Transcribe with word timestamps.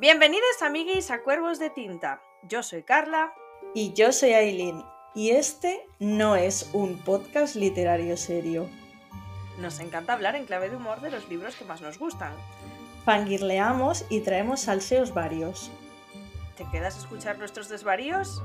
Bienvenidos 0.00 0.62
amiguis 0.62 1.10
a 1.10 1.24
Cuervos 1.24 1.58
de 1.58 1.70
Tinta. 1.70 2.22
Yo 2.44 2.62
soy 2.62 2.84
Carla. 2.84 3.32
Y 3.74 3.94
yo 3.94 4.12
soy 4.12 4.32
Aileen. 4.32 4.84
Y 5.12 5.30
este 5.30 5.88
no 5.98 6.36
es 6.36 6.70
un 6.72 6.98
podcast 6.98 7.56
literario 7.56 8.16
serio. 8.16 8.68
Nos 9.58 9.80
encanta 9.80 10.12
hablar 10.12 10.36
en 10.36 10.46
clave 10.46 10.70
de 10.70 10.76
humor 10.76 11.00
de 11.00 11.10
los 11.10 11.28
libros 11.28 11.56
que 11.56 11.64
más 11.64 11.80
nos 11.80 11.98
gustan. 11.98 12.32
Fangirleamos 13.04 14.04
y 14.08 14.20
traemos 14.20 14.60
salseos 14.60 15.12
varios. 15.12 15.68
¿Te 16.56 16.64
quedas 16.70 16.94
a 16.94 17.00
escuchar 17.00 17.36
nuestros 17.36 17.68
desvaríos? 17.68 18.40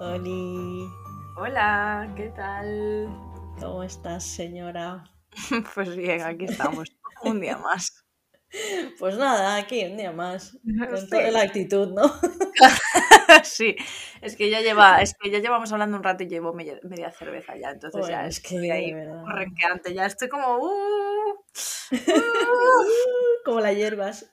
Oli, 0.00 0.88
Hola, 1.36 2.12
¿qué 2.16 2.28
tal? 2.30 3.31
¿Cómo 3.58 3.82
estás, 3.82 4.24
señora? 4.24 5.04
Pues 5.74 5.96
bien, 5.96 6.22
aquí 6.26 6.44
estamos. 6.46 6.88
Un 7.22 7.40
día 7.40 7.56
más. 7.58 7.90
Pues 8.98 9.16
nada, 9.16 9.56
aquí 9.56 9.82
un 9.86 9.96
día 9.96 10.12
más. 10.12 10.58
Con 10.90 10.98
Sí. 10.98 11.08
toda 11.08 11.30
la 11.30 11.40
actitud, 11.40 11.88
¿no? 11.94 12.02
Sí, 13.44 13.76
es 14.20 14.36
que 14.36 14.50
ya 14.50 14.60
lleva, 14.60 15.00
es 15.00 15.14
que 15.18 15.30
ya 15.30 15.38
llevamos 15.38 15.72
hablando 15.72 15.96
un 15.96 16.02
rato 16.02 16.22
y 16.24 16.28
llevo 16.28 16.52
media, 16.52 16.78
media 16.82 17.10
cerveza 17.10 17.56
ya, 17.56 17.70
entonces 17.70 18.00
Bueno, 18.02 18.08
ya 18.08 18.26
es 18.26 18.40
que 18.40 18.56
estoy 18.56 18.70
ahí 18.70 18.92
renqueante, 19.26 19.94
ya 19.94 20.04
estoy 20.06 20.28
como 20.28 20.58
uh, 20.58 21.44
Como 23.44 23.60
las 23.60 23.74
hierbas. 23.74 24.30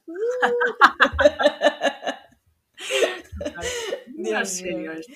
no 4.24 4.30
Dios 4.30 4.62
mío. 4.62 4.92
esto. 4.92 5.14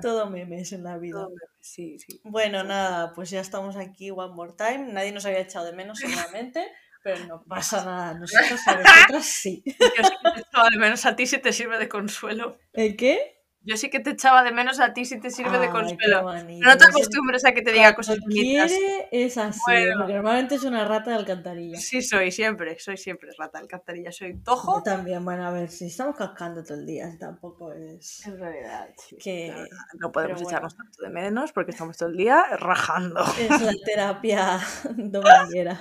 Todo 0.00 0.30
memes 0.30 0.72
en 0.72 0.84
la 0.84 0.98
vida. 0.98 1.26
Sí, 1.60 1.98
sí. 1.98 2.20
Bueno, 2.24 2.64
nada, 2.64 3.12
pues 3.12 3.30
ya 3.30 3.40
estamos 3.40 3.76
aquí 3.76 4.10
one 4.10 4.34
more 4.34 4.52
time. 4.56 4.92
Nadie 4.92 5.12
nos 5.12 5.26
había 5.26 5.40
echado 5.40 5.66
de 5.66 5.72
menos, 5.72 5.98
seguramente, 5.98 6.66
pero 7.02 7.24
no 7.26 7.44
pasa 7.44 7.84
nada. 7.84 8.14
Nosotros 8.14 8.60
a 8.66 8.76
vosotras 8.76 9.26
sí. 9.26 9.62
Yo 9.66 10.04
sí 10.04 10.14
que 10.22 10.30
te 10.32 10.40
echaba 10.40 10.70
de 10.70 10.78
menos 10.78 11.06
a 11.06 11.16
ti 11.16 11.26
si 11.26 11.38
te 11.38 11.52
sirve 11.52 11.78
de 11.78 11.88
consuelo. 11.88 12.58
¿El 12.72 12.96
qué? 12.96 13.35
Yo 13.68 13.76
sí 13.76 13.90
que 13.90 13.98
te 13.98 14.10
echaba 14.10 14.44
de 14.44 14.52
menos 14.52 14.78
a 14.78 14.92
ti 14.94 15.04
si 15.04 15.18
te 15.18 15.28
sirve 15.30 15.58
de 15.58 15.66
Ay, 15.66 15.72
consuelo. 15.72 16.22
No 16.22 16.76
te 16.78 16.84
Eso- 16.84 16.88
acostumbres 16.88 17.44
a 17.44 17.52
que 17.52 17.62
te 17.62 17.72
diga 17.72 17.96
cosas 17.96 18.20
bonitas. 18.20 18.70
quiere 18.70 19.08
es 19.10 19.36
así, 19.36 19.58
Bueno. 19.66 19.94
porque 19.98 20.12
normalmente 20.14 20.54
es 20.54 20.62
una 20.62 20.84
rata 20.84 21.10
de 21.10 21.16
alcantarilla. 21.16 21.76
Sí, 21.80 22.00
soy 22.00 22.30
siempre, 22.30 22.78
soy 22.78 22.96
siempre 22.96 23.28
rata 23.36 23.58
alcantarilla, 23.58 24.12
soy 24.12 24.34
Yo 24.34 24.42
tojo. 24.44 24.82
también, 24.84 25.24
bueno, 25.24 25.44
a 25.46 25.50
ver, 25.50 25.68
si 25.68 25.86
estamos 25.86 26.14
cascando 26.16 26.62
todo 26.62 26.78
el 26.78 26.86
día, 26.86 27.16
tampoco 27.18 27.72
es 27.72 28.24
En 28.26 28.38
realidad, 28.38 28.88
sí. 28.96 29.16
que 29.16 29.48
verdad, 29.50 29.66
No 29.98 30.12
podemos 30.12 30.40
echarnos 30.42 30.76
tanto 30.76 31.02
de 31.02 31.10
menos 31.10 31.50
porque 31.52 31.72
estamos 31.72 31.96
todo 31.96 32.08
el 32.10 32.16
día 32.16 32.44
rajando. 32.58 33.24
es 33.38 33.60
la 33.60 33.72
terapia 33.84 34.60
dominguera. 34.96 35.80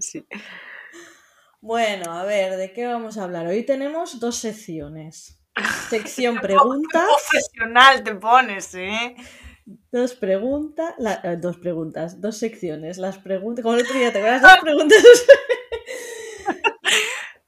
Sí. 0.00 0.26
Bueno, 1.60 2.12
a 2.12 2.24
ver, 2.24 2.56
¿de 2.56 2.72
qué 2.72 2.86
vamos 2.86 3.18
a 3.18 3.24
hablar? 3.24 3.46
Hoy 3.46 3.62
tenemos 3.64 4.18
dos 4.20 4.36
secciones. 4.36 5.36
Sección 5.88 6.36
preguntas, 6.42 7.04
Profesional 7.30 8.02
te 8.04 8.14
pones, 8.14 8.74
¿eh? 8.74 9.16
dos 9.92 10.14
preguntas, 10.14 10.94
eh, 10.98 11.36
dos 11.40 11.58
preguntas, 11.58 12.20
dos 12.20 12.36
secciones. 12.36 12.98
Las 12.98 13.18
preguntas, 13.18 13.62
como 13.62 13.76
el 13.76 13.82
otro 13.82 13.98
día, 13.98 14.12
¿te 14.12 14.18
acuerdas? 14.18 14.42
Dos 14.42 14.58
preguntas, 14.60 15.02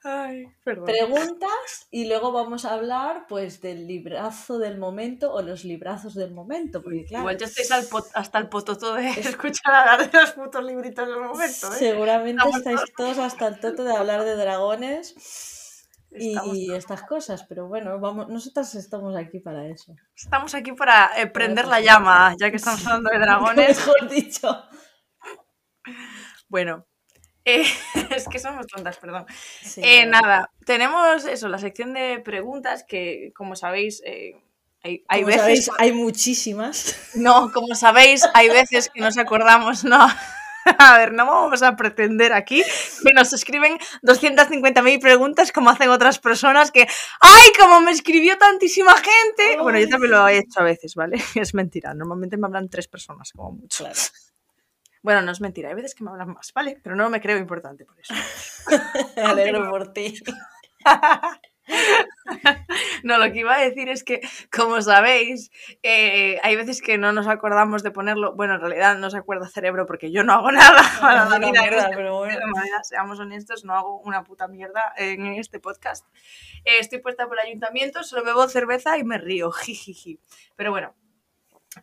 Ay, 0.04 0.46
perdón. 0.64 0.86
preguntas 0.86 1.86
y 1.92 2.06
luego 2.06 2.32
vamos 2.32 2.64
a 2.64 2.74
hablar 2.74 3.26
pues 3.28 3.60
del 3.60 3.86
librazo 3.86 4.58
del 4.58 4.76
momento 4.76 5.32
o 5.32 5.42
los 5.42 5.64
librazos 5.64 6.14
del 6.14 6.32
momento, 6.32 6.82
porque 6.82 7.04
claro, 7.04 7.22
Igual 7.22 7.38
ya 7.38 7.46
estáis 7.46 7.70
al 7.70 7.86
hasta 8.14 8.38
el 8.38 8.48
pototo 8.48 8.94
de 8.94 9.10
escuchar 9.10 9.72
hablar 9.72 10.10
de 10.10 10.20
los 10.20 10.32
putos 10.32 10.64
libritos 10.64 11.06
del 11.06 11.20
momento, 11.20 11.72
¿eh? 11.72 11.76
seguramente 11.78 12.42
Estamos 12.44 12.56
estáis 12.56 12.80
todos 12.96 13.18
hasta 13.18 13.46
el 13.46 13.60
toto 13.60 13.84
de 13.84 13.96
hablar 13.96 14.24
de 14.24 14.34
dragones 14.34 15.14
Y 16.14 16.72
estas 16.72 17.02
cosas, 17.02 17.44
pero 17.48 17.68
bueno, 17.68 17.98
vamos, 17.98 18.28
nosotras 18.28 18.74
estamos 18.74 19.16
aquí 19.16 19.38
para 19.38 19.66
eso. 19.66 19.94
estamos 20.14 20.54
aquí 20.54 20.72
para 20.72 21.10
eh, 21.20 21.26
prender 21.26 21.66
la 21.66 21.80
llama, 21.80 22.34
ya 22.38 22.50
que 22.50 22.56
estamos 22.56 22.84
hablando 22.86 23.10
de 23.10 23.18
dragones. 23.18 23.78
Mejor 23.78 24.08
dicho. 24.10 24.62
Bueno, 26.48 26.86
eh, 27.44 27.64
es 28.10 28.28
que 28.28 28.38
somos 28.38 28.66
tontas, 28.66 28.98
perdón. 28.98 29.26
Sí, 29.62 29.80
Eh, 29.84 30.06
nada, 30.06 30.50
tenemos 30.64 31.24
eso, 31.24 31.48
la 31.48 31.58
sección 31.58 31.92
de 31.94 32.20
preguntas 32.20 32.84
que, 32.86 33.32
como 33.34 33.56
sabéis, 33.56 34.02
eh, 34.04 34.34
hay, 34.82 35.04
hay 35.08 35.20
Como 35.22 35.26
veces... 35.28 35.40
sabéis, 35.40 35.70
hay 35.78 35.92
muchísimas. 35.92 36.96
No, 37.14 37.52
como 37.52 37.74
sabéis, 37.74 38.28
hay 38.34 38.48
veces 38.48 38.90
que 38.92 39.00
nos 39.00 39.16
acordamos, 39.18 39.84
no. 39.84 40.06
A 40.78 40.98
ver, 40.98 41.12
no 41.12 41.26
vamos 41.26 41.62
a 41.62 41.76
pretender 41.76 42.32
aquí 42.32 42.62
que 42.62 43.12
nos 43.14 43.32
escriben 43.32 43.78
250.000 44.02 45.00
preguntas 45.00 45.52
como 45.52 45.70
hacen 45.70 45.90
otras 45.90 46.18
personas 46.18 46.70
que, 46.70 46.86
¡ay, 47.20 47.48
como 47.58 47.80
me 47.80 47.90
escribió 47.90 48.38
tantísima 48.38 48.94
gente! 48.94 49.60
Bueno, 49.60 49.78
yo 49.78 49.88
también 49.88 50.12
lo 50.12 50.28
he 50.28 50.38
hecho 50.38 50.60
a 50.60 50.64
veces, 50.64 50.94
¿vale? 50.94 51.16
Es 51.34 51.54
mentira, 51.54 51.94
normalmente 51.94 52.36
me 52.36 52.46
hablan 52.46 52.68
tres 52.68 52.88
personas 52.88 53.32
como 53.32 53.52
mucho. 53.52 53.84
Claro. 53.84 53.98
Bueno, 55.02 55.22
no 55.22 55.32
es 55.32 55.40
mentira, 55.40 55.68
hay 55.68 55.74
veces 55.74 55.94
que 55.94 56.04
me 56.04 56.10
hablan 56.10 56.32
más, 56.32 56.52
¿vale? 56.54 56.78
Pero 56.82 56.94
no 56.94 57.10
me 57.10 57.20
creo 57.20 57.36
importante 57.36 57.84
por 57.84 57.98
eso. 57.98 58.14
Alegro 59.16 59.68
por 59.68 59.92
ti. 59.92 60.14
No, 63.02 63.18
lo 63.18 63.32
que 63.32 63.40
iba 63.40 63.54
a 63.54 63.60
decir 63.60 63.88
es 63.88 64.04
que, 64.04 64.20
como 64.54 64.80
sabéis, 64.80 65.50
eh, 65.82 66.38
hay 66.44 66.54
veces 66.54 66.80
que 66.80 66.98
no 66.98 67.12
nos 67.12 67.26
acordamos 67.26 67.82
de 67.82 67.90
ponerlo. 67.90 68.34
Bueno, 68.34 68.54
en 68.54 68.60
realidad 68.60 68.96
no 68.96 69.10
se 69.10 69.18
acuerda 69.18 69.48
cerebro 69.48 69.86
porque 69.86 70.12
yo 70.12 70.22
no 70.22 70.32
hago 70.34 70.52
nada 70.52 70.82
para 71.00 71.26
Una 71.26 71.38
vida. 71.38 71.48
en 71.48 71.52
mierda, 71.52 71.82
este- 71.84 71.96
pero 71.96 72.18
bueno. 72.18 72.38
de 72.38 72.46
manera, 72.46 72.84
seamos 72.84 73.18
honestos, 73.18 73.64
no 73.64 73.74
hago 73.74 73.98
una 74.00 74.22
puta 74.22 74.46
mierda 74.46 74.80
en 74.96 75.26
este 75.26 75.58
podcast. 75.58 76.06
Eh, 76.64 76.78
estoy 76.78 77.00
puesta 77.00 77.26
por 77.26 77.38
el 77.40 77.46
ayuntamiento, 77.48 78.04
solo 78.04 78.22
bebo 78.24 78.46
cerveza 78.48 78.96
y 78.98 79.04
me 79.04 79.18
río, 79.18 79.50
jijiji. 79.52 80.20
Pero 80.54 80.70
bueno, 80.70 80.94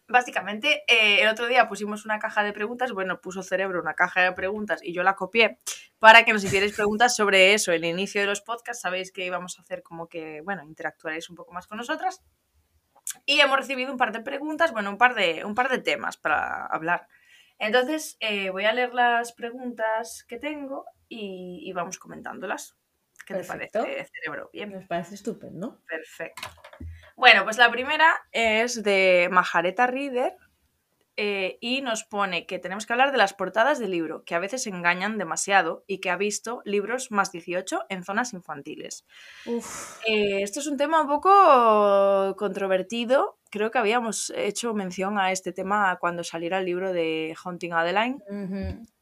básicamente 0.07 0.83
eh, 0.87 1.21
el 1.21 1.27
otro 1.29 1.47
día 1.47 1.67
pusimos 1.67 2.05
una 2.05 2.19
caja 2.19 2.43
de 2.43 2.53
preguntas, 2.53 2.91
bueno, 2.91 3.21
puso 3.21 3.43
cerebro 3.43 3.81
una 3.81 3.93
caja 3.95 4.21
de 4.21 4.31
preguntas 4.33 4.81
y 4.83 4.93
yo 4.93 5.03
la 5.03 5.15
copié 5.15 5.59
para 5.99 6.23
que 6.25 6.33
nos 6.33 6.43
hicierais 6.43 6.73
preguntas 6.75 7.15
sobre 7.15 7.53
eso. 7.53 7.71
El 7.71 7.85
inicio 7.85 8.21
de 8.21 8.27
los 8.27 8.41
podcasts, 8.41 8.81
sabéis 8.81 9.11
que 9.11 9.25
íbamos 9.25 9.57
a 9.57 9.61
hacer 9.61 9.83
como 9.83 10.07
que, 10.07 10.41
bueno, 10.41 10.63
interactuaréis 10.63 11.29
un 11.29 11.35
poco 11.35 11.53
más 11.53 11.67
con 11.67 11.77
nosotras. 11.77 12.21
Y 13.25 13.39
hemos 13.41 13.57
recibido 13.57 13.91
un 13.91 13.97
par 13.97 14.11
de 14.11 14.21
preguntas, 14.21 14.71
bueno, 14.71 14.89
un 14.91 14.97
par 14.97 15.15
de, 15.15 15.43
un 15.45 15.55
par 15.55 15.69
de 15.69 15.79
temas 15.79 16.17
para 16.17 16.65
hablar. 16.67 17.07
Entonces, 17.57 18.17
eh, 18.19 18.49
voy 18.51 18.65
a 18.65 18.73
leer 18.73 18.93
las 18.93 19.33
preguntas 19.33 20.23
que 20.27 20.37
tengo 20.37 20.85
y, 21.07 21.59
y 21.63 21.73
vamos 21.73 21.97
comentándolas. 21.99 22.77
¿Qué 23.25 23.33
Perfecto. 23.35 23.79
te 23.83 23.87
parece, 23.87 24.11
cerebro? 24.13 24.49
Bien, 24.53 24.69
Me 24.69 24.81
parece 24.87 25.15
estupendo. 25.15 25.81
perfecto. 25.87 26.49
Bueno, 27.19 27.43
pues 27.43 27.57
la 27.57 27.69
primera 27.69 28.15
es 28.31 28.81
de 28.81 29.27
Majareta 29.29 29.87
Reader 29.87 30.37
eh, 31.17 31.57
y 31.59 31.81
nos 31.81 32.05
pone 32.05 32.45
que 32.45 32.59
tenemos 32.59 32.85
que 32.85 32.93
hablar 32.93 33.11
de 33.11 33.17
las 33.17 33.33
portadas 33.33 33.77
del 33.77 33.91
libro, 33.91 34.23
que 34.23 34.35
a 34.35 34.39
veces 34.39 34.65
engañan 34.67 35.17
demasiado 35.17 35.83
y 35.85 35.99
que 35.99 36.11
ha 36.11 36.15
visto 36.15 36.61
libros 36.63 37.11
más 37.11 37.33
18 37.33 37.81
en 37.89 38.05
zonas 38.05 38.31
infantiles. 38.31 39.05
Uf. 39.45 39.99
Eh, 40.07 40.43
esto 40.43 40.61
es 40.61 40.67
un 40.67 40.77
tema 40.77 41.01
un 41.01 41.07
poco 41.09 42.37
controvertido. 42.37 43.37
Creo 43.51 43.69
que 43.69 43.79
habíamos 43.79 44.31
hecho 44.33 44.73
mención 44.73 45.19
a 45.19 45.33
este 45.33 45.51
tema 45.51 45.97
cuando 45.99 46.23
saliera 46.23 46.59
el 46.59 46.65
libro 46.67 46.93
de 46.93 47.35
Hunting 47.43 47.73
Adeline, 47.73 48.23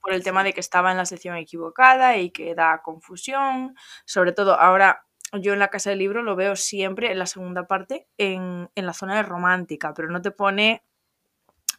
por 0.01 0.13
el 0.13 0.23
tema 0.23 0.43
de 0.43 0.53
que 0.53 0.61
estaba 0.61 0.89
en 0.89 0.97
la 0.97 1.05
sección 1.05 1.35
equivocada 1.35 2.17
y 2.17 2.31
que 2.31 2.55
da 2.55 2.81
confusión. 2.81 3.75
Sobre 4.05 4.31
todo 4.31 4.55
ahora 4.59 5.06
yo 5.33 5.53
en 5.53 5.59
la 5.59 5.69
casa 5.69 5.89
del 5.89 5.99
libro 5.99 6.23
lo 6.23 6.35
veo 6.35 6.55
siempre 6.55 7.11
en 7.11 7.19
la 7.19 7.25
segunda 7.25 7.67
parte 7.67 8.07
en, 8.17 8.69
en 8.75 8.85
la 8.85 8.93
zona 8.93 9.15
de 9.15 9.23
romántica, 9.23 9.93
pero 9.93 10.09
no 10.09 10.21
te 10.21 10.31
pone, 10.31 10.83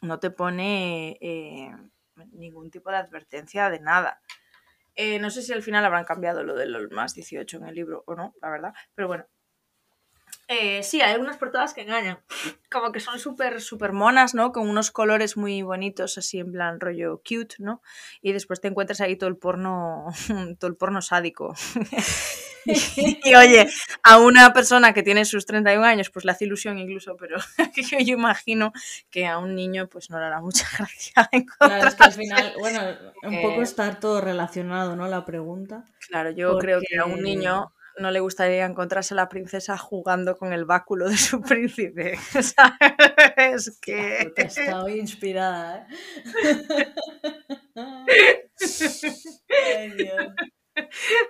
no 0.02 0.18
te 0.18 0.30
pone 0.30 1.18
eh, 1.20 1.74
ningún 2.32 2.70
tipo 2.70 2.90
de 2.90 2.96
advertencia 2.96 3.70
de 3.70 3.80
nada. 3.80 4.20
Eh, 4.94 5.18
no 5.18 5.30
sé 5.30 5.42
si 5.42 5.52
al 5.52 5.62
final 5.62 5.84
habrán 5.84 6.04
cambiado 6.04 6.42
lo 6.42 6.54
de 6.54 6.66
los 6.66 6.90
más 6.90 7.14
18 7.14 7.58
en 7.58 7.66
el 7.66 7.74
libro 7.74 8.02
o 8.06 8.14
no, 8.14 8.34
la 8.42 8.50
verdad, 8.50 8.74
pero 8.94 9.08
bueno. 9.08 9.26
Eh, 10.50 10.82
sí, 10.82 11.02
hay 11.02 11.12
algunas 11.12 11.36
portadas 11.36 11.74
que 11.74 11.82
engañan. 11.82 12.20
Como 12.70 12.90
que 12.90 13.00
son 13.00 13.18
súper, 13.18 13.60
súper 13.60 13.92
monas, 13.92 14.34
¿no? 14.34 14.50
Con 14.52 14.66
unos 14.68 14.90
colores 14.90 15.36
muy 15.36 15.60
bonitos, 15.62 16.16
así 16.16 16.38
en 16.38 16.52
plan 16.52 16.80
rollo 16.80 17.18
cute, 17.18 17.56
¿no? 17.58 17.82
Y 18.22 18.32
después 18.32 18.60
te 18.62 18.68
encuentras 18.68 19.02
ahí 19.02 19.16
todo 19.16 19.28
el 19.28 19.36
porno, 19.36 20.06
todo 20.58 20.70
el 20.70 20.76
porno 20.76 21.02
sádico. 21.02 21.54
y 22.64 23.34
oye, 23.34 23.68
a 24.02 24.18
una 24.18 24.52
persona 24.52 24.92
que 24.94 25.02
tiene 25.02 25.24
sus 25.24 25.46
31 25.46 25.84
años, 25.84 26.10
pues 26.10 26.24
le 26.24 26.32
hace 26.32 26.44
ilusión 26.46 26.78
incluso, 26.78 27.16
pero 27.16 27.36
yo, 27.76 27.98
yo 27.98 28.14
imagino 28.14 28.72
que 29.10 29.26
a 29.26 29.38
un 29.38 29.54
niño 29.54 29.88
pues 29.88 30.10
no 30.10 30.18
le 30.18 30.26
hará 30.26 30.40
mucha 30.40 30.66
gracia 30.78 31.28
Claro, 31.58 31.88
es 31.88 31.94
que 31.94 32.04
al 32.04 32.12
final, 32.12 32.54
bueno, 32.58 32.80
un 33.22 33.34
Eh, 33.34 33.42
poco 33.42 33.62
estar 33.62 34.00
todo 34.00 34.20
relacionado, 34.20 34.96
¿no? 34.96 35.08
La 35.08 35.24
pregunta. 35.24 35.84
Claro, 36.08 36.30
yo 36.30 36.58
creo 36.58 36.80
que 36.80 36.98
a 36.98 37.04
un 37.04 37.22
niño 37.22 37.72
no 37.98 38.10
le 38.10 38.20
gustaría 38.20 38.64
encontrarse 38.64 39.14
a 39.14 39.16
la 39.16 39.28
princesa 39.28 39.76
jugando 39.76 40.36
con 40.36 40.52
el 40.52 40.64
báculo 40.64 41.08
de 41.08 41.16
su 41.16 41.40
príncipe. 41.42 42.16
¿sabes? 42.32 43.68
Es 43.68 43.78
que... 43.80 44.32
Está 44.36 44.84
hoy 44.84 45.00
inspirada, 45.00 45.78
¿eh? 45.78 45.86
Ay, 49.76 49.90
Dios. 49.96 50.26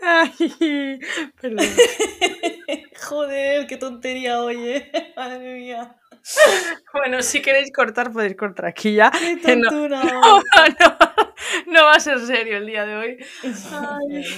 Ay, 0.02 0.98
perdón. 1.40 1.66
Joder, 3.02 3.66
qué 3.66 3.76
tontería, 3.76 4.42
oye. 4.42 4.90
Madre 5.16 5.54
mía. 5.54 5.96
Bueno, 6.92 7.22
si 7.22 7.40
queréis 7.40 7.70
cortar, 7.72 8.12
podéis 8.12 8.36
cortar 8.36 8.66
aquí 8.66 8.94
ya. 8.94 9.10
Qué 9.10 9.56
no, 9.56 9.70
tontura. 9.70 10.04
no, 10.04 10.20
no, 10.20 10.42
no 11.66 11.84
va 11.84 11.94
a 11.94 12.00
ser 12.00 12.18
serio 12.20 12.58
el 12.58 12.66
día 12.66 12.84
de 12.84 12.96
hoy. 12.96 13.16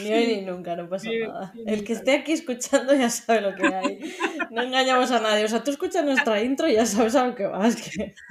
Ni 0.03 0.13
hoy 0.13 0.27
ni 0.27 0.41
nunca, 0.43 0.77
no 0.77 0.89
pasa 0.89 1.09
nada. 1.11 1.53
El 1.67 1.85
que 1.85 1.93
esté 1.93 2.15
aquí 2.15 2.33
escuchando 2.33 2.95
ya 2.95 3.11
sabe 3.11 3.41
lo 3.41 3.55
que 3.55 3.67
hay. 3.67 4.17
No 4.51 4.63
engañamos 4.63 5.11
a 5.11 5.21
nadie. 5.21 5.45
O 5.45 5.49
sea, 5.49 5.63
tú 5.63 5.71
escuchas 5.71 6.05
nuestra 6.05 6.43
intro 6.43 6.69
y 6.69 6.75
ya 6.75 6.87
sabes 6.87 7.15
a 7.17 7.27
lo 7.27 7.35
que 7.35 7.47
vas. 7.47 7.77
Que... 7.77 8.15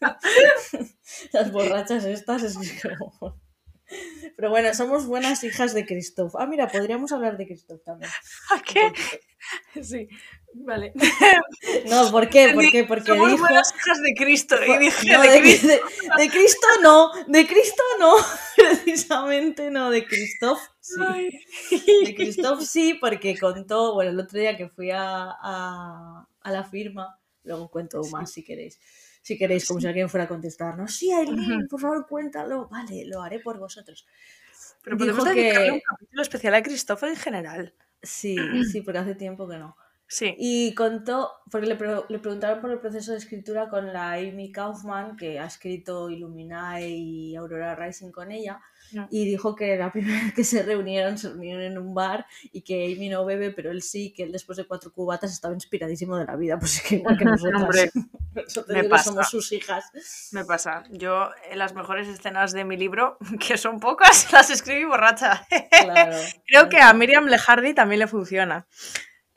Las 1.32 1.52
borrachas 1.52 2.04
estas 2.04 2.42
es 2.42 2.56
que 2.58 2.96
como- 2.96 3.36
Pero 4.36 4.50
bueno, 4.50 4.72
somos 4.74 5.06
buenas 5.06 5.44
hijas 5.44 5.74
de 5.74 5.84
Christoph. 5.86 6.34
Ah, 6.38 6.46
mira, 6.46 6.68
podríamos 6.68 7.12
hablar 7.12 7.36
de 7.36 7.46
Christoph 7.46 7.82
también. 7.84 8.10
¿A 8.50 8.62
qué? 8.62 8.92
Sí, 9.82 10.08
vale. 10.54 10.92
No, 11.88 12.10
¿por 12.10 12.28
qué? 12.28 12.50
¿Por 12.54 12.70
qué? 12.70 12.84
Porque 12.84 13.06
Somos 13.06 13.30
dijo... 13.32 13.40
buenas 13.42 13.72
hijas 13.74 14.00
de 14.02 14.14
Cristo. 14.14 14.56
Y 14.64 14.78
dije, 14.78 15.12
No, 15.12 15.22
de 15.22 15.28
de, 15.30 15.40
Cristo. 15.40 15.66
de- 15.68 15.80
de 16.24 16.30
Cristo 16.30 16.66
no, 16.82 17.12
de 17.26 17.46
Cristo 17.46 17.82
no, 17.98 18.14
precisamente 18.56 19.70
no, 19.70 19.90
de 19.90 20.04
Christoph 20.06 20.60
sí. 20.80 21.00
Ay. 21.06 21.30
De 22.04 22.14
Christoph 22.14 22.60
sí, 22.62 22.94
porque 23.00 23.38
contó, 23.38 23.94
bueno, 23.94 24.10
el 24.10 24.20
otro 24.20 24.38
día 24.38 24.56
que 24.56 24.68
fui 24.68 24.90
a, 24.90 25.30
a, 25.30 26.28
a 26.42 26.50
la 26.50 26.64
firma, 26.64 27.18
luego 27.44 27.70
cuento 27.70 28.02
Sí. 28.02 28.10
más 28.12 28.30
si 28.32 28.44
queréis. 28.44 28.78
Si 29.22 29.36
queréis, 29.36 29.66
como 29.68 29.80
si 29.80 29.86
alguien 29.86 30.08
fuera 30.08 30.24
a 30.24 30.28
contestarnos. 30.28 30.94
Sí, 30.94 31.12
Aileen, 31.12 31.68
por 31.68 31.80
favor, 31.80 32.06
cuéntalo. 32.08 32.68
Vale, 32.68 33.04
lo 33.06 33.22
haré 33.22 33.38
por 33.40 33.58
vosotros. 33.58 34.06
Pero 34.82 34.96
Dijo 34.96 35.16
podemos 35.16 35.34
dedicarle 35.34 35.66
que- 35.66 35.72
un 35.72 35.80
capítulo 35.80 36.22
especial 36.22 36.54
a 36.54 36.62
Christopher 36.62 37.10
en 37.10 37.16
general. 37.16 37.74
Sí, 38.02 38.36
sí, 38.72 38.80
porque 38.80 38.98
hace 38.98 39.14
tiempo 39.14 39.46
que 39.48 39.58
no. 39.58 39.76
Sí. 40.06 40.34
Y 40.38 40.74
contó, 40.74 41.30
porque 41.52 41.66
le, 41.68 41.76
pre- 41.76 42.02
le 42.08 42.18
preguntaron 42.18 42.60
por 42.60 42.70
el 42.72 42.80
proceso 42.80 43.12
de 43.12 43.18
escritura 43.18 43.68
con 43.68 43.92
la 43.92 44.14
Amy 44.14 44.50
Kaufman, 44.50 45.16
que 45.16 45.38
ha 45.38 45.44
escrito 45.46 46.10
Illuminae 46.10 46.88
y 46.88 47.36
Aurora 47.36 47.76
Rising 47.76 48.10
con 48.10 48.32
ella, 48.32 48.60
No. 48.92 49.06
y 49.10 49.24
dijo 49.24 49.54
que 49.54 49.76
la 49.76 49.92
primera 49.92 50.22
vez 50.24 50.34
que 50.34 50.44
se 50.44 50.62
reunieron, 50.62 51.18
se 51.18 51.28
reunieron 51.30 51.62
en 51.62 51.78
un 51.78 51.94
bar 51.94 52.26
y 52.52 52.62
que 52.62 52.92
Amy 52.94 53.08
no 53.08 53.24
bebe, 53.24 53.50
pero 53.50 53.70
él 53.70 53.82
sí, 53.82 54.12
que 54.12 54.24
él 54.24 54.32
después 54.32 54.56
de 54.58 54.64
cuatro 54.66 54.92
cubatas 54.92 55.32
estaba 55.32 55.54
inspiradísimo 55.54 56.16
de 56.16 56.24
la 56.24 56.36
vida, 56.36 56.58
pues 56.58 56.76
es 56.76 56.82
que 56.82 56.96
igual 56.96 57.16
que 57.18 57.24
nosotras. 57.26 57.62
Hombre, 57.62 57.90
Nosotros 58.34 58.76
me 58.76 58.82
no 58.84 58.88
pasa. 58.88 59.04
somos 59.04 59.28
sus 59.28 59.50
hijas. 59.52 59.84
Me 60.32 60.44
pasa. 60.44 60.84
Yo, 60.90 61.30
en 61.50 61.58
las 61.58 61.74
mejores 61.74 62.06
escenas 62.08 62.52
de 62.52 62.64
mi 62.64 62.76
libro, 62.76 63.18
que 63.46 63.58
son 63.58 63.80
pocas, 63.80 64.32
las 64.32 64.50
escribí 64.50 64.84
borracha. 64.84 65.46
Claro. 65.70 66.16
Creo 66.46 66.68
que 66.68 66.78
a 66.80 66.92
Miriam 66.92 67.26
Lejardi 67.26 67.74
también 67.74 67.98
le 67.98 68.06
funciona. 68.06 68.66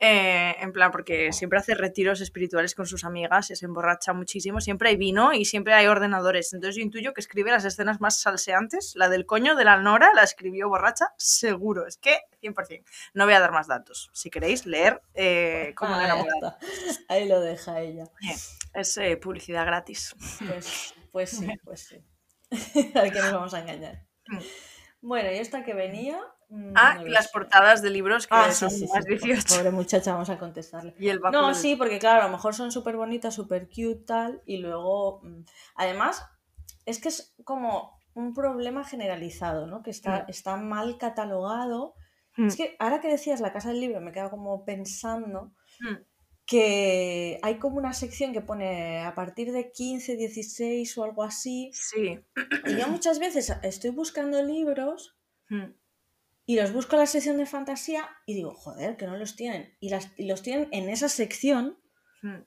Eh, 0.06 0.56
en 0.60 0.70
plan, 0.72 0.90
porque 0.90 1.32
siempre 1.32 1.58
hace 1.58 1.74
retiros 1.74 2.20
espirituales 2.20 2.74
con 2.74 2.84
sus 2.84 3.04
amigas, 3.04 3.46
se 3.46 3.64
emborracha 3.64 4.12
muchísimo, 4.12 4.60
siempre 4.60 4.90
hay 4.90 4.96
vino 4.96 5.32
y 5.32 5.46
siempre 5.46 5.72
hay 5.72 5.86
ordenadores. 5.86 6.52
Entonces 6.52 6.76
yo 6.76 6.82
intuyo 6.82 7.14
que 7.14 7.22
escribe 7.22 7.50
las 7.50 7.64
escenas 7.64 8.02
más 8.02 8.20
salseantes. 8.20 8.92
La 8.96 9.08
del 9.08 9.24
coño 9.24 9.56
de 9.56 9.64
la 9.64 9.78
Nora 9.78 10.10
la 10.14 10.22
escribió 10.22 10.68
borracha, 10.68 11.14
seguro. 11.16 11.86
Es 11.86 11.96
que 11.96 12.18
100%. 12.42 12.84
No 13.14 13.24
voy 13.24 13.32
a 13.32 13.40
dar 13.40 13.52
más 13.52 13.66
datos. 13.66 14.10
Si 14.12 14.28
queréis 14.28 14.66
leer 14.66 15.00
eh, 15.14 15.72
cómo 15.74 15.94
Ah, 15.94 16.22
está. 16.34 16.58
Ahí 17.08 17.26
lo 17.26 17.40
deja 17.40 17.80
ella. 17.80 18.04
Es 18.74 18.98
eh, 18.98 19.16
publicidad 19.16 19.64
gratis. 19.64 20.14
Pues, 20.46 20.94
pues 21.12 21.30
sí, 21.30 21.48
pues 21.64 21.80
sí. 21.80 22.04
Al 22.94 23.10
que 23.10 23.20
nos 23.20 23.32
vamos 23.32 23.54
a 23.54 23.60
engañar. 23.60 24.04
Mm. 24.28 24.38
Bueno, 25.00 25.32
y 25.32 25.36
esta 25.36 25.64
que 25.64 25.72
venía. 25.72 26.20
Ah, 26.76 26.94
no 26.96 27.06
las 27.06 27.26
sé. 27.26 27.30
portadas 27.32 27.82
de 27.82 27.90
libros 27.90 28.26
que 28.26 28.34
Ah, 28.34 28.50
sí, 28.50 28.60
son 28.60 28.70
sí, 28.70 28.86
más 28.94 29.04
sí, 29.04 29.10
18. 29.10 29.56
Pobre 29.56 29.70
muchacha, 29.70 30.12
vamos 30.12 30.30
a 30.30 30.38
contestarle. 30.38 30.94
Y 30.98 31.08
el 31.08 31.20
No, 31.20 31.54
sí, 31.54 31.76
porque 31.76 31.98
claro, 31.98 32.22
a 32.22 32.24
lo 32.26 32.30
mejor 32.30 32.54
son 32.54 32.70
súper 32.72 32.96
bonitas, 32.96 33.34
súper 33.34 33.68
cute, 33.68 34.04
tal. 34.06 34.42
Y 34.46 34.58
luego. 34.58 35.20
mm, 35.22 35.42
Además, 35.76 36.24
es 36.86 37.00
que 37.00 37.08
es 37.08 37.34
como 37.44 37.98
un 38.14 38.34
problema 38.34 38.84
generalizado, 38.84 39.66
¿no? 39.66 39.82
Que 39.82 39.90
está, 39.90 40.20
Mm. 40.22 40.30
está 40.30 40.56
mal 40.56 40.98
catalogado. 40.98 41.94
Mm, 42.36 42.46
Es 42.46 42.56
que 42.56 42.76
ahora 42.78 43.00
que 43.00 43.08
decías 43.08 43.40
la 43.40 43.52
casa 43.52 43.70
del 43.70 43.80
libro, 43.80 44.00
me 44.00 44.12
quedo 44.12 44.30
como 44.30 44.64
pensando 44.64 45.52
mm, 45.80 45.94
que 46.46 47.38
hay 47.42 47.58
como 47.58 47.78
una 47.78 47.92
sección 47.94 48.32
que 48.32 48.40
pone 48.42 49.02
a 49.02 49.14
partir 49.14 49.50
de 49.50 49.70
15, 49.72 50.16
16 50.16 50.96
o 50.98 51.04
algo 51.04 51.22
así. 51.22 51.70
Sí. 51.72 52.20
Y 52.66 52.76
yo 52.76 52.86
muchas 52.88 53.18
veces 53.18 53.56
estoy 53.62 53.90
buscando 53.90 54.42
libros 54.42 55.16
y 56.46 56.56
los 56.56 56.72
busco 56.72 56.96
en 56.96 57.00
la 57.00 57.06
sección 57.06 57.38
de 57.38 57.46
fantasía 57.46 58.08
y 58.26 58.34
digo, 58.34 58.54
joder, 58.54 58.96
que 58.96 59.06
no 59.06 59.16
los 59.16 59.36
tienen. 59.36 59.74
Y, 59.80 59.88
las, 59.88 60.10
y 60.16 60.26
los 60.26 60.42
tienen 60.42 60.68
en 60.72 60.88
esa 60.88 61.08
sección 61.08 61.78
mm. 62.22 62.42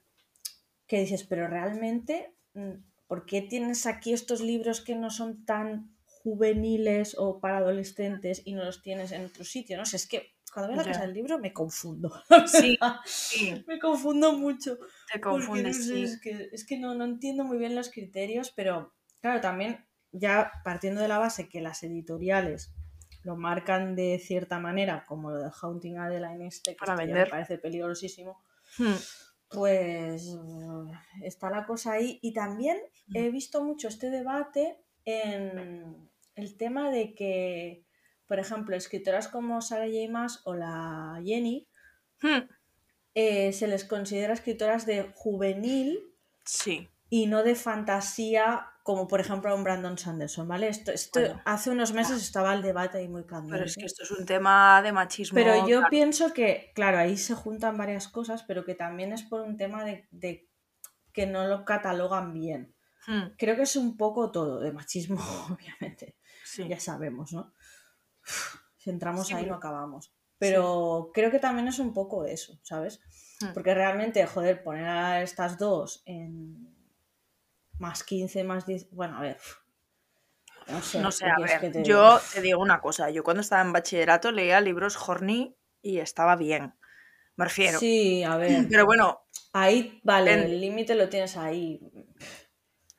que 0.85 0.99
dices, 0.99 1.23
pero 1.23 1.47
realmente, 1.47 2.35
mm, 2.53 2.73
¿por 3.07 3.25
qué 3.25 3.41
tienes 3.41 3.87
aquí 3.87 4.13
estos 4.13 4.41
libros 4.41 4.81
que 4.81 4.95
no 4.95 5.09
son 5.09 5.45
tan 5.45 5.97
juveniles 6.03 7.15
o 7.17 7.39
para 7.39 7.57
adolescentes 7.57 8.41
y 8.45 8.53
no 8.53 8.63
los 8.65 8.83
tienes 8.83 9.11
en 9.11 9.25
otro 9.25 9.43
sitio? 9.43 9.77
No 9.77 9.85
sé, 9.85 9.97
es 9.97 10.07
que 10.07 10.35
cuando 10.53 10.69
veo 10.69 10.77
la 10.77 10.91
casa 10.91 11.01
del 11.01 11.13
libro 11.13 11.39
me 11.39 11.53
confundo. 11.53 12.13
Sí, 12.47 12.77
sí, 13.05 13.63
me 13.67 13.79
confundo 13.79 14.33
mucho. 14.33 14.77
te 15.11 15.19
confundes, 15.19 15.77
no 15.77 15.83
sé, 15.83 15.93
sí. 15.95 16.03
es 16.03 16.21
que, 16.21 16.49
es 16.51 16.65
que 16.65 16.77
no, 16.77 16.93
no 16.93 17.05
entiendo 17.05 17.43
muy 17.43 17.57
bien 17.57 17.75
los 17.75 17.89
criterios, 17.89 18.51
pero 18.51 18.93
claro, 19.21 19.41
también 19.41 19.85
ya 20.11 20.51
partiendo 20.63 21.01
de 21.01 21.07
la 21.07 21.17
base 21.17 21.49
que 21.49 21.61
las 21.61 21.83
editoriales 21.83 22.73
lo 23.27 23.35
marcan 23.35 23.93
de 23.93 24.19
cierta 24.19 24.57
manera, 24.57 25.03
como 25.05 25.31
lo 25.31 25.39
de 25.39 25.51
Haunting 25.61 25.97
Adeline 25.99 26.47
este, 26.47 26.71
que 26.71 26.77
Para 26.77 26.95
vender. 26.95 27.25
me 27.25 27.29
parece 27.29 27.57
peligrosísimo, 27.57 28.41
Mm, 28.79 28.93
pues 29.49 30.27
uh, 30.27 30.91
está 31.23 31.49
la 31.49 31.65
cosa 31.65 31.93
ahí. 31.93 32.19
Y 32.21 32.33
también 32.33 32.77
he 33.13 33.29
visto 33.29 33.61
mucho 33.63 33.87
este 33.89 34.09
debate 34.09 34.77
en 35.03 36.09
el 36.35 36.57
tema 36.57 36.89
de 36.89 37.13
que, 37.15 37.83
por 38.27 38.39
ejemplo, 38.39 38.75
escritoras 38.75 39.27
como 39.27 39.61
Sarah 39.61 39.87
J. 39.87 40.09
Maas 40.09 40.41
o 40.45 40.53
la 40.53 41.19
Jenny 41.25 41.67
mm, 42.21 42.43
eh, 43.15 43.51
se 43.51 43.67
les 43.67 43.83
considera 43.83 44.33
escritoras 44.33 44.85
de 44.85 45.11
juvenil 45.15 45.99
Sí, 46.45 46.87
y 47.09 47.25
no 47.27 47.43
de 47.43 47.55
fantasía, 47.55 48.67
como 48.87 49.05
por 49.05 49.19
ejemplo 49.19 49.51
a 49.51 49.53
un 49.53 49.65
Brandon 49.65 49.97
Sanderson, 49.97 50.47
¿vale? 50.47 50.69
Esto, 50.69 50.93
esto 50.93 51.19
Bueno, 51.19 51.41
hace 51.43 51.71
unos 51.71 51.91
meses 51.91 52.21
estaba 52.23 52.53
el 52.53 52.61
debate 52.61 52.99
ahí 52.99 53.09
muy 53.09 53.25
candente. 53.25 53.51
pero 53.57 53.65
es 53.65 53.75
que 53.75 53.83
esto 53.83 54.03
es 54.03 54.11
un 54.11 54.25
tema 54.25 54.81
de 54.81 54.93
machismo. 54.93 55.35
Pero 55.35 55.67
yo 55.67 55.79
claro. 55.79 55.87
pienso 55.89 56.31
que, 56.33 56.71
claro, 56.73 56.97
ahí 56.97 57.17
se 57.17 57.35
juntan 57.35 57.77
varias 57.77 58.07
cosas, 58.07 58.43
pero 58.43 58.63
que 58.63 58.75
también 58.75 59.11
es 59.11 59.23
por 59.23 59.41
un 59.41 59.57
tema 59.57 59.83
de, 59.83 60.07
de 60.11 60.49
que 61.11 61.27
no 61.27 61.47
lo 61.47 61.65
catalogan 61.65 62.33
bien. 62.33 62.73
Mm, 63.07 63.35
Creo 63.37 63.57
que 63.57 63.63
es 63.63 63.75
un 63.75 63.97
poco 63.97 64.31
todo, 64.31 64.61
de 64.61 64.71
machismo, 64.71 65.17
obviamente. 65.51 66.15
Sí, 66.45 66.65
Ya 66.69 66.79
sabemos, 66.79 67.33
¿no? 67.33 67.53
Si 68.77 68.89
entramos 68.89 69.27
Sí. 69.27 69.33
ahí 69.33 69.45
no 69.47 69.55
acabamos. 69.55 70.13
Pero 70.37 71.11
creo 71.13 71.29
que 71.29 71.39
también 71.39 71.67
es 71.67 71.79
un 71.79 71.93
poco 71.93 72.23
eso, 72.23 72.57
¿sabes? 72.63 73.01
Mm. 73.41 73.51
Porque 73.53 73.73
realmente, 73.73 74.25
joder, 74.25 74.63
poner 74.63 74.85
a 74.87 75.21
estas 75.23 75.57
dos 75.57 76.03
en 76.05 76.76
más 77.79 78.03
15, 78.03 78.43
más 78.43 78.65
10. 78.65 78.87
Bueno, 78.91 79.17
a 79.17 79.21
ver. 79.21 79.37
No 80.69 80.81
sé. 80.81 80.99
no 80.99 81.11
sé, 81.11 81.25
¿qué 81.25 81.31
a 81.31 81.39
ver, 81.45 81.61
que 81.61 81.69
te 81.69 81.83
yo 81.83 82.19
te 82.33 82.41
digo 82.41 82.59
una 82.59 82.81
cosa, 82.81 83.09
yo 83.09 83.23
cuando 83.23 83.41
estaba 83.41 83.61
en 83.61 83.73
bachillerato 83.73 84.31
leía 84.31 84.59
libros 84.61 84.97
horny 85.07 85.55
y 85.81 85.99
estaba 85.99 86.35
bien, 86.35 86.73
me 87.35 87.45
refiero. 87.45 87.79
Sí, 87.79 88.23
a 88.23 88.37
ver. 88.37 88.67
Pero 88.69 88.85
bueno, 88.85 89.21
Ahí, 89.53 89.99
vale, 90.03 90.33
En- 90.33 90.39
el 90.41 90.61
límite 90.61 90.93
lo 90.93 91.09
tienes 91.09 91.35
ahí. 91.37 91.79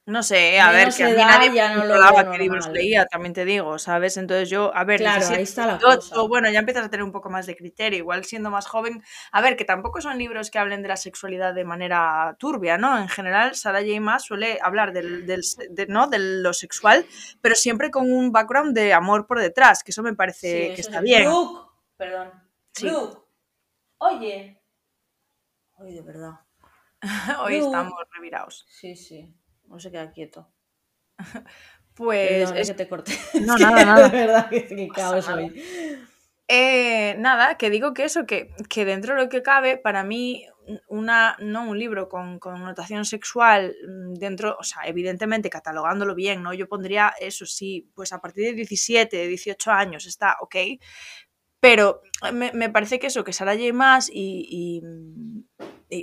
No 0.09 0.23
sé, 0.23 0.59
a 0.59 0.73
ver, 0.73 0.88
que 0.95 1.05
a 1.05 1.09
mí 1.09 1.17
nadie 1.17 1.53
ya 1.55 1.75
no 1.75 1.85
lo 1.85 2.33
qué 2.33 2.38
libros 2.38 2.67
leía, 2.69 3.05
también 3.05 3.35
te 3.35 3.45
digo, 3.45 3.79
¿sabes? 3.79 4.17
Entonces 4.17 4.49
yo, 4.49 4.75
a 4.75 4.85
ver, 4.85 5.00
Claro, 5.00 5.17
17, 5.21 5.37
ahí 5.37 5.43
está 5.43 5.67
la 5.67 5.77
18, 5.77 5.99
cosa. 5.99 6.23
bueno, 6.29 6.50
ya 6.50 6.61
empiezas 6.61 6.87
a 6.87 6.88
tener 6.88 7.05
un 7.05 7.12
poco 7.12 7.29
más 7.29 7.45
de 7.45 7.55
criterio, 7.55 7.99
igual 7.99 8.25
siendo 8.25 8.50
más 8.50 8.67
joven. 8.67 9.03
A 9.33 9.43
ver, 9.43 9.57
que 9.57 9.67
tampoco 9.67 10.00
son 10.00 10.17
libros 10.17 10.50
que 10.50 10.59
hablen 10.59 10.81
de 10.81 10.88
la 10.88 10.97
sexualidad 10.97 11.53
de 11.53 11.65
manera 11.65 12.35
turbia, 12.38 12.79
¿no? 12.79 12.99
En 12.99 13.09
general, 13.09 13.55
Sarah 13.55 13.81
J. 13.81 14.00
Maas 14.00 14.25
suele 14.25 14.59
hablar 14.62 14.95
del, 14.95 15.27
del, 15.27 15.43
de, 15.71 15.87
¿no? 15.88 16.07
de 16.07 16.19
lo 16.19 16.55
sexual, 16.55 17.05
pero 17.43 17.55
siempre 17.55 17.91
con 17.91 18.11
un 18.11 18.33
background 18.33 18.75
de 18.75 18.95
amor 18.95 19.27
por 19.27 19.41
detrás, 19.41 19.85
que 19.85 19.91
eso 19.91 20.03
me 20.03 20.15
parece 20.15 20.69
Sí, 20.69 20.75
que 20.75 20.81
está 20.81 21.03
bien. 21.03 21.25
Luke, 21.25 21.69
perdón. 21.99 22.33
Sí. 22.73 22.91
Oye. 23.99 24.59
Oye, 25.77 25.95
de 25.95 26.03
verdad. 26.03 26.41
Hoy 27.45 27.57
estamos 27.57 27.93
revirados. 28.15 28.65
Sí, 28.69 28.97
sí. 28.97 29.38
No 29.68 29.78
se 29.80 29.90
queda 29.90 30.10
quieto. 30.12 30.48
Pues 31.94 32.28
Perdona 32.28 32.60
es- 32.60 32.68
que 32.68 32.75
te 32.75 32.88
corté. 32.88 33.12
No, 33.44 33.56
nada, 33.58 33.84
nada. 33.84 34.08
De 34.08 34.18
verdad 34.18 34.48
que, 34.48 34.66
que 34.68 34.88
caos 34.88 35.26
nada. 35.28 35.42
hoy. 35.42 35.62
Eh, 36.46 37.16
nada, 37.18 37.56
que 37.58 37.70
digo 37.70 37.92
que 37.92 38.04
eso, 38.04 38.25
que, 38.25 38.50
que 38.70 38.84
dentro 38.84 39.14
de 39.14 39.20
lo 39.22 39.28
que 39.28 39.42
cabe, 39.42 39.76
para 39.76 40.02
mí 40.04 40.46
una, 40.87 41.37
¿no? 41.40 41.68
un 41.68 41.78
libro 41.78 42.08
con 42.08 42.38
connotación 42.38 43.04
sexual 43.04 43.75
mm, 43.87 44.14
dentro, 44.14 44.56
o 44.58 44.62
sea, 44.62 44.82
evidentemente 44.87 45.50
catalogándolo 45.50 46.14
bien, 46.14 46.42
¿no? 46.42 46.54
Yo 46.54 46.68
pondría 46.68 47.12
eso 47.20 47.44
sí, 47.46 47.90
pues 47.94 48.12
a 48.12 48.20
partir 48.20 48.44
de 48.44 48.52
17, 48.54 49.26
18 49.26 49.70
años 49.72 50.06
está 50.06 50.37
ok, 50.40 50.54
pero 51.60 52.02
me, 52.32 52.52
me 52.52 52.70
parece 52.70 52.98
que 53.00 53.08
eso, 53.08 53.25
que 53.25 53.32
Sara 53.32 53.54
J. 53.56 53.72
más 53.75 54.08
y, 54.08 54.46
y, 54.48 54.82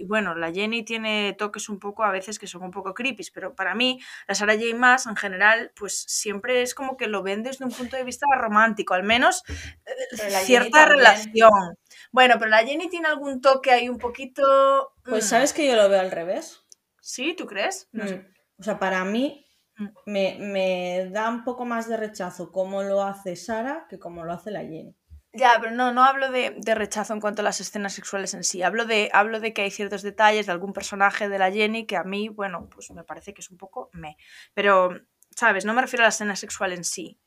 bueno, 0.06 0.36
la 0.36 0.51
Jenny 0.51 0.84
tiene 0.84 1.34
toques 1.34 1.70
un 1.70 1.80
poco 1.80 2.04
a 2.04 2.12
veces 2.12 2.39
que 2.39 2.48
son 2.48 2.63
un 2.63 2.72
poco 2.72 2.94
creepy, 2.94 3.24
pero 3.34 3.56
para 3.56 3.75
mí 3.75 4.00
la 4.27 4.36
Sarah 4.36 4.56
J. 4.56 4.75
más 4.75 5.06
en 5.06 5.15
general, 5.15 5.72
pues 5.75 6.06
siempre 6.08 6.62
es 6.62 6.74
como 6.74 6.98
que 6.98 7.08
lo 7.08 7.24
ven 7.24 7.44
desde 7.44 7.65
un 7.65 7.72
punto 7.72 7.96
de 7.96 8.04
vista 8.04 8.25
romántico, 8.36 8.94
al 8.94 9.04
menos 9.04 9.44
eh, 9.48 10.30
cierta 10.44 10.86
relación. 10.86 11.77
Bueno, 12.12 12.36
pero 12.39 12.50
la 12.50 12.63
Jenny 12.65 12.89
tiene 12.89 13.08
algún 13.08 13.42
toque 13.42 13.72
ahí 13.72 13.89
un 13.89 13.98
poquito... 13.98 14.94
Pues 15.04 15.25
mm. 15.25 15.27
sabes 15.27 15.54
que 15.54 15.68
yo 15.68 15.75
lo 15.75 15.89
veo 15.89 16.00
al 16.00 16.12
revés. 16.12 16.65
¿Sí? 17.01 17.36
¿Tú 17.38 17.46
crees? 17.46 17.89
Mm. 17.92 18.25
O 18.58 18.63
sea, 18.63 18.80
para 18.80 19.04
mí 19.06 19.46
mm. 19.77 19.88
me, 20.06 20.38
me 20.39 21.10
da 21.12 21.30
un 21.30 21.44
poco 21.44 21.65
más 21.65 21.88
de 21.88 21.98
rechazo 21.98 22.51
cómo 22.51 22.84
lo 22.84 23.04
hace 23.04 23.36
Sara 23.36 23.86
que 23.89 24.00
cómo 24.00 24.24
lo 24.24 24.34
hace 24.34 24.51
la 24.51 24.62
Jenny. 24.62 24.96
Ya, 25.38 25.58
pero 25.60 25.72
no, 25.72 25.92
no 25.92 26.06
hablo 26.06 26.32
de, 26.32 26.56
rechazo 26.75 27.13
en 27.13 27.20
cuanto 27.20 27.42
a 27.42 27.44
las 27.44 27.60
escenas 27.60 27.94
sexuales 27.94 28.34
en 28.34 28.46
sí. 28.46 28.63
Hablo 28.63 28.86
de, 28.86 29.10
hablo 29.12 29.42
de 29.42 29.54
que 29.54 29.63
hay 29.63 29.72
ciertos 29.72 30.01
detalles 30.01 30.46
de 30.46 30.54
algún 30.54 30.72
personaje 30.72 31.27
de 31.27 31.38
la 31.38 31.51
Jenny 31.51 31.86
que 31.86 31.98
a 31.98 32.04
mí, 32.04 32.30
bueno, 32.30 32.70
pues 32.70 32.89
me 32.92 33.04
parece 33.04 33.34
que 33.34 33.42
es 33.42 33.51
un 33.51 33.58
poco 33.58 33.89
me. 33.92 34.15
Pero, 34.54 34.92
¿sabes? 35.36 35.65
No 35.65 35.74
me 35.74 35.82
refiero 35.82 36.04
a 36.04 36.06
la 36.06 36.10
escena 36.10 36.38
sexual 36.38 36.72
en 36.72 36.86
sí 36.86 37.20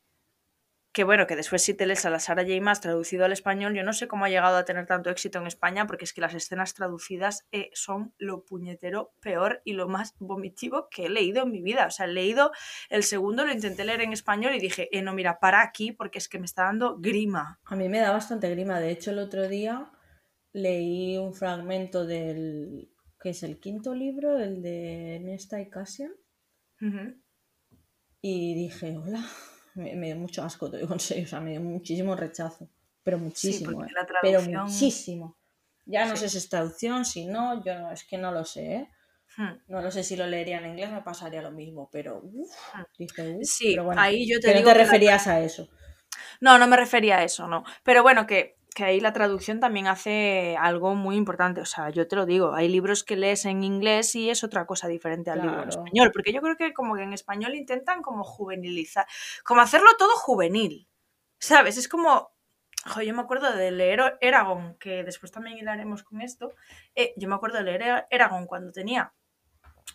que 0.99 1.05
bueno, 1.05 1.29
que 1.29 1.37
después 1.37 1.63
si 1.63 1.75
te 1.75 1.87
lees 1.87 2.05
a 2.07 2.11
la 2.11 2.19
Sara 2.19 2.43
J. 2.43 2.61
Maas 2.61 2.81
traducido 2.81 3.25
al 3.25 3.31
español, 3.31 3.73
yo 3.73 3.85
no 3.85 3.93
sé 3.93 4.09
cómo 4.09 4.25
ha 4.25 4.29
llegado 4.29 4.57
a 4.57 4.65
tener 4.65 4.85
tanto 4.87 5.11
éxito 5.11 5.39
en 5.39 5.47
España, 5.47 5.87
porque 5.87 6.05
es 6.05 6.13
que 6.13 6.21
las 6.21 6.35
escenas 6.35 6.75
traducidas 6.75 7.47
eh, 7.53 7.71
son 7.73 8.13
lo 8.19 8.45
puñetero 8.45 9.13
peor 9.21 9.63
y 9.65 9.75
lo 9.75 9.87
más 9.87 10.17
vomitivo 10.19 10.89
que 10.91 11.07
he 11.07 11.09
leído 11.09 11.45
en 11.45 11.53
mi 11.53 11.63
vida. 11.63 11.87
O 11.87 11.93
sea, 11.93 12.07
he 12.07 12.09
leído 12.09 12.51
el 12.91 13.05
segundo, 13.05 13.45
lo 13.45 13.53
intenté 13.53 13.85
leer 13.85 14.01
en 14.01 14.13
español 14.13 14.57
y 14.57 14.59
dije, 14.59 14.89
eh, 14.91 15.01
no, 15.01 15.15
mira, 15.15 15.39
para 15.39 15.63
aquí 15.63 15.93
porque 15.93 16.19
es 16.19 16.29
que 16.29 16.41
me 16.41 16.47
está 16.47 16.65
dando 16.65 16.99
grima. 16.99 17.61
A 17.67 17.77
mí 17.77 17.89
me 17.89 18.01
da 18.01 18.11
bastante 18.11 18.51
grima. 18.51 18.81
De 18.81 18.91
hecho, 18.91 19.13
el 19.13 19.21
otro 19.21 19.47
día 19.47 19.93
leí 20.53 21.17
un 21.17 21.33
fragmento 21.33 22.07
del, 22.07 22.91
que 23.21 23.31
es 23.31 23.45
el 23.45 23.61
quinto 23.61 23.95
libro, 23.95 24.37
el 24.37 24.63
de 24.63 25.21
Nesta 25.23 25.61
y 25.61 25.71
Cassian. 25.71 26.11
Y 28.21 28.55
dije, 28.57 28.97
hola, 28.99 29.25
me, 29.79 30.07
dio 30.07 30.17
mucho 30.17 30.43
asco, 30.43 30.71
te 30.71 30.79
digo 30.79 30.93
en 30.93 31.01
serio, 31.01 31.25
o 31.25 31.27
sea, 31.27 31.41
me 31.41 31.53
dio 31.53 31.61
muchísimo 31.61 32.15
rechazo, 32.15 32.69
pero 33.03 33.19
muchísimo, 33.19 33.85
eh, 33.85 33.89
pero 34.23 34.43
muchísimo. 34.43 35.37
Ya 35.87 36.05
no 36.05 36.17
sé 36.17 36.29
si 36.29 36.39
es 36.39 36.49
traducción, 36.49 37.05
si 37.05 37.25
no, 37.27 37.65
yo 37.65 37.79
no, 37.79 37.91
es 37.93 38.05
que 38.05 38.19
no 38.19 38.31
lo 38.31 38.45
sé, 38.45 38.75
¿eh? 38.75 38.89
Hmm. 39.37 39.59
No 39.69 39.81
lo 39.81 39.91
sé 39.91 40.03
si 40.03 40.17
lo 40.17 40.27
leería 40.27 40.59
en 40.59 40.67
inglés, 40.67 40.91
me 40.91 41.03
pasaría 41.03 41.41
lo 41.41 41.51
mismo, 41.51 41.89
pero 41.91 42.21
uff, 42.23 42.51
hmm. 42.75 42.83
dije, 42.99 43.39
sí, 43.43 43.71
pero 43.73 43.85
bueno, 43.85 44.01
ahí 44.01 44.29
yo 44.29 44.41
te 44.41 44.49
digo 44.49 44.69
no 44.69 44.73
te 44.73 44.79
referías 44.79 45.27
a 45.27 45.41
eso. 45.41 45.69
No, 46.41 46.59
no 46.59 46.67
me 46.67 46.77
refería 46.77 47.19
a 47.19 47.25
eso, 47.25 47.47
no. 47.47 47.65
Pero 47.83 48.03
bueno, 48.03 48.27
que 48.27 48.58
que 48.79 48.85
ahí 48.85 49.01
la 49.01 49.13
traducción 49.13 49.59
también 49.59 49.89
hace 49.89 50.57
algo 50.57 50.95
muy 50.95 51.17
importante. 51.17 51.61
O 51.61 51.65
sea, 51.65 51.91
yo 51.91 52.07
te 52.07 52.15
lo 52.15 52.27
digo, 52.27 52.55
hay 52.55 52.69
libros 52.69 53.03
que 53.03 53.17
lees 53.17 53.45
en 53.45 53.65
inglés 53.65 54.15
y 54.15 54.31
es 54.31 54.45
otra 54.45 54.67
cosa 54.67 54.87
diferente 54.87 55.33
al 55.33 55.43
libro 55.43 55.65
en 55.65 55.69
español, 55.71 56.13
porque 56.13 56.33
yo 56.33 56.41
creo 56.41 56.57
que 56.57 56.73
como 56.73 56.95
que 56.95 57.03
en 57.03 57.13
español 57.13 57.57
intentan 57.57 58.03
como 58.03 58.23
juvenilizar, 58.23 59.05
como 59.43 59.63
hacerlo 59.63 59.89
todo 59.99 60.15
juvenil, 60.15 60.87
¿sabes? 61.41 61.77
Es 61.77 61.89
como, 61.89 62.31
yo 63.05 63.15
me 63.15 63.23
acuerdo 63.23 63.53
de 63.53 63.73
leer 63.73 64.17
Eragon, 64.21 64.77
que 64.79 65.03
después 65.03 65.33
también 65.33 65.59
hilaremos 65.59 66.05
con 66.05 66.21
esto, 66.21 66.55
eh, 66.95 67.15
yo 67.17 67.29
me 67.29 67.35
acuerdo 67.35 67.59
de 67.59 67.65
leer 67.65 68.07
Eragon 68.11 68.47
cuando 68.47 68.71
tenía 68.71 69.13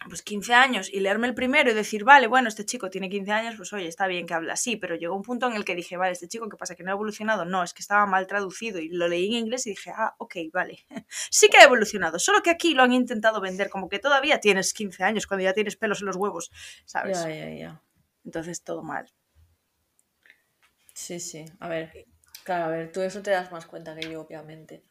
pues 0.08 0.22
15 0.22 0.54
años 0.54 0.90
y 0.92 1.00
leerme 1.00 1.28
el 1.28 1.34
primero 1.34 1.72
y 1.72 1.74
decir, 1.74 2.04
vale, 2.04 2.28
bueno, 2.28 2.50
este 2.50 2.66
chico 2.66 2.90
tiene 2.90 3.10
15 3.10 3.32
años, 3.32 3.56
pues 3.58 3.72
oye, 3.74 3.88
está 3.88 4.08
bien 4.08 4.26
que 4.26 4.34
habla 4.34 4.54
así, 4.54 4.76
pero 4.76 4.96
llegó 4.96 5.16
un 5.16 5.24
punto 5.24 5.48
en 5.48 5.54
el 5.54 5.66
que 5.66 5.76
dije, 5.76 5.98
vale, 5.98 6.14
este 6.14 6.28
chico, 6.28 6.50
¿qué 6.50 6.58
pasa? 6.58 6.76
¿Que 6.76 6.84
no 6.84 6.92
ha 6.92 6.94
evolucionado? 6.94 7.46
No, 7.46 7.64
es 7.64 7.74
que 7.74 7.82
estaba 7.82 8.06
mal 8.06 8.28
traducido 8.28 8.80
y 8.80 8.90
lo 8.90 9.08
leí 9.08 9.28
en 9.28 9.46
inglés 9.46 9.68
y 9.68 9.72
dije, 9.72 9.92
ah, 9.96 10.16
ok, 10.18 10.36
vale, 10.52 10.86
sí 11.30 11.50
que 11.50 11.58
ha 11.58 11.64
evolucionado, 11.64 12.20
solo 12.20 12.42
que 12.42 12.50
aquí 12.50 12.74
lo 12.74 12.84
han 12.84 12.94
intentado 12.94 13.42
vender 13.42 13.70
como 13.70 13.90
que 13.90 14.00
todavía 14.00 14.40
tienes 14.40 14.74
15 14.74 15.04
años 15.04 15.28
cuando 15.28 15.44
ya 15.44 15.54
tienes 15.54 15.76
pelos 15.76 16.02
en 16.02 16.08
los 16.08 16.16
huevos, 16.16 16.52
¿sabes? 16.86 17.22
Ya, 17.22 17.30
ya, 17.30 17.50
ya. 17.50 17.82
Entonces 18.26 18.64
todo 18.64 18.84
mal. 18.84 19.12
Sí, 20.94 21.20
sí, 21.20 21.46
a 21.60 21.68
ver, 21.68 22.06
claro, 22.44 22.66
a 22.66 22.68
ver, 22.68 22.92
tú 22.92 23.02
eso 23.02 23.22
te 23.22 23.32
das 23.32 23.52
más 23.52 23.66
cuenta 23.66 23.96
que 23.96 24.10
yo, 24.10 24.22
obviamente. 24.22 24.84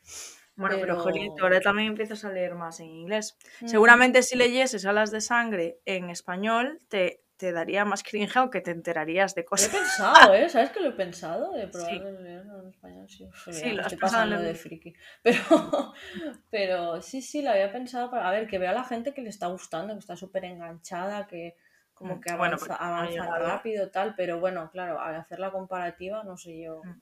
Bueno, 0.63 0.77
pero, 0.81 0.99
jolín, 0.99 1.33
ahora 1.41 1.61
también 1.61 1.89
empiezas 1.89 2.25
a 2.25 2.31
leer 2.31 2.55
más 2.55 2.81
en 2.81 2.87
inglés. 2.87 3.37
Mm. 3.61 3.69
Seguramente 3.69 4.23
si 4.23 4.37
leyeses 4.37 4.87
Alas 4.87 5.11
de 5.11 5.21
Sangre 5.21 5.81
en 5.85 6.09
español, 6.11 6.79
te, 6.89 7.23
te 7.37 7.51
daría 7.51 7.85
más 7.85 8.05
cringe 8.05 8.37
o 8.37 8.51
que 8.51 8.61
te 8.61 8.71
enterarías 8.71 9.35
de 9.35 9.45
cosas. 9.45 9.73
Lo 9.73 9.79
he 9.79 9.81
pensado, 9.81 10.35
¿eh? 10.35 10.49
¿Sabes 10.49 10.71
que 10.71 10.81
lo 10.81 10.91
he 10.91 10.93
pensado? 10.93 11.53
De 11.53 11.67
probar 11.67 11.93
leerlo 11.93 12.63
en 12.63 12.69
español, 12.69 13.09
sí. 13.09 13.29
sí 13.51 13.73
lo 13.73 13.83
estoy 13.83 13.99
pasando 13.99 14.41
de 14.41 14.55
friki. 14.65 14.95
Pero, 15.23 15.41
pero 16.51 17.03
sí, 17.03 17.21
sí, 17.21 17.43
lo 17.43 17.51
había 17.51 17.73
pensado 17.73 18.13
para... 18.13 18.29
A 18.29 18.31
ver, 18.31 18.47
que 18.47 18.59
vea 18.59 18.71
a 18.71 18.75
la 18.75 18.85
gente 18.85 19.13
que 19.13 19.23
le 19.23 19.31
está 19.31 19.49
gustando, 19.49 19.93
que 19.95 19.99
está 19.99 20.15
súper 20.15 20.45
enganchada, 20.45 21.27
que 21.27 21.57
como 21.95 22.17
mm, 22.17 22.21
que 22.21 22.31
avanza, 22.31 22.77
avanza 22.77 23.39
rápido, 23.39 23.91
tal, 23.91 24.15
pero 24.17 24.39
bueno, 24.39 24.71
claro, 24.71 25.01
al 25.01 25.17
hacer 25.17 25.41
la 25.41 25.51
comparativa, 25.51 26.23
no 26.23 26.37
sé 26.37 26.63
yo... 26.63 26.81
Mm. 26.85 27.01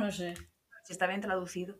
No 0.00 0.10
sé. 0.10 0.34
Si 0.84 0.92
está 0.92 1.06
bien 1.06 1.20
traducido. 1.20 1.76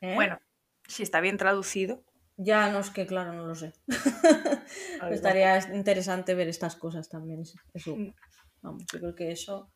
¿Eh? 0.00 0.14
Bueno, 0.14 0.38
si 0.86 1.02
está 1.02 1.20
bien 1.20 1.36
traducido. 1.36 2.04
Ya 2.36 2.70
no 2.70 2.80
es 2.80 2.90
que, 2.90 3.06
claro, 3.06 3.32
no 3.32 3.46
lo 3.46 3.54
sé. 3.54 3.72
Estaría 5.10 5.56
interesante 5.72 6.34
ver 6.34 6.48
estas 6.48 6.76
cosas 6.76 7.08
también. 7.08 7.42
Eso, 7.72 7.96
vamos, 8.60 8.84
yo 8.92 8.98
creo 8.98 9.14
que 9.14 9.30
eso 9.30 9.70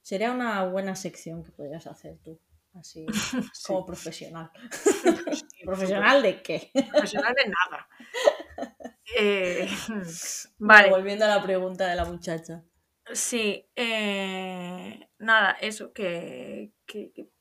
sería 0.00 0.32
una 0.32 0.64
buena 0.64 0.96
sección 0.96 1.44
que 1.44 1.52
podrías 1.52 1.86
hacer 1.86 2.18
tú, 2.24 2.40
así 2.74 3.06
como 3.66 3.86
profesional. 3.86 4.50
¿Profesional 5.64 6.22
de 6.22 6.42
qué? 6.42 6.70
Profesional 6.90 7.34
de 7.34 7.44
nada. 7.44 7.88
Eh, 9.16 9.68
vale. 10.58 10.90
volviendo 10.90 11.24
a 11.24 11.28
la 11.28 11.42
pregunta 11.42 11.86
de 11.86 11.94
la 11.94 12.04
muchacha. 12.04 12.64
Sí, 13.12 13.68
eh, 13.76 15.08
nada, 15.22 15.52
eso, 15.60 15.92
que, 15.92 16.72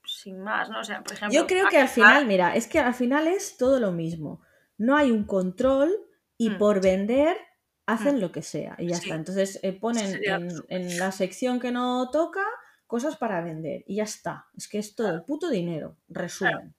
sin 0.05 0.39
más, 0.39 0.69
¿no? 0.69 0.79
O 0.79 0.83
sea, 0.83 1.03
por 1.03 1.13
ejemplo... 1.13 1.37
Yo 1.37 1.47
creo 1.47 1.67
que 1.67 1.77
al 1.77 1.89
final, 1.89 2.25
mira, 2.25 2.55
es 2.55 2.67
que 2.67 2.79
al 2.79 2.93
final 2.93 3.27
es 3.27 3.57
todo 3.57 3.79
lo 3.79 3.91
mismo. 3.91 4.41
No 4.77 4.95
hay 4.95 5.11
un 5.11 5.25
control 5.25 5.91
y 6.37 6.51
mm. 6.51 6.57
por 6.57 6.81
vender 6.81 7.37
hacen 7.85 8.17
mm. 8.17 8.19
lo 8.19 8.31
que 8.31 8.41
sea 8.41 8.75
y 8.77 8.87
ya 8.87 8.95
está. 8.95 9.15
Entonces 9.15 9.59
eh, 9.63 9.73
ponen 9.73 10.21
en, 10.69 10.99
la 10.99 11.11
sección 11.11 11.59
que 11.59 11.71
no 11.71 12.09
toca 12.11 12.43
cosas 12.87 13.17
para 13.17 13.41
vender 13.41 13.83
y 13.87 13.97
ya 13.97 14.03
está. 14.03 14.47
Es 14.55 14.67
que 14.67 14.79
es 14.79 14.95
todo 14.95 15.09
el 15.09 15.23
puto 15.23 15.49
dinero. 15.49 15.97
Resumen. 16.07 16.73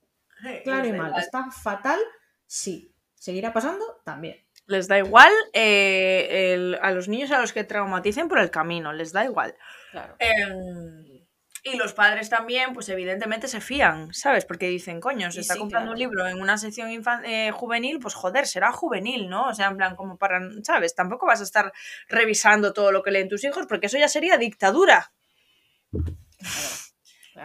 Claro, 0.65 0.89
y 0.89 0.93
mal. 0.93 1.15
¿Está 1.17 1.51
fatal? 1.51 2.01
Sí. 2.47 2.93
¿Seguirá 3.15 3.53
pasando? 3.53 3.85
También. 4.05 4.37
Les 4.73 4.89
da 4.89 4.99
igual 4.99 5.33
eh, 5.53 6.79
a 6.81 6.91
los 6.91 7.09
niños 7.09 7.31
a 7.31 7.41
los 7.41 7.53
que 7.53 7.65
traumaticen 7.65 8.29
por 8.29 8.39
el 8.39 8.51
camino, 8.51 8.93
les 8.93 9.13
da 9.13 9.25
igual. 9.25 9.55
Claro. 9.91 10.17
Em, 10.19 11.23
y 11.65 11.77
los 11.77 11.93
padres 11.93 12.29
también, 12.29 12.73
pues 12.73 12.89
evidentemente 12.89 13.47
se 13.47 13.61
fían, 13.61 14.13
¿sabes? 14.13 14.45
Porque 14.45 14.69
dicen, 14.69 15.01
coño, 15.01 15.31
se 15.31 15.43
está 15.43 15.57
comprando 15.57 15.93
un 15.93 15.99
libro 15.99 16.27
en 16.27 16.41
una 16.41 16.59
sección 16.59 16.91
eh, 17.25 17.53
juvenil, 17.53 18.01
pues 18.01 18.15
joder, 18.15 18.49
será 18.49 18.73
juvenil, 18.73 19.29
¿no? 19.29 19.47
O 19.47 19.55
sea, 19.55 19.69
en 19.69 19.77
plan, 19.77 19.95
como 19.95 20.19
para, 20.19 20.41
¿sabes? 20.65 20.97
Tampoco 20.97 21.27
vas 21.27 21.41
a 21.41 21.45
estar 21.45 21.73
revisando 22.09 22.73
todo 22.73 22.91
lo 22.91 23.05
que 23.05 23.13
leen 23.13 23.29
tus 23.29 23.45
hijos, 23.45 23.67
porque 23.69 23.87
eso 23.87 23.99
ya 23.99 24.09
sería 24.09 24.39
dictadura. 24.39 25.13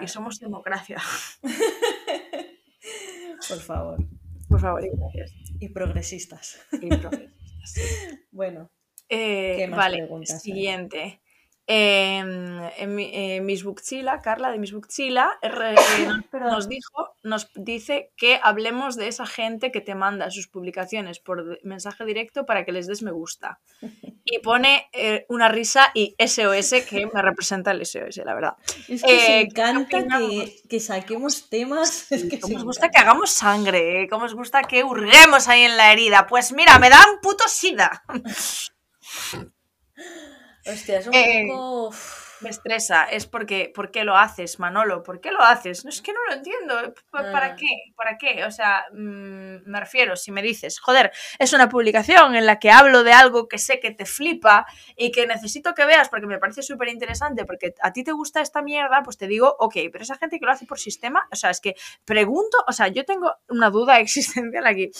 Y 0.01 0.07
somos 0.07 0.39
democracia. 0.39 1.00
Por 3.48 3.60
favor. 3.60 4.00
Por 4.47 4.59
favor, 4.59 4.83
y 4.83 4.89
gracias. 4.89 5.33
Y 5.59 5.69
progresistas. 5.69 6.59
Y 6.71 6.87
progresistas. 6.87 8.19
bueno. 8.31 8.71
Eh, 9.09 9.69
vale, 9.71 10.07
siguiente. 10.25 11.21
En, 11.69 12.62
en, 12.77 13.45
Miss 13.45 13.65
Carla 14.24 14.51
de 14.51 14.57
Miss 14.57 14.71
Bookchila, 14.71 15.38
eh, 15.41 15.75
nos, 16.39 16.69
dijo, 16.69 17.15
nos 17.24 17.50
dice 17.55 18.13
que 18.15 18.39
hablemos 18.41 18.95
de 18.95 19.09
esa 19.09 19.25
gente 19.25 19.69
que 19.69 19.81
te 19.81 19.93
manda 19.93 20.31
sus 20.31 20.47
publicaciones 20.47 21.19
por 21.19 21.59
mensaje 21.65 22.05
directo 22.05 22.45
para 22.45 22.63
que 22.63 22.71
les 22.71 22.88
des 22.88 23.03
me 23.03 23.12
gusta. 23.12 23.59
Y 24.29 24.39
pone 24.39 24.89
eh, 24.91 25.25
una 25.29 25.47
risa 25.47 25.89
y 25.93 26.13
SOS 26.19 26.83
que 26.89 27.09
me 27.13 27.21
representa 27.21 27.71
el 27.71 27.86
SOS, 27.86 28.17
la 28.25 28.36
verdad. 28.36 28.57
Es 28.89 29.01
que 29.01 29.13
me 29.13 29.39
eh, 29.39 29.41
encanta 29.41 30.05
que, 30.69 30.79
saquemos 30.81 31.50
temas. 31.50 32.12
Es 32.12 32.25
que 32.29 32.38
como 32.38 32.57
os 32.57 32.65
gusta 32.65 32.89
que 32.89 32.97
hagamos 32.97 33.31
sangre, 33.31 34.09
como 34.09 34.25
os 34.25 34.33
gusta 34.33 34.63
que 34.63 34.83
hurguemos 34.83 35.47
ahí 35.47 35.62
en 35.62 35.77
la 35.77 35.93
herida. 35.93 36.27
Pues 36.27 36.51
mira, 36.51 36.77
me 36.77 36.89
dan 36.89 37.21
puto 37.21 37.47
sida. 37.47 38.03
Hostia, 40.67 41.00
es 41.00 41.07
un 41.07 41.13
eh, 41.13 41.45
poco. 41.50 41.95
me 42.41 42.50
estresa 42.51 43.05
es 43.05 43.25
porque, 43.25 43.71
¿por 43.74 43.89
qué 43.89 44.03
lo 44.03 44.15
haces, 44.15 44.59
Manolo? 44.59 45.01
¿Por 45.01 45.19
qué 45.21 45.31
lo 45.31 45.41
haces? 45.41 45.83
No 45.86 45.89
es 45.89 46.01
que 46.03 46.13
no 46.13 46.19
lo 46.29 46.33
entiendo. 46.36 46.93
¿Para 47.09 47.47
Ah. 47.47 47.55
qué? 47.55 47.65
¿Para 47.95 48.17
qué? 48.19 48.45
O 48.45 48.51
sea, 48.51 48.86
mm, 48.93 49.65
me 49.65 49.79
refiero, 49.79 50.15
si 50.15 50.31
me 50.31 50.43
dices, 50.43 50.79
joder, 50.79 51.12
es 51.39 51.53
una 51.53 51.67
publicación 51.67 52.36
en 52.36 52.45
la 52.45 52.59
que 52.59 52.69
hablo 52.69 53.03
de 53.03 53.12
algo 53.13 53.47
que 53.47 53.57
sé 53.57 53.79
que 53.79 53.89
te 53.89 54.05
flipa 54.05 54.67
y 54.95 55.12
que 55.12 55.25
necesito 55.25 55.74
que 55.74 55.86
veas 55.86 56.09
porque 56.09 56.27
me 56.27 56.38
parece 56.38 56.62
súper 56.62 56.89
interesante, 56.89 57.43
porque 57.45 57.74
a 57.81 57.91
ti 57.91 58.03
te 58.03 58.12
gusta 58.12 58.41
esta 58.41 58.62
mierda, 58.62 59.01
pues 59.03 59.17
te 59.17 59.25
digo, 59.27 59.55
ok, 59.59 59.75
pero 59.91 60.03
esa 60.03 60.15
gente 60.17 60.38
que 60.39 60.45
lo 60.45 60.51
hace 60.51 60.67
por 60.67 60.77
sistema, 60.79 61.27
o 61.31 61.36
sea, 61.36 61.50
es 61.50 61.59
que 61.59 61.74
pregunto, 62.05 62.57
o 62.67 62.71
sea, 62.71 62.88
yo 62.89 63.03
tengo 63.03 63.33
una 63.50 63.71
duda 63.71 64.00
existencial 64.00 64.67
aquí. 64.67 64.91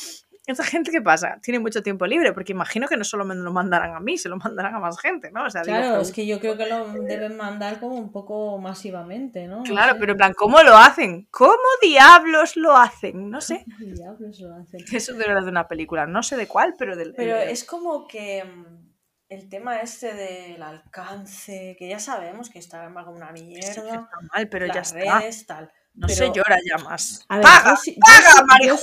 ¿Esta 0.47 0.63
gente 0.63 0.91
qué 0.91 1.01
pasa? 1.01 1.39
Tiene 1.43 1.59
mucho 1.59 1.83
tiempo 1.83 2.05
libre, 2.07 2.31
porque 2.33 2.53
imagino 2.53 2.87
que 2.87 2.95
no 2.95 3.03
solo 3.03 3.25
me 3.25 3.35
lo 3.35 3.51
mandarán 3.51 3.93
a 3.95 3.99
mí, 3.99 4.17
se 4.17 4.29
lo 4.29 4.37
mandarán 4.37 4.73
a 4.75 4.79
más 4.79 4.97
gente, 4.99 5.29
¿no? 5.29 5.43
O 5.43 5.49
sea, 5.49 5.61
digo, 5.61 5.77
Claro, 5.77 5.99
es 6.01 6.11
que 6.13 6.25
yo 6.25 6.39
creo 6.39 6.55
que 6.57 6.65
lo 6.67 6.87
deben 7.03 7.35
mandar 7.35 7.79
como 7.81 7.95
un 7.95 8.11
poco 8.13 8.57
masivamente, 8.57 9.45
¿no? 9.47 9.57
No 9.57 9.63
Claro, 9.63 9.93
sé. 9.93 9.99
pero 9.99 10.13
en 10.13 10.17
plan, 10.17 10.33
¿cómo 10.33 10.63
lo 10.63 10.77
hacen? 10.77 11.27
¿Cómo 11.31 11.57
diablos 11.81 12.55
lo 12.55 12.77
hacen? 12.77 13.29
No 13.29 13.41
sé. 13.41 13.65
¿Qué 13.77 13.85
diablos 13.91 14.39
lo 14.39 14.55
hacen? 14.55 14.79
Eso 14.93 15.13
de 15.13 15.27
verdad 15.27 15.43
de 15.43 15.49
una 15.51 15.67
película, 15.67 16.07
no 16.07 16.23
sé 16.23 16.37
de 16.37 16.47
cuál, 16.47 16.75
pero 16.79 16.95
del. 16.95 17.13
Pero 17.13 17.35
el- 17.35 17.49
es 17.49 17.65
como 17.65 18.07
que 18.07 18.43
mm, 18.45 18.87
el 19.27 19.49
tema 19.49 19.81
este 19.81 20.13
del 20.13 20.63
alcance, 20.63 21.75
que 21.77 21.89
ya 21.89 21.99
sabemos 21.99 22.49
que 22.49 22.61
va 22.73 23.03
como 23.03 23.17
una 23.17 23.35
sí 23.35 23.43
mierda, 23.43 23.67
está 23.67 24.09
mal, 24.33 24.47
pero 24.49 24.65
ya 24.67 24.75
las 24.75 24.95
está. 24.95 25.19
redes, 25.19 25.45
tal. 25.45 25.71
No 25.93 26.07
se 26.07 26.21
pero- 26.21 26.33
llora 26.35 26.57
ya 26.65 26.81
más. 26.85 27.25
A 27.27 27.35
ver, 27.37 27.43
¡Paga! 27.43 27.69
yo 27.71 27.75
sí- 27.75 27.95
yo 27.95 27.99
¡Paga, 27.99 28.57
yo! 28.65 28.75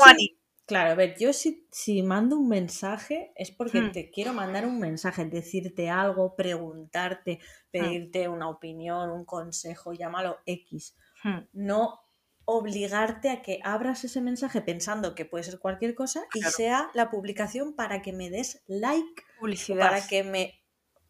Claro, 0.66 0.92
a 0.92 0.94
ver, 0.94 1.16
yo 1.18 1.33
si, 1.35 1.68
si 1.71 2.02
mando 2.02 2.38
un 2.38 2.49
mensaje 2.49 3.33
es 3.37 3.50
porque 3.50 3.83
Hmm. 3.83 3.90
te 3.92 4.11
quiero 4.11 4.33
mandar 4.33 4.64
un 4.66 4.78
mensaje, 4.78 5.26
decirte 5.26 5.90
algo, 5.90 6.37
preguntarte, 6.37 7.38
pedirte 7.71 8.28
una 8.28 8.49
opinión, 8.49 9.11
un 9.11 9.26
consejo, 9.26 9.92
llámalo 9.92 10.38
X. 10.47 10.97
Hmm, 11.23 11.47
No 11.52 12.00
obligarte 12.47 13.30
a 13.30 13.42
que 13.42 13.61
abras 13.62 14.04
ese 14.04 14.21
mensaje 14.23 14.62
pensando 14.62 15.14
que 15.14 15.26
puede 15.26 15.44
ser 15.44 15.59
cualquier 15.59 15.94
cosa 15.94 16.25
y 16.33 16.44
Claro. 16.44 16.59
sea 16.59 16.90
la 16.94 17.11
publicación 17.11 17.76
para 17.76 18.02
que 18.02 18.12
me 18.14 18.30
des 18.30 18.62
like 18.66 19.23
Publicidad. 19.37 19.78
para 19.78 20.06
que 20.06 20.25
me... 20.25 20.63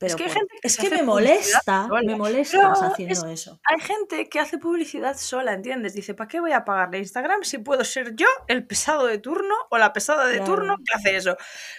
Pero 0.06 0.16
que 0.16 0.23
hay 0.25 0.28
por- 0.28 0.37
gente 0.38 0.54
que 0.61 0.68
es 0.68 0.76
que 0.76 0.90
me 0.90 1.02
molesta, 1.02 1.87
sola. 1.88 2.00
me 2.04 2.16
molestas 2.16 2.78
Pero 2.80 2.90
haciendo 2.92 3.26
eso. 3.28 3.61
Hay 3.64 3.80
gente 3.80 4.28
que 4.28 4.40
hace 4.40 4.58
publicidad 4.58 5.16
sola, 5.16 5.52
¿entiendes? 5.52 5.94
Dice, 5.94 6.14
¿para 6.14 6.28
qué 6.28 6.40
voy 6.40 6.52
a 6.52 6.64
pagarle 6.64 6.99
Instagram 6.99 7.42
si 7.44 7.58
puedo 7.58 7.84
ser 7.84 8.14
yo 8.14 8.26
el 8.49 8.66
pesado 8.66 9.06
de 9.06 9.18
turno 9.18 9.54
o 9.70 9.78
la 9.78 9.92
pesada 9.92 10.26
de 10.26 10.37
Claro. 10.38 10.54
turno 10.54 10.76
que 10.78 10.96
hace 10.99 11.16
eso? 11.16 11.37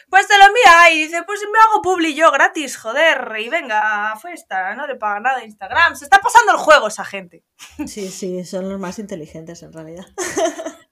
Pues 0.10 0.28
te 0.28 0.38
lo 0.38 0.46
envía 0.46 0.92
y 0.94 1.04
dice, 1.06 1.24
pues 1.24 1.40
me 1.52 1.60
hago 1.60 1.82
publi 1.82 2.14
yo 2.16 2.32
gratis, 2.32 2.78
joder, 2.78 3.34
y 3.40 3.50
venga, 3.50 4.16
fiesta, 4.22 4.76
no 4.76 4.88
le 4.88 4.96
paga 4.96 5.20
nada 5.20 5.38
a 5.40 5.44
Instagram. 5.46 5.96
Se 5.96 6.06
está 6.06 6.20
pasando 6.20 6.52
el 6.52 6.58
juego 6.58 6.88
esa 6.88 7.06
gente. 7.06 7.44
Sí, 7.88 8.10
sí, 8.10 8.44
son 8.46 8.70
los 8.70 8.80
más 8.80 9.00
inteligentes 9.00 9.64
en 9.64 9.74
realidad. 9.74 10.06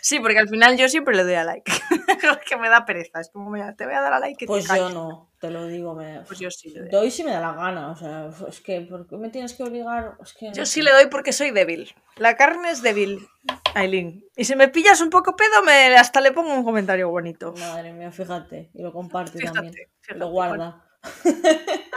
Sí, 0.00 0.20
porque 0.20 0.38
al 0.38 0.48
final 0.48 0.76
yo 0.76 0.88
siempre 0.88 1.14
le 1.14 1.24
doy 1.24 1.34
a 1.34 1.44
like. 1.44 1.70
que 2.48 2.56
me 2.56 2.68
da 2.68 2.84
pereza. 2.84 3.20
Es 3.20 3.30
como, 3.30 3.50
mira, 3.50 3.74
te 3.74 3.84
voy 3.86 3.94
a 3.94 4.00
dar 4.00 4.12
a 4.12 4.18
like 4.18 4.36
que 4.36 4.46
Pues 4.46 4.66
te 4.66 4.76
yo 4.76 4.90
no, 4.90 5.32
te 5.40 5.50
lo 5.50 5.66
digo. 5.66 5.94
Me... 5.94 6.20
Pues 6.26 6.38
yo 6.38 6.50
sí 6.50 6.70
le 6.70 6.80
doy. 6.80 6.90
Doy 6.90 7.10
si 7.10 7.24
me 7.24 7.30
da 7.30 7.40
la 7.40 7.52
gana, 7.52 7.90
o 7.90 7.96
sea, 7.96 8.30
es 8.48 8.60
que 8.60 8.80
¿por 8.82 9.06
qué 9.06 9.16
me 9.16 9.30
tienes 9.30 9.54
que 9.54 9.62
obligar? 9.62 10.16
Es 10.22 10.34
que 10.34 10.48
no 10.48 10.54
Yo 10.54 10.66
sí 10.66 10.82
le 10.82 10.92
doy 10.92 11.06
porque 11.06 11.32
soy 11.32 11.50
débil. 11.50 11.94
La 12.16 12.36
carne 12.36 12.70
es 12.70 12.82
débil, 12.82 13.26
Aileen. 13.74 14.24
Y 14.36 14.44
si 14.44 14.56
me 14.56 14.68
pillas 14.68 15.00
un 15.00 15.10
poco 15.10 15.36
pedo, 15.36 15.62
me 15.64 15.96
hasta 15.96 16.20
le 16.20 16.32
pongo 16.32 16.52
un 16.52 16.64
comentario 16.64 17.08
bonito. 17.08 17.54
Madre 17.58 17.92
mía, 17.92 18.10
fíjate, 18.10 18.70
y 18.74 18.82
lo 18.82 18.92
comparte 18.92 19.38
Fíjate, 19.38 19.54
también. 19.54 19.74
fíjate, 20.00 20.18
lo 20.18 20.28
guarda. 20.30 20.84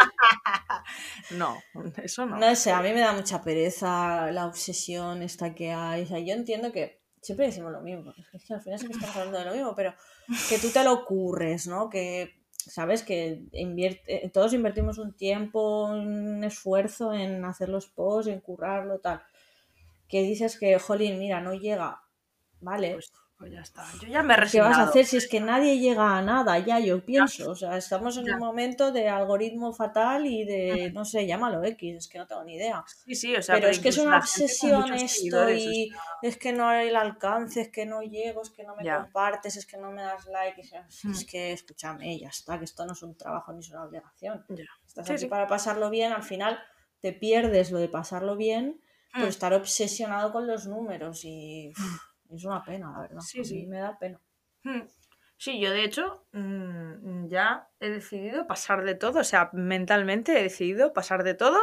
No, 1.32 1.58
eso 2.02 2.26
no. 2.26 2.38
No 2.38 2.56
sé, 2.56 2.72
a 2.72 2.82
mí 2.82 2.94
me 2.94 3.02
da 3.02 3.12
mucha 3.12 3.42
pereza 3.42 4.32
la 4.32 4.46
obsesión 4.46 5.22
esta 5.22 5.54
que 5.54 5.72
hay. 5.72 6.04
O 6.04 6.06
sea, 6.06 6.20
yo 6.20 6.34
entiendo 6.34 6.72
que 6.72 6.97
siempre 7.22 7.48
decimos 7.48 7.72
lo 7.72 7.82
mismo, 7.82 8.14
es 8.34 8.44
que 8.44 8.54
al 8.54 8.62
final 8.62 8.80
siempre 8.80 8.98
estamos 8.98 9.16
hablando 9.16 9.40
de 9.40 9.46
lo 9.46 9.54
mismo, 9.54 9.76
pero 9.76 9.94
que 10.50 10.60
tú 10.60 10.70
te 10.70 10.84
lo 10.84 10.94
ocurres, 10.94 11.68
¿no? 11.68 11.90
Que 11.90 12.38
sabes 12.52 13.04
que 13.04 13.44
invierte, 13.54 14.30
todos 14.34 14.54
invertimos 14.54 14.98
un 14.98 15.16
tiempo, 15.16 15.86
un 15.86 16.44
esfuerzo 16.44 17.14
en 17.14 17.44
hacer 17.46 17.70
los 17.70 17.88
posts, 17.88 18.32
en 18.32 18.42
currarlo, 18.42 19.00
tal. 19.00 19.22
Que 20.08 20.22
dices 20.22 20.58
que, 20.58 20.80
jolín, 20.80 21.20
mira, 21.20 21.42
no 21.42 21.54
llega. 21.54 22.02
Vale, 22.62 22.94
Pues, 22.94 23.12
pues 23.38 23.52
ya 23.52 23.62
está. 23.62 23.86
Yo 24.02 24.08
ya 24.08 24.24
me 24.24 24.34
he 24.34 24.38
¿Qué 24.50 24.60
vas 24.62 24.78
a 24.78 24.84
hacer 24.84 25.06
si 25.06 25.18
es 25.18 25.28
que 25.28 25.40
nadie 25.40 25.78
llega 25.80 26.18
a 26.18 26.22
nada? 26.24 26.58
Ya, 26.60 26.80
yo 26.80 27.06
pienso. 27.06 27.52
O 27.52 27.56
sea, 27.56 27.78
estamos 27.78 28.18
en 28.18 28.26
Ya. 28.26 28.34
un 28.34 28.40
momento 28.40 28.92
de 28.92 29.08
algoritmo 29.10 29.72
fatal 29.74 30.26
y 30.26 30.44
de, 30.44 30.92
no 30.94 31.06
sé, 31.06 31.28
llámalo 31.28 31.64
X, 31.64 31.96
es 31.98 32.08
que 32.08 32.18
no 32.18 32.26
tengo 32.26 32.44
ni 32.44 32.56
idea. 32.56 32.84
Sí, 33.06 33.14
sí, 33.16 33.36
o 33.36 33.42
sea, 33.44 33.56
pero 33.56 33.68
es 33.68 33.80
que 33.80 33.90
es 33.90 33.98
una 34.00 34.18
obsesión 34.18 34.92
esto 34.94 35.52
y 35.52 35.92
es 36.24 36.38
que 36.38 36.52
no 36.52 36.68
hay 36.68 36.88
el 36.88 36.96
alcance, 36.96 37.62
es 37.62 37.70
que 37.70 37.86
no 37.86 38.02
llego, 38.02 38.42
es 38.42 38.50
que 38.50 38.64
no 38.64 38.76
me 38.76 38.84
Ya. 38.84 39.04
compartes, 39.04 39.56
es 39.56 39.66
que 39.68 39.78
no 39.78 39.92
me 39.92 40.02
das 40.02 40.26
like. 40.26 40.60
Es, 40.62 41.06
es 41.06 41.26
que, 41.26 41.52
escúchame, 41.54 42.18
ya 42.20 42.30
está, 42.30 42.58
que 42.58 42.66
esto 42.66 42.86
no 42.86 42.94
es 42.94 43.04
un 43.04 43.16
trabajo 43.16 43.54
ni 43.54 43.60
es 43.60 43.70
una 43.70 43.84
obligación. 43.84 44.44
Estás 44.86 45.06
Sí, 45.06 45.14
aquí 45.14 45.22
sí. 45.22 45.28
para 45.28 45.46
pasarlo 45.48 45.90
bien, 45.92 46.12
al 46.12 46.24
final 46.24 46.60
te 47.02 47.14
pierdes 47.14 47.70
lo 47.72 47.78
de 47.78 47.88
pasarlo 47.90 48.36
bien 48.36 48.82
por 49.14 49.24
Mm. 49.26 49.28
estar 49.30 49.54
obsesionado 49.54 50.32
con 50.32 50.48
los 50.48 50.68
números 50.68 51.24
y 51.24 51.72
es 52.34 52.44
una 52.46 52.64
pena, 52.64 52.92
la 52.92 53.00
verdad. 53.02 53.20
Sí, 53.22 53.44
sí. 53.44 53.66
me 53.68 53.80
da 53.80 53.98
pena. 53.98 54.20
Mm. 54.64 54.82
Sí, 55.38 55.60
yo 55.60 55.70
de 55.72 55.84
hecho 55.84 56.26
mm, 56.32 57.28
ya 57.28 57.68
he 57.80 57.90
decidido 57.90 58.48
pasar 58.48 58.84
de 58.84 58.96
todo, 58.96 59.20
o 59.20 59.24
sea, 59.24 59.50
mentalmente 59.54 60.40
he 60.40 60.44
decidido 60.44 60.94
pasar 60.94 61.24
de 61.24 61.36
todo 61.36 61.60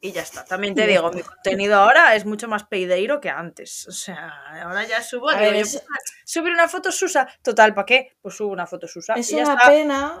y 0.00 0.12
ya 0.12 0.20
está. 0.22 0.44
También 0.44 0.74
te 0.74 0.86
digo, 0.86 1.10
mi 1.12 1.22
contenido 1.22 1.76
ahora 1.76 2.14
es 2.14 2.26
mucho 2.26 2.46
más 2.46 2.64
peideiro 2.64 3.20
que 3.20 3.30
antes. 3.30 3.88
O 3.88 3.92
sea, 3.92 4.30
ahora 4.62 4.84
ya 4.84 5.02
subo, 5.02 5.30
A 5.30 5.38
digo, 5.38 5.44
ver, 5.50 5.54
yo, 5.54 5.60
es- 5.62 5.84
subir 6.24 6.52
una 6.52 6.68
foto 6.68 6.92
Susa, 6.92 7.26
total, 7.42 7.74
¿para 7.74 7.86
qué? 7.86 8.16
Pues 8.20 8.36
subo 8.36 8.52
una 8.52 8.66
foto 8.66 8.86
Susa 8.86 9.14
Es 9.14 9.30
y 9.32 9.36
ya 9.36 9.44
una 9.44 9.54
está. 9.54 9.68
pena. 9.68 10.20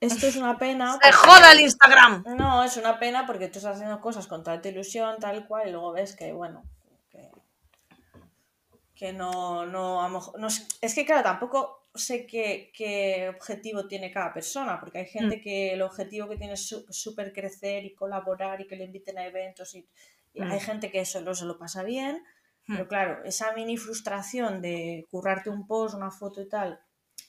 Esto 0.00 0.26
es 0.28 0.36
una 0.36 0.56
pena. 0.58 0.98
¡Se 1.02 1.12
joda 1.12 1.52
el 1.52 1.60
Instagram! 1.60 2.24
No, 2.36 2.62
es 2.62 2.76
una 2.76 2.98
pena 3.00 3.26
porque 3.26 3.48
tú 3.48 3.58
estás 3.58 3.76
haciendo 3.76 4.00
cosas 4.00 4.28
con 4.28 4.44
tanta 4.44 4.68
ilusión, 4.68 5.16
tal 5.18 5.46
cual, 5.48 5.68
y 5.68 5.72
luego 5.72 5.92
ves 5.92 6.14
que, 6.14 6.32
bueno, 6.32 6.62
que, 9.02 9.12
no, 9.12 9.66
no, 9.66 10.02
a 10.02 10.08
mejor, 10.08 10.38
no 10.40 10.46
es, 10.48 10.56
es 10.80 10.94
que 10.94 11.04
claro, 11.06 11.22
tampoco 11.22 11.88
sé 11.94 12.26
qué, 12.26 12.70
qué 12.76 13.28
objetivo 13.36 13.86
tiene 13.88 14.10
cada 14.16 14.32
persona, 14.32 14.78
porque 14.80 14.98
hay 15.00 15.06
gente 15.06 15.40
que 15.40 15.74
el 15.74 15.82
objetivo 15.82 16.28
que 16.28 16.36
tiene 16.36 16.54
es 16.54 16.66
súper 16.90 17.32
crecer 17.32 17.84
y 17.84 17.94
colaborar 17.94 18.60
y 18.60 18.66
que 18.68 18.76
le 18.76 18.84
inviten 18.84 19.18
a 19.18 19.26
eventos 19.26 19.74
y, 19.74 19.88
y 20.34 20.40
Mm. 20.40 20.52
hay 20.52 20.60
gente 20.60 20.90
que 20.90 21.04
solo 21.04 21.34
se 21.34 21.44
lo 21.44 21.58
pasa 21.58 21.82
bien, 21.82 22.22
pero 22.66 22.84
Mm. 22.84 22.88
claro, 22.88 23.24
esa 23.24 23.52
mini 23.52 23.76
frustración 23.76 24.62
de 24.62 25.06
currarte 25.10 25.50
un 25.50 25.66
post, 25.66 25.94
una 25.94 26.10
foto 26.10 26.40
y 26.40 26.48
tal, 26.48 26.80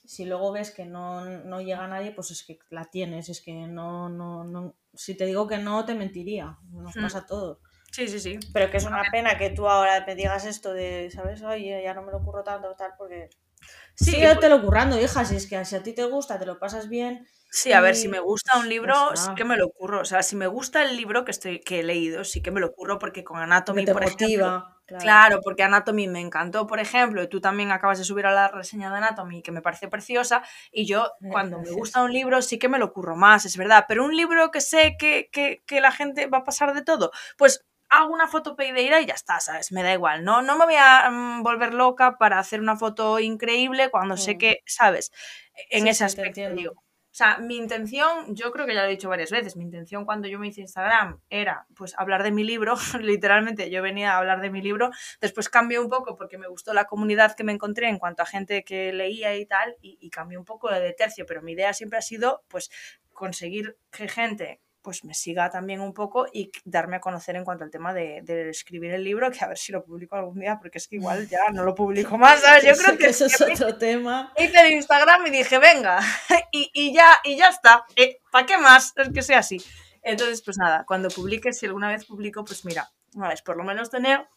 si 0.06 0.26
luego 0.26 0.52
ves 0.52 0.72
que 0.72 0.86
no, 0.86 1.26
no 1.26 1.62
llega 1.62 1.84
a 1.86 1.88
nadie, 1.88 2.12
pues 2.12 2.32
es 2.32 2.44
que 2.44 2.60
la 2.70 2.86
tienes, 2.86 3.30
es 3.30 3.42
que 3.42 3.54
no, 3.68 4.10
no, 4.10 4.44
no, 4.44 4.76
si 4.94 5.16
te 5.16 5.26
digo 5.26 5.48
que 5.48 5.58
no, 5.58 5.86
te 5.86 5.96
mentiría, 5.96 6.58
nos 6.72 6.96
Mm. 6.96 7.04
pasa 7.04 7.20
a 7.20 7.26
todos. 7.26 7.60
Sí, 7.94 8.08
sí, 8.08 8.20
sí. 8.20 8.40
Pero 8.54 8.72
que 8.72 8.78
es 8.78 8.86
una 8.86 9.04
pena 9.12 9.38
que 9.38 9.52
tú 9.52 9.70
ahora 9.70 10.04
me 10.06 10.16
digas 10.16 10.46
esto 10.46 10.74
de, 10.74 11.12
¿sabes? 11.14 11.44
Oye, 11.44 11.82
ya 11.84 11.94
no 11.94 12.02
me 12.02 12.12
lo 12.12 12.24
curro 12.24 12.44
tanto, 12.44 12.76
tal, 12.76 12.92
porque... 12.98 13.30
Sí, 13.96 14.12
Sí, 14.12 14.22
te 14.42 14.50
lo 14.50 14.62
currando, 14.62 15.00
hija, 15.00 15.24
si 15.24 15.36
es 15.36 15.48
que 15.48 15.64
si 15.64 15.76
a 15.76 15.84
ti 15.84 15.94
te 15.94 16.04
gusta, 16.06 16.40
te 16.40 16.46
lo 16.46 16.60
pasas 16.60 16.90
bien, 16.90 17.28
Sí, 17.56 17.72
a 17.72 17.82
ver, 17.82 17.94
Y, 17.94 17.98
si 17.98 18.08
me 18.08 18.20
gusta 18.20 18.54
un 18.56 18.62
pues, 18.64 18.70
libro, 18.70 18.96
ya 19.12 19.16
sí 19.16 19.36
que 19.36 19.46
me 19.46 19.58
lo 19.58 19.70
curro. 19.70 20.02
O 20.02 20.06
sea, 20.06 20.24
si 20.24 20.36
me 20.36 20.48
gusta 20.48 20.82
el 20.82 20.98
libro 20.98 21.24
que 21.24 21.30
estoy 21.30 21.60
que 21.60 21.82
he 21.82 21.84
leído, 21.84 22.24
sí 22.24 22.42
que 22.42 22.50
me 22.50 22.60
lo 22.60 22.74
curro 22.74 22.98
porque 22.98 23.24
con 23.24 23.40
Anatomy, 23.40 23.86
te 23.86 23.94
por 23.94 24.02
ejemplo, 24.02 24.26
motiva. 24.28 24.80
Claro. 24.88 25.04
Claro, 25.04 25.40
porque 25.44 25.62
Anatomy 25.62 26.08
me 26.08 26.20
encantó, 26.20 26.66
por 26.66 26.80
ejemplo, 26.80 27.22
y 27.22 27.28
tú 27.30 27.42
también 27.42 27.72
acabas 27.72 28.00
de 28.00 28.06
subir 28.06 28.26
a 28.26 28.32
la 28.32 28.48
reseña 28.48 28.90
de 28.90 28.98
Anatomy, 28.98 29.44
que 29.44 29.52
me 29.52 29.62
parece 29.62 29.88
preciosa, 29.88 30.42
y 30.72 30.88
yo 30.88 31.12
cuando 31.30 31.58
me 31.58 31.66
gracias. 31.66 31.78
gusta 31.78 32.02
un 32.04 32.12
libro 32.12 32.42
sí 32.42 32.58
que 32.58 32.70
me 32.70 32.80
lo 32.80 32.92
curro 32.92 33.16
más, 33.16 33.46
es 33.46 33.56
verdad, 33.56 33.86
pero 33.88 34.04
un 34.04 34.18
libro 34.18 34.50
que 34.50 34.60
sé 34.60 34.96
que, 34.98 35.30
que, 35.32 35.64
que 35.68 35.80
la 35.80 35.92
gente 35.92 36.26
va 36.26 36.40
a 36.40 36.44
pasar 36.44 36.74
de 36.74 36.82
todo, 36.82 37.12
pues 37.38 37.64
hago 37.98 38.14
una 38.14 38.28
foto 38.28 38.56
peideira 38.56 39.00
y 39.02 39.06
ya 39.06 39.14
está, 39.14 39.40
¿sabes? 39.40 39.72
Me 39.72 39.84
da 39.84 39.94
igual, 39.94 40.24
no, 40.24 40.42
no 40.42 40.58
me 40.58 40.66
voy 40.66 40.76
a 40.78 41.10
mm, 41.10 41.44
volver 41.44 41.74
loca 41.74 42.18
para 42.18 42.40
hacer 42.40 42.60
una 42.62 42.76
foto 42.78 43.20
increíble 43.20 43.90
cuando 43.90 44.18
sé 44.18 44.36
Mm. 44.36 44.38
que, 44.38 44.58
¿sabes? 44.66 45.12
En 45.70 45.84
Sí, 45.84 45.90
ese 45.90 46.04
aspecto, 46.06 46.50
digo. 46.56 46.74
O 46.74 47.16
sea, 47.16 47.38
mi 47.38 47.58
intención, 47.58 48.36
yo 48.36 48.52
creo 48.52 48.66
que 48.66 48.74
ya 48.74 48.82
lo 48.82 48.88
he 48.88 48.92
dicho 48.92 49.08
varias 49.08 49.30
veces, 49.30 49.56
mi 49.56 49.64
intención 49.64 50.04
cuando 50.04 50.28
yo 50.28 50.40
me 50.40 50.48
hice 50.48 50.62
Instagram 50.62 51.22
era 51.30 51.68
pues 51.76 51.94
hablar 52.00 52.24
de 52.24 52.32
mi 52.32 52.44
libro, 52.44 52.74
literalmente 53.00 53.70
yo 53.70 53.84
venía 53.84 54.14
a 54.14 54.18
hablar 54.18 54.42
de 54.42 54.50
mi 54.50 54.64
libro, 54.64 54.90
después 55.22 55.48
cambié 55.48 55.78
un 55.80 55.90
poco 55.90 56.16
porque 56.16 56.40
me 56.40 56.48
gustó 56.48 56.74
la 56.74 56.86
comunidad 56.86 57.36
que 57.36 57.44
me 57.44 57.52
encontré 57.52 57.88
en 57.88 58.00
cuanto 58.00 58.24
a 58.24 58.26
gente 58.26 58.64
que 58.64 58.92
leía 58.94 59.36
y 59.36 59.46
tal, 59.46 59.76
y, 59.80 60.00
y 60.02 60.10
cambié 60.10 60.40
un 60.40 60.46
poco 60.46 60.72
de 60.72 60.92
tercio, 60.94 61.28
pero 61.28 61.44
mi 61.44 61.52
idea 61.52 61.72
siempre 61.74 62.00
ha 62.00 62.02
sido 62.02 62.44
pues 62.48 62.72
conseguir 63.12 63.78
que 63.92 64.08
gente 64.08 64.60
pues 64.84 65.04
me 65.06 65.14
siga 65.16 65.50
también 65.50 65.82
un 65.82 65.94
poco 65.94 66.28
y 66.32 66.52
darme 66.66 66.98
a 66.98 67.00
conocer 67.00 67.36
en 67.36 67.46
cuanto 67.46 67.64
al 67.64 67.72
tema 67.72 67.94
de, 67.94 68.22
de 68.24 68.50
escribir 68.50 68.92
el 68.94 69.04
libro, 69.04 69.32
que 69.32 69.44
a 69.44 69.48
ver 69.48 69.58
si 69.58 69.72
lo 69.72 69.84
publico 69.84 70.16
algún 70.16 70.40
día, 70.40 70.60
porque 70.62 70.78
es 70.78 70.88
que 70.88 70.98
igual 70.98 71.28
ya 71.28 71.50
no 71.52 71.64
lo 71.64 71.74
publico 71.74 72.18
más, 72.20 72.42
¿sabes? 72.42 72.66
Yo 72.66 72.74
creo 72.84 72.98
que, 72.98 73.08
eso 73.08 73.26
es 73.26 73.42
otro 73.42 73.78
tema. 73.78 74.32
hice 74.38 74.60
el 74.60 74.74
Instagram 74.74 75.26
y 75.28 75.32
dije, 75.32 75.58
venga, 75.58 76.00
y, 76.52 76.70
y 76.74 76.94
ya, 76.94 77.18
y 77.24 77.38
ya 77.38 77.48
está. 77.48 77.86
¿Para 78.32 78.46
qué 78.46 78.58
más? 78.58 78.94
Es 78.98 79.10
que 79.10 79.22
sea 79.22 79.40
así. 79.40 79.64
Entonces, 80.04 80.42
pues 80.44 80.58
nada, 80.58 80.84
cuando 80.86 81.10
publique, 81.10 81.54
si 81.54 81.66
alguna 81.66 81.88
vez 81.88 82.06
publico, 82.06 82.44
pues 82.44 82.66
mira, 82.66 82.92
es 83.32 83.42
por 83.42 83.56
lo 83.56 83.64
menos 83.64 83.90
tener 83.90 84.28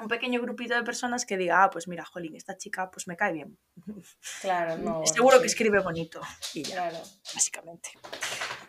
un 0.00 0.08
pequeño 0.08 0.40
grupito 0.42 0.74
de 0.74 0.82
personas 0.82 1.24
que 1.24 1.36
diga, 1.36 1.64
ah, 1.64 1.70
pues 1.70 1.88
mira, 1.88 2.04
jolín, 2.04 2.36
esta 2.36 2.56
chica 2.56 2.90
pues 2.90 3.08
me 3.08 3.16
cae 3.16 3.32
bien. 3.32 3.58
Claro, 4.42 4.76
no. 4.78 5.04
Seguro 5.06 5.40
que 5.40 5.46
escribe 5.46 5.80
bonito. 5.80 6.20
Y 6.54 6.62
ya, 6.62 6.74
Claro. 6.74 6.98
básicamente. 7.34 7.90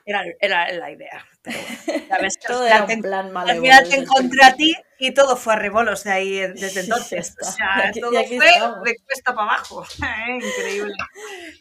Era, 0.10 0.24
era 0.40 0.72
la 0.72 0.90
idea. 0.90 1.26
Pero 1.42 1.58
bueno, 1.60 2.28
Todo 2.48 2.66
era 2.66 2.86
un 2.86 3.02
plan 3.02 3.36
al 3.36 3.60
final 3.60 3.90
te 3.90 3.96
encontré 3.98 4.44
a 4.46 4.56
ti 4.56 4.74
y 5.00 5.14
todo 5.14 5.36
fue 5.36 5.54
a 5.54 5.56
revolos 5.58 6.06
de 6.06 6.12
ahí 6.12 6.38
eh, 6.38 6.48
desde 6.48 6.80
entonces. 6.88 7.36
o 7.42 7.46
sea, 7.46 7.90
aquí- 7.90 8.00
todo 8.00 8.12
fue 8.14 8.48
estamos. 8.48 8.84
de 8.84 8.96
cuesta 9.06 9.36
para 9.36 9.52
abajo. 9.52 9.86
Increíble. 10.30 10.94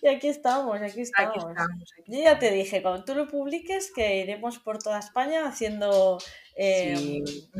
Y 0.01 0.09
aquí 0.09 0.29
estamos, 0.29 0.77
aquí 0.77 0.85
Aquí 0.93 1.01
estamos. 1.03 1.37
estamos. 1.51 1.93
aquí 2.01 2.13
Yo 2.17 2.23
ya 2.23 2.39
te 2.39 2.53
dije, 2.53 2.83
cuando 2.83 3.05
tú 3.05 3.17
lo 3.17 3.27
publiques, 3.27 3.91
que 3.93 4.19
iremos 4.19 4.61
por 4.61 4.79
toda 4.79 5.01
España 5.01 5.47
haciendo 5.49 6.19
eh, 6.55 6.95
Sí. 6.97 7.51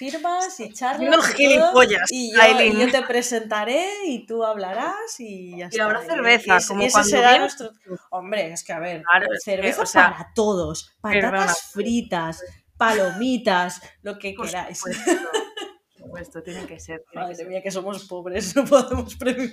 Firmas 0.00 0.58
y 0.60 0.72
charlas. 0.72 1.08
Y 1.08 1.10
todo, 1.10 1.22
gilipollas, 1.22 2.10
y, 2.10 2.32
yo, 2.34 2.40
Aileen. 2.42 2.76
y 2.76 2.80
yo 2.80 2.90
te 2.90 3.02
presentaré 3.02 3.86
y 4.06 4.24
tú 4.26 4.42
hablarás 4.44 4.94
y 5.18 5.50
ya 5.58 5.66
Y 5.66 5.68
está. 5.68 5.84
habrá 5.84 6.02
cerveza, 6.02 6.56
ese- 6.56 6.68
como 6.68 6.82
ese 6.82 6.92
cuando 6.92 7.10
será 7.10 7.38
nuestro... 7.38 7.70
Hombre, 8.10 8.52
es 8.52 8.64
que 8.64 8.72
a 8.72 8.78
ver, 8.78 9.02
Claro, 9.02 9.26
que, 9.30 9.38
cerveza 9.44 9.82
o 9.82 9.86
sea, 9.86 10.10
para 10.12 10.32
todos, 10.34 10.96
patatas 11.02 11.30
perdona. 11.30 11.54
fritas, 11.72 12.42
palomitas, 12.78 13.80
lo 14.02 14.18
que 14.18 14.32
Por 14.32 14.46
queráis. 14.46 14.78
supuesto, 14.78 15.02
por 15.92 16.02
supuesto, 16.06 16.42
tiene 16.42 16.66
que 16.66 16.80
ser. 16.80 17.00
tiene 17.00 17.10
que 17.12 17.18
Madre 17.18 17.34
ser. 17.34 17.48
mía, 17.48 17.62
que 17.62 17.70
somos 17.70 18.04
pobres, 18.06 18.56
no 18.56 18.64
podemos 18.64 19.14
Claro, 19.16 19.44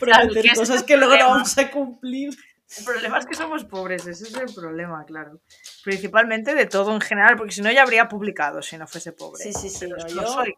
prometer 0.00 0.42
que 0.42 0.54
cosas 0.54 0.82
que 0.82 0.96
luego 0.96 1.16
no 1.16 1.28
vamos 1.30 1.56
a 1.56 1.70
cumplir. 1.70 2.36
El 2.78 2.84
problema 2.84 3.18
es 3.18 3.26
que 3.26 3.34
somos 3.34 3.64
pobres, 3.64 4.06
ese 4.06 4.24
es 4.24 4.34
el 4.34 4.52
problema, 4.54 5.04
claro. 5.04 5.40
Principalmente 5.84 6.54
de 6.54 6.66
todo 6.66 6.92
en 6.92 7.00
general, 7.00 7.36
porque 7.36 7.52
si 7.52 7.62
no 7.62 7.70
ya 7.70 7.82
habría 7.82 8.08
publicado 8.08 8.62
si 8.62 8.76
no 8.78 8.86
fuese 8.86 9.12
pobre. 9.12 9.42
Sí, 9.42 9.52
sí, 9.52 9.68
sí, 9.70 9.86
no, 9.88 9.96
yo- 10.06 10.26
soy. 10.26 10.54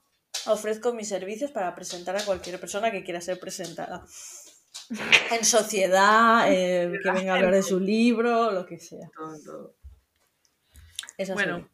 Ofrezco 0.47 0.93
mis 0.93 1.09
servicios 1.09 1.51
para 1.51 1.75
presentar 1.75 2.17
a 2.17 2.23
cualquier 2.25 2.61
persona 2.61 2.91
que 2.91 3.03
quiera 3.03 3.21
ser 3.21 3.39
presentada. 3.41 4.05
En 5.33 5.45
sociedad, 5.45 6.45
eh, 6.53 6.93
que 7.03 7.11
venga 7.11 7.33
a 7.33 7.37
hablar 7.37 7.53
de 7.53 7.63
su 7.63 7.81
libro, 7.81 8.53
lo 8.53 8.65
que 8.67 8.79
sea. 8.79 9.09
Todo, 9.17 9.37
todo. 9.45 9.75
Esa 11.19 11.35
Bueno, 11.35 11.69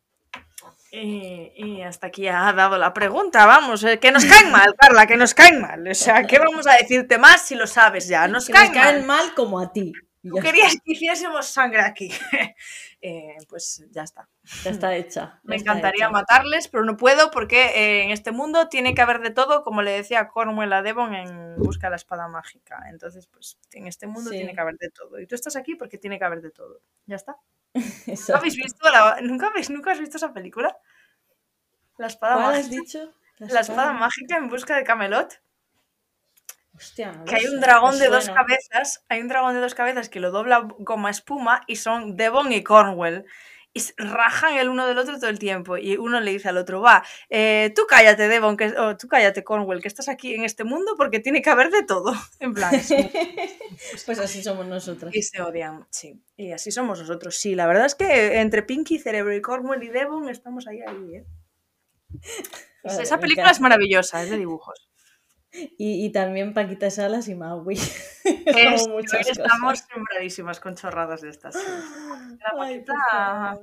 y, 0.90 1.52
y 1.56 1.82
hasta 1.82 2.06
aquí 2.06 2.28
ha 2.28 2.52
dado 2.52 2.78
la 2.78 2.94
pregunta, 2.94 3.44
vamos, 3.44 3.82
eh, 3.84 3.98
que 3.98 4.12
nos 4.12 4.24
caen 4.24 4.50
mal, 4.50 4.74
Carla, 4.78 5.06
que 5.06 5.16
nos 5.16 5.34
caen 5.34 5.60
mal. 5.60 5.86
O 5.88 5.94
sea, 5.94 6.24
¿qué 6.26 6.38
vamos 6.38 6.66
a 6.66 6.74
decirte 6.76 7.18
más 7.18 7.42
si 7.42 7.54
lo 7.54 7.66
sabes 7.66 8.08
ya? 8.08 8.28
Nos 8.28 8.46
que 8.46 8.52
nos 8.52 8.60
caen 8.62 8.72
caen 8.72 9.06
mal. 9.06 9.24
mal 9.26 9.34
como 9.34 9.60
a 9.60 9.72
ti. 9.72 9.92
Tú 10.22 10.36
querías 10.36 10.74
que 10.84 10.92
hiciésemos 10.92 11.46
sangre 11.46 11.80
aquí. 11.82 12.10
Eh, 13.04 13.36
pues 13.48 13.84
ya 13.90 14.04
está. 14.04 14.28
ya 14.62 14.70
está 14.70 14.94
hecha. 14.94 15.40
Me 15.42 15.56
está 15.56 15.72
encantaría 15.72 16.04
hecha. 16.04 16.12
matarles, 16.12 16.68
pero 16.68 16.84
no 16.84 16.96
puedo 16.96 17.32
porque 17.32 17.60
eh, 17.74 18.02
en 18.04 18.10
este 18.12 18.30
mundo 18.30 18.68
tiene 18.68 18.94
que 18.94 19.02
haber 19.02 19.18
de 19.18 19.30
todo, 19.30 19.64
como 19.64 19.82
le 19.82 19.90
decía 19.90 20.28
Cornwell 20.28 20.72
a 20.72 20.82
Devon 20.82 21.12
en 21.12 21.56
Busca 21.56 21.88
de 21.88 21.90
la 21.90 21.96
Espada 21.96 22.28
Mágica. 22.28 22.84
Entonces, 22.90 23.26
pues 23.26 23.58
en 23.72 23.88
este 23.88 24.06
mundo 24.06 24.30
Sí. 24.30 24.36
tiene 24.36 24.54
que 24.54 24.60
haber 24.60 24.76
de 24.76 24.90
todo. 24.90 25.18
Y 25.18 25.26
tú 25.26 25.34
estás 25.34 25.56
aquí 25.56 25.74
porque 25.74 25.98
tiene 25.98 26.16
que 26.20 26.24
haber 26.24 26.42
de 26.42 26.52
todo. 26.52 26.80
Ya 27.06 27.16
está. 27.16 27.34
¿Nunca 28.06 28.36
habéis 28.38 28.54
visto, 28.54 28.88
la- 28.88 29.18
¿nunca, 29.20 29.48
habéis, 29.48 29.68
¿Nunca 29.68 29.90
has 29.90 29.98
visto 29.98 30.18
esa 30.18 30.32
película? 30.32 30.78
La 31.98 32.06
Espada 32.06 32.36
¿Cuál 32.36 32.54
has 32.54 32.70
dicho? 32.70 33.12
La 33.38 33.60
Espada 33.62 33.92
Mágica 33.94 34.36
en 34.36 34.48
Busca 34.48 34.76
de 34.76 34.84
Camelot. 34.84 35.41
Hostia, 36.82 37.12
no 37.12 37.24
Que 37.24 37.36
hay 37.36 37.46
un 37.46 37.60
dragón 37.60 37.98
de 37.98 38.08
dos 38.08 38.28
cabezas, 38.28 39.04
hay 39.08 39.20
un 39.20 39.28
dragón 39.28 39.54
de 39.54 39.60
dos 39.60 39.74
cabezas 39.74 40.08
que 40.08 40.18
lo 40.18 40.32
dobla 40.32 40.66
como 40.84 41.08
espuma 41.08 41.62
y 41.68 41.76
son 41.76 42.16
Devon 42.16 42.52
y 42.52 42.64
Cornwell. 42.64 43.24
Y 43.74 43.80
rajan 43.96 44.58
el 44.58 44.68
uno 44.68 44.86
del 44.86 44.98
otro 44.98 45.18
todo 45.18 45.30
el 45.30 45.38
tiempo. 45.38 45.78
Y 45.78 45.96
uno 45.96 46.20
le 46.20 46.32
dice 46.32 46.48
al 46.48 46.58
otro, 46.58 46.82
va, 46.82 47.02
eh, 47.30 47.72
tú 47.74 47.82
cállate, 47.88 48.28
Devon, 48.28 48.56
que, 48.56 48.66
o 48.78 48.96
tú 48.98 49.08
cállate, 49.08 49.44
Cornwell, 49.44 49.80
que 49.80 49.88
estás 49.88 50.08
aquí 50.08 50.34
en 50.34 50.44
este 50.44 50.64
mundo 50.64 50.94
porque 50.98 51.20
tiene 51.20 51.40
que 51.40 51.50
haber 51.50 51.70
de 51.70 51.82
todo. 51.84 52.12
En 52.40 52.52
plan. 52.52 52.72
Pues 54.06 54.18
así 54.18 54.42
somos 54.42 54.66
nosotras. 54.66 55.14
y 55.14 55.22
se 55.22 55.40
odian, 55.40 55.86
sí. 55.90 56.22
Y 56.36 56.52
así 56.52 56.70
somos 56.70 56.98
nosotros, 57.00 57.36
sí. 57.36 57.54
La 57.54 57.66
verdad 57.66 57.86
es 57.86 57.94
que 57.94 58.40
entre 58.40 58.62
Pinky, 58.62 58.98
Cerebro 58.98 59.34
y 59.34 59.40
Cornwell 59.40 59.82
y 59.82 59.88
Devon 59.88 60.28
estamos 60.28 60.66
ahí, 60.66 60.80
ahí, 60.86 61.16
¿eh? 61.16 61.24
Esa 62.84 63.18
película 63.18 63.50
es 63.50 63.60
maravillosa, 63.60 64.22
es 64.22 64.30
de 64.30 64.36
dibujos. 64.36 64.91
Y, 65.52 66.06
y 66.06 66.12
también 66.12 66.54
Paquita 66.54 66.90
Salas 66.90 67.28
y 67.28 67.34
Maui. 67.34 67.74
Es- 68.24 68.88
muchas 68.88 69.28
estamos 69.28 69.80
cosas. 69.82 69.88
sembradísimas 69.92 70.60
con 70.60 70.74
chorradas 70.74 71.20
de 71.20 71.28
estas. 71.30 71.54
La 71.56 72.50
por 72.50 72.58
Paquita, 72.60 73.58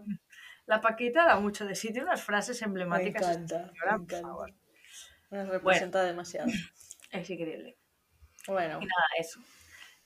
la 0.68 0.82
Paquita 0.82 1.26
da 1.26 1.40
mucho 1.40 1.66
de 1.66 1.76
sitio, 1.76 2.04
unas 2.04 2.22
frases 2.24 2.62
Me 2.62 2.68
emblemáticas. 2.68 3.22
esta 3.22 3.34
encanta, 3.34 3.72
señora, 3.72 3.92
me 3.92 3.98
por 3.98 4.02
encanta. 4.04 4.28
favor. 4.28 4.54
Me 5.32 5.46
representa 5.46 6.04
demasiado. 6.04 6.48
Es 7.12 7.28
increíble. 7.30 7.76
Bueno, 8.48 8.76
Y 8.82 8.86
nada, 8.86 9.06
eso. 9.18 9.40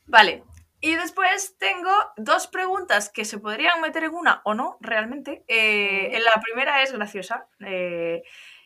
Vale. 0.05 0.43
Y 0.79 0.95
después 0.95 1.55
tengo 1.57 1.91
dos 2.17 2.47
preguntas 2.47 3.09
que 3.09 3.25
se 3.25 3.39
podrían 3.39 3.79
meter 3.81 4.05
en 4.05 4.13
una 4.13 4.41
o 4.45 4.53
no, 4.53 4.77
realmente. 4.81 5.43
Eh, 5.47 6.09
Mm. 6.17 6.23
La 6.23 6.41
primera 6.41 6.81
es 6.81 6.91
graciosa. 6.93 7.47
Eh, 7.65 8.23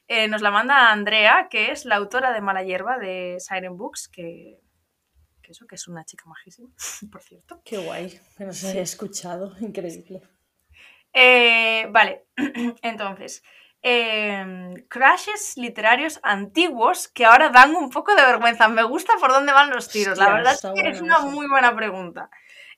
eh, 0.07 0.27
nos 0.27 0.41
la 0.41 0.51
manda 0.51 0.91
Andrea, 0.91 1.47
que 1.49 1.71
es 1.71 1.85
la 1.85 1.95
autora 1.95 2.31
de 2.31 2.41
Mala 2.41 2.63
Hierba 2.63 2.97
de 2.97 3.37
Siren 3.39 3.77
Books, 3.77 4.07
que, 4.07 4.61
que 5.41 5.51
eso, 5.51 5.67
que 5.67 5.75
es 5.75 5.87
una 5.87 6.05
chica 6.05 6.25
majísima, 6.25 6.69
por 7.11 7.21
cierto. 7.21 7.61
qué 7.65 7.77
guay. 7.77 8.19
Que 8.37 8.45
nos 8.45 8.63
haya 8.63 8.81
escuchado. 8.81 9.55
Increíble. 9.59 10.21
Eh, 11.13 11.87
vale, 11.89 12.25
entonces, 12.81 13.43
em, 13.81 14.75
crashes 14.87 15.57
literarios 15.57 16.19
antiguos 16.23 17.07
que 17.07 17.25
ahora 17.25 17.49
dan 17.49 17.75
un 17.75 17.89
poco 17.89 18.15
de 18.15 18.21
vergüenza. 18.21 18.67
Me 18.67 18.83
gusta 18.83 19.13
por 19.19 19.31
dónde 19.31 19.51
van 19.51 19.71
los 19.71 19.89
tiros. 19.89 20.17
la 20.17 20.33
verdad 20.33 20.53
es 20.53 21.01
una 21.01 21.17
eso. 21.17 21.27
muy 21.27 21.47
buena 21.47 21.75
pregunta. 21.75 22.29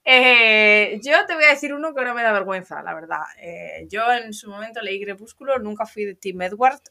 Eh, 0.06 1.00
yo 1.04 1.26
te 1.28 1.36
voy 1.36 1.44
a 1.44 1.50
decir 1.50 1.74
uno 1.74 1.94
que 1.94 2.00
ahora 2.00 2.14
me 2.14 2.24
da 2.24 2.32
vergüenza, 2.32 2.82
la 2.82 2.94
verdad. 2.94 3.24
Eh, 3.42 3.88
yo 3.90 4.12
en 4.12 4.34
su 4.34 4.50
momento 4.50 4.82
leí 4.82 5.00
Crepúsculo, 5.04 5.60
nunca 5.60 5.86
fui 5.86 6.06
de 6.06 6.16
Team 6.16 6.42
Edward, 6.42 6.82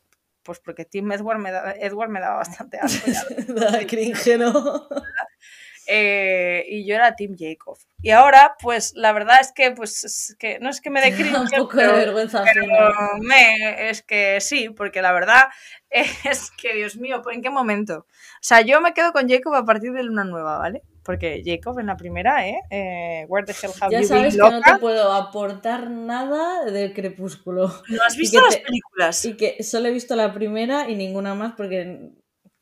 pues 0.48 0.60
porque 0.60 0.86
Team 0.86 1.12
Edward 1.12 1.38
me, 1.40 1.52
da- 1.52 1.74
Edward 1.78 2.08
me 2.08 2.20
daba 2.20 2.36
bastante 2.36 2.78
asco. 2.78 3.04
cringe, 3.86 4.38
¿no? 4.38 4.88
eh, 5.86 6.64
y 6.66 6.86
yo 6.88 6.94
era 6.94 7.14
Team 7.14 7.36
Jacob. 7.38 7.76
Y 8.00 8.12
ahora, 8.12 8.56
pues 8.62 8.94
la 8.94 9.12
verdad 9.12 9.36
es 9.42 9.52
que, 9.52 9.72
pues, 9.72 10.04
es 10.04 10.36
que 10.38 10.58
no 10.58 10.70
es 10.70 10.80
que 10.80 10.88
me 10.88 11.02
dé 11.02 11.12
cringe, 11.14 11.36
Un 11.36 11.48
poco 11.50 11.76
de 11.76 11.86
vergüenza 11.88 12.42
pero 12.54 12.66
me, 13.20 13.90
es 13.90 14.00
que 14.02 14.40
sí, 14.40 14.70
porque 14.70 15.02
la 15.02 15.12
verdad 15.12 15.48
es 15.90 16.50
que, 16.52 16.72
Dios 16.72 16.96
mío, 16.96 17.20
¿en 17.30 17.42
qué 17.42 17.50
momento? 17.50 18.06
O 18.06 18.40
sea, 18.40 18.62
yo 18.62 18.80
me 18.80 18.94
quedo 18.94 19.12
con 19.12 19.28
Jacob 19.28 19.54
a 19.54 19.66
partir 19.66 19.92
de 19.92 20.02
Luna 20.02 20.24
Nueva, 20.24 20.56
¿vale? 20.56 20.82
Porque 21.08 21.42
Jacob 21.42 21.78
en 21.78 21.86
la 21.86 21.96
primera, 21.96 22.46
¿eh? 22.46 22.60
eh 22.68 23.24
Where 23.30 23.46
the 23.46 23.52
hell 23.54 23.72
have 23.80 23.90
Ya 23.90 24.02
you 24.02 24.06
sabes 24.06 24.36
been, 24.36 24.46
que 24.46 24.50
no 24.56 24.60
te 24.60 24.78
puedo 24.78 25.10
aportar 25.10 25.88
nada 25.90 26.66
del 26.66 26.92
crepúsculo. 26.92 27.72
¿No 27.88 28.02
has 28.06 28.14
visto 28.18 28.38
las 28.42 28.56
te- 28.58 28.60
películas? 28.62 29.24
Y 29.24 29.34
que 29.34 29.62
solo 29.62 29.88
he 29.88 29.90
visto 29.90 30.14
la 30.16 30.34
primera 30.34 30.90
y 30.90 30.96
ninguna 30.96 31.34
más 31.34 31.54
porque 31.56 32.10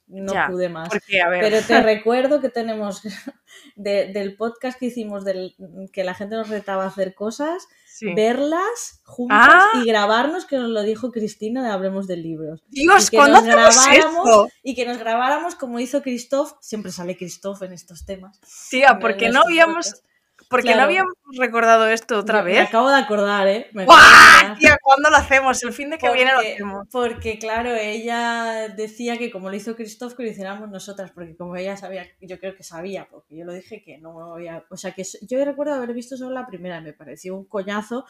no 0.07 0.33
Ya, 0.33 0.47
pude 0.47 0.69
más. 0.69 0.91
Porque, 0.91 1.21
a 1.21 1.29
ver, 1.29 1.41
Pero 1.41 1.61
te 1.67 1.83
recuerdo 1.83 2.41
que 2.41 2.49
tenemos 2.49 3.03
de- 3.75 4.13
del 4.13 4.37
podcast 4.37 4.79
que 4.79 4.87
hicimos, 4.87 5.25
del, 5.25 5.57
que 5.93 6.05
la 6.05 6.15
gente 6.15 6.37
nos 6.37 6.49
retaba 6.49 6.85
a 6.85 6.87
hacer 6.87 7.15
cosas, 7.17 7.67
sí. 7.99 8.15
verlas 8.15 9.01
juntas 9.05 9.39
Ah. 9.41 9.71
y 9.83 9.87
grabarnos, 9.87 10.45
que 10.47 10.57
nos 10.57 10.71
lo 10.71 10.83
dijo 10.83 11.11
Cristina 11.13 11.63
de 11.65 11.71
Hablemos 11.71 12.07
de 12.07 12.17
Libros. 12.17 12.63
Dios, 12.69 13.07
y 13.07 13.11
que 13.11 13.17
¿cuándo 13.17 13.41
nos 13.41 13.49
hacemos 13.49 13.77
grabáramos 13.77 14.27
esto? 14.29 14.49
y 14.63 14.75
que 14.75 14.87
nos 14.87 14.99
grabáramos 14.99 15.55
como 15.55 15.81
hizo 15.81 16.03
Christoph, 16.03 16.53
siempre 16.61 16.93
sale 16.93 17.17
Christoph 17.17 17.63
en 17.63 17.73
estos 17.73 18.05
temas. 18.05 18.41
Tía, 18.71 18.99
porque 18.99 19.31
no 19.31 19.41
habíamos, 19.43 19.87
podcasts. 19.87 20.03
Porque 20.49 20.75
no 20.75 20.83
habíamos 20.83 21.13
recordado 21.39 21.89
esto 21.89 22.19
otra 22.19 22.39
Yo 22.41 22.45
Me 22.45 22.53
vez. 22.53 22.69
acabo 22.69 22.89
de 22.91 22.97
acordar, 23.01 23.49
¿eh? 23.49 23.69
Me 23.73 23.83
acordar. 23.83 24.57
Tía, 24.59 24.77
¿cuándo 24.83 25.11
lo 25.11 25.17
hacemos? 25.17 25.63
El 25.63 25.73
fin 25.73 25.91
de 25.91 25.99
que 25.99 26.11
viene 26.13 26.31
lo 26.33 26.37
Porque, 26.39 26.53
hacemos. 26.55 26.89
porque, 26.93 27.39
claro, 27.39 27.75
ella 27.75 28.69
decía 28.77 29.19
que 29.19 29.31
como 29.31 29.51
lo 29.51 29.57
hizo 29.57 29.75
Christoph, 29.77 30.15
que 30.15 30.23
lo 30.25 30.31
hiciéramos 30.31 30.69
nosotras, 30.71 31.11
porque 31.13 31.37
como 31.37 31.57
ella 31.57 31.77
sabía, 31.77 32.07
yo 32.21 32.39
creo 32.39 32.55
que 32.57 32.63
sabía, 32.63 33.09
porque 33.11 33.37
yo 33.37 33.45
lo 33.45 33.53
dije 33.53 33.83
que 33.83 33.99
no 33.99 34.35
había, 34.35 34.65
o 34.71 34.77
sea 34.77 34.93
que 34.93 35.03
yo 35.23 35.45
recuerdo 35.45 35.75
haber 35.75 35.93
visto 35.93 36.17
solo 36.17 36.31
la 36.31 36.47
primera, 36.47 36.81
me 36.81 36.93
pareció 36.93 37.37
un 37.37 37.45
coñazo 37.47 38.05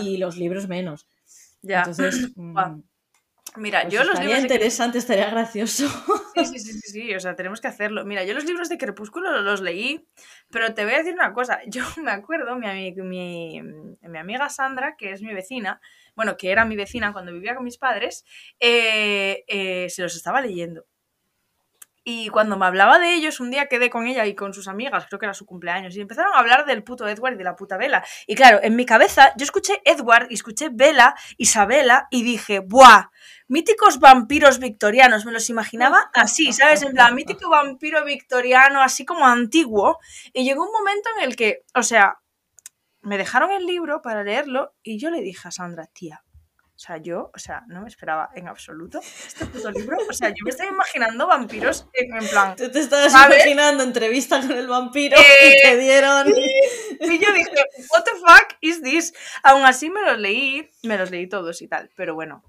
y 0.00 0.18
los 0.18 0.36
libros 0.36 0.68
menos. 0.68 1.08
ya. 1.62 1.78
Entonces. 1.80 2.30
Mira, 3.56 3.82
pues 3.82 3.94
yo 3.94 4.04
los 4.04 4.18
libros 4.18 4.36
de 4.36 4.42
interesante, 4.42 4.98
estaría 4.98 5.28
gracioso. 5.30 5.86
Sí, 6.34 6.46
sí, 6.46 6.58
sí, 6.58 6.72
sí, 6.72 6.90
sí, 6.90 7.14
o 7.14 7.20
sea, 7.20 7.36
tenemos 7.36 7.60
que 7.60 7.68
hacerlo. 7.68 8.04
Mira, 8.04 8.24
yo 8.24 8.32
los 8.34 8.44
libros 8.44 8.68
de 8.68 8.78
Crepúsculo 8.78 9.42
los 9.42 9.60
leí, 9.60 10.08
pero 10.50 10.72
te 10.72 10.84
voy 10.84 10.94
a 10.94 10.98
decir 10.98 11.14
una 11.14 11.32
cosa. 11.32 11.60
Yo 11.66 11.84
me 12.02 12.10
acuerdo, 12.10 12.56
mi, 12.56 12.92
mi, 12.94 13.62
mi 13.62 14.18
amiga 14.18 14.48
Sandra, 14.48 14.96
que 14.96 15.12
es 15.12 15.22
mi 15.22 15.34
vecina, 15.34 15.80
bueno, 16.14 16.36
que 16.36 16.50
era 16.50 16.64
mi 16.64 16.76
vecina 16.76 17.12
cuando 17.12 17.32
vivía 17.32 17.54
con 17.54 17.64
mis 17.64 17.78
padres, 17.78 18.24
eh, 18.60 19.44
eh, 19.46 19.88
se 19.90 20.02
los 20.02 20.16
estaba 20.16 20.40
leyendo. 20.40 20.86
Y 22.04 22.28
cuando 22.30 22.56
me 22.56 22.66
hablaba 22.66 22.98
de 22.98 23.14
ellos, 23.14 23.38
un 23.38 23.50
día 23.50 23.66
quedé 23.66 23.88
con 23.88 24.06
ella 24.06 24.26
y 24.26 24.34
con 24.34 24.52
sus 24.52 24.66
amigas, 24.66 25.06
creo 25.06 25.20
que 25.20 25.26
era 25.26 25.34
su 25.34 25.46
cumpleaños, 25.46 25.96
y 25.96 26.00
empezaron 26.00 26.34
a 26.34 26.38
hablar 26.38 26.66
del 26.66 26.82
puto 26.82 27.06
Edward 27.06 27.34
y 27.34 27.36
de 27.36 27.44
la 27.44 27.54
puta 27.54 27.76
Bella. 27.76 28.04
Y 28.26 28.34
claro, 28.34 28.58
en 28.62 28.74
mi 28.74 28.84
cabeza 28.84 29.32
yo 29.36 29.44
escuché 29.44 29.80
Edward 29.84 30.26
y 30.30 30.34
escuché 30.34 30.68
Bella, 30.70 31.14
Isabela, 31.36 32.08
y 32.10 32.24
dije, 32.24 32.58
¡buah! 32.58 33.10
Míticos 33.46 34.00
vampiros 34.00 34.58
victorianos, 34.58 35.24
me 35.24 35.32
los 35.32 35.48
imaginaba 35.50 36.10
así, 36.14 36.52
¿sabes? 36.52 36.82
En 36.82 36.92
plan, 36.92 37.14
mítico 37.14 37.50
vampiro 37.50 38.04
victoriano, 38.04 38.82
así 38.82 39.04
como 39.04 39.26
antiguo. 39.26 39.98
Y 40.32 40.44
llegó 40.44 40.64
un 40.64 40.72
momento 40.72 41.10
en 41.18 41.24
el 41.24 41.36
que, 41.36 41.64
o 41.74 41.82
sea, 41.82 42.18
me 43.02 43.18
dejaron 43.18 43.50
el 43.50 43.66
libro 43.66 44.00
para 44.00 44.24
leerlo 44.24 44.74
y 44.82 44.98
yo 44.98 45.10
le 45.10 45.20
dije 45.20 45.48
a 45.48 45.50
Sandra, 45.50 45.86
tía, 45.86 46.24
sea, 46.84 46.96
yo, 46.96 47.30
o 47.32 47.38
sea, 47.38 47.62
no 47.68 47.82
me 47.82 47.88
esperaba 47.88 48.30
en 48.34 48.48
absoluto 48.48 48.98
este 48.98 49.46
puto 49.46 49.70
libro. 49.72 49.96
O 50.08 50.12
sea, 50.12 50.30
yo 50.30 50.44
me 50.44 50.50
estoy 50.50 50.66
imaginando 50.66 51.26
vampiros 51.26 51.86
en, 51.92 52.14
en 52.14 52.28
plan. 52.28 52.56
Tú 52.56 52.70
te 52.70 52.80
estabas 52.80 53.12
imaginando 53.12 53.84
entrevista 53.84 54.40
con 54.40 54.52
el 54.52 54.66
vampiro 54.66 55.16
y 55.18 55.62
te 55.62 55.76
dieron. 55.78 56.28
Y 56.28 57.18
yo 57.18 57.32
dije, 57.32 57.50
¿What 57.92 58.04
the 58.04 58.12
fuck 58.20 58.56
is 58.60 58.82
this? 58.82 59.14
Aún 59.42 59.64
así 59.64 59.90
me 59.90 60.02
los 60.02 60.18
leí, 60.18 60.68
me 60.82 60.98
los 60.98 61.10
leí 61.10 61.28
todos 61.28 61.62
y 61.62 61.68
tal. 61.68 61.90
Pero 61.96 62.14
bueno. 62.14 62.42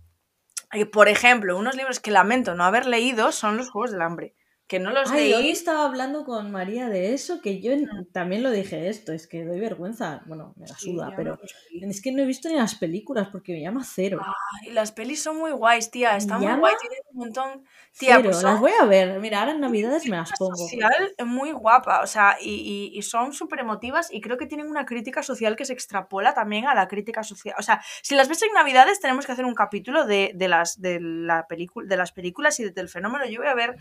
Por 0.91 1.08
ejemplo, 1.08 1.56
unos 1.56 1.76
libros 1.76 2.00
que 2.00 2.10
lamento 2.10 2.56
no 2.56 2.63
haber 2.63 2.88
leído 2.88 3.32
son 3.32 3.58
Los 3.58 3.69
Juegos 3.69 3.91
del 3.91 4.02
Hambre 4.02 4.34
que 4.67 4.80
no 4.80 4.91
los 4.91 5.12
Ay, 5.12 5.34
hoy 5.34 5.49
estaba 5.49 5.86
hablando 5.86 6.23
con 6.23 6.52
María 6.52 6.89
de 6.89 7.13
eso, 7.13 7.41
que 7.41 7.62
yo 7.62 7.76
mm. 7.76 8.12
también 8.12 8.43
lo 8.43 8.52
dije 8.52 8.89
esto, 8.89 9.12
es 9.12 9.28
que 9.28 9.43
doy 9.43 9.60
vergüenza, 9.60 10.23
bueno, 10.26 10.54
me 10.58 10.67
la 10.67 10.76
suda, 10.76 11.13
pero 11.15 11.38
es 11.71 12.02
que 12.02 12.12
no 12.12 12.23
he 12.23 12.26
visto 12.26 12.49
ni 12.49 12.56
las 12.56 12.76
películas 12.76 13.28
porque 13.32 13.54
me 13.54 13.62
llama 13.62 13.84
cero. 13.84 14.19
Ay, 14.62 14.71
las 14.71 14.91
pelis 14.91 15.21
son 15.21 15.38
muy 15.38 15.52
guays, 15.52 15.91
tía, 15.91 16.15
están 16.15 16.41
muy 16.41 16.54
guay, 16.54 16.73
tienen 16.80 16.99
un 17.12 17.17
montón... 17.17 17.65
Tía, 17.97 18.23
pues 18.23 18.41
las 18.41 18.60
voy 18.60 18.71
a 18.80 18.86
ver, 18.86 19.19
mira, 19.19 19.41
ahora 19.41 19.52
en 19.52 19.60
Navidades 19.60 20.08
me 20.08 20.17
las 20.17 20.32
pongo. 20.39 20.56
social 20.56 21.13
muy 21.26 21.52
guapa, 21.52 22.02
o 22.02 22.08
sea, 22.08 22.38
y, 22.41 22.91
y, 22.91 23.02
son 23.04 23.34
súper 23.34 23.60
emotivas 23.60 24.12
y 24.12 24.19
creo 24.19 24.38
que 24.38 24.47
tienen 24.47 24.67
una 24.67 24.86
crítica 24.86 25.21
social 25.21 25.56
que 25.56 25.65
se 25.65 25.73
extrapola 25.73 26.34
también 26.34 26.65
a 26.65 26.73
la 26.73 26.88
crítica 26.88 27.21
social. 27.21 27.54
O 27.60 27.62
sea, 27.62 27.82
si 28.02 28.15
las 28.15 28.30
ves 28.30 28.41
en 28.41 28.54
Navidades 28.54 28.99
tenemos 28.99 29.28
que 29.28 29.34
hacer 29.34 29.45
un 29.45 29.54
capítulo 29.54 30.06
de, 30.06 30.32
de 30.34 30.47
las, 30.47 30.82
de, 30.82 30.99
la 30.99 31.45
de 31.47 31.97
las 31.97 32.12
películas 32.12 32.60
y 32.60 32.71
del 32.71 32.89
fenómeno. 32.89 33.26
Yo 33.26 33.41
voy 33.41 33.49
a 33.49 33.54
ver, 33.54 33.76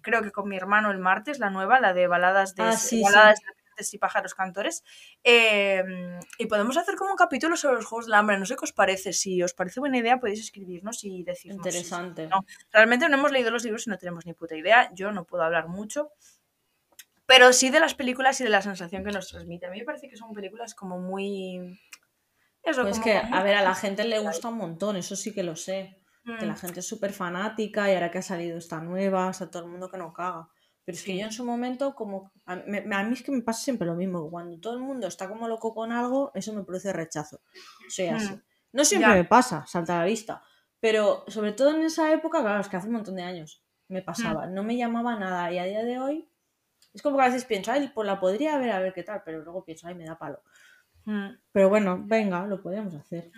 creo 0.00 0.22
que 0.22 0.25
con 0.32 0.48
mi 0.48 0.56
hermano 0.56 0.90
el 0.90 0.98
martes, 0.98 1.38
la 1.38 1.50
nueva, 1.50 1.80
la 1.80 1.92
de 1.92 2.06
baladas 2.06 2.54
de, 2.54 2.62
ah, 2.64 2.74
y 3.92 3.98
pájaros 3.98 4.34
cantores. 4.34 4.82
Em, 5.22 6.18
y 6.38 6.46
podemos 6.46 6.76
hacer 6.76 6.96
como 6.96 7.10
un 7.10 7.16
capítulo 7.16 7.56
sobre 7.56 7.76
los 7.76 7.86
juegos 7.86 8.06
del 8.06 8.14
hambre. 8.14 8.38
No 8.38 8.46
sé 8.46 8.56
qué 8.56 8.64
os 8.64 8.72
parece. 8.72 9.12
Si 9.12 9.42
os 9.42 9.54
parece 9.54 9.80
buena 9.80 9.98
idea, 9.98 10.18
podéis 10.18 10.40
escribirnos 10.40 11.04
y 11.04 11.22
decirnos. 11.22 11.66
Interesante. 11.66 12.26
no, 12.26 12.44
realmente 12.72 13.08
no 13.08 13.16
hemos 13.16 13.32
leído 13.32 13.50
los 13.50 13.64
libros 13.64 13.86
y 13.86 13.90
no 13.90 13.98
tenemos 13.98 14.26
ni 14.26 14.32
puta 14.32 14.56
idea. 14.56 14.90
Yo 14.94 15.12
no 15.12 15.24
puedo 15.24 15.42
hablar 15.42 15.68
mucho. 15.68 16.10
Pero 17.26 17.52
sí 17.52 17.70
de 17.70 17.80
las 17.80 17.94
películas 17.94 18.40
y 18.40 18.44
de 18.44 18.50
la 18.50 18.62
sensación 18.62 19.04
que 19.04 19.10
nos 19.10 19.28
transmite. 19.28 19.66
A 19.66 19.70
mí 19.70 19.80
me 19.80 19.84
parece 19.84 20.08
que 20.08 20.16
son 20.16 20.32
películas 20.32 20.74
como 20.74 20.98
muy. 20.98 21.80
Eso, 22.62 22.82
pues 22.82 22.98
que, 22.98 23.16
a 23.16 23.42
ver, 23.42 23.56
a 23.56 23.62
la 23.62 23.74
gente 23.74 24.04
le 24.04 24.18
gusta 24.18 24.48
un 24.48 24.56
montón, 24.56 24.96
eso 24.96 25.14
sí 25.14 25.32
que 25.32 25.44
lo 25.44 25.54
sé 25.54 26.00
que 26.26 26.46
la 26.46 26.54
mm. 26.54 26.58
gente 26.58 26.80
es 26.80 26.86
súper 26.86 27.12
fanática 27.12 27.90
y 27.90 27.94
ahora 27.94 28.10
que 28.10 28.18
ha 28.18 28.22
salido 28.22 28.58
esta 28.58 28.80
nueva, 28.80 29.28
o 29.28 29.32
sea, 29.32 29.48
todo 29.48 29.62
el 29.62 29.70
mundo 29.70 29.88
que 29.88 29.96
no 29.96 30.12
caga. 30.12 30.48
Pero 30.84 30.98
es 30.98 31.04
que 31.04 31.16
yo 31.16 31.24
en 31.24 31.32
su 31.32 31.44
momento, 31.44 31.94
como. 31.94 32.32
A, 32.44 32.56
mí 32.56 33.12
es 33.12 33.22
que 33.22 33.32
me 33.32 33.42
pasa 33.42 33.60
siempre 33.60 33.86
lo 33.86 33.94
mismo. 33.94 34.30
Cuando 34.30 34.58
todo 34.60 34.74
el 34.74 34.80
mundo 34.80 35.06
está 35.06 35.28
como 35.28 35.48
loco 35.48 35.74
con 35.74 35.90
algo, 35.90 36.30
eso 36.34 36.52
me 36.52 36.62
produce 36.62 36.92
rechazo. 36.92 37.40
Soy 37.88 38.06
así. 38.06 38.32
Mm. 38.32 38.42
No 38.72 38.84
siempre 38.84 39.14
me 39.14 39.24
pasa, 39.24 39.64
salta 39.66 39.96
a 39.96 40.00
la 40.00 40.04
vista. 40.04 40.42
Pero 40.78 41.24
sobre 41.28 41.52
todo 41.52 41.74
en 41.74 41.82
esa 41.82 42.12
época, 42.12 42.40
claro, 42.40 42.60
es 42.60 42.68
que 42.68 42.76
hace 42.76 42.86
un 42.86 42.94
montón 42.94 43.16
de 43.16 43.22
años 43.22 43.64
me 43.88 44.02
pasaba. 44.02 44.46
Mm. 44.46 44.54
No 44.54 44.62
me 44.62 44.76
llamaba 44.76 45.18
nada. 45.18 45.50
Y 45.50 45.58
a 45.58 45.64
día 45.64 45.82
de 45.82 45.98
hoy, 45.98 46.28
es 46.92 47.02
como 47.02 47.16
que 47.16 47.22
a 47.24 47.26
veces 47.26 47.44
pienso, 47.44 47.72
ay, 47.72 47.90
pues 47.92 48.06
la 48.06 48.20
podría 48.20 48.56
ver 48.58 48.70
a 48.70 48.78
ver 48.78 48.92
qué 48.92 49.02
tal. 49.02 49.22
Pero 49.24 49.42
luego 49.42 49.64
pienso, 49.64 49.88
ay, 49.88 49.94
me 49.94 50.04
da 50.04 50.16
palo. 50.16 50.40
Pero 51.52 51.68
bueno, 51.68 52.02
venga, 52.04 52.46
lo 52.46 52.60
podemos 52.60 52.94
hacer. 52.94 53.30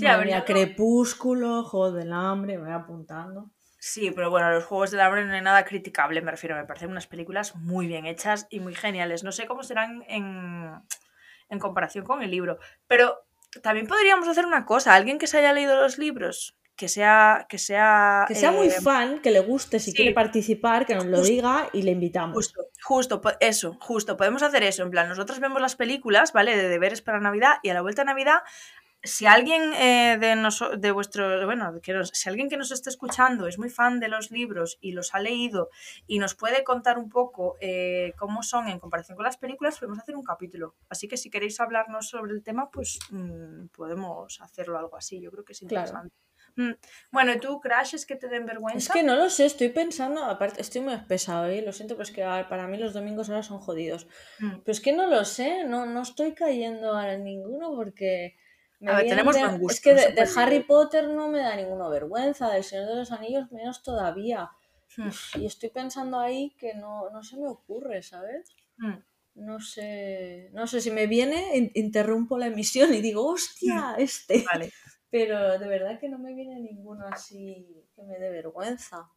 Sí, 0.00 0.32
a 0.32 0.44
Crepúsculo, 0.44 1.64
Juegos 1.64 1.94
del 1.94 2.12
Hambre, 2.12 2.58
me 2.58 2.64
voy 2.64 2.72
apuntando. 2.72 3.50
Sí, 3.78 4.10
pero 4.10 4.30
bueno, 4.30 4.50
los 4.50 4.64
Juegos 4.64 4.90
del 4.90 5.00
Hambre 5.00 5.24
no 5.24 5.32
hay 5.32 5.40
nada 5.40 5.64
criticable, 5.64 6.20
me 6.20 6.30
refiero, 6.30 6.54
me 6.54 6.66
parecen 6.66 6.90
unas 6.90 7.06
películas 7.06 7.56
muy 7.56 7.86
bien 7.86 8.04
hechas 8.06 8.46
y 8.50 8.60
muy 8.60 8.74
geniales. 8.74 9.24
No 9.24 9.32
sé 9.32 9.46
cómo 9.46 9.62
serán 9.62 10.04
en, 10.08 10.70
en 11.48 11.58
comparación 11.58 12.04
con 12.04 12.22
el 12.22 12.30
libro, 12.30 12.58
pero 12.86 13.24
también 13.62 13.86
podríamos 13.86 14.28
hacer 14.28 14.46
una 14.46 14.64
cosa, 14.64 14.94
alguien 14.94 15.18
que 15.18 15.26
se 15.26 15.38
haya 15.38 15.52
leído 15.52 15.80
los 15.80 15.98
libros, 15.98 16.56
que 16.76 16.88
sea 16.88 17.46
que 17.48 17.58
sea 17.58 18.24
que 18.26 18.34
sea 18.34 18.52
muy 18.52 18.68
eh, 18.68 18.70
fan, 18.70 19.20
que 19.20 19.30
le 19.30 19.40
guste, 19.40 19.80
si 19.80 19.92
quiere 19.92 20.12
participar, 20.12 20.86
que 20.86 20.94
nos 20.94 21.04
lo 21.04 21.20
diga 21.20 21.68
y 21.72 21.82
le 21.82 21.90
invitamos. 21.90 22.34
Justo, 22.34 22.62
justo, 22.82 23.22
eso, 23.40 23.76
justo, 23.80 24.16
podemos 24.16 24.42
hacer 24.42 24.62
eso, 24.62 24.82
en 24.82 24.90
plan, 24.90 25.08
nosotros 25.08 25.40
vemos 25.40 25.60
las 25.60 25.76
películas, 25.76 26.32
¿vale? 26.32 26.56
De 26.56 26.68
deberes 26.68 27.02
para 27.02 27.20
Navidad 27.20 27.58
y 27.62 27.70
a 27.70 27.74
la 27.74 27.82
vuelta 27.82 28.02
de 28.02 28.06
Navidad 28.06 28.38
si 29.02 29.26
alguien 29.26 29.72
eh, 29.74 30.18
de, 30.20 30.78
de 30.78 30.90
vuestro, 30.90 31.46
bueno, 31.46 31.80
que 31.80 32.04
si 32.12 32.28
alguien 32.28 32.48
que 32.48 32.56
nos 32.56 32.70
esté 32.70 32.90
escuchando 32.90 33.46
es 33.46 33.58
muy 33.58 33.70
fan 33.70 33.98
de 33.98 34.08
los 34.08 34.30
libros 34.30 34.78
y 34.80 34.92
los 34.92 35.14
ha 35.14 35.20
leído 35.20 35.70
y 36.06 36.18
nos 36.18 36.34
puede 36.34 36.64
contar 36.64 36.98
un 36.98 37.08
poco 37.08 37.56
eh, 37.60 38.12
cómo 38.18 38.42
son 38.42 38.68
en 38.68 38.78
comparación 38.78 39.16
con 39.16 39.24
las 39.24 39.38
películas, 39.38 39.78
podemos 39.78 39.98
hacer 39.98 40.16
un 40.16 40.24
capítulo. 40.24 40.74
Así 40.88 41.08
que 41.08 41.16
si 41.16 41.30
queréis 41.30 41.60
hablarnos 41.60 42.08
sobre 42.08 42.32
el 42.32 42.42
tema, 42.42 42.70
pues 42.70 42.98
mm, 43.10 43.68
podemos 43.68 44.40
hacerlo 44.42 44.78
algo 44.78 44.96
así. 44.96 45.20
Yo 45.20 45.30
creo 45.30 45.44
que 45.44 45.52
es 45.52 45.62
interesante. 45.62 46.14
Mm, 46.56 46.72
bueno, 47.12 47.32
¿y 47.32 47.38
tú, 47.38 47.60
Crash, 47.60 47.94
es 47.94 48.04
que 48.04 48.16
te 48.16 48.28
den 48.28 48.44
vergüenza? 48.44 48.78
Es 48.78 48.88
que 48.90 49.02
no 49.02 49.16
lo 49.16 49.30
sé, 49.30 49.46
estoy 49.46 49.68
pensando, 49.70 50.24
aparte, 50.24 50.60
estoy 50.60 50.82
muy 50.82 50.96
pesado, 50.98 51.46
¿eh? 51.46 51.62
lo 51.62 51.72
siento, 51.72 51.94
pero 51.94 52.02
es 52.02 52.10
que 52.10 52.22
para 52.22 52.66
mí 52.66 52.76
los 52.76 52.92
domingos 52.92 53.30
ahora 53.30 53.42
son 53.42 53.60
jodidos. 53.60 54.06
Mm. 54.40 54.58
Pero 54.64 54.72
es 54.72 54.80
que 54.80 54.92
no 54.92 55.06
lo 55.06 55.24
sé, 55.24 55.64
no, 55.64 55.86
no 55.86 56.02
estoy 56.02 56.34
cayendo 56.34 56.94
a 56.94 57.16
ninguno 57.16 57.74
porque 57.74 58.36
tenemos 58.80 59.36
Es 59.70 59.80
que 59.80 59.94
de, 59.94 60.28
Harry 60.36 60.60
Potter 60.60 61.08
no 61.08 61.28
me 61.28 61.40
da 61.40 61.56
ninguna 61.56 61.88
vergüenza, 61.88 62.50
del 62.50 62.64
Señor 62.64 62.86
de 62.88 62.96
los 62.96 63.12
Anillos 63.12 63.50
menos 63.52 63.82
todavía. 63.82 64.50
Hmm. 64.96 65.10
Y 65.40 65.46
estoy 65.46 65.70
pensando 65.70 66.18
ahí 66.18 66.54
que 66.58 66.74
no, 66.74 67.10
no 67.10 67.22
se 67.22 67.36
me 67.36 67.48
ocurre, 67.48 68.02
¿sabes? 68.02 68.54
Hmm. 68.78 68.96
No 69.34 69.60
sé, 69.60 70.50
no 70.52 70.66
sé 70.66 70.80
si 70.80 70.90
me 70.90 71.06
viene, 71.06 71.70
interrumpo 71.74 72.36
la 72.38 72.46
emisión 72.46 72.92
y 72.92 73.00
digo, 73.00 73.26
hostia, 73.26 73.94
hmm. 73.96 74.00
este. 74.00 74.44
Vale. 74.44 74.72
Pero 75.10 75.58
de 75.58 75.66
verdad 75.66 75.98
que 75.98 76.08
no 76.08 76.18
me 76.18 76.34
viene 76.34 76.60
ninguno 76.60 77.06
así 77.06 77.84
que 77.96 78.02
me 78.04 78.18
dé 78.18 78.30
vergüenza. 78.30 79.10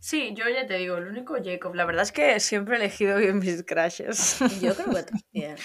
Sí, 0.00 0.34
yo 0.34 0.48
ya 0.48 0.66
te 0.66 0.74
digo, 0.78 0.96
el 0.96 1.06
único 1.06 1.36
Jacob. 1.42 1.74
La 1.74 1.84
verdad 1.84 2.02
es 2.02 2.12
que 2.12 2.40
siempre 2.40 2.76
he 2.76 2.78
elegido 2.78 3.18
bien 3.18 3.38
mis 3.38 3.62
crashes. 3.62 4.38
Yo 4.60 4.74
creo 4.74 4.94
que 4.94 5.02
también. 5.32 5.56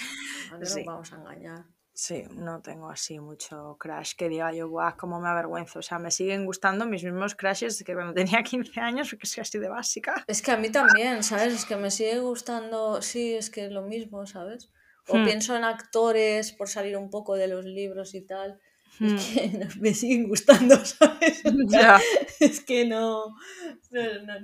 No 0.50 0.58
nos 0.58 0.84
vamos 0.84 1.12
a 1.12 1.16
engañar. 1.16 1.64
Sí, 1.92 2.24
no 2.30 2.62
tengo 2.62 2.88
así 2.88 3.18
mucho 3.18 3.76
crash 3.78 4.14
que 4.16 4.28
diga 4.28 4.52
yo, 4.52 4.68
guau, 4.68 4.96
cómo 4.96 5.20
me 5.20 5.28
avergüenzo. 5.28 5.80
O 5.80 5.82
sea, 5.82 5.98
me 5.98 6.10
siguen 6.10 6.46
gustando 6.46 6.86
mis 6.86 7.04
mismos 7.04 7.34
crashes 7.34 7.82
que 7.84 7.94
cuando 7.94 8.14
tenía 8.14 8.42
15 8.42 8.80
años, 8.80 9.10
porque 9.10 9.26
soy 9.26 9.42
así 9.42 9.58
de 9.58 9.68
básica. 9.68 10.24
Es 10.26 10.40
que 10.42 10.52
a 10.52 10.56
mí 10.56 10.70
también, 10.70 11.22
¿sabes? 11.22 11.52
Es 11.54 11.64
que 11.64 11.76
me 11.76 11.90
sigue 11.90 12.20
gustando, 12.20 13.02
sí, 13.02 13.34
es 13.34 13.50
que 13.50 13.66
es 13.66 13.72
lo 13.72 13.82
mismo, 13.82 14.26
¿sabes? 14.26 14.70
O 15.08 15.18
hmm. 15.18 15.24
pienso 15.24 15.56
en 15.56 15.64
actores 15.64 16.52
por 16.52 16.68
salir 16.68 16.96
un 16.96 17.10
poco 17.10 17.34
de 17.34 17.48
los 17.48 17.64
libros 17.64 18.14
y 18.14 18.22
tal. 18.22 18.60
Es 19.00 19.12
hmm. 19.12 19.16
que 19.16 19.68
me 19.80 19.94
siguen 19.94 20.28
gustando, 20.28 20.76
¿sabes? 20.84 21.42
Es 22.38 22.60
que 22.60 22.86
no, 22.86 23.36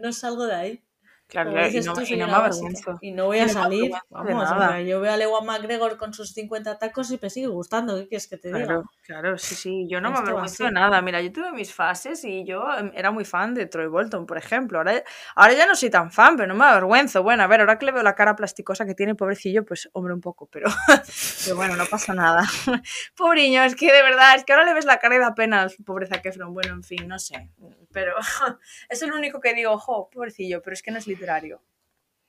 no 0.03 0.13
salgo 0.13 0.47
de 0.47 0.55
ahí. 0.55 0.86
Claro, 1.29 1.51
y, 1.51 1.81
no, 1.81 1.95
y 2.03 2.17
no 2.17 2.27
me 2.29 2.33
avergüenzo. 2.35 2.99
Y 3.01 3.11
no 3.11 3.27
voy 3.27 3.41
a 3.41 3.49
salir. 3.49 3.91
Vamos, 4.11 4.49
yo 4.87 5.01
veo 5.01 5.13
a 5.13 5.17
Lewan 5.17 5.45
McGregor 5.45 5.97
con 5.97 6.15
sus 6.15 6.33
50 6.33 6.79
tacos 6.79 7.11
y 7.11 7.19
me 7.21 7.31
sigue 7.31 7.49
gustando. 7.49 7.97
¿Qué 7.97 8.09
quieres 8.09 8.29
que 8.29 8.37
te 8.37 8.53
diga? 8.53 8.83
Claro, 9.03 9.37
sí, 9.37 9.57
sí. 9.57 9.87
Yo 9.89 10.01
no 10.01 10.13
me 10.13 10.19
avergüenzo 10.19 10.65
de 10.65 10.71
nada. 10.71 11.03
Mira, 11.03 11.21
yo 11.21 11.33
tuve 11.33 11.51
mis 11.51 11.75
fases 11.75 12.25
y 12.25 12.45
yo 12.45 12.65
em, 12.79 12.93
era 12.95 13.11
muy 13.11 13.25
fan 13.25 13.55
de 13.55 13.67
Troy 13.67 13.89
Bolton, 13.89 14.25
por 14.25 14.39
ejemplo. 14.39 14.79
Ahora, 14.79 15.03
ahora 15.35 15.55
ya 15.55 15.67
no 15.67 15.75
soy 15.75 15.91
tan 15.91 16.13
fan, 16.13 16.37
pero 16.37 16.47
no 16.47 16.55
me 16.55 16.65
avergüenzo. 16.65 17.25
Bueno, 17.25 17.43
a 17.43 17.49
ver, 17.49 17.61
ahora 17.61 17.77
que 17.77 17.87
le 17.87 17.93
veo 17.93 18.05
la 18.05 18.15
cara 18.15 18.37
plasticosa 18.37 18.87
que 18.87 18.95
tiene, 18.95 19.17
pobrecillo, 19.17 19.65
pues 19.65 19.89
hombre, 19.95 20.15
un 20.15 20.21
poco, 20.21 20.47
pero, 20.47 20.69
pero 21.45 21.57
bueno, 21.57 21.75
no 21.75 21.87
pasa 21.87 22.15
nada. 22.15 22.45
Pobriño, 23.17 23.65
es 23.65 23.75
que 23.75 23.93
de 23.93 24.03
verdad, 24.03 24.37
es 24.37 24.45
que 24.45 24.53
ahora 24.53 24.65
le 24.65 24.75
ves 24.75 24.85
la 24.85 24.99
cara 24.99 25.17
y 25.17 25.19
da 25.19 25.35
pena, 25.35 25.67
pobreza 25.85 26.23
Kefron. 26.23 26.55
Bueno, 26.55 26.75
en 26.75 26.85
fin, 26.85 27.09
no 27.09 27.19
sé. 27.19 27.51
Pero 27.97 28.13
es 28.91 29.01
el 29.01 29.11
único 29.13 29.41
que 29.41 29.55
digo, 29.55 29.73
ojo, 29.73 30.11
pobrecillo, 30.13 30.61
pero 30.63 30.75
es 30.75 30.83
que 30.83 30.91
no 30.91 30.99
es 30.99 31.07
literario. 31.07 31.63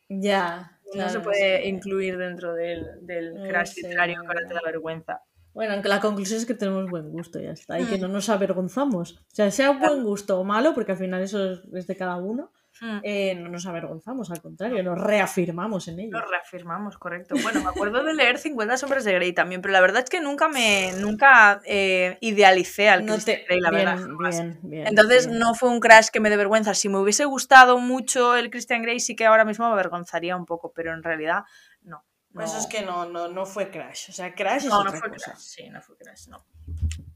Ya. 0.08 0.80
no 0.96 1.10
se 1.10 1.20
puede 1.20 1.68
incluir 1.68 2.18
dentro 2.18 2.54
del, 2.54 3.06
del 3.06 3.34
crash 3.50 3.76
literario 3.76 4.22
que 4.22 4.28
ahora 4.28 4.48
te 4.48 4.54
da 4.54 4.62
vergüenza. 4.66 5.24
Bueno, 5.54 5.74
aunque 5.74 5.90
la 5.90 6.00
conclusión 6.00 6.40
es 6.40 6.46
que 6.46 6.54
tenemos 6.54 6.90
buen 6.90 7.12
gusto, 7.12 7.42
ya 7.42 7.52
está, 7.52 7.78
y 7.82 7.84
que 7.84 7.98
mm. 7.98 8.02
no 8.02 8.08
nos 8.08 8.30
avergonzamos. 8.30 9.18
O 9.18 9.36
sea, 9.36 9.52
sea 9.52 9.72
buen 9.72 10.06
gusto 10.06 10.40
o 10.40 10.46
malo, 10.46 10.74
porque 10.74 10.94
al 10.94 11.00
final 11.00 11.22
eso 11.22 11.62
es 11.74 11.86
de 11.86 11.98
cada 11.98 12.16
uno, 12.16 12.54
Mm. 12.82 13.00
eh, 13.04 13.36
no 13.36 13.50
nos 13.50 13.66
avergonzamos, 13.66 14.30
al 14.32 14.42
contrario, 14.42 14.84
nos 14.84 14.98
reafirmamos 15.00 15.88
en 15.88 16.00
ello. 16.00 16.12
Lo 16.20 16.26
reafirmamos, 16.26 16.98
correcto. 16.98 17.36
Bueno, 17.42 17.62
me 17.64 17.70
acuerdo 17.70 18.04
de 18.04 18.14
leer 18.14 18.38
50 18.38 18.78
sombras 18.78 19.04
de 19.04 19.14
Grey 19.14 19.34
también, 19.34 19.62
pero 19.62 19.72
la 19.74 19.82
verdad 19.82 20.04
es 20.04 20.10
que 20.10 20.22
nunca 20.22 20.48
me 20.48 20.92
nunca 21.00 21.62
eh, 21.66 22.18
idealicé 22.22 22.90
al 22.90 23.06
No 23.06 23.14
Christian 23.14 23.38
te- 23.40 23.46
Grey, 23.46 23.60
la 23.62 23.70
bien, 23.72 23.86
verdad. 23.86 24.02
jamás. 24.02 24.36
bien, 24.36 24.60
bien, 24.64 24.88
Entonces 24.88 25.28
no 25.28 25.56
fue 25.56 25.70
un 25.70 25.80
crash 25.80 26.08
que 26.10 26.20
me 26.20 26.30
dé 26.30 26.38
vergüenza. 26.38 26.74
Si 26.74 26.90
me 26.90 26.98
hubiese 27.00 27.26
gustado 27.26 27.78
mucho 27.80 28.36
el 28.36 28.50
Christian 28.50 28.82
Grey, 28.84 29.00
sí 29.00 29.16
que 29.16 29.26
ahora 29.26 29.46
mismo 29.46 29.66
me 29.68 29.74
avergonzaría 29.74 30.36
un 30.36 30.46
poco, 30.46 30.72
pero 30.76 30.94
en 30.94 31.04
realidad 31.04 31.44
no. 31.82 32.04
no. 32.32 32.44
Eso 32.44 32.58
es 32.60 32.68
que 32.68 32.82
no, 32.84 33.06
no, 33.10 33.28
no 33.28 33.46
fue 33.46 33.70
Crash. 33.72 34.10
O 34.10 34.14
sea, 34.14 34.34
Crash 34.36 34.64
es 34.66 34.70
no, 34.70 34.84
no 34.84 34.92
fue 34.92 35.10
cosa. 35.10 35.32
crash. 35.32 35.40
Sí, 35.40 35.70
no 35.70 35.82
fue 35.82 35.98
crash, 35.98 36.28
no. 36.28 36.46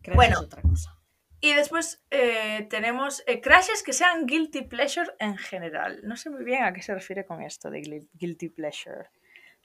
Crash 0.02 0.16
Bueno. 0.16 0.34
es 0.40 0.46
otra 0.46 0.62
cosa. 0.62 0.98
Y 1.42 1.54
después 1.54 2.04
eh, 2.12 2.68
tenemos 2.70 3.24
eh, 3.26 3.42
crashes 3.42 3.82
que 3.84 3.94
sean 3.94 4.28
guilty 4.28 4.62
pleasure 4.62 5.12
en 5.20 5.38
general. 5.38 6.00
No 6.04 6.16
sé 6.16 6.30
muy 6.30 6.44
bien 6.44 6.64
a 6.64 6.72
qué 6.74 6.82
se 6.84 6.94
refiere 6.94 7.26
con 7.26 7.42
esto 7.42 7.70
de 7.72 7.82
gui- 7.82 8.08
guilty 8.14 8.50
pleasure. 8.50 9.10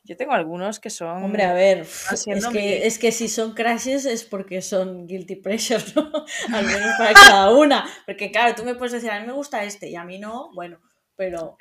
Yo 0.05 0.17
tengo 0.17 0.33
algunos 0.33 0.79
que 0.81 0.89
son... 0.89 1.23
Hombre, 1.25 1.43
a 1.43 1.53
ver, 1.53 1.81
es 1.81 2.47
que, 2.53 2.87
es 2.87 2.99
que 2.99 3.12
si 3.12 3.29
son 3.29 3.55
crashes 3.55 4.07
es 4.07 4.25
porque 4.25 4.62
son 4.62 5.07
guilty 5.07 5.37
pleasure, 5.37 5.83
¿no? 5.97 6.11
Al 6.55 6.65
menos 6.65 6.95
para 6.97 7.12
cada 7.12 7.51
una. 7.51 7.85
Porque 8.07 8.31
claro, 8.31 8.55
tú 8.55 8.65
me 8.65 8.75
puedes 8.77 8.93
decir, 8.93 9.11
a 9.11 9.21
mí 9.21 9.27
me 9.27 9.33
gusta 9.33 9.65
este 9.65 9.89
y 9.91 9.97
a 9.97 10.05
mí 10.05 10.19
no, 10.19 10.51
bueno, 10.55 10.81
pero 11.17 11.59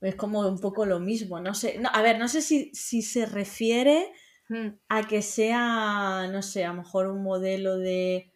es 0.00 0.16
como 0.16 0.40
un 0.46 0.58
poco 0.60 0.84
lo 0.84 0.98
mismo. 1.00 1.40
No 1.40 1.54
sé, 1.54 1.78
no, 1.78 1.88
a 1.92 2.02
ver, 2.02 2.18
no 2.18 2.28
sé 2.28 2.42
si, 2.42 2.70
si 2.74 3.02
se 3.02 3.26
refiere 3.26 4.12
Mm, 4.50 4.76
a 4.90 5.06
que 5.08 5.22
sea, 5.22 6.28
no 6.30 6.42
sé, 6.42 6.66
a 6.66 6.68
lo 6.68 6.82
mejor 6.82 7.06
un 7.06 7.22
modelo 7.22 7.78
de, 7.78 8.30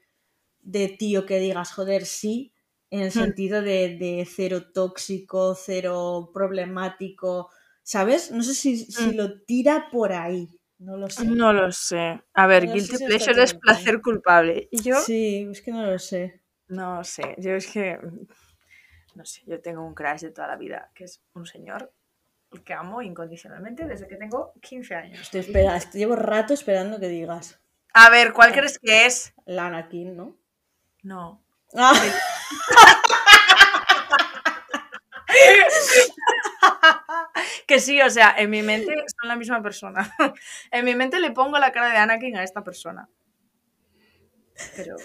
de 0.70 0.88
tío 0.88 1.24
que 1.26 1.38
digas, 1.38 1.72
joder, 1.72 2.04
sí, 2.04 2.52
en 2.90 3.00
el 3.00 3.09
Hmm. 3.09 3.12
sentido 3.24 3.62
de, 3.62 3.96
de 3.96 4.26
cero 4.31 4.70
tóxico, 4.72 5.54
cero 5.54 6.31
problemático, 6.35 7.50
¿sabes? 7.83 8.31
No 8.31 8.42
sé 8.42 8.54
si, 8.54 8.76
si 8.76 9.12
Mm. 9.12 9.16
lo 9.16 9.40
tira 9.42 9.88
por 9.90 10.12
ahí, 10.12 10.48
no 10.78 10.96
lo 10.96 11.09
sé. 11.09 11.24
No 11.26 11.52
lo 11.52 11.72
sé. 11.72 12.20
A 12.35 12.46
ver, 12.46 12.66
No 12.66 12.74
guilty 12.74 12.96
pleasure 12.98 13.42
es 13.42 13.54
placer 13.54 14.00
culpable. 14.02 14.68
Y 14.70 14.83
yo 14.83 14.96
Sí, 15.00 15.48
es 15.50 15.62
que 15.62 15.72
no 15.72 15.85
lo 15.87 15.98
sé. 15.98 16.42
no 16.68 17.02
sé. 17.04 17.35
Yo 17.38 17.52
es 17.52 17.66
que... 17.66 17.98
No 19.14 19.24
sé, 19.24 19.42
yo 19.46 19.61
tengo 19.61 19.85
un 19.85 19.94
crush 19.94 20.20
de 20.20 20.31
toda 20.31 20.48
la 20.48 20.57
vida, 20.57 20.90
que 20.94 21.04
es 21.04 21.20
un 21.35 21.46
señor 21.46 21.92
que 22.64 22.72
amo 22.72 23.02
incondicionalmente 23.02 23.87
desde 23.87 24.07
que 24.07 24.16
tengo 24.16 24.52
15 24.62 24.94
años. 24.94 25.20
Estoy 25.20 25.40
espera, 25.40 25.78
llevo 25.92 26.16
rato 26.16 26.54
esperando 26.54 27.00
que 27.00 27.09
digas. 27.09 27.61
A 27.94 28.11
ver, 28.11 28.33
¿cuál 28.33 28.52
crees 28.52 28.78
que 28.78 29.07
es? 29.07 29.35
La 29.44 29.66
Anakin, 29.66 30.16
¿no? 30.16 30.38
No. 31.09 31.42
Ah, 31.75 31.94
que 37.66 37.81
sí, 37.81 38.01
o 38.03 38.11
sea, 38.11 38.35
en 38.37 38.51
mi 38.51 38.62
mente 38.62 38.94
son 39.18 39.29
la 39.29 39.37
misma 39.37 39.62
persona. 39.62 40.14
en 40.71 40.85
mi 40.85 40.94
mente 40.94 41.18
le 41.18 41.31
pongo 41.31 41.59
la 41.59 41.73
cara 41.73 41.88
de 41.88 41.97
Anakin 41.97 42.37
a 42.37 42.44
esta 42.44 42.62
persona. 42.62 43.09
Pero. 44.77 44.97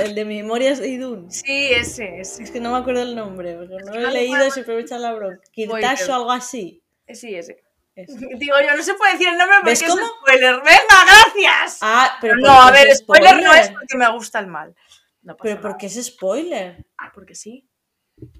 el, 0.00 0.14
de 0.14 0.24
Memorias 0.24 0.78
de 0.78 0.90
Idun. 0.90 1.28
Sí, 1.28 1.72
ese, 1.72 2.20
ese. 2.20 2.44
Es 2.44 2.52
que 2.52 2.60
no 2.60 2.70
me 2.70 2.78
acuerdo 2.78 3.02
el 3.02 3.16
nombre, 3.16 3.56
porque 3.56 3.74
no 3.84 3.94
lo 3.94 3.98
he 3.98 4.12
le 4.12 4.14
leído 4.20 4.46
y 4.46 4.52
siempre 4.52 4.76
me 4.76 4.82
echan 4.82 5.02
la 5.02 5.14
bronca. 5.14 5.40
Spoiler. 5.52 5.80
Kirtash 5.80 6.08
o 6.08 6.14
algo 6.14 6.30
así. 6.30 6.84
Sí, 7.08 7.34
ese. 7.34 7.64
Eso. 7.96 8.14
Digo 8.16 8.54
yo, 8.64 8.76
no 8.76 8.82
se 8.84 8.94
puede 8.94 9.14
decir 9.14 9.26
el 9.26 9.36
nombre 9.36 9.56
porque 9.56 9.70
¿Ves 9.70 9.82
es 9.82 9.88
cómo? 9.88 10.06
spoiler. 10.06 10.54
¡Venga, 10.58 11.04
gracias! 11.04 11.80
Ah, 11.82 12.16
pero 12.20 12.36
no, 12.36 12.48
a 12.48 12.70
ver, 12.70 12.86
es 12.86 12.98
spoiler, 12.98 13.42
no 13.42 13.52
es 13.52 13.70
porque 13.70 13.96
me 13.96 14.08
gusta 14.12 14.38
el 14.38 14.46
mal. 14.46 14.76
No 15.22 15.36
pasa 15.36 15.42
Pero 15.42 15.60
porque 15.60 15.86
es 15.86 16.04
spoiler. 16.06 16.86
Porque 17.14 17.34
sí. 17.34 17.68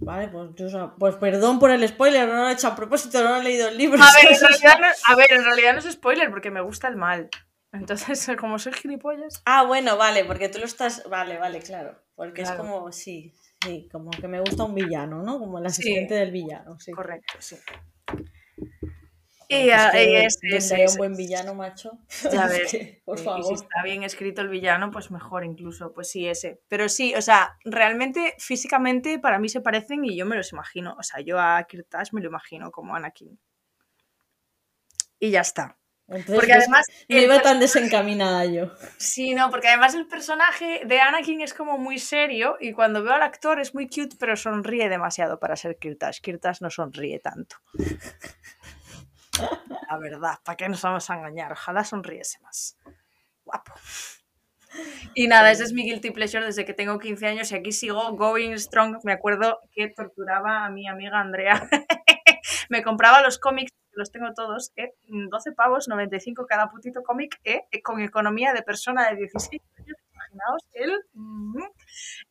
Vale, 0.01 0.29
pues, 0.29 0.51
yo, 0.57 0.97
pues 0.99 1.15
perdón 1.17 1.59
por 1.59 1.71
el 1.71 1.87
spoiler, 1.87 2.29
no 2.29 2.35
lo 2.43 2.49
he 2.49 2.53
hecho 2.53 2.69
a 2.69 2.75
propósito, 2.75 3.23
no 3.23 3.37
he 3.37 3.45
leído 3.45 3.69
el 3.69 3.79
libro. 3.79 4.03
A 4.03 4.13
ver, 4.13 4.33
en 4.33 4.41
realidad 4.41 4.79
no, 4.81 4.87
a 5.07 5.17
ver, 5.17 5.33
en 5.33 5.45
realidad 5.45 5.73
no 5.75 5.79
es 5.79 5.93
spoiler 5.93 6.31
porque 6.31 6.51
me 6.51 6.61
gusta 6.61 6.89
el 6.89 6.97
mal. 6.97 7.29
Entonces, 7.73 8.27
como 8.41 8.59
soy 8.59 8.73
gilipollas. 8.73 9.43
Ah, 9.45 9.65
bueno, 9.65 9.97
vale, 9.97 10.25
porque 10.25 10.49
tú 10.49 10.59
lo 10.59 10.65
estás. 10.65 11.03
Vale, 11.09 11.39
vale, 11.39 11.61
claro. 11.61 11.97
Porque 12.15 12.43
Claro. 12.43 12.55
es 12.55 12.61
como, 12.61 12.91
sí, 12.93 13.33
sí, 13.63 13.89
como 13.93 14.11
que 14.11 14.27
me 14.27 14.41
gusta 14.41 14.65
un 14.65 14.75
villano, 14.75 15.23
¿no? 15.23 15.39
Como 15.39 15.59
el 15.59 15.67
asistente 15.67 16.15
del 16.15 16.33
villano, 16.33 16.79
sí. 16.81 16.91
Correcto, 16.91 17.35
sí. 17.39 17.57
Y, 19.51 19.67
que 19.67 20.25
ese, 20.27 20.75
haya 20.77 20.85
ese. 20.85 20.87
un 20.93 20.97
buen 20.99 21.17
villano, 21.17 21.55
macho. 21.55 21.99
Ya 22.33 22.45
es 22.47 22.51
ves, 22.51 22.71
que, 22.71 23.03
por 23.05 23.19
y 23.19 23.23
favor. 23.25 23.45
si 23.45 23.55
está 23.55 23.83
bien 23.83 24.03
escrito 24.03 24.43
el 24.43 24.49
villano, 24.49 24.91
pues 24.91 25.11
mejor 25.11 25.45
incluso. 25.45 25.95
Pues 25.95 26.11
sí, 26.11 26.29
ese. 26.29 26.61
Pero 26.69 26.89
sí, 26.89 27.15
o 27.15 27.23
sea, 27.23 27.57
realmente, 27.65 28.35
físicamente, 28.39 29.19
para 29.19 29.39
mí 29.39 29.49
se 29.49 29.63
parecen 29.63 30.05
y 30.05 30.17
yo 30.17 30.27
me 30.27 30.37
los 30.37 30.53
imagino. 30.53 30.95
O 30.99 31.03
sea, 31.03 31.21
yo 31.21 31.41
a 31.41 31.63
Kirtash 31.65 32.13
me 32.13 32.21
lo 32.21 32.29
imagino 32.29 32.71
como 32.71 32.95
Anakin. 32.95 33.39
Y 35.19 35.31
ya 35.31 35.41
está. 35.41 35.79
Entonces, 36.09 36.37
Porque 36.37 36.53
además. 36.55 36.87
el 37.09 37.25
iba 37.25 37.43
tan 37.43 37.61
desencaminada 37.61 38.47
yo. 38.47 38.73
Sí, 38.97 39.35
no, 39.35 39.51
porque 39.51 39.69
además 39.69 39.95
el 39.95 40.07
personaje 40.07 40.81
de 40.87 41.01
Anakin 41.01 41.43
es 41.43 41.53
como 41.53 41.77
muy 41.77 41.99
serio 41.99 42.57
y 42.61 42.73
cuando 42.73 43.03
veo 43.03 43.13
al 43.13 43.23
actor 43.23 43.61
es 43.61 43.75
muy 43.75 43.89
cute, 43.89 44.17
pero 44.19 44.35
sonríe 44.35 44.89
demasiado 44.89 45.39
para 45.39 45.55
ser 45.55 45.77
Kirtash. 45.77 46.21
Kirtash 46.23 46.63
no 46.63 46.71
sonríe 46.71 47.19
tanto. 47.19 47.57
La 49.89 49.99
verdad, 49.99 50.39
¿para 50.45 50.57
qué 50.57 50.69
nos 50.69 50.83
vamos 50.83 51.09
a 51.11 51.15
engañar? 51.15 51.53
Ojalá 51.53 51.85
sonriese 51.85 52.39
más. 52.41 52.77
Guapo. 53.45 53.73
Y 55.15 55.27
nada, 55.29 55.51
ese 55.51 55.65
es 55.65 55.73
mi 55.73 55.85
guilty 55.85 56.11
pleasure 56.11 56.45
desde 56.45 56.65
que 56.65 56.75
tengo 56.75 56.99
15 56.99 57.27
años 57.27 57.51
y 57.51 57.55
aquí 57.55 57.73
sigo 57.73 58.13
going 58.13 58.55
strong. 58.59 58.99
Me 59.05 59.13
acuerdo 59.13 59.61
que 59.73 59.89
torturaba 59.89 60.67
a 60.67 60.71
mi 60.71 60.87
amiga 60.87 61.21
Andrea. 61.21 61.69
Me 62.69 62.83
compraba 62.83 63.23
los 63.23 63.39
cómics, 63.39 63.73
los 63.93 64.13
tengo 64.13 64.33
todos, 64.35 64.73
¿eh? 64.77 64.95
12 65.09 65.53
pavos, 65.53 65.89
95 65.89 66.47
cada 66.47 66.69
putito 66.69 67.03
cómic, 67.03 67.41
¿eh? 67.45 67.63
con 67.83 68.01
economía 68.01 68.53
de 68.53 68.63
persona 68.63 69.09
de 69.11 69.17
16 69.17 69.63
años. 69.79 69.97
Imaginaos 70.39 70.69
él. 70.73 70.93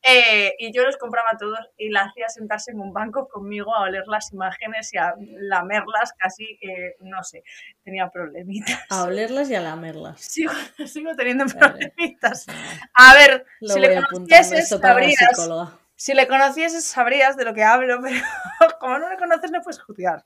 Eh, 0.04 0.54
y 0.60 0.72
yo 0.72 0.84
los 0.84 0.98
compraba 0.98 1.32
todos 1.38 1.60
y 1.78 1.90
la 1.90 2.04
hacía 2.04 2.30
sentarse 2.30 2.72
en 2.72 2.80
un 2.80 2.94
banco 2.94 3.28
conmigo 3.28 3.76
a 3.76 3.82
oler 3.84 4.08
las 4.08 4.32
imágenes 4.32 4.94
y 4.94 4.98
a 4.98 5.14
lamerlas 5.18 6.14
casi, 6.18 6.58
eh, 6.62 6.96
no 7.00 7.24
sé, 7.24 7.44
tenía 7.84 8.10
problemitas. 8.10 8.86
A 8.90 9.04
olerlas 9.04 9.50
y 9.50 9.56
a 9.56 9.62
lamerlas. 9.62 10.22
Sigo, 10.38 10.54
sigo 10.86 11.16
teniendo 11.16 11.46
problemitas. 11.46 12.46
A 12.94 13.14
ver, 13.14 13.46
Lo 13.60 13.74
si 13.74 13.80
le 13.80 14.02
conocieses, 14.02 14.70
sabrías. 14.70 15.50
Si 15.96 16.14
le 16.14 16.28
conocieses, 16.28 16.86
sabrías 16.86 17.36
de 17.38 17.46
lo 17.46 17.54
que 17.54 17.64
hablo, 17.64 18.00
pero 18.60 18.78
como 18.80 19.00
no 19.00 19.10
le 19.10 19.18
conoces, 19.18 19.52
no 19.52 19.62
puedes 19.62 19.82
juzgar. 19.82 20.26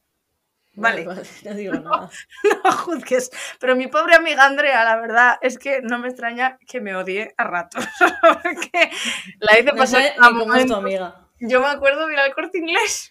Vale, 0.74 1.06
no 1.06 1.54
digo 1.54 1.74
nada. 1.82 2.10
no 2.64 2.72
juzgues. 2.72 3.30
Pero 3.60 3.76
mi 3.76 3.88
pobre 3.88 4.16
amiga 4.16 4.46
Andrea, 4.46 4.84
la 4.84 4.96
verdad 4.98 5.38
es 5.42 5.58
que 5.58 5.82
no 5.82 6.00
me 6.00 6.08
extraña 6.08 6.58
que 6.68 6.82
me 6.82 6.96
odie 6.96 7.34
a 7.38 7.44
ratos. 7.44 7.86
Porque 8.44 8.92
la 9.40 9.60
hice 9.60 9.72
No 9.72 9.76
pasar 9.76 10.02
a 10.02 10.58
es 10.58 10.66
tu 10.66 10.76
amiga. 10.76 11.28
Yo 11.40 11.60
me 11.60 11.68
acuerdo 11.68 12.08
de 12.08 12.14
ir 12.14 12.20
al 12.20 12.34
corte 12.34 12.60
inglés. 12.60 13.11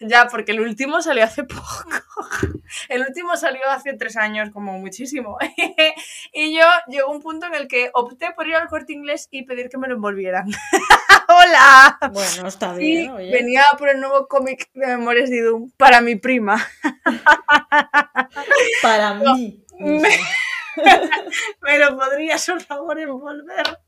Ya, 0.00 0.28
porque 0.28 0.52
el 0.52 0.60
último 0.60 1.02
salió 1.02 1.24
hace 1.24 1.44
poco. 1.44 1.84
El 2.88 3.02
último 3.02 3.36
salió 3.36 3.68
hace 3.68 3.92
tres 3.94 4.16
años, 4.16 4.50
como 4.50 4.78
muchísimo. 4.78 5.38
Y 6.32 6.56
yo 6.56 6.64
llegó 6.88 7.10
un 7.10 7.20
punto 7.20 7.46
en 7.46 7.54
el 7.54 7.68
que 7.68 7.90
opté 7.92 8.32
por 8.32 8.48
ir 8.48 8.56
al 8.56 8.68
corte 8.68 8.92
inglés 8.92 9.28
y 9.30 9.44
pedir 9.44 9.68
que 9.68 9.78
me 9.78 9.86
lo 9.86 9.94
envolvieran. 9.94 10.46
¡Hola! 11.28 11.98
Bueno, 12.12 12.48
está 12.48 12.72
bien, 12.74 13.10
oye. 13.10 13.30
venía 13.30 13.64
por 13.78 13.88
el 13.88 14.00
nuevo 14.00 14.26
cómic 14.26 14.68
de 14.74 14.86
Memorias 14.86 15.30
de 15.30 15.42
Doom 15.42 15.70
para 15.76 16.00
mi 16.00 16.16
prima. 16.16 16.66
Para 18.82 19.14
mí. 19.14 19.64
me-. 19.78 20.18
¿Me 21.62 21.78
lo 21.78 21.96
podrías, 21.96 22.44
por 22.46 22.60
favor, 22.62 22.98
envolver? 22.98 23.78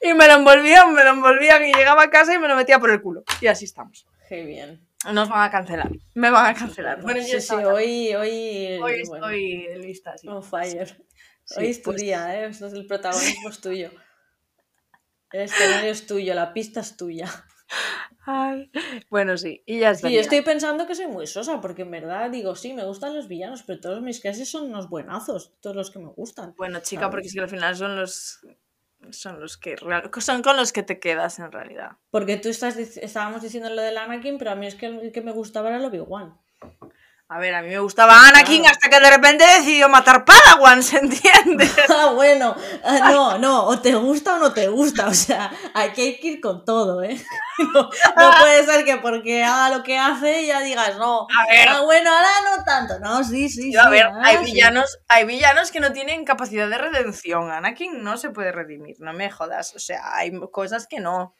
Y 0.00 0.14
me 0.14 0.26
lo 0.26 0.34
envolvían, 0.34 0.94
me 0.94 1.04
lo 1.04 1.10
envolvían 1.10 1.64
y 1.66 1.72
llegaba 1.72 2.04
a 2.04 2.10
casa 2.10 2.34
y 2.34 2.38
me 2.38 2.48
lo 2.48 2.56
metía 2.56 2.78
por 2.78 2.90
el 2.90 3.02
culo. 3.02 3.24
Y 3.40 3.48
así 3.48 3.64
estamos. 3.64 4.06
Qué 4.28 4.44
bien. 4.44 4.86
Nos 5.12 5.28
van 5.28 5.42
a 5.42 5.50
cancelar. 5.50 5.90
Me 6.14 6.30
van 6.30 6.46
a 6.46 6.58
cancelar. 6.58 7.00
Bueno, 7.00 7.22
sí, 7.22 7.32
yo 7.32 7.40
sí, 7.40 7.54
hoy, 7.54 8.14
hoy, 8.14 8.78
hoy 8.82 9.02
bueno, 9.06 9.26
estoy 9.26 9.78
lista. 9.78 10.18
sí. 10.18 10.28
on 10.28 10.42
fire. 10.42 10.88
Sí, 11.44 11.60
hoy 11.60 11.66
es 11.68 11.78
tu 11.82 11.90
pues- 11.90 12.02
día, 12.02 12.38
¿eh? 12.38 12.48
Esto 12.48 12.66
es 12.66 12.74
el 12.74 12.86
protagonismo 12.86 13.48
es 13.48 13.60
tuyo. 13.60 13.90
El 15.32 15.42
escenario 15.42 15.90
es 15.90 16.06
tuyo, 16.06 16.34
la 16.34 16.52
pista 16.52 16.80
es 16.80 16.96
tuya. 16.96 17.26
Ay, 18.26 18.70
Bueno, 19.08 19.38
sí. 19.38 19.62
Y 19.64 19.78
ya 19.78 19.90
está. 19.92 20.08
Sí, 20.08 20.14
yo 20.14 20.20
estoy 20.20 20.42
pensando 20.42 20.86
que 20.86 20.94
soy 20.94 21.06
muy 21.06 21.26
sosa, 21.26 21.60
porque 21.62 21.82
en 21.82 21.90
verdad 21.90 22.30
digo, 22.30 22.54
sí, 22.54 22.74
me 22.74 22.84
gustan 22.84 23.14
los 23.14 23.28
villanos, 23.28 23.62
pero 23.62 23.80
todos 23.80 24.02
mis 24.02 24.20
casos 24.20 24.48
son 24.48 24.64
unos 24.66 24.90
buenazos, 24.90 25.54
todos 25.60 25.76
los 25.76 25.90
que 25.90 26.00
me 26.00 26.08
gustan. 26.08 26.54
Bueno, 26.58 26.80
chica, 26.80 27.02
¿sabes? 27.02 27.12
porque 27.12 27.26
es 27.28 27.34
que 27.34 27.40
al 27.40 27.48
final 27.48 27.74
son 27.76 27.96
los 27.96 28.40
son 29.10 29.40
los 29.40 29.56
que 29.56 29.76
son 30.20 30.42
con 30.42 30.56
los 30.56 30.72
que 30.72 30.82
te 30.82 30.98
quedas 30.98 31.38
en 31.38 31.52
realidad. 31.52 31.92
Porque 32.10 32.36
tú 32.36 32.48
estás, 32.48 32.76
estábamos 32.76 33.42
diciendo 33.42 33.70
lo 33.70 33.82
del 33.82 33.96
Anakin, 33.96 34.38
pero 34.38 34.50
a 34.50 34.54
mí 34.54 34.66
es 34.66 34.74
que 34.74 34.86
el 34.86 35.12
que 35.12 35.20
me 35.20 35.32
gustaba 35.32 35.68
era 35.68 35.78
el 35.78 35.84
Obi-Wan. 35.84 36.36
A 37.30 37.38
ver, 37.38 37.54
a 37.54 37.60
mí 37.60 37.68
me 37.68 37.78
gustaba 37.78 38.26
Anakin 38.26 38.62
Claro. 38.62 38.72
hasta 38.74 38.88
que 38.88 39.00
de 39.04 39.10
repente 39.10 39.44
decidió 39.44 39.86
matar 39.90 40.24
Padawans, 40.24 40.94
¿entiendes? 40.94 41.70
Ah, 41.90 42.12
bueno, 42.14 42.56
ah, 42.84 43.10
no, 43.10 43.36
no, 43.38 43.64
o 43.66 43.78
te 43.80 43.94
gusta 43.94 44.36
o 44.36 44.38
no 44.38 44.52
te 44.54 44.68
gusta, 44.68 45.08
o 45.08 45.12
sea, 45.14 45.50
aquí 45.74 46.00
hay 46.02 46.18
que 46.20 46.26
ir 46.28 46.40
con 46.40 46.64
todo, 46.64 47.02
¿eh? 47.02 47.20
No, 47.58 47.82
no 48.16 48.30
puede 48.40 48.64
ser 48.64 48.84
que 48.84 48.96
porque 48.98 49.42
haga 49.44 49.76
lo 49.76 49.82
que 49.82 49.98
hace 49.98 50.46
ya 50.46 50.60
digas, 50.60 50.96
no, 50.96 51.22
A 51.22 51.46
ver. 51.50 51.68
ah, 51.68 51.80
bueno, 51.82 52.10
ahora 52.10 52.28
no 52.56 52.64
tanto, 52.64 52.98
no, 53.00 53.22
sí, 53.24 53.48
sí, 53.50 53.72
Yo, 53.74 53.80
a 53.82 53.84
sí, 53.84 53.90
ver, 53.90 54.06
ahora 54.06 54.22
hay 54.26 54.36
sí. 54.38 54.44
villanos, 54.52 54.98
hay 55.08 55.24
villanos 55.26 55.70
que 55.70 55.80
no 55.80 55.92
tienen 55.92 56.24
capacidad 56.24 56.68
de 56.68 56.78
redención. 56.78 57.50
Anakin 57.50 58.02
no 58.02 58.16
se 58.16 58.30
puede 58.30 58.52
redimir, 58.52 58.96
no 59.00 59.12
me 59.12 59.28
jodas. 59.30 59.74
O 59.74 59.80
sea, 59.80 60.14
hay 60.14 60.30
cosas 60.52 60.86
que 60.86 61.00
no. 61.00 61.34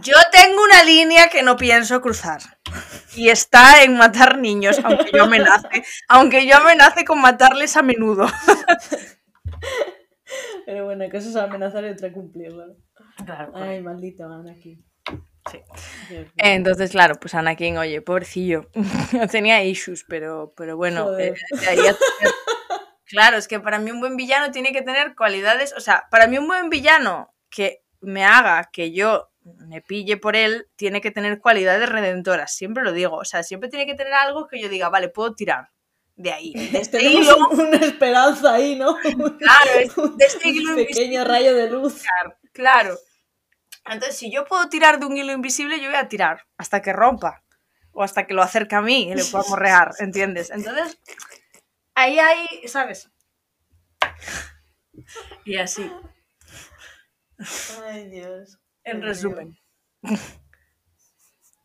Yo 0.00 0.14
tengo 0.32 0.62
una 0.62 0.82
línea 0.84 1.28
que 1.28 1.42
no 1.42 1.56
pienso 1.56 2.00
cruzar. 2.00 2.40
Y 3.14 3.28
está 3.28 3.82
en 3.82 3.96
matar 3.96 4.38
niños, 4.38 4.80
aunque 4.82 5.10
yo 5.12 5.24
amenace. 5.24 5.84
Aunque 6.08 6.46
yo 6.46 6.56
amenace 6.56 7.04
con 7.04 7.20
matarles 7.20 7.76
a 7.76 7.82
menudo. 7.82 8.26
Pero 10.66 10.84
bueno, 10.84 11.04
hay 11.04 11.10
cosas 11.10 11.36
a 11.36 11.44
amenazar 11.44 11.84
y 11.84 11.90
otra 11.90 12.12
cumplirlo. 12.12 12.66
¿no? 12.66 12.74
Claro, 13.24 13.52
Ay, 13.54 13.80
maldito 13.80 14.24
Anakin. 14.24 14.84
Sí. 15.50 15.60
Entonces, 16.36 16.90
claro, 16.90 17.14
pues 17.20 17.34
Anakin, 17.34 17.78
oye, 17.78 18.02
pobrecillo. 18.02 18.68
Tenía 19.30 19.62
issues, 19.62 20.04
pero, 20.08 20.52
pero 20.56 20.76
bueno. 20.76 21.16
Eh, 21.18 21.34
Claro, 23.06 23.36
es 23.36 23.46
que 23.46 23.60
para 23.60 23.78
mí 23.78 23.92
un 23.92 24.00
buen 24.00 24.16
villano 24.16 24.50
tiene 24.50 24.72
que 24.72 24.82
tener 24.82 25.14
cualidades. 25.14 25.72
O 25.76 25.80
sea, 25.80 26.06
para 26.10 26.26
mí 26.26 26.38
un 26.38 26.48
buen 26.48 26.68
villano 26.68 27.32
que 27.50 27.84
me 28.00 28.24
haga 28.24 28.68
que 28.72 28.92
yo 28.92 29.30
me 29.66 29.80
pille 29.80 30.16
por 30.16 30.36
él, 30.36 30.68
tiene 30.76 31.00
que 31.00 31.10
tener 31.10 31.38
cualidades 31.40 31.88
redentoras. 31.88 32.54
Siempre 32.54 32.82
lo 32.82 32.92
digo. 32.92 33.16
O 33.16 33.24
sea, 33.24 33.42
siempre 33.42 33.68
tiene 33.68 33.86
que 33.86 33.94
tener 33.94 34.12
algo 34.12 34.46
que 34.48 34.60
yo 34.60 34.68
diga, 34.68 34.88
vale, 34.88 35.08
puedo 35.08 35.34
tirar 35.34 35.68
de 36.16 36.32
ahí. 36.32 36.52
De 36.54 36.78
este 36.78 37.02
hilo. 37.02 37.36
un- 37.50 37.60
una 37.60 37.76
esperanza 37.76 38.54
ahí, 38.54 38.74
¿no? 38.76 38.96
Claro, 39.38 39.70
es- 39.78 39.94
de 40.16 40.24
este 40.24 40.48
hilo 40.48 40.70
Un 40.70 40.76
pequeño 40.76 41.24
rayo 41.24 41.54
de 41.54 41.70
luz. 41.70 42.02
Claro. 42.52 42.96
Entonces, 43.84 44.16
si 44.16 44.32
yo 44.32 44.44
puedo 44.46 44.68
tirar 44.68 44.98
de 44.98 45.06
un 45.06 45.16
hilo 45.16 45.32
invisible, 45.32 45.78
yo 45.80 45.86
voy 45.90 45.96
a 45.98 46.08
tirar 46.08 46.42
hasta 46.56 46.82
que 46.82 46.92
rompa. 46.92 47.42
O 47.92 48.02
hasta 48.02 48.26
que 48.26 48.34
lo 48.34 48.42
acerque 48.42 48.74
a 48.74 48.82
mí 48.82 49.10
y 49.10 49.14
le 49.14 49.24
pueda 49.24 49.44
morrear, 49.48 49.92
¿entiendes? 50.00 50.50
Entonces, 50.50 50.98
ahí 51.94 52.18
hay, 52.18 52.46
¿sabes? 52.68 53.08
Y 55.44 55.56
así, 55.56 55.90
Ay, 57.84 58.08
Dios. 58.08 58.58
En 58.86 59.02
resumen. 59.02 59.58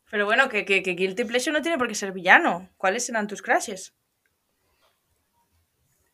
Pero 0.10 0.26
bueno, 0.26 0.50
que, 0.50 0.66
que, 0.66 0.84
que 0.84 0.92
Guilty 0.92 1.24
Pleasure 1.24 1.54
no 1.54 1.62
tiene 1.62 1.78
por 1.78 1.88
qué 1.88 1.96
ser 1.96 2.12
villano. 2.12 2.70
¿Cuáles 2.78 3.06
serán 3.06 3.28
tus 3.28 3.42
crashes? 3.42 3.96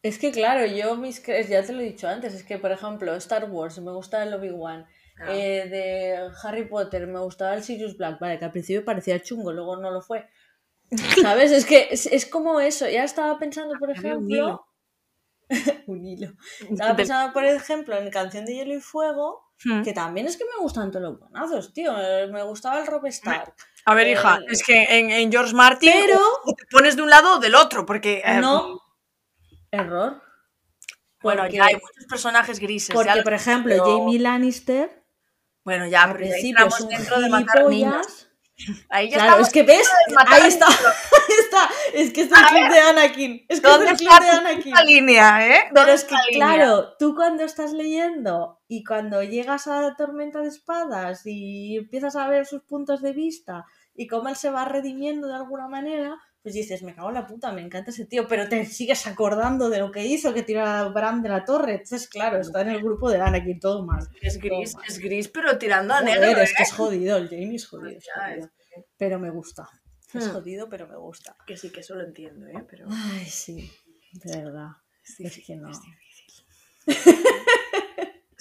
Es 0.04 0.20
que 0.20 0.32
claro, 0.32 0.66
yo 0.66 0.96
mis 0.96 1.26
ya 1.26 1.64
te 1.64 1.74
lo 1.74 1.82
he 1.82 1.86
dicho 1.86 2.08
antes, 2.08 2.34
es 2.34 2.44
que 2.44 2.60
por 2.60 2.72
ejemplo 2.72 3.16
Star 3.16 3.50
Wars 3.50 3.80
me 3.80 3.92
gustaba 3.92 4.24
el 4.24 4.34
Obi-Wan, 4.34 4.86
Ah. 5.20 5.34
eh, 5.34 5.68
de 5.68 6.30
Harry 6.44 6.66
Potter 6.66 7.08
me 7.08 7.20
gustaba 7.20 7.56
el 7.56 7.64
Sirius 7.64 7.98
Black, 7.98 8.20
vale, 8.20 8.38
que 8.38 8.46
al 8.46 8.52
principio 8.52 8.86
parecía 8.86 9.20
chungo, 9.20 9.52
luego 9.52 9.76
no 9.78 9.90
lo 9.90 10.02
fue. 10.02 10.28
¿Sabes? 11.24 11.52
Es 11.52 11.66
que 11.66 11.88
es, 11.90 12.06
es 12.06 12.26
como 12.28 12.60
eso, 12.60 12.88
ya 12.88 13.04
estaba 13.04 13.40
pensando 13.40 13.74
por 13.80 13.90
Había 13.90 14.16
un 14.16 14.32
ejemplo... 14.32 14.68
un 15.88 16.06
hilo. 16.06 16.34
Estaba 16.70 16.96
pensando 16.96 17.34
por 17.34 17.46
ejemplo 17.46 17.98
en 17.98 18.12
Canción 18.12 18.46
de 18.46 18.54
Hielo 18.54 18.76
y 18.76 18.80
Fuego, 18.82 19.47
Hmm. 19.64 19.82
que 19.82 19.92
también 19.92 20.28
es 20.28 20.38
que 20.38 20.46
me 20.46 20.62
gustan 20.62 20.92
todos 20.92 21.04
los 21.10 21.20
bonazos, 21.20 21.74
tío, 21.74 21.92
eh, 22.00 22.28
me 22.28 22.44
gustaba 22.44 22.80
el 22.80 22.86
Rob 22.88 23.06
Stark. 23.08 23.56
A 23.86 23.94
ver, 23.96 24.08
hija, 24.08 24.38
Eh, 24.38 24.46
es 24.52 24.64
que 24.64 24.84
en, 25.00 25.10
en 25.10 25.32
George 25.32 25.54
Martin 25.56 25.92
Pero- 26.06 26.22
o 26.46 26.54
te 26.54 26.66
pones 26.70 26.96
de 26.96 27.02
un 27.02 27.10
lado 27.10 27.38
o 27.38 27.40
del 27.40 27.56
otro, 27.56 27.86
porque... 27.86 28.22
eh, 28.24 28.40
No, 28.40 28.80
error. 29.72 30.22
Bueno, 31.24 31.42
Porque- 31.44 31.58
ya 31.58 31.66
hay 31.66 31.74
muchos 31.76 32.06
personajes 32.08 32.60
grises. 32.60 32.94
Porque, 32.94 33.22
por 33.24 33.34
ejemplo, 33.34 33.74
pero- 33.74 33.98
Jamie 34.00 34.20
Lannister 34.20 35.04
Bueno, 35.64 35.88
ya, 35.88 36.04
al 36.04 36.10
ya 36.12 36.16
principio 36.18 36.50
entramos 36.50 36.76
es 36.76 36.82
un 36.82 36.90
dentro 36.90 37.20
de 37.20 37.30
matar 37.30 37.66
niños. 37.66 38.30
Ahí 38.90 39.10
ya 39.10 39.18
Claro, 39.18 39.42
es 39.42 39.50
que 39.52 39.64
ves, 39.64 39.88
ahí 40.28 40.48
está, 40.48 40.66
ahí 40.68 41.36
está, 41.40 41.70
es 41.94 42.12
que 42.14 42.22
es 42.22 42.32
el 42.32 42.38
clip 42.48 42.70
de 42.72 42.80
Anakin, 42.80 43.46
es 43.50 43.62
que 43.62 43.68
es 43.68 43.74
¿Dónde 43.74 43.92
el 43.92 43.98
clip 43.98 44.10
de 44.20 44.30
Anakin. 44.30 44.74
línea, 44.86 45.48
eh? 45.48 45.60
Pero 45.70 45.74
¿Dónde 45.82 45.94
es 45.94 46.04
que, 46.06 46.16
claro, 46.32 46.96
tú 46.98 47.14
cuando 47.16 47.44
estás 47.44 47.72
leyendo 47.74 48.57
y 48.68 48.84
cuando 48.84 49.24
llegas 49.24 49.68
a 49.68 49.82
la 49.82 49.96
tormenta 49.96 50.42
de 50.42 50.50
espadas 50.50 51.22
y 51.26 51.78
empiezas 51.78 52.16
a 52.16 52.28
ver 52.28 52.46
sus 52.46 52.64
puntos 52.64 53.02
de 53.02 53.14
vista 53.14 53.66
y 53.96 54.08
cómo 54.08 54.30
él 54.30 54.36
se 54.36 54.50
va 54.50 54.66
redimiendo 54.66 55.28
de 55.28 55.36
alguna 55.36 55.68
manera, 55.68 56.18
pues 56.44 56.54
dices, 56.54 56.84
me 56.84 56.94
cago 56.96 57.10
en 57.10 57.16
la 57.16 57.26
puta, 57.28 57.52
me 57.52 57.62
encanta 57.62 57.92
ese 57.92 58.06
tío, 58.06 58.28
pero 58.28 58.48
te 58.48 58.66
sigues 58.66 59.06
acordando 59.08 59.70
de 59.70 59.80
lo 59.80 59.92
que 59.92 60.06
hizo, 60.06 60.34
que 60.34 60.44
tiró 60.44 60.66
a 60.66 60.88
Bran 60.90 61.22
de 61.22 61.30
la 61.30 61.44
torre. 61.46 61.74
Entonces, 61.74 62.08
claro, 62.08 62.40
está 62.40 62.62
en 62.62 62.70
el 62.70 62.82
grupo 62.84 63.10
de 63.10 63.20
Anakin, 63.20 63.60
todo 63.60 63.86
mal. 63.86 64.08
Es 64.22 64.38
gris, 64.38 64.72
Toma. 64.74 64.86
es 64.88 65.00
gris, 65.00 65.28
pero 65.30 65.58
tirando 65.58 65.94
a 65.94 66.02
negro, 66.02 66.26
es 66.42 66.52
¿eh? 66.52 66.54
que 66.56 66.64
es 66.64 66.74
jodido, 66.74 67.18
el 67.18 67.28
Jamie 67.30 67.56
es 67.56 67.68
jodido, 67.68 67.98
es 67.98 68.06
jodido. 68.16 68.50
Pero 68.98 69.20
me 69.20 69.30
gusta. 69.30 69.68
Es 70.14 70.26
Hmm. 70.28 70.32
jodido, 70.32 70.70
pero 70.70 70.88
me 70.88 70.96
gusta. 70.96 71.36
que 71.46 71.58
sí, 71.58 71.70
que 71.70 71.82
eso 71.82 71.96
lo 71.96 72.04
entiendo, 72.04 72.48
¿eh? 72.48 72.66
Pero 72.70 72.88
Ay, 72.90 73.26
sí, 73.26 73.70
de 74.14 74.38
verdad. 74.42 74.70
es 75.04 75.20
Es 75.20 75.46
que 75.46 75.56
no. 75.58 75.70
es 75.70 75.80
difícil. 75.82 76.46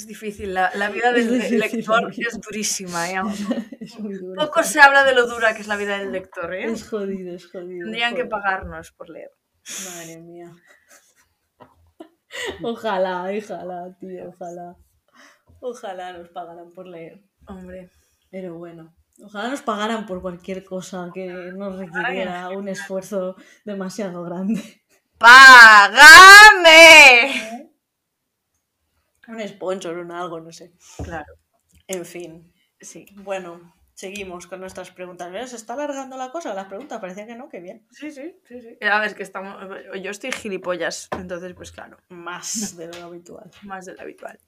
Es 0.07 0.11
difícil, 0.11 0.55
la, 0.55 0.71
la 0.77 0.89
vida 0.89 1.11
del 1.11 1.29
difícil, 1.29 1.59
lector 1.59 2.13
es 2.17 2.41
durísima, 2.41 3.11
¿eh? 3.11 3.21
Es 3.81 3.99
muy 3.99 4.15
duro. 4.15 4.41
Poco 4.47 4.63
se 4.63 4.81
habla 4.81 5.03
de 5.03 5.13
lo 5.13 5.27
dura 5.27 5.53
que 5.53 5.63
es 5.63 5.67
la 5.67 5.75
vida 5.75 5.99
del 5.99 6.13
lector, 6.13 6.55
¿eh? 6.55 6.67
Es 6.71 6.89
jodido, 6.89 7.35
es 7.35 7.51
jodido. 7.51 7.87
Tendrían 7.87 8.15
que 8.15 8.25
pagarnos 8.25 8.93
por 8.93 9.11
leer. 9.11 9.33
Madre 9.85 10.19
mía. 10.19 10.53
Ojalá, 12.63 13.25
ojalá, 13.37 13.97
tío, 13.99 14.29
ojalá. 14.29 14.77
Ojalá 15.59 16.13
nos 16.13 16.29
pagaran 16.29 16.71
por 16.71 16.87
leer. 16.87 17.25
Hombre. 17.49 17.91
Pero 18.31 18.57
bueno, 18.59 18.95
ojalá 19.25 19.49
nos 19.49 19.63
pagaran 19.63 20.07
por 20.07 20.23
cualquier 20.23 20.65
cosa 20.65 21.11
que 21.13 21.27
nos 21.27 21.77
requiriera 21.81 22.51
un 22.51 22.69
esfuerzo 22.69 23.35
demasiado 23.65 24.23
grande. 24.23 24.63
¡Págame! 25.19 26.47
Un 29.29 29.47
sponsor, 29.49 29.99
un 29.99 30.12
algo, 30.12 30.41
no 30.41 30.53
sé. 30.53 30.72
Claro, 31.03 31.35
En 31.89 32.05
fin. 32.05 32.53
sí. 32.81 33.07
Bueno, 33.16 33.74
seguimos 33.95 34.47
con 34.47 34.61
nuestras 34.61 34.91
preguntas. 34.91 35.31
¿Ves? 35.33 35.51
¿Se 35.51 35.57
está 35.57 35.72
alargando 35.74 36.16
la 36.16 36.31
cosa? 36.31 36.53
Las 36.55 36.66
preguntas 36.66 37.01
parecía 37.01 37.27
que 37.27 37.35
no, 37.35 37.49
que 37.49 37.61
bien. 37.61 37.87
Sí, 37.91 38.11
sí, 38.11 38.37
sí, 38.47 38.61
sí. 38.61 38.79
A 38.87 38.99
ver, 39.01 39.09
es 39.09 39.14
que 39.14 39.22
estamos. 39.22 39.57
Yo 40.03 40.11
estoy 40.11 40.33
gilipollas, 40.33 41.09
entonces, 41.18 41.55
pues 41.55 41.72
claro, 41.72 41.97
Más 42.09 42.77
de 42.77 42.87
lo 42.89 43.07
habitual. 43.07 43.51
más 43.62 43.87
del 43.87 43.99
habitual. 43.99 44.39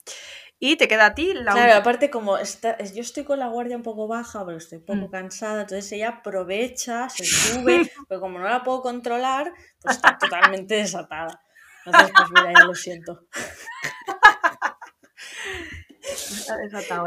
Y 0.60 0.76
te 0.76 0.88
queda 0.88 1.06
a 1.06 1.14
ti 1.14 1.34
la 1.34 1.52
Claro, 1.52 1.74
aparte 1.74 2.10
como 2.10 2.36
está, 2.36 2.72
es- 2.72 2.92
yo 2.94 3.00
estoy 3.02 3.22
con 3.24 3.38
la 3.38 3.46
guardia 3.48 3.76
un 3.76 3.84
poco 3.84 4.08
baja, 4.08 4.44
pero 4.44 4.58
estoy 4.58 4.78
un 4.78 4.84
poco 4.84 5.06
Mm. 5.06 5.10
cansada, 5.10 5.60
entonces 5.62 5.90
ella 5.92 6.08
aprovecha, 6.08 7.08
se 7.08 7.24
sube, 7.84 7.90
pero 8.08 8.20
como 8.20 8.38
no 8.40 8.48
la 8.48 8.62
puedo 8.64 8.82
controlar, 8.82 9.52
pues 9.80 9.94
está 9.96 10.18
totalmente 10.18 10.74
desatada. 10.74 11.40
Entonces, 11.86 12.12
pues 12.16 12.30
mira, 12.32 12.52
ya 12.52 12.64
lo 12.64 12.74
siento. 12.74 13.26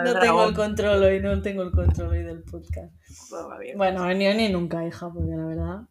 No 0.06 0.20
tengo 0.20 0.46
el 0.46 0.56
control 0.56 1.04
hoy, 1.04 1.20
no 1.20 1.42
tengo 1.42 1.64
el 1.64 1.72
control 1.72 2.10
hoy 2.10 2.24
del 2.24 2.44
podcast. 2.44 2.94
Bueno, 3.76 4.14
ni 4.14 4.34
ni 4.34 4.50
nunca, 4.50 4.86
hija, 4.86 5.10
porque 5.12 5.32
la 5.32 5.46
verdad... 5.46 5.82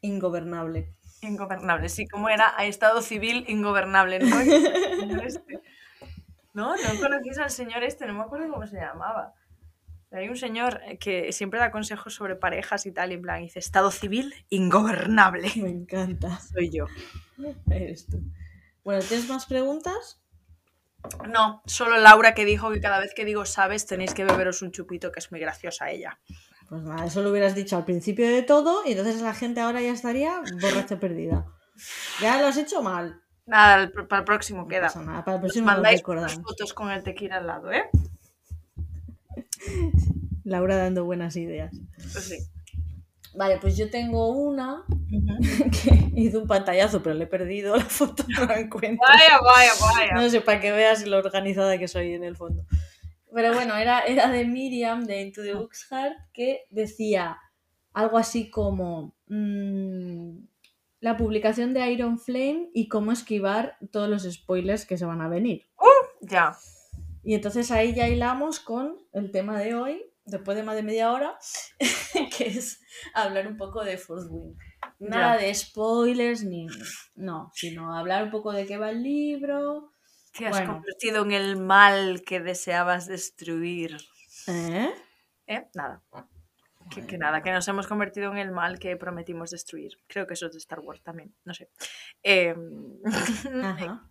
Ingobernable. 0.00 0.94
Ingobernable, 1.22 1.88
sí, 1.88 2.06
como 2.06 2.28
era 2.28 2.54
a 2.56 2.64
estado 2.66 3.02
civil 3.02 3.44
ingobernable, 3.48 4.20
¿no? 4.20 4.40
Este. 5.24 5.60
No, 6.54 6.76
no 6.76 7.00
conocéis 7.00 7.38
al 7.38 7.50
señor 7.50 7.82
este, 7.82 8.06
no 8.06 8.14
me 8.14 8.22
acuerdo 8.22 8.50
cómo 8.50 8.66
se 8.66 8.76
llamaba. 8.76 9.34
Hay 10.10 10.28
un 10.28 10.36
señor 10.36 10.80
que 11.00 11.32
siempre 11.32 11.60
da 11.60 11.70
consejos 11.70 12.14
sobre 12.14 12.34
parejas 12.34 12.86
y 12.86 12.92
tal, 12.92 13.10
y 13.10 13.14
en 13.14 13.22
plan, 13.22 13.42
dice, 13.42 13.58
estado 13.58 13.90
civil 13.90 14.34
ingobernable. 14.48 15.50
Me 15.56 15.68
encanta. 15.68 16.38
Soy 16.40 16.70
yo. 16.70 16.86
Eres 17.70 18.06
tú. 18.06 18.22
Bueno, 18.88 19.02
¿tienes 19.06 19.28
más 19.28 19.44
preguntas? 19.44 20.18
No, 21.28 21.60
solo 21.66 21.98
Laura 21.98 22.32
que 22.32 22.46
dijo 22.46 22.70
que 22.70 22.80
cada 22.80 22.98
vez 22.98 23.12
que 23.14 23.26
digo 23.26 23.44
sabes 23.44 23.84
tenéis 23.84 24.14
que 24.14 24.24
beberos 24.24 24.62
un 24.62 24.72
chupito, 24.72 25.12
que 25.12 25.18
es 25.20 25.30
muy 25.30 25.38
graciosa 25.40 25.90
ella. 25.90 26.18
Pues 26.70 26.82
nada, 26.84 27.04
eso 27.04 27.20
lo 27.20 27.30
hubieras 27.30 27.54
dicho 27.54 27.76
al 27.76 27.84
principio 27.84 28.26
de 28.26 28.40
todo 28.40 28.80
y 28.86 28.92
entonces 28.92 29.20
la 29.20 29.34
gente 29.34 29.60
ahora 29.60 29.82
ya 29.82 29.92
estaría 29.92 30.40
borracha 30.62 30.98
perdida. 30.98 31.44
Ya 32.22 32.40
lo 32.40 32.46
has 32.46 32.56
hecho 32.56 32.80
mal. 32.80 33.20
Nada, 33.44 33.92
para 34.08 34.20
el 34.20 34.24
próximo 34.24 34.62
No 34.62 34.68
queda. 34.68 34.90
nada, 35.04 35.22
para 35.22 35.36
el 35.36 35.44
Os 35.44 35.52
próximo 35.52 35.66
lo 35.66 35.72
mandáis 35.74 36.02
fotos 36.42 36.72
con 36.72 36.90
el 36.90 37.02
tequila 37.02 37.36
al 37.36 37.46
lado, 37.46 37.70
¿eh? 37.70 37.90
Laura 40.44 40.76
dando 40.78 41.04
buenas 41.04 41.36
ideas. 41.36 41.76
Pues 41.94 42.24
sí. 42.24 42.38
Vale, 43.38 43.58
pues 43.58 43.76
yo 43.76 43.88
tengo 43.88 44.30
una 44.30 44.84
que 45.84 46.10
hizo 46.16 46.40
un 46.40 46.48
pantallazo, 46.48 47.00
pero 47.00 47.14
le 47.14 47.22
he 47.22 47.28
perdido 47.28 47.76
la 47.76 47.84
foto, 47.84 48.24
no 48.36 48.46
la 48.46 48.58
encuentro. 48.58 49.06
Vaya, 49.08 49.38
vaya, 49.40 49.70
vaya. 49.80 50.12
No 50.14 50.28
sé, 50.28 50.40
para 50.40 50.60
que 50.60 50.72
veas 50.72 51.06
lo 51.06 51.18
organizada 51.18 51.78
que 51.78 51.86
soy 51.86 52.14
en 52.14 52.24
el 52.24 52.34
fondo. 52.34 52.64
Pero 53.32 53.54
bueno, 53.54 53.76
era, 53.76 54.00
era 54.00 54.28
de 54.28 54.44
Miriam 54.44 55.04
de 55.04 55.22
Into 55.22 55.42
the 55.44 55.54
Books 55.54 55.86
Heart 55.88 56.16
que 56.32 56.64
decía: 56.70 57.38
algo 57.92 58.18
así 58.18 58.50
como 58.50 59.14
mm, 59.28 60.38
la 60.98 61.16
publicación 61.16 61.72
de 61.74 61.92
Iron 61.92 62.18
Flame 62.18 62.70
y 62.74 62.88
cómo 62.88 63.12
esquivar 63.12 63.76
todos 63.92 64.08
los 64.08 64.24
spoilers 64.24 64.84
que 64.84 64.98
se 64.98 65.04
van 65.04 65.20
a 65.20 65.28
venir. 65.28 65.68
Ya. 66.22 66.56
Y 67.22 67.34
entonces 67.34 67.70
ahí 67.70 67.94
ya 67.94 68.08
hilamos 68.08 68.58
con 68.58 68.96
el 69.12 69.30
tema 69.30 69.60
de 69.60 69.76
hoy, 69.76 70.02
después 70.28 70.56
de 70.56 70.62
más 70.62 70.76
de 70.76 70.82
media 70.82 71.12
hora, 71.12 71.38
que 72.36 72.46
es 72.46 72.80
hablar 73.14 73.46
un 73.46 73.56
poco 73.56 73.84
de 73.84 73.98
Fourth 73.98 74.28
Wing. 74.30 74.56
Nada 74.98 75.36
de 75.36 75.54
spoilers 75.54 76.44
ni 76.44 76.66
no, 77.14 77.50
sino 77.54 77.94
hablar 77.96 78.24
un 78.24 78.30
poco 78.30 78.52
de 78.52 78.66
qué 78.66 78.76
va 78.78 78.90
el 78.90 79.02
libro. 79.02 79.92
Te 80.32 80.46
has 80.46 80.50
Bueno. 80.56 80.74
convertido 80.74 81.24
en 81.24 81.32
el 81.32 81.56
mal 81.56 82.22
que 82.24 82.40
deseabas 82.40 83.06
destruir. 83.06 83.96
¿Eh? 84.46 84.90
¿Eh? 85.46 85.66
Nada. 85.74 86.02
Que, 86.94 87.06
que 87.06 87.18
nada, 87.18 87.42
que 87.42 87.52
nos 87.52 87.66
hemos 87.68 87.86
convertido 87.86 88.32
en 88.32 88.38
el 88.38 88.50
mal 88.50 88.78
que 88.78 88.96
prometimos 88.96 89.50
destruir. 89.50 89.92
Creo 90.06 90.26
que 90.26 90.34
eso 90.34 90.46
es 90.46 90.52
de 90.52 90.58
Star 90.58 90.80
Wars 90.80 91.02
también, 91.02 91.34
no 91.44 91.54
sé. 91.54 91.68
Eh, 92.24 92.54
Ajá. 93.62 94.02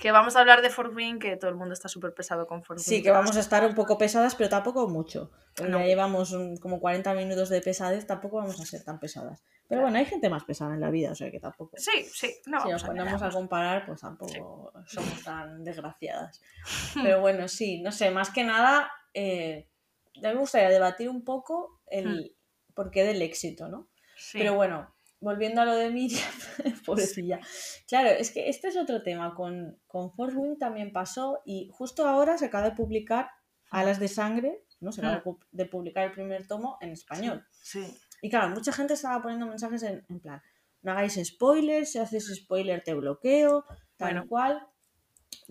que 0.00 0.10
vamos 0.12 0.34
a 0.36 0.40
hablar 0.40 0.62
de 0.62 0.70
Fort 0.70 0.94
Wing, 0.94 1.18
que 1.18 1.36
todo 1.36 1.50
el 1.50 1.56
mundo 1.56 1.74
está 1.74 1.88
súper 1.88 2.12
pesado 2.14 2.46
con 2.46 2.62
Fort 2.64 2.78
Wing. 2.80 2.84
Sí, 2.84 3.02
que 3.02 3.10
vamos 3.10 3.36
a 3.36 3.40
estar 3.40 3.64
un 3.64 3.74
poco 3.74 3.96
pesadas, 3.98 4.34
pero 4.34 4.48
tampoco 4.48 4.88
mucho. 4.88 5.30
Porque 5.54 5.70
No. 5.70 5.78
ya 5.78 5.86
llevamos 5.86 6.32
un- 6.32 6.56
como 6.56 6.80
40 6.80 7.14
minutos 7.14 7.48
de 7.48 7.60
pesadez, 7.60 8.06
tampoco 8.06 8.38
vamos 8.38 8.60
a 8.60 8.64
ser 8.64 8.82
tan 8.84 8.98
pesadas. 8.98 9.42
Pero 9.68 9.82
bueno, 9.82 9.98
hay 9.98 10.06
gente 10.06 10.28
más 10.28 10.44
pesada 10.44 10.74
en 10.74 10.80
la 10.80 10.90
vida, 10.90 11.12
o 11.12 11.14
sea 11.14 11.30
que 11.30 11.38
tampoco. 11.38 11.76
Sí, 11.76 12.04
sí, 12.12 12.34
no 12.46 12.58
si 12.60 12.64
vamos 12.68 12.72
nos 12.72 12.84
a 12.84 12.86
ponemos 12.86 13.06
a 13.06 13.14
engañarnos. 13.14 13.34
comparar, 13.36 13.86
pues 13.86 14.00
tampoco 14.00 14.72
somos 14.86 15.22
tan 15.22 15.62
desgraciadas. 15.64 16.40
Pero 16.94 17.20
bueno, 17.20 17.46
sí, 17.46 17.80
no 17.80 17.92
sé, 17.92 18.10
más 18.10 18.30
que 18.30 18.42
nada, 18.42 18.90
eh, 19.14 19.68
a 20.16 20.28
mí 20.28 20.34
me 20.34 20.40
gustaría 20.40 20.68
debatir 20.68 21.08
un 21.08 21.24
poco 21.24 21.80
el 21.86 22.36
porqué 22.74 23.04
del 23.04 23.22
éxito, 23.22 23.68
¿no? 23.68 23.88
Sí. 24.16 24.38
Pero 24.38 24.54
bueno, 24.54 24.92
volviendo 25.20 25.60
a 25.60 25.64
lo 25.64 25.74
de 25.74 25.90
Miriam, 25.90 26.30
pobrecilla. 26.86 27.40
Claro, 27.88 28.10
es 28.10 28.30
que 28.30 28.48
este 28.48 28.68
es 28.68 28.76
otro 28.76 29.02
tema. 29.02 29.34
Con, 29.34 29.80
con 29.86 30.12
Force 30.12 30.36
Wing 30.36 30.58
también 30.58 30.92
pasó 30.92 31.40
y 31.44 31.68
justo 31.72 32.06
ahora 32.06 32.38
se 32.38 32.46
acaba 32.46 32.64
de 32.70 32.76
publicar 32.76 33.30
Alas 33.70 33.98
de 34.00 34.08
Sangre, 34.08 34.64
¿no? 34.80 34.92
Se 34.92 35.00
acaba 35.00 35.16
de 35.16 35.22
pu- 35.22 35.38
de 35.50 35.66
publicar 35.66 36.04
el 36.06 36.12
primer 36.12 36.46
tomo 36.46 36.76
en 36.80 36.90
español. 36.90 37.44
Sí. 37.62 37.96
Y 38.22 38.28
claro, 38.30 38.48
mucha 38.50 38.72
gente 38.72 38.94
estaba 38.94 39.22
poniendo 39.22 39.46
mensajes 39.46 39.82
en, 39.82 40.04
en 40.08 40.20
plan, 40.20 40.42
no 40.82 40.92
hagáis 40.92 41.18
spoilers, 41.24 41.92
si 41.92 41.98
haces 41.98 42.34
spoiler 42.34 42.82
te 42.82 42.94
bloqueo, 42.94 43.64
tal 43.96 44.14
Bueno. 44.14 44.26
cual. 44.28 44.66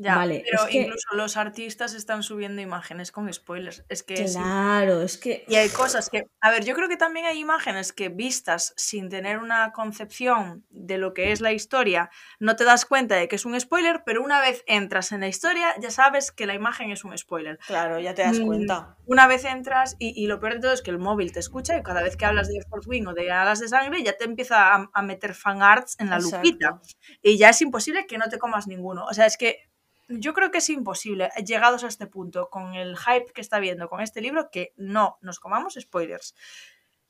Ya, 0.02 0.16
Vale, 0.16 0.41
pero 0.45 0.64
es 0.64 0.70
que- 0.72 0.78
incluso 0.84 1.08
los 1.14 1.36
artistas 1.36 1.93
están 1.93 2.24
subiendo 2.24 2.62
imágenes 2.62 3.12
con 3.12 3.32
spoilers. 3.34 3.84
Es 3.89 4.02
que 4.04 4.28
sí. 4.30 4.36
Claro, 4.38 5.02
es 5.02 5.18
que... 5.18 5.43
Y 5.50 5.56
hay 5.56 5.68
cosas 5.70 6.10
que, 6.10 6.24
a 6.39 6.52
ver, 6.52 6.64
yo 6.64 6.74
creo 6.74 6.88
que 6.88 6.95
también 6.95 7.26
hay 7.26 7.38
imágenes 7.39 7.91
que 7.91 8.08
vistas 8.08 8.74
sin 8.78 9.10
tener 9.10 9.39
una 9.39 9.74
concepción 9.74 10.66
de 10.70 10.97
lo 11.00 11.14
que 11.14 11.34
es 11.34 11.41
la 11.41 11.52
historia, 11.52 12.10
no 12.39 12.56
te 12.56 12.64
das 12.64 12.86
cuenta 12.86 13.16
de 13.16 13.28
que 13.28 13.36
es 13.36 13.43
un 13.43 13.60
spoiler, 13.60 14.04
pero 14.06 14.24
una 14.24 14.39
vez 14.39 14.64
entras 14.68 15.12
en 15.12 15.20
la 15.20 15.28
historia 15.28 15.76
ya 15.82 15.91
sabes 15.91 16.32
que 16.32 16.45
la 16.45 16.54
imagen 16.54 16.91
es 16.91 17.04
un 17.04 17.18
spoiler. 17.18 17.60
Claro, 17.68 18.00
ya 18.00 18.14
te 18.14 18.22
das 18.22 18.39
Mm, 18.39 18.45
cuenta. 18.45 18.95
Una 19.06 19.28
vez 19.28 19.43
entras 19.43 19.97
y, 20.00 20.14
y 20.16 20.28
lo 20.28 20.39
peor 20.39 20.54
de 20.54 20.60
todo 20.62 20.72
es 20.74 20.82
que 20.82 20.91
el 20.91 21.00
móvil 21.00 21.34
te 21.34 21.39
escucha 21.39 21.78
y 21.78 21.84
cada 21.84 22.02
vez 22.04 22.16
que 22.16 22.24
hablas 22.26 22.47
de 22.47 22.62
Fourth 22.70 22.88
Wing 22.88 23.08
o 23.08 23.14
de 23.14 23.32
Alas 23.32 23.60
de 23.60 23.68
Sangre 23.68 24.02
ya 24.02 24.14
te 24.16 24.24
empieza 24.24 24.74
a, 24.76 24.89
a 24.93 25.02
meter 25.02 25.34
fanarts 25.34 25.97
en 26.00 26.10
la 26.10 26.18
Exacto. 26.18 26.38
lupita 26.38 26.80
y 27.22 27.38
ya 27.38 27.50
es 27.50 27.62
imposible 27.62 28.06
que 28.08 28.18
no 28.18 28.30
te 28.30 28.38
comas 28.39 28.68
ninguno. 28.68 29.04
O 29.06 29.14
sea, 29.14 29.26
es 29.26 29.36
que 29.36 29.68
yo 30.10 30.34
creo 30.34 30.51
que 30.51 30.57
es 30.57 30.70
imposible, 30.70 31.30
llegados 31.45 31.84
a 31.84 31.88
este 31.88 32.07
punto, 32.07 32.49
con 32.49 32.74
el 32.74 32.97
hype 32.97 33.32
que 33.34 33.41
está 33.41 33.57
habiendo 33.57 33.88
con 33.89 34.01
este 34.01 34.22
libro, 34.22 34.49
que 34.51 34.74
no 34.76 35.18
nos 35.22 35.39
comamos 35.39 35.78
spoilers. 35.80 36.36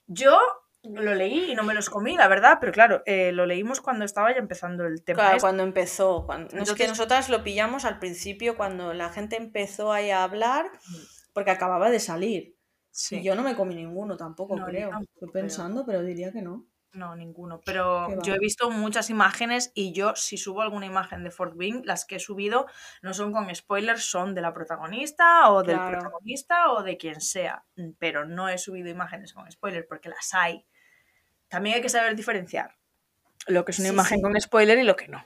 Yo 0.05 0.37
lo 0.83 1.13
leí 1.13 1.51
y 1.51 1.55
no 1.55 1.63
me 1.63 1.73
los 1.73 1.89
comí, 1.89 2.15
la 2.15 2.27
verdad, 2.27 2.57
pero 2.59 2.71
claro, 2.71 3.03
eh, 3.05 3.31
lo 3.31 3.45
leímos 3.45 3.81
cuando 3.81 4.05
estaba 4.05 4.31
ya 4.31 4.39
empezando 4.39 4.85
el 4.85 5.03
tema. 5.03 5.17
Claro, 5.21 5.35
este. 5.35 5.41
cuando 5.45 5.63
empezó. 5.63 6.25
Cuando... 6.25 6.55
es 6.57 6.73
que 6.73 6.87
nosotras 6.87 7.29
lo 7.29 7.43
pillamos 7.43 7.85
al 7.85 7.99
principio 7.99 8.55
cuando 8.55 8.93
la 8.93 9.09
gente 9.09 9.35
empezó 9.35 9.91
ahí 9.91 10.09
a 10.09 10.23
hablar 10.23 10.69
porque 11.33 11.51
acababa 11.51 11.89
de 11.89 11.99
salir. 11.99 12.55
Sí. 12.91 13.17
Y 13.17 13.23
yo 13.23 13.35
no 13.35 13.43
me 13.43 13.55
comí 13.55 13.75
ninguno 13.75 14.17
tampoco, 14.17 14.55
No, 14.55 14.65
creo. 14.65 14.89
tampoco, 14.89 15.11
Estoy 15.13 15.29
pero- 15.31 15.43
pensando, 15.43 15.85
pero 15.85 16.01
diría 16.01 16.31
que 16.31 16.41
no. 16.41 16.65
No, 16.91 17.15
ninguno. 17.15 17.61
Pero 17.65 18.19
yo 18.23 18.33
he 18.33 18.39
visto 18.39 18.71
muchas 18.71 19.09
imágenes 19.11 19.71
y 19.75 19.93
yo, 19.93 20.15
si 20.15 20.37
subo 20.37 20.61
alguna 20.63 20.87
imagen 20.87 21.23
de 21.23 21.29
Fort 21.29 21.53
Wing, 21.55 21.83
las 21.85 22.03
que 22.05 22.15
he 22.15 22.19
subido 22.19 22.65
no 23.03 23.13
son 23.13 23.31
con 23.31 23.53
spoilers, 23.53 24.03
son 24.03 24.33
de 24.33 24.41
la 24.41 24.53
protagonista 24.53 25.51
o 25.51 25.61
del 25.61 25.75
Claro. 25.77 25.99
protagonista 25.99 26.71
o 26.71 26.81
de 26.83 26.97
quien 26.97 27.21
sea. 27.21 27.63
Mm, 27.75 27.91
Pero 27.99 28.25
no 28.25 28.49
he 28.49 28.57
subido 28.57 28.89
imágenes 28.89 29.33
con 29.33 29.49
spoilers 29.51 29.85
porque 29.87 30.09
las 30.09 30.33
hay. 30.33 30.65
También 31.47 31.75
hay 31.75 31.81
que 31.81 31.89
saber 31.89 32.15
diferenciar 32.15 32.75
lo 33.47 33.65
que 33.65 33.71
es 33.71 33.79
una 33.79 33.89
Sí, 33.89 33.93
imagen 33.93 34.17
sí. 34.17 34.21
con 34.23 34.41
spoiler 34.41 34.77
y 34.79 34.83
lo 34.83 34.95
que 34.95 35.07
no. 35.07 35.25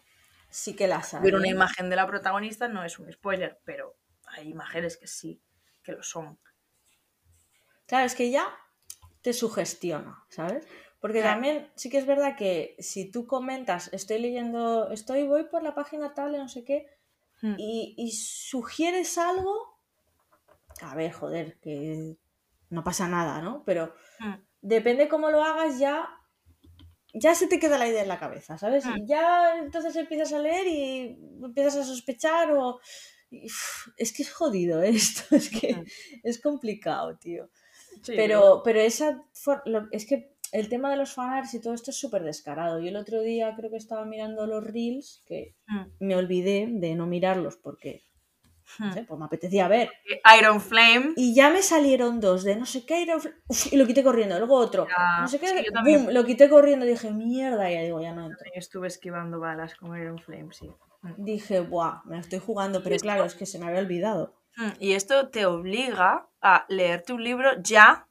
Sí 0.49 0.76
que 0.76 0.88
las 0.88 1.14
hay. 1.14 1.22
Ver 1.24 1.36
una 1.36 1.47
¿eh? 1.47 1.51
imagen 1.51 1.89
de 1.89 1.95
la 1.95 2.05
protagonista 2.07 2.68
no 2.68 2.84
es 2.84 2.99
un 2.99 3.11
spoiler, 3.11 3.59
pero 3.64 3.95
hay 4.28 4.49
imágenes 4.49 4.97
que 4.97 5.07
sí, 5.07 5.41
que 5.82 5.93
lo 5.93 6.03
son. 6.03 6.39
Claro, 7.88 8.05
es 8.05 8.16
que 8.16 8.32
ya 8.32 8.45
te 9.22 9.34
sugestiona, 9.34 10.26
¿sabes? 10.30 10.68
Porque 11.04 11.20
Claro. 11.20 11.34
también 11.36 11.70
sí 11.76 11.89
que 11.89 11.97
es 11.97 12.06
verdad 12.06 12.38
que 12.38 12.78
si 12.80 13.12
tú 13.12 13.28
comentas, 13.28 13.89
estoy 13.91 14.20
leyendo, 14.20 14.89
estoy, 14.89 15.28
voy 15.28 15.43
por 15.43 15.62
la 15.62 15.76
página 15.76 16.14
tal, 16.14 16.32
no 16.38 16.47
sé 16.47 16.64
qué, 16.64 16.88
Mm. 17.41 17.56
y, 17.58 17.93
y 17.97 18.12
sugieres 18.14 19.18
algo, 19.18 19.54
a 20.82 20.95
ver, 20.95 21.12
joder, 21.12 21.60
que 21.60 22.16
no 22.70 22.86
pasa 22.86 23.10
nada, 23.10 23.41
¿no? 23.41 23.64
Pero 23.66 23.93
Mm. 24.22 24.36
depende 24.62 25.10
cómo 25.10 25.30
lo 25.30 25.43
hagas, 25.43 25.78
ya, 25.78 26.08
ya 27.14 27.36
se 27.36 27.47
te 27.47 27.60
queda 27.60 27.78
la 27.78 27.88
idea 27.89 28.01
en 28.04 28.08
la 28.08 28.18
cabeza, 28.20 28.58
¿sabes? 28.58 28.86
Mm. 28.86 28.97
Y 28.99 29.06
ya 29.08 29.58
entonces 29.60 29.93
empiezas 29.97 30.32
a 30.32 30.39
leer 30.39 30.66
y 30.68 31.18
empiezas 31.43 31.76
a 31.76 31.84
sospechar 31.84 32.49
o... 32.54 32.80
uf, 33.30 33.88
es 33.97 34.14
que 34.14 34.24
es 34.24 34.32
jodido 34.32 34.82
esto, 34.82 35.24
es 35.36 35.49
que 35.49 35.84
es 36.24 36.41
complicado, 36.41 37.18
tío. 37.18 37.49
Sí, 38.01 38.14
Pero, 38.16 38.62
pero 38.64 38.80
esa 38.80 39.22
for- 39.34 39.62
lo- 39.66 39.89
es 39.91 40.06
que 40.08 40.32
el 40.54 40.70
tema 40.70 40.89
de 40.91 40.97
los 40.97 41.14
fanarts 41.14 41.54
y 41.56 41.60
todo 41.62 41.74
esto 41.74 41.91
es 41.91 41.97
súper 41.99 42.24
descarado. 42.24 42.80
Yo 42.80 42.88
el 42.89 42.95
otro 42.95 43.22
día 43.22 43.54
creo 43.58 43.70
que 43.70 43.78
estaba 43.78 44.06
mirando 44.06 44.47
los 44.47 44.64
reels, 44.64 45.22
que 45.28 45.56
Mm. 45.68 45.82
me 45.99 46.16
olvidé 46.16 46.68
de 46.70 46.95
no 46.95 47.06
mirarlos 47.08 47.58
porque 47.58 48.04
no 48.80 48.88
Mm. 48.88 48.93
sé, 48.93 49.04
pues 49.04 49.20
me 49.20 49.26
apetecía 49.26 49.68
ver. 49.68 49.89
Iron 50.39 50.62
Flame. 50.62 51.14
Y 51.18 51.36
ya 51.36 51.49
me 51.49 51.62
salieron 51.62 52.20
dos 52.22 52.43
de 52.43 52.56
no 52.56 52.66
sé 52.66 52.86
qué, 52.86 53.01
Iron 53.01 53.20
Fl- 53.20 53.36
uf, 53.47 53.74
y 53.74 53.76
lo 53.78 53.86
quité 53.86 54.04
corriendo. 54.04 54.38
Luego 54.39 54.56
otro, 54.56 54.88
Ya, 54.88 55.22
no 55.22 55.28
sé 55.28 55.38
qué, 55.39 55.47
sí, 55.49 55.66
yo 55.66 55.82
boom, 55.84 56.10
lo 56.14 56.24
quité 56.26 56.49
corriendo. 56.49 56.86
Dije, 56.86 57.12
mierda, 57.12 57.70
ya 57.70 57.82
digo, 57.82 57.99
ya 58.01 58.14
no 58.14 58.22
entro. 58.26 58.38
También 58.38 58.60
estuve 58.60 58.88
esquivando 58.88 59.39
balas 59.39 59.76
con 59.76 59.97
Iron 59.99 60.18
Flame, 60.20 60.47
sí. 60.54 60.70
Mm. 61.01 61.24
Dije, 61.26 61.60
buah, 61.60 62.01
me 62.06 62.16
la 62.16 62.22
estoy 62.22 62.39
jugando, 62.39 62.82
pero 62.82 62.95
esto- 62.95 63.04
claro, 63.06 63.26
es 63.26 63.36
que 63.36 63.45
se 63.45 63.60
me 63.60 63.66
había 63.68 63.80
olvidado. 63.82 64.34
Y 64.80 64.93
esto 64.93 65.30
te 65.30 65.45
obliga 65.47 66.28
a 66.41 66.66
leerte 66.70 67.12
un 67.12 67.24
libro 67.24 67.49
ya, 67.64 68.08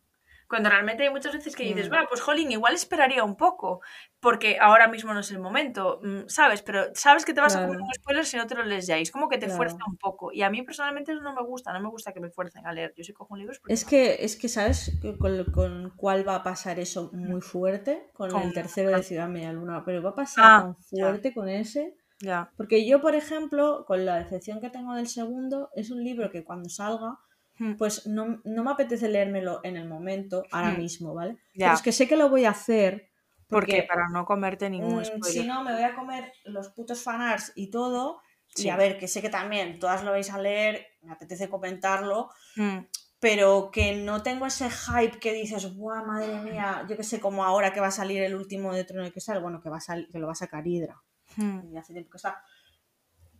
cuando 0.53 0.69
realmente 0.69 1.03
hay 1.03 1.09
muchas 1.09 1.33
veces 1.33 1.57
que 1.57 1.63
dices, 1.65 1.87
Mm. 1.87 1.89
bueno, 1.89 2.05
pues 2.11 2.21
jolín, 2.21 2.53
igual 2.53 2.75
esperaría 2.75 3.25
un 3.25 3.37
poco, 3.37 3.81
porque 4.21 4.59
ahora 4.61 4.87
mismo 4.87 5.15
no 5.15 5.21
es 5.21 5.31
el 5.31 5.39
momento, 5.39 5.99
mm, 6.03 6.29
¿sabes? 6.29 6.61
Pero 6.61 6.85
sabes 6.95 7.25
que 7.25 7.33
te 7.33 7.41
vas 7.41 7.57
a 7.57 7.61
comer 7.63 7.79
Claro. 7.79 7.87
un 7.87 7.95
spoiler 7.95 8.27
si 8.27 8.37
no 8.37 8.47
te 8.47 8.55
lo 8.55 8.63
lees 8.65 8.87
ya, 8.87 8.99
y 8.99 9.03
es 9.03 9.11
como 9.11 9.31
que 9.31 9.39
te 9.39 9.47
Claro. 9.47 9.57
fuerza 9.57 9.79
un 9.89 9.97
poco. 9.97 10.31
Y 10.31 10.43
a 10.43 10.51
mí 10.51 10.61
personalmente 10.63 11.13
eso 11.13 11.23
no 11.23 11.33
me 11.35 11.43
gusta, 11.43 11.73
no 11.73 11.81
me 11.81 11.89
gusta 11.89 12.13
que 12.13 12.21
me 12.21 12.29
fuercen 12.31 12.67
a 12.67 12.73
leer. 12.75 12.93
Yo 12.95 13.03
sí 13.03 13.15
cojo 13.15 13.33
un 13.33 13.41
libro 13.41 13.55
porque 13.63 13.73
Es 13.73 13.87
que, 13.87 14.19
es 14.23 14.37
que 14.37 14.51
¿sabes 14.51 14.93
con, 15.19 15.45
con 15.53 15.91
cuál 15.97 16.29
va 16.29 16.35
a 16.37 16.43
pasar 16.43 16.79
eso 16.79 17.09
muy 17.15 17.41
fuerte? 17.41 18.11
Con 18.13 18.31
Con- 18.31 18.43
el 18.43 18.53
tercero 18.53 18.91
de 18.91 19.03
Ciudad 19.03 19.29
Media 19.29 19.53
Luna. 19.55 19.83
Pero 19.87 20.03
va 20.03 20.11
a 20.11 20.15
pasar 20.15 20.45
Ah, 20.47 20.61
tan 20.61 20.77
ya. 20.91 21.05
fuerte 21.07 21.33
con 21.33 21.49
ese. 21.49 21.97
Ya. 22.21 22.53
Porque 22.57 22.87
yo, 22.87 23.01
por 23.01 23.15
ejemplo, 23.17 23.85
con 23.87 24.05
la 24.05 24.17
decepción 24.19 24.61
que 24.61 24.69
tengo 24.71 24.95
del 24.95 25.09
segundo, 25.09 25.71
es 25.75 25.91
un 25.91 26.05
libro 26.05 26.31
que 26.31 26.45
cuando 26.45 26.69
salga, 26.69 27.09
Mm. 27.11 27.32
Pues 27.79 28.07
no, 28.07 28.41
no 28.45 28.65
me 28.65 28.71
apetece 28.73 29.09
leérmelo 29.09 29.61
en 29.63 29.77
el 29.77 29.87
momento, 29.89 30.45
ahora 30.51 30.71
Mm. 30.73 30.79
mismo, 30.79 31.15
¿vale? 31.15 31.37
Ya. 31.55 31.67
Pero 31.67 31.75
es 31.75 31.83
que 31.83 31.93
sé 31.93 32.09
que 32.09 32.17
lo 32.17 32.29
voy 32.29 32.45
a 32.45 32.51
hacer. 32.51 33.11
Porque 33.49 33.73
Porque 33.77 33.83
para 33.87 34.09
no 34.09 34.25
comerte 34.25 34.69
ningún 34.71 35.01
mm, 35.01 35.05
spoiler. 35.05 35.43
si 35.43 35.45
no, 35.47 35.63
me 35.63 35.73
voy 35.75 35.83
a 35.83 35.95
comer 35.95 36.33
los 36.45 36.71
putos 36.71 37.03
fanarts 37.03 37.53
y 37.55 37.71
todo. 37.71 38.21
Sí. 38.55 38.67
Y 38.67 38.71
a 38.71 38.77
ver, 38.77 38.99
que 38.99 39.09
sé 39.09 39.21
que 39.23 39.29
también 39.31 39.79
todas 39.79 40.03
lo 40.05 40.11
vais 40.11 40.31
a 40.31 40.39
leer, 40.39 40.87
me 41.03 41.13
apetece 41.13 41.49
comentarlo, 41.49 42.31
Mm, 42.57 42.79
pero 43.21 43.71
que 43.71 43.95
no 43.97 44.23
tengo 44.23 44.47
ese 44.47 44.69
hype 44.71 45.19
que 45.21 45.33
dices, 45.33 45.75
guau, 45.77 46.05
madre 46.05 46.41
mía, 46.41 46.85
yo 46.89 46.97
que 46.97 47.05
sé, 47.05 47.21
como 47.21 47.45
ahora 47.45 47.73
que 47.73 47.81
va 47.81 47.87
a 47.87 47.91
salir 47.93 48.23
el 48.23 48.35
último 48.35 48.75
de 48.75 48.85
Trono 48.85 49.05
de 49.05 49.13
Cristal, 49.13 49.41
bueno, 49.41 49.61
que, 49.63 49.71
va 49.71 49.79
a 49.79 49.97
que 50.11 50.19
lo 50.19 50.27
va 50.27 50.33
a 50.33 50.35
sacar 50.35 50.67
Hydra, 50.67 51.01
mm. 51.37 51.73
y 51.73 51.77
hace 51.79 51.93
tiempo 51.93 52.11
que 52.11 52.17
está. 52.17 52.43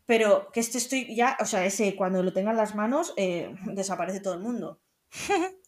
Pero 0.07 0.51
que 0.53 0.61
este 0.61 0.79
estoy 0.79 1.15
ya, 1.15 1.37
o 1.41 1.47
sea, 1.47 1.65
ese 1.65 1.95
cuando 1.97 2.23
lo 2.23 2.33
tenga 2.33 2.51
en 2.51 2.57
las 2.57 2.75
manos, 2.75 3.15
eh, 3.17 3.55
desaparece 3.75 4.21
todo 4.21 4.35
el 4.35 4.41
mundo. 4.41 4.81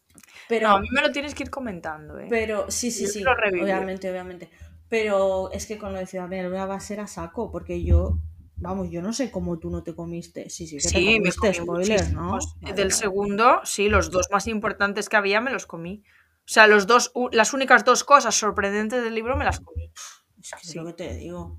Pero, 0.47 0.69
No, 0.69 0.75
a 0.75 0.79
mí 0.79 0.87
me 0.91 1.01
lo 1.01 1.11
tienes 1.11 1.33
que 1.35 1.43
ir 1.43 1.49
comentando, 1.49 2.17
¿eh? 2.19 2.27
pero 2.29 2.69
sí, 2.71 2.89
sí, 2.89 3.03
Yo 3.03 3.09
sí, 3.09 3.23
obviamente, 3.61 4.09
obviamente. 4.09 4.49
Pero 4.87 5.51
es 5.51 5.65
que 5.65 5.77
con 5.77 5.91
lo 5.91 5.99
de 5.99 6.05
Ciudad 6.05 6.27
Media 6.27 6.65
va 6.65 6.75
a 6.75 6.79
ser 6.79 6.99
a 6.99 7.07
saco, 7.07 7.51
porque 7.51 7.83
yo, 7.83 8.19
vamos, 8.55 8.89
yo 8.91 9.01
no 9.01 9.11
sé 9.11 9.31
cómo 9.31 9.59
tú 9.59 9.69
no 9.69 9.83
te 9.83 9.93
comiste. 9.93 10.49
Sí, 10.49 10.67
sí, 10.67 10.77
que 10.77 10.83
te 10.83 10.89
Sí, 10.89 11.05
me 11.05 11.17
comiste 11.17 11.65
comí 11.65 11.85
spoilers, 11.85 12.13
¿no? 12.13 12.39
Del 12.75 12.91
segundo, 12.91 13.61
sí, 13.65 13.89
los 13.89 14.11
dos 14.11 14.27
más 14.31 14.47
importantes 14.47 15.09
que 15.09 15.17
había 15.17 15.41
me 15.41 15.51
los 15.51 15.65
comí. 15.65 16.03
O 16.41 16.47
sea, 16.47 16.67
los 16.67 16.85
dos, 16.85 17.11
las 17.31 17.53
únicas 17.53 17.83
dos 17.83 18.03
cosas 18.03 18.35
sorprendentes 18.35 19.03
del 19.03 19.15
libro 19.15 19.35
me 19.35 19.45
las 19.45 19.59
comí. 19.59 19.91
Es 20.39 20.51
que 20.51 20.67
es 20.67 20.75
lo 20.75 20.85
que 20.85 20.93
te 20.93 21.15
digo. 21.15 21.55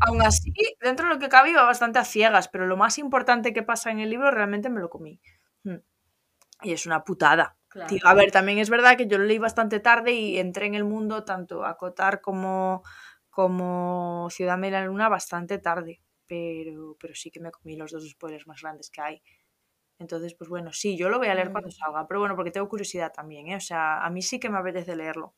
Aún 0.00 0.22
así, 0.22 0.52
dentro 0.80 1.08
de 1.08 1.14
lo 1.14 1.20
que 1.20 1.28
cabe 1.28 1.50
iba 1.50 1.62
bastante 1.62 1.98
a 1.98 2.04
ciegas, 2.04 2.48
pero 2.48 2.66
lo 2.66 2.76
más 2.76 2.98
importante 2.98 3.52
que 3.52 3.62
pasa 3.62 3.90
en 3.90 4.00
el 4.00 4.10
libro 4.10 4.30
realmente 4.30 4.70
me 4.70 4.80
lo 4.80 4.90
comí. 4.90 5.20
Mm. 5.64 5.76
Y 6.62 6.72
es 6.72 6.86
una 6.86 7.04
putada. 7.04 7.56
a 8.04 8.14
ver, 8.14 8.30
también 8.30 8.58
es 8.58 8.70
verdad 8.70 8.96
que 8.96 9.06
yo 9.06 9.18
lo 9.18 9.24
leí 9.24 9.38
bastante 9.38 9.80
tarde 9.80 10.12
y 10.12 10.38
entré 10.38 10.66
en 10.66 10.74
el 10.74 10.84
mundo 10.84 11.24
tanto 11.24 11.64
a 11.64 11.76
Cotar 11.76 12.20
como, 12.20 12.82
como 13.30 14.28
Ciudad 14.30 14.58
de 14.58 14.70
la 14.70 14.84
Luna 14.84 15.08
bastante 15.08 15.58
tarde. 15.58 16.00
Pero, 16.26 16.96
pero 17.00 17.14
sí 17.14 17.30
que 17.30 17.40
me 17.40 17.50
comí 17.50 17.76
los 17.76 17.90
dos 17.90 18.08
spoilers 18.08 18.46
más 18.46 18.60
grandes 18.62 18.90
que 18.90 19.00
hay. 19.00 19.22
Entonces, 19.98 20.34
pues 20.34 20.48
bueno, 20.48 20.72
sí, 20.72 20.96
yo 20.96 21.10
lo 21.10 21.18
voy 21.18 21.28
a 21.28 21.34
leer 21.34 21.52
cuando 21.52 21.68
mm. 21.68 21.72
salga, 21.72 22.06
pero 22.08 22.20
bueno, 22.20 22.34
porque 22.34 22.50
tengo 22.50 22.68
curiosidad 22.68 23.12
también, 23.12 23.48
¿eh? 23.48 23.56
O 23.56 23.60
sea, 23.60 24.04
a 24.04 24.10
mí 24.10 24.22
sí 24.22 24.40
que 24.40 24.48
me 24.48 24.58
apetece 24.58 24.96
leerlo. 24.96 25.34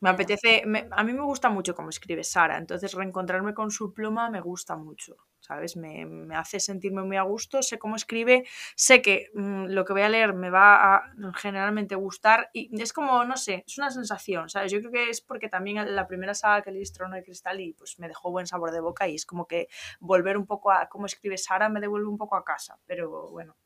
Me 0.00 0.10
apetece, 0.10 0.62
a 0.90 1.04
mí 1.04 1.12
me 1.12 1.22
gusta 1.22 1.48
mucho 1.48 1.74
cómo 1.74 1.90
escribe 1.90 2.22
Sara, 2.22 2.56
entonces 2.56 2.94
reencontrarme 2.94 3.54
con 3.54 3.70
su 3.70 3.92
pluma 3.92 4.30
me 4.30 4.40
gusta 4.40 4.76
mucho, 4.76 5.16
¿sabes? 5.40 5.76
Me, 5.76 6.06
hace 6.36 6.60
sentirme 6.60 7.02
muy 7.02 7.16
a 7.16 7.22
gusto, 7.22 7.62
sé 7.62 7.78
cómo 7.78 7.96
escribe, 7.96 8.44
sé 8.76 9.02
que 9.02 9.30
mm, 9.34 9.66
lo 9.66 9.84
que 9.84 9.92
voy 9.92 10.02
a 10.02 10.08
leer 10.08 10.34
me 10.34 10.50
va 10.50 10.94
a 10.94 11.12
generalmente 11.36 11.96
gustar 11.96 12.50
y 12.52 12.80
es 12.80 12.92
como, 12.92 13.24
no 13.24 13.36
sé, 13.36 13.64
es 13.66 13.78
una 13.78 13.90
sensación, 13.90 14.48
¿sabes? 14.48 14.70
Yo 14.70 14.78
creo 14.78 14.92
que 14.92 15.10
es 15.10 15.20
porque 15.20 15.48
también 15.48 15.94
la 15.94 16.06
primera 16.06 16.34
saga 16.34 16.62
que 16.62 16.70
leí 16.70 16.82
es 16.82 16.92
Trono 16.92 17.16
de 17.16 17.24
Cristal 17.24 17.60
y 17.60 17.72
pues 17.72 17.98
me 17.98 18.08
dejó 18.08 18.30
buen 18.30 18.46
sabor 18.46 18.70
de 18.70 18.80
boca 18.80 19.08
y 19.08 19.16
es 19.16 19.26
como 19.26 19.46
que 19.46 19.68
volver 19.98 20.36
un 20.36 20.46
poco 20.46 20.70
a 20.70 20.88
cómo 20.88 21.06
escribe 21.06 21.38
Sara 21.38 21.68
me 21.68 21.80
devuelve 21.80 22.06
un 22.06 22.18
poco 22.18 22.36
a 22.36 22.44
casa, 22.44 22.78
pero 22.86 23.30
bueno. 23.30 23.56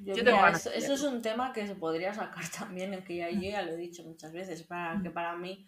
Yo, 0.00 0.14
eso, 0.14 0.70
es 0.72 1.02
un 1.02 1.22
tema 1.22 1.52
que 1.52 1.66
se 1.66 1.74
podría 1.74 2.14
sacar 2.14 2.44
también, 2.58 3.02
que 3.04 3.16
ya, 3.16 3.30
yo 3.30 3.40
ya 3.40 3.62
lo 3.62 3.72
he 3.72 3.76
dicho 3.76 4.04
muchas 4.04 4.32
veces, 4.32 4.62
para 4.62 5.00
que 5.02 5.10
para 5.10 5.34
mí 5.36 5.66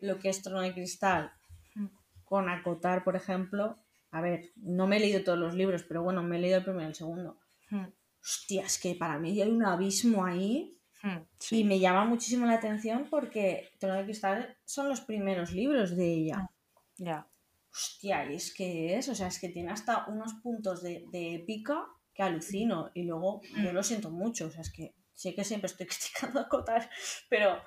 lo 0.00 0.18
que 0.18 0.28
es 0.28 0.42
Trono 0.42 0.62
de 0.62 0.72
Cristal, 0.72 1.32
mm. 1.74 1.86
con 2.24 2.48
acotar, 2.48 3.04
por 3.04 3.16
ejemplo, 3.16 3.78
a 4.10 4.20
ver, 4.20 4.52
no 4.56 4.86
me 4.86 4.96
he 4.96 5.00
leído 5.00 5.24
todos 5.24 5.38
los 5.38 5.54
libros, 5.54 5.84
pero 5.84 6.02
bueno, 6.02 6.22
me 6.22 6.36
he 6.36 6.40
leído 6.40 6.58
el 6.58 6.64
primero 6.64 6.84
y 6.84 6.88
el 6.88 6.94
segundo. 6.94 7.38
Mm. 7.70 7.86
Hostia, 8.22 8.64
es 8.64 8.78
que 8.78 8.94
para 8.94 9.18
mí 9.18 9.40
hay 9.40 9.50
un 9.50 9.64
abismo 9.64 10.24
ahí 10.24 10.78
mm, 11.02 11.18
y 11.50 11.64
me 11.64 11.78
llama 11.78 12.04
muchísimo 12.04 12.46
la 12.46 12.54
atención 12.54 13.06
porque 13.10 13.70
Trono 13.78 13.96
de 13.96 14.04
Cristal 14.04 14.56
son 14.64 14.88
los 14.88 15.00
primeros 15.00 15.52
libros 15.52 15.96
de 15.96 16.12
ella. 16.12 16.50
Ya. 16.96 17.28
Hostia, 17.70 18.30
y 18.30 18.36
es 18.36 18.54
que 18.54 18.96
es, 18.96 19.08
o 19.08 19.14
sea, 19.14 19.28
es 19.28 19.38
que 19.38 19.50
tiene 19.50 19.70
hasta 19.70 20.06
unos 20.06 20.34
puntos 20.34 20.82
de, 20.82 21.04
de 21.12 21.34
épica 21.34 21.86
que 22.14 22.22
alucino 22.22 22.90
y 22.94 23.02
luego 23.02 23.42
yo 23.62 23.72
lo 23.72 23.82
siento 23.82 24.10
mucho, 24.10 24.46
o 24.46 24.50
sea, 24.50 24.62
es 24.62 24.72
que 24.72 24.94
sé 25.12 25.34
que 25.34 25.44
siempre 25.44 25.66
estoy 25.66 25.86
criticando 25.86 26.40
a 26.40 26.48
Cotar, 26.48 26.88
pero 27.28 27.60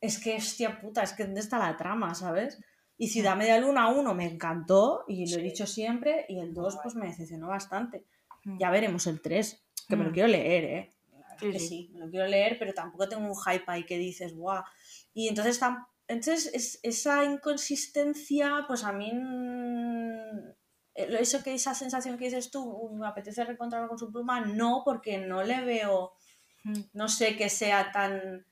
es 0.00 0.22
que, 0.22 0.36
hostia 0.36 0.80
puta, 0.80 1.02
es 1.02 1.12
que 1.12 1.24
¿dónde 1.24 1.40
está 1.40 1.58
la 1.58 1.76
trama, 1.76 2.14
sabes? 2.14 2.60
Y 2.96 3.08
Ciudad 3.08 3.36
Media 3.36 3.58
Luna 3.58 3.88
1 3.88 4.14
me 4.14 4.26
encantó, 4.26 5.04
y 5.06 5.30
lo 5.30 5.38
he 5.38 5.42
dicho 5.42 5.66
siempre, 5.66 6.26
y 6.28 6.40
el 6.40 6.52
2 6.52 6.78
pues 6.82 6.94
me 6.94 7.06
decepcionó 7.06 7.48
bastante. 7.48 8.04
Mm. 8.44 8.58
Ya 8.58 8.70
veremos 8.70 9.06
el 9.06 9.20
3, 9.20 9.64
que 9.88 9.96
me 9.96 10.04
lo 10.04 10.10
mm. 10.10 10.12
quiero 10.12 10.28
leer, 10.28 10.64
¿eh? 10.64 10.90
que 11.38 11.58
sí, 11.58 11.90
me 11.92 12.00
lo 12.00 12.10
quiero 12.10 12.26
leer, 12.26 12.56
pero 12.58 12.74
tampoco 12.74 13.08
tengo 13.08 13.26
un 13.26 13.36
hype 13.36 13.64
ahí 13.68 13.84
que 13.84 13.96
dices, 13.96 14.34
guau. 14.34 14.62
Y 15.14 15.28
entonces, 15.28 15.60
entonces 16.08 16.80
esa 16.82 17.24
inconsistencia, 17.24 18.64
pues 18.66 18.84
a 18.84 18.92
mí, 18.92 19.12
eso 20.94 21.42
que 21.42 21.54
esa 21.54 21.74
sensación 21.74 22.18
que 22.18 22.24
dices 22.24 22.50
tú, 22.50 22.90
me 22.94 23.06
apetece 23.06 23.44
reencontrarlo 23.44 23.88
con 23.88 23.98
su 23.98 24.10
pluma, 24.10 24.40
no, 24.40 24.82
porque 24.84 25.18
no 25.18 25.42
le 25.42 25.64
veo, 25.64 26.12
mm. 26.64 26.80
no 26.94 27.08
sé 27.08 27.36
que 27.36 27.48
sea 27.48 27.92
tan 27.92 28.44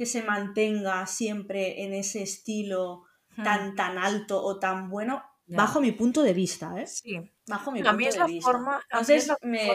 que 0.00 0.06
se 0.06 0.22
mantenga 0.22 1.04
siempre 1.04 1.84
en 1.84 1.92
ese 1.92 2.22
estilo 2.22 3.04
hmm. 3.36 3.42
tan, 3.42 3.74
tan 3.74 3.98
alto 3.98 4.42
o 4.42 4.58
tan 4.58 4.88
bueno, 4.88 5.22
bajo 5.46 5.82
mi 5.82 5.92
punto 5.92 6.22
de 6.22 6.32
vista, 6.32 6.80
¿eh? 6.80 6.86
Sí. 6.86 7.20
Bajo 7.46 7.70
mi 7.70 7.82
punto 7.82 7.98
de 7.98 8.24
vista. 8.26 8.50
Forma, 8.50 8.80
Entonces, 8.90 9.30
me, 9.42 9.68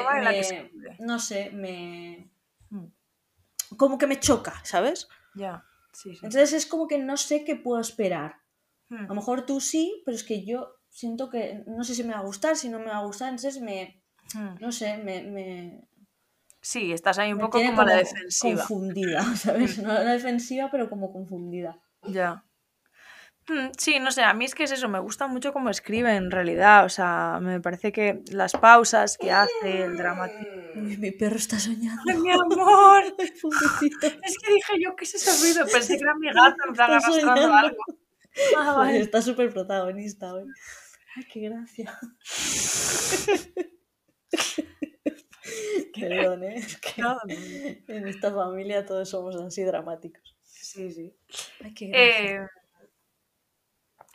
no 0.97 1.19
sé, 1.19 1.51
me... 1.51 2.31
Hmm. 2.71 2.87
Como 3.77 3.99
que 3.99 4.07
me 4.07 4.19
choca, 4.19 4.59
¿sabes? 4.63 5.07
Ya, 5.35 5.63
Entonces 6.03 6.53
es 6.53 6.65
como 6.65 6.87
que 6.87 6.97
no 6.97 7.17
sé 7.17 7.43
qué 7.43 7.55
puedo 7.55 7.79
esperar. 7.79 8.37
Hmm. 8.89 9.05
A 9.05 9.09
lo 9.09 9.13
mejor 9.13 9.45
tú 9.45 9.61
sí, 9.61 10.01
pero 10.07 10.15
es 10.15 10.23
que 10.23 10.43
yo 10.43 10.73
siento 10.89 11.29
que 11.29 11.63
no 11.67 11.83
sé 11.83 11.93
si 11.93 12.03
me 12.03 12.15
va 12.15 12.21
a 12.21 12.25
gustar, 12.25 12.55
si 12.55 12.67
no 12.69 12.79
me 12.79 12.87
va 12.87 12.97
a 12.97 13.05
gustar, 13.05 13.29
entonces 13.29 13.61
me... 13.61 14.01
No 14.59 14.71
sé, 14.71 14.97
me 14.97 15.87
Sí, 16.65 16.91
estás 16.91 17.19
ahí 17.19 17.31
un 17.31 17.37
poco 17.37 17.61
como, 17.61 17.83
la 17.83 17.97
defensiva. 17.97 18.65
Confundida, 18.65 19.21
¿sabes? 19.35 19.77
No 19.77 19.93
la 19.93 20.13
defensiva, 20.13 20.67
pero 20.71 20.89
como 20.89 21.13
confundida. 21.13 21.79
Ya. 22.07 22.43
Mm, 23.47 23.67
sí, 23.77 23.99
no 23.99 24.09
sé, 24.09 24.23
a 24.23 24.33
mí 24.33 24.45
es 24.45 24.55
que 24.55 24.63
es 24.63 24.71
eso, 24.71 24.89
me 24.89 24.97
gusta 24.97 25.27
mucho 25.27 25.53
cómo 25.53 25.69
escribe 25.69 26.15
en 26.15 26.31
realidad, 26.31 26.83
o 26.85 26.89
sea, 26.89 27.37
me 27.39 27.61
parece 27.61 27.91
que 27.91 28.23
las 28.31 28.53
pausas 28.53 29.19
que 29.19 29.31
hace, 29.31 29.83
el 29.83 29.95
dramático... 29.95 30.49
Mi 30.73 31.11
perro 31.11 31.35
está 31.35 31.59
soñando. 31.59 32.01
¡Ay, 32.09 32.17
mi 32.17 32.31
amor! 32.31 33.03
es 33.19 34.37
que 34.39 34.53
dije 34.53 34.73
yo, 34.83 34.95
¿qué 34.95 35.03
es 35.03 35.13
ese 35.13 35.39
ruido? 35.39 35.67
Pensé 35.71 35.97
que 35.97 36.03
era 36.03 36.15
mi 36.15 36.33
gato, 36.33 36.55
en 36.67 36.73
plan, 36.73 36.91
arrastrando 36.93 37.53
algo. 37.53 37.83
Ah, 38.57 38.91
Está 38.91 39.21
súper 39.21 39.53
protagonista 39.53 40.33
hoy. 40.33 40.45
Ay, 41.15 41.25
qué 41.31 41.41
gracia. 41.41 41.99
Perdón, 45.99 46.43
¿eh? 46.43 46.55
Es 46.55 46.77
que 46.77 47.01
en 47.87 48.07
esta 48.07 48.33
familia 48.33 48.85
todos 48.85 49.09
somos 49.09 49.35
así 49.35 49.63
dramáticos. 49.63 50.35
Sí, 50.43 50.91
sí. 50.91 51.13
Ay, 51.63 51.73
qué 51.73 51.91
eh, 51.93 52.47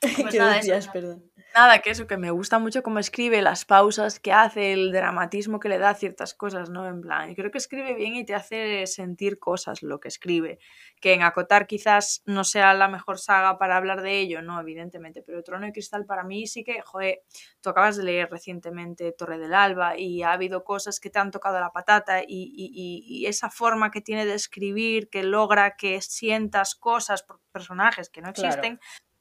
pues 0.23 0.35
nada, 0.35 0.57
decías, 0.57 0.89
perdón? 0.89 1.30
Nada, 1.55 1.80
que 1.80 1.90
eso, 1.90 2.07
que 2.07 2.16
me 2.16 2.30
gusta 2.30 2.61
mucho 2.61 2.82
cómo 2.82 3.01
escribe, 3.01 3.42
las 3.42 3.64
pausas 3.64 4.20
que 4.20 4.32
hace, 4.32 4.72
el 4.72 4.92
dramatismo 4.92 5.59
que 5.59 5.68
le 5.68 5.78
da 5.78 5.90
a 5.90 5.94
ciertas 5.94 6.32
cosas, 6.32 6.70
¿no? 6.70 6.86
En 6.86 7.01
plan, 7.01 7.34
creo 7.34 7.51
que 7.51 7.59
escribe 7.59 7.94
bien 7.94 8.14
y 8.14 8.24
te 8.24 8.34
hace 8.34 8.86
sentir 8.86 9.40
cosas 9.40 9.82
lo 9.82 9.98
que 9.98 10.07
escribe. 10.07 10.61
Que 11.01 11.12
en 11.12 11.22
Acotar 11.22 11.66
quizás 11.66 12.22
no 12.24 12.44
sea 12.44 12.72
la 12.74 12.86
mejor 12.86 13.18
saga 13.18 13.59
para 13.59 13.76
hablar 13.76 14.01
de 14.01 14.20
ello, 14.20 14.42
no, 14.42 14.61
evidentemente, 14.61 15.22
pero 15.22 15.42
Trono 15.42 15.66
de 15.66 15.72
Cristal 15.72 16.07
para 16.07 16.22
mí 16.22 16.46
sí 16.46 16.62
que, 16.62 16.82
joder, 16.82 17.22
tú 17.61 17.70
acabas 17.70 17.96
de 17.96 18.05
leer 18.05 18.30
recientemente 18.30 19.11
Torre 19.11 19.38
del 19.38 19.55
Alba 19.55 19.98
y 19.98 20.22
ha 20.22 20.32
habido 20.32 20.62
cosas 20.62 21.01
que 21.01 21.11
te 21.11 21.18
han 21.18 21.32
tocado 21.32 21.59
la 21.59 21.72
patata 21.72 22.22
y, 22.26 23.26
esa 23.26 23.51
forma 23.51 23.90
que 23.90 24.01
tiene 24.01 24.24
de 24.24 24.34
escribir, 24.34 25.09
que 25.09 25.22
logra 25.24 25.76
que 25.76 26.01
sientas 26.01 26.74
cosas 26.74 27.22
por 27.22 27.40
personajes 27.53 28.09
que 28.09 28.22
no 28.22 28.30
existen 28.30 28.78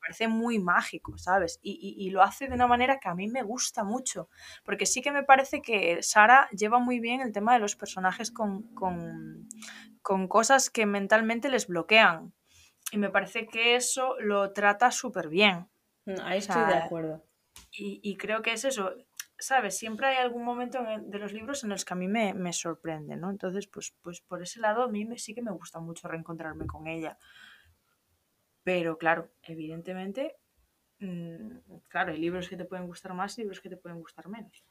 parece 0.10 0.28
muy 0.28 0.58
mágico, 0.58 1.20
¿sabes? 1.20 1.60
Y, 1.62 2.10
lo 2.10 2.24
hace 2.24 2.48
de 2.48 2.56
una 2.56 2.66
manera 2.66 3.00
que 3.00 3.10
a 3.10 3.14
mí 3.14 3.28
me 3.28 3.44
gusta 3.44 3.84
mucho, 3.84 4.28
porque 4.66 4.88
sí 4.88 5.04
que 5.04 5.12
me 5.12 5.22
parece 5.22 5.62
que 5.62 6.02
Sara 6.02 6.50
lleva 6.50 6.80
muy 6.80 7.00
bien 7.00 7.22
el 7.22 7.32
tema 7.32 7.54
de 7.54 7.60
los 7.60 7.76
personajes 7.76 8.32
con, 8.32 8.64
con, 8.74 10.28
cosas 10.28 10.72
que 10.72 10.88
mentalmente 10.88 11.50
les 11.50 11.68
bloquean. 11.68 12.34
Y 12.92 12.98
me 12.98 13.12
parece 13.12 13.46
que 13.46 13.76
eso 13.76 14.16
lo 14.20 14.52
trata 14.52 14.90
súper 14.90 15.30
bien. 15.30 15.70
Mm, 16.06 16.22
ahí 16.24 16.40
estoy 16.40 16.66
de 16.66 16.74
acuerdo. 16.74 17.24
Y, 17.72 18.18
creo 18.18 18.42
que 18.42 18.54
es 18.54 18.66
eso, 18.66 18.96
¿sabes? 19.38 19.78
Siempre 19.78 20.08
hay 20.08 20.18
algún 20.18 20.44
momento 20.44 20.80
de 20.82 21.20
los 21.20 21.34
libros 21.34 21.64
en 21.64 21.70
los 21.70 21.86
que 21.86 21.94
a 21.94 21.98
mí 21.98 22.08
me, 22.08 22.34
me, 22.34 22.52
sorprende, 22.52 23.16
¿no? 23.16 23.30
Entonces, 23.30 23.68
pues, 23.68 23.96
pues 24.02 24.22
por 24.22 24.42
ese 24.42 24.60
lado 24.60 24.82
a 24.82 24.88
mí 24.88 25.08
sí 25.20 25.36
que 25.36 25.44
me 25.44 25.52
gusta 25.52 25.80
mucho 25.80 26.08
reencontrarme 26.08 26.66
con 26.66 26.88
ella. 26.88 27.20
Pero 28.70 29.00
claro, 29.00 29.32
evidentemente, 29.42 30.36
mm, 31.00 31.58
claro, 31.88 32.12
hay 32.12 32.20
libros 32.20 32.48
que 32.48 32.56
te 32.56 32.66
pueden 32.66 32.86
gustar 32.86 33.16
más 33.16 33.36
y 33.36 33.42
libros 33.42 33.62
que 33.62 33.70
te 33.70 33.78
pueden 33.78 34.00
gustar 34.00 34.28
menos. 34.28 34.64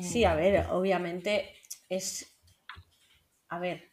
Sí, 0.00 0.22
a 0.24 0.36
ver, 0.36 0.66
obviamente 0.70 1.56
es... 1.88 2.38
A 3.48 3.58
ver, 3.58 3.90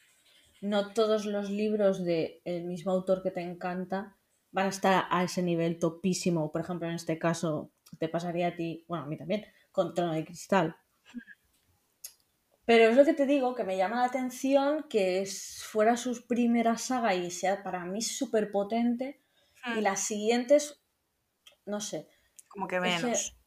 no 0.62 0.93
todos 0.93 1.26
los 1.26 1.49
libros 1.49 2.06
del 2.06 2.66
mismo 2.66 2.91
autor 2.91 3.24
que 3.24 3.32
te 3.32 3.41
encanta 3.41 4.20
van 4.52 4.68
a 4.68 4.70
estar 4.70 5.06
a 5.10 5.24
ese 5.24 5.41
nivel 5.41 5.80
topísimo. 5.80 6.52
Por 6.52 6.62
ejemplo, 6.62 6.88
en 6.88 6.93
este 6.93 7.18
caso, 7.18 7.72
te 7.97 8.08
pasaría 8.08 8.49
a 8.49 8.56
ti, 8.56 8.86
bueno, 8.88 9.06
a 9.06 9.08
mí 9.08 9.18
también, 9.18 9.47
con 9.72 9.95
Trono 9.95 10.14
de 10.14 10.26
Cristal. 10.26 10.76
Pero 12.66 12.89
es 12.89 12.95
lo 12.95 13.05
que 13.05 13.14
te 13.14 13.26
digo, 13.26 13.55
que 13.55 13.64
me 13.64 13.78
llama 13.78 13.97
la 13.97 14.05
atención 14.05 14.86
que 14.89 15.28
fuera 15.64 15.97
su 15.97 16.26
primera 16.28 16.78
saga 16.78 17.16
y 17.16 17.32
sea 17.32 17.64
para 17.64 17.86
mí 17.86 18.01
súper 18.01 18.51
potente. 18.51 19.22
Y 19.76 19.80
hmm. 19.80 19.84
las 19.84 20.01
siguientes, 20.01 20.82
no 21.66 21.80
sé. 21.82 22.07
Como 22.47 22.68
que 22.68 22.80
menos. 22.80 23.38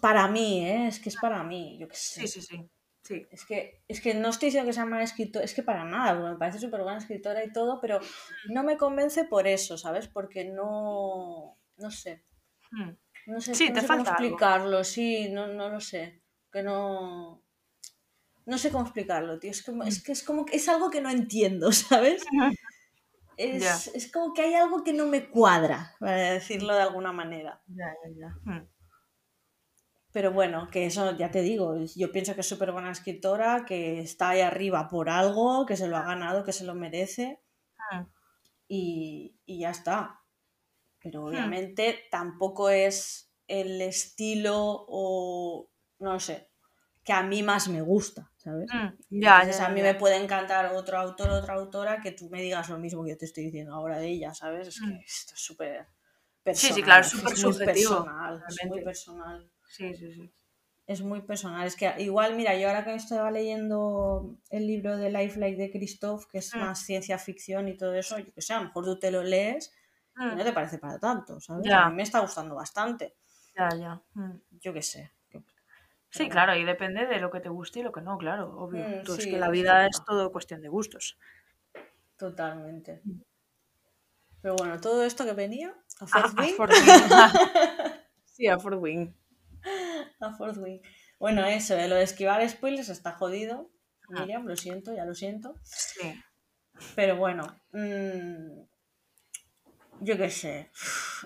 para 0.00 0.26
mí, 0.28 0.66
¿eh? 0.66 0.88
Es 0.88 0.98
que 0.98 1.08
es 1.08 1.16
para 1.16 1.42
mí, 1.42 1.78
yo 1.78 1.88
qué 1.88 1.96
sé. 1.96 2.26
Sí, 2.26 2.40
sí, 2.40 2.42
sí. 2.42 3.26
Es, 3.30 3.44
que, 3.44 3.82
es 3.86 4.00
que 4.00 4.14
no 4.14 4.30
estoy 4.30 4.46
diciendo 4.46 4.66
que 4.66 4.72
sea 4.72 4.86
mala 4.86 5.04
escritora, 5.04 5.44
es 5.44 5.52
que 5.52 5.62
para 5.62 5.84
nada, 5.84 6.14
me 6.14 6.38
parece 6.38 6.58
súper 6.58 6.82
buena 6.82 6.98
escritora 6.98 7.44
y 7.44 7.52
todo, 7.52 7.78
pero 7.78 8.00
no 8.48 8.64
me 8.64 8.78
convence 8.78 9.24
por 9.24 9.46
eso, 9.46 9.76
¿sabes? 9.76 10.08
Porque 10.08 10.46
no, 10.46 11.58
no 11.76 11.90
sé. 11.90 12.24
Hmm. 12.70 12.92
No 13.26 13.40
sé, 13.40 13.54
sí, 13.54 13.72
te 13.72 13.82
falta 13.82 14.10
explicarlo, 14.10 14.84
sí, 14.84 15.28
no, 15.28 15.46
no 15.46 15.68
lo 15.68 15.80
sé. 15.80 16.22
Que 16.50 16.62
no 16.62 17.43
No 18.46 18.58
sé 18.58 18.70
cómo 18.70 18.84
explicarlo, 18.84 19.38
tío. 19.38 19.50
Es, 19.50 19.62
como, 19.62 19.84
es 19.84 20.02
que 20.02 20.12
es 20.12 20.22
como 20.22 20.44
que 20.44 20.56
es 20.56 20.68
algo 20.68 20.90
que 20.90 21.00
no 21.00 21.10
entiendo, 21.10 21.72
¿sabes? 21.72 22.24
Es, 23.36 23.88
es, 23.94 24.12
como 24.12 24.32
que 24.32 24.42
hay 24.42 24.54
algo 24.54 24.84
que 24.84 24.92
no 24.92 25.06
me 25.06 25.28
cuadra, 25.28 25.94
para 25.98 26.32
decirlo 26.32 26.74
de 26.74 26.82
alguna 26.82 27.12
manera. 27.12 27.62
Hmm. 28.44 28.68
Pero 30.12 30.32
bueno, 30.32 30.68
que 30.70 30.86
eso 30.86 31.16
ya 31.16 31.30
te 31.30 31.42
digo, 31.42 31.74
yo 31.96 32.12
pienso 32.12 32.34
que 32.34 32.42
es 32.42 32.48
súper 32.48 32.70
buena 32.70 32.92
escritora, 32.92 33.64
que 33.66 33.98
está 34.00 34.30
ahí 34.30 34.40
arriba 34.40 34.88
por 34.88 35.08
algo, 35.10 35.66
que 35.66 35.76
se 35.76 35.88
lo 35.88 35.96
ha 35.96 36.04
ganado, 36.04 36.44
que 36.44 36.52
se 36.52 36.64
lo 36.64 36.74
merece. 36.74 37.40
Hmm. 37.90 38.04
Y, 38.68 39.36
y, 39.44 39.60
ya 39.60 39.70
está. 39.70 40.20
Pero 41.00 41.22
Hmm. 41.22 41.28
obviamente 41.28 42.04
tampoco 42.10 42.70
es 42.70 43.32
el 43.48 43.80
estilo 43.82 44.86
o 44.88 45.68
no 45.98 46.20
sé, 46.20 46.50
que 47.02 47.12
a 47.12 47.22
mí 47.22 47.42
más 47.42 47.68
me 47.68 47.82
gusta, 47.82 48.30
¿sabes? 48.44 48.72
Hmm. 48.72 48.88
Ya, 49.10 49.36
Entonces 49.40 49.60
ya, 49.60 49.60
a 49.60 49.70
mí 49.70 49.82
me 49.82 49.94
puede 49.94 50.16
encantar 50.16 50.66
otro 50.74 50.98
autor, 50.98 51.30
otra 51.30 51.54
autora, 51.54 52.00
que 52.02 52.12
tú 52.12 52.30
me 52.30 52.42
digas 52.42 52.68
lo 52.70 52.78
mismo 52.78 53.04
que 53.04 53.10
yo 53.12 53.18
te 53.18 53.26
estoy 53.26 53.44
diciendo 53.46 53.74
ahora 53.74 53.98
de 53.98 54.08
ella, 54.08 54.34
¿sabes? 54.34 54.68
Es 54.68 54.80
que 54.82 54.92
Mm. 54.92 55.04
esto 55.06 55.34
es 55.34 55.40
súper 55.40 55.88
Sí, 56.52 56.72
personal. 56.72 56.72
sí, 56.72 56.82
claro, 56.82 57.02
es 57.02 57.08
súper 57.10 57.36
subjetivo, 57.36 58.14
personal, 58.14 58.42
es 58.48 58.62
muy 58.64 58.80
personal. 58.80 59.50
Sí, 59.68 59.94
sí, 59.94 60.12
sí. 60.12 60.32
Es 60.86 61.00
muy 61.02 61.22
personal. 61.22 61.66
Es 61.66 61.76
que 61.76 61.92
igual, 61.98 62.36
mira, 62.36 62.56
yo 62.58 62.68
ahora 62.68 62.84
que 62.84 62.94
estaba 62.94 63.30
leyendo 63.30 64.36
el 64.50 64.66
libro 64.66 64.96
de 64.96 65.10
Life 65.10 65.38
Like 65.40 65.56
de 65.60 65.70
Christoph, 65.70 66.26
que 66.30 66.38
es 66.38 66.54
Mm. 66.54 66.58
más 66.58 66.80
ciencia 66.84 67.18
ficción 67.18 67.68
y 67.68 67.76
todo 67.76 67.94
eso, 67.94 68.18
yo 68.18 68.32
que 68.34 68.42
sé, 68.42 68.52
a 68.54 68.58
lo 68.60 68.66
mejor 68.66 68.84
tú 68.84 68.98
te 68.98 69.10
lo 69.10 69.22
lees 69.22 69.72
y 70.28 70.34
Mm. 70.34 70.36
no 70.36 70.44
te 70.44 70.52
parece 70.52 70.78
para 70.78 70.98
tanto, 70.98 71.40
¿sabes? 71.40 71.66
Ya. 71.70 71.80
A 71.82 71.90
mí 71.90 71.96
me 71.96 72.02
está 72.02 72.20
gustando 72.20 72.54
bastante. 72.54 73.16
Ya, 73.56 73.68
ya. 73.74 74.02
Mm. 74.16 74.40
Yo 74.62 74.72
qué 74.72 74.82
sé. 74.82 75.10
Sí, 76.14 76.28
claro, 76.28 76.54
y 76.54 76.62
depende 76.62 77.06
de 77.06 77.18
lo 77.18 77.28
que 77.28 77.40
te 77.40 77.48
guste 77.48 77.80
y 77.80 77.82
lo 77.82 77.90
que 77.90 78.00
no, 78.00 78.16
claro, 78.18 78.56
obvio. 78.56 78.86
Mm, 78.88 79.02
Tú, 79.02 79.14
es 79.14 79.26
que 79.26 79.36
la 79.36 79.50
vida 79.50 79.86
es 79.86 80.00
todo 80.06 80.30
cuestión 80.30 80.60
de 80.60 80.68
gustos. 80.68 81.18
Totalmente. 82.16 83.00
Mm. 83.02 83.20
Pero 84.40 84.54
bueno, 84.54 84.80
todo 84.80 85.02
esto 85.02 85.24
que 85.24 85.32
venía 85.32 85.74
a 86.00 86.04
A, 86.04 86.06
Fourth 86.06 86.38
a 86.38 86.42
Wing, 86.42 86.54
Fort 86.54 86.72
Wing. 86.72 86.72
sí, 88.26 88.46
a 88.46 88.60
Fort 88.60 88.78
Wing. 88.80 89.12
a 90.20 90.32
Fourth 90.34 90.58
Wing. 90.58 90.80
Bueno, 91.18 91.44
eso, 91.46 91.76
eh, 91.76 91.88
lo 91.88 91.96
de 91.96 92.04
esquivar 92.04 92.48
spoilers 92.48 92.90
está 92.90 93.10
jodido. 93.10 93.72
Ah. 94.10 94.20
Miriam, 94.20 94.46
lo 94.46 94.54
siento, 94.54 94.94
ya 94.94 95.04
lo 95.04 95.16
siento. 95.16 95.56
Sí. 95.64 96.14
Pero 96.94 97.16
bueno, 97.16 97.44
mm, 97.72 98.62
yo 100.00 100.16
qué 100.16 100.30
sé. 100.30 100.70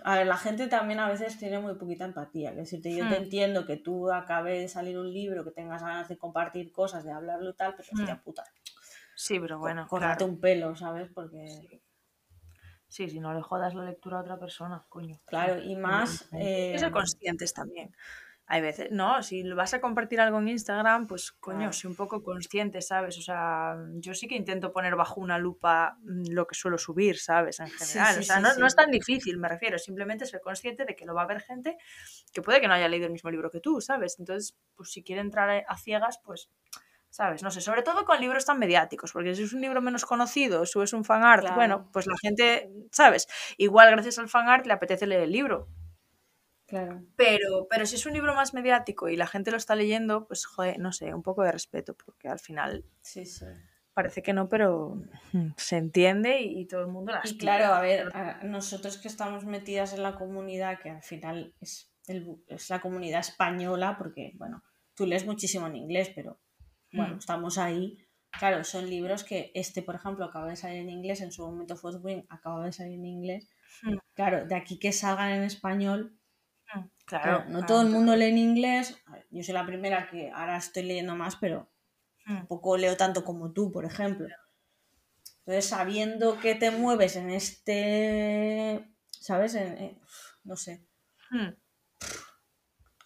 A 0.05 0.16
ver, 0.19 0.27
la 0.27 0.37
gente 0.37 0.69
también 0.69 1.01
a 1.01 1.09
veces 1.09 1.39
tiene 1.39 1.59
muy 1.61 1.75
poquita 1.77 2.05
empatía. 2.05 2.51
Que 2.53 2.59
decirte, 2.59 2.95
yo 2.95 3.07
te 3.09 3.16
Hmm. 3.16 3.23
entiendo 3.23 3.66
que 3.66 3.77
tú 3.77 4.11
acabe 4.12 4.61
de 4.61 4.69
salir 4.69 4.99
un 4.99 5.12
libro, 5.12 5.45
que 5.45 5.51
tengas 5.53 5.83
ganas 5.83 6.09
de 6.09 6.19
compartir 6.19 6.73
cosas, 6.73 7.05
de 7.05 7.12
hablarlo 7.12 7.51
y 7.51 7.57
tal, 7.57 7.75
pero 7.77 7.89
hostia 7.93 8.16
Hmm. 8.16 8.23
puta, 8.23 8.45
Sí, 9.14 9.39
pero 9.39 9.59
bueno, 9.59 9.91
córtate 9.91 10.23
claro. 10.23 10.25
un 10.25 10.39
pelo, 10.41 10.77
¿sabes? 10.77 11.11
Porque, 11.12 11.45
Sí. 11.45 11.83
Sí, 12.89 13.09
si 13.09 13.21
no 13.21 13.33
le 13.35 13.43
jodas 13.43 13.75
la 13.75 13.85
lectura 13.85 14.19
a 14.19 14.21
otra 14.23 14.39
persona, 14.39 14.85
coño. 14.89 15.21
claro, 15.27 15.62
y 15.62 15.77
más. 15.77 16.29
Hay 16.33 16.51
que 16.71 16.79
eh, 16.79 16.79
ser 16.79 16.91
conscientes 16.91 17.53
también. 17.55 17.95
Hay 18.51 18.62
veces, 18.62 18.88
no, 18.90 19.22
si 19.22 19.42
vas 19.53 19.74
a 19.74 19.80
compartir 19.80 20.20
algo 20.22 20.38
en 20.38 20.49
Instagram, 20.49 21.07
pues 21.07 21.32
coño, 21.32 21.70
sé 21.72 21.86
un 21.86 21.94
poco 21.94 22.22
consciente, 22.22 22.80
¿sabes? 22.80 23.18
O 23.18 23.22
sea, 23.22 23.76
yo 23.96 24.14
sí 24.14 24.26
que 24.26 24.36
intento 24.36 24.72
poner 24.72 24.96
bajo 24.96 25.20
una 25.20 25.36
lupa 25.38 25.99
mm, 26.03 26.30
lo 26.30 26.46
que 26.46 26.55
suelo 26.55 26.78
subir, 26.78 27.18
¿sabes? 27.18 27.61
En 27.61 27.68
Sí, 27.68 27.76
general. 27.92 28.14
sí, 28.14 28.20
o 28.20 28.22
sea, 28.22 28.36
sí, 28.36 28.42
no, 28.42 28.55
sí. 28.55 28.61
no 28.61 28.66
es 28.66 28.74
tan 28.74 28.90
difícil, 28.90 29.36
me 29.36 29.49
refiero, 29.49 29.78
simplemente 29.78 30.24
ser 30.24 30.40
consciente 30.40 30.86
de 30.86 30.96
que 30.96 31.05
lo 31.05 31.14
va 31.14 31.20
a 31.22 31.24
haber 31.24 31.42
gente 31.42 31.76
que 32.32 32.40
puede 32.40 32.61
que 32.62 32.68
no 32.68 32.74
haya 32.74 32.88
leído 32.88 33.07
el 33.07 33.12
mismo 33.12 33.30
libro 33.30 33.51
que 33.51 33.61
tú, 33.61 33.82
¿sabes? 33.82 34.18
Entonces, 34.18 34.57
pues 34.74 34.90
si 34.92 35.03
quiere 35.03 35.20
entrar 35.20 35.64
a- 35.68 35.76
ciegas, 35.76 36.18
pues, 36.24 36.51
¿sabes? 37.11 37.42
No 37.42 37.51
sé, 37.51 37.61
sobre 37.61 37.82
todo 37.82 38.05
con 38.07 38.20
libros 38.20 38.46
tan 38.46 38.59
mediáticos, 38.59 39.12
porque 39.12 39.34
si 39.34 39.42
es 39.42 39.53
un 39.53 39.61
libro 39.61 39.82
menos 39.82 40.05
conocido, 40.07 40.64
subes 40.66 40.92
un 40.94 41.05
fanart, 41.05 41.42
Claro. 41.42 41.55
bueno, 41.57 41.90
pues 41.92 42.07
la 42.07 42.14
gente, 42.22 42.70
¿sabes? 42.92 43.26
Igual 43.59 43.90
gracias 43.90 44.18
al 44.18 44.28
fanart 44.28 44.66
le 44.66 44.72
apetece 44.72 45.07
leer 45.07 45.22
el 45.22 45.32
libro. 45.32 45.68
Claro. 46.69 47.03
Pero, 47.16 47.66
pero 47.69 47.87
si 47.87 47.97
es 47.97 48.05
un 48.07 48.12
libro 48.12 48.35
más 48.35 48.53
mediático 48.55 49.09
y 49.09 49.16
la 49.16 49.27
gente 49.27 49.51
lo 49.51 49.57
está 49.57 49.75
leyendo, 49.75 50.27
pues, 50.29 50.45
joder, 50.45 50.79
no 50.79 50.93
sé, 50.93 51.12
un 51.14 51.23
poco 51.23 51.43
de 51.43 51.51
respeto, 51.51 51.95
porque 51.97 52.29
al 52.29 52.39
final 52.39 52.85
Sí, 53.01 53.25
sí. 53.25 53.47
parece 53.95 54.23
que 54.23 54.35
no, 54.35 54.49
pero 54.51 55.03
se 55.57 55.79
entiende 55.79 56.43
y, 56.43 56.61
y 56.61 56.66
todo 56.66 56.83
el 56.83 56.89
mundo 56.89 57.11
las 57.12 57.33
Y 57.33 57.39
claro, 57.39 57.73
a 57.75 57.81
ver, 57.81 58.09
a- 58.14 58.43
nosotros 58.45 58.99
que 58.99 59.09
estamos 59.09 59.45
metidas 59.47 59.95
en 59.95 60.03
la 60.03 60.14
comunidad, 60.16 60.79
que 60.81 60.91
al 60.91 61.03
final 61.03 61.55
es, 61.61 61.91
el 62.07 62.37
es 62.49 62.69
la 62.69 62.81
comunidad 62.83 63.21
española, 63.21 63.97
porque, 63.97 64.33
bueno, 64.37 64.62
tú 64.95 65.07
lees 65.07 65.25
muchísimo 65.25 65.66
en 65.69 65.77
inglés, 65.77 66.12
pero 66.14 66.39
bueno, 66.93 67.14
Mm. 67.14 67.19
estamos 67.19 67.57
ahí. 67.59 67.97
Claro, 68.39 68.62
son 68.62 68.91
libros 68.91 69.25
que 69.25 69.51
este, 69.55 69.81
por 69.81 69.95
ejemplo, 69.95 70.27
acaba 70.27 70.49
de 70.49 70.57
salir 70.57 70.81
en 70.83 70.91
inglés, 70.91 71.23
en 71.23 71.33
su 71.33 71.47
momento 71.47 71.77
Fourth 71.77 72.05
Wing 72.05 72.25
acaba 72.29 72.62
de 72.66 72.73
salir 72.73 72.99
en 72.99 73.07
inglés. 73.07 73.49
Mm. 73.83 73.97
Claro, 74.12 74.45
de 74.47 74.55
aquí 74.55 74.79
que 74.79 74.93
salgan 74.93 75.31
en 75.33 75.45
español, 75.45 76.18
claro, 76.73 76.91
Claro, 77.07 77.39
no 77.47 77.59
claro, 77.61 77.66
todo 77.66 77.83
el 77.83 77.89
mundo 77.89 78.14
lee 78.16 78.27
en 78.27 78.39
inglés. 78.39 78.97
Yo 79.31 79.43
soy 79.43 79.55
la 79.55 79.66
primera 79.66 80.09
que 80.11 80.31
ahora 80.31 80.57
estoy 80.57 80.85
leyendo 80.85 81.16
más, 81.16 81.37
pero 81.37 81.69
mm, 82.27 82.37
tampoco 82.37 82.77
leo 82.77 82.97
tanto 82.97 83.25
como 83.25 83.53
tú, 83.53 83.71
por 83.73 83.85
ejemplo. 83.85 84.29
Entonces, 85.41 85.66
sabiendo 85.66 86.39
que 86.41 86.55
te 86.55 86.71
mueves 86.71 87.16
en 87.16 87.31
este, 87.31 88.85
¿sabes? 89.11 89.55
En- 89.55 89.79
en- 89.79 89.99
no 90.45 90.57
sé, 90.57 90.87
mm, 91.31 91.49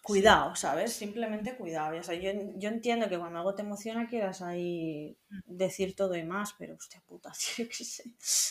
cuidado, 0.01 0.53
¿sabes? 0.55 0.91
Simplemente 0.93 1.55
cuidado. 1.55 1.97
O 1.97 2.03
sea, 2.03 2.15
yo, 2.15 2.31
yo 2.57 2.69
entiendo 2.69 3.07
que 3.07 3.17
cuando 3.17 3.39
algo 3.39 3.55
te 3.55 3.61
emociona 3.61 4.07
quieras 4.07 4.41
ahí 4.41 5.17
decir 5.45 5.95
todo 5.95 6.15
y 6.15 6.23
más, 6.23 6.53
pero 6.59 6.75
hostia 6.75 7.01
puta, 7.07 7.31
tío, 7.55 7.67
sé. 7.71 8.03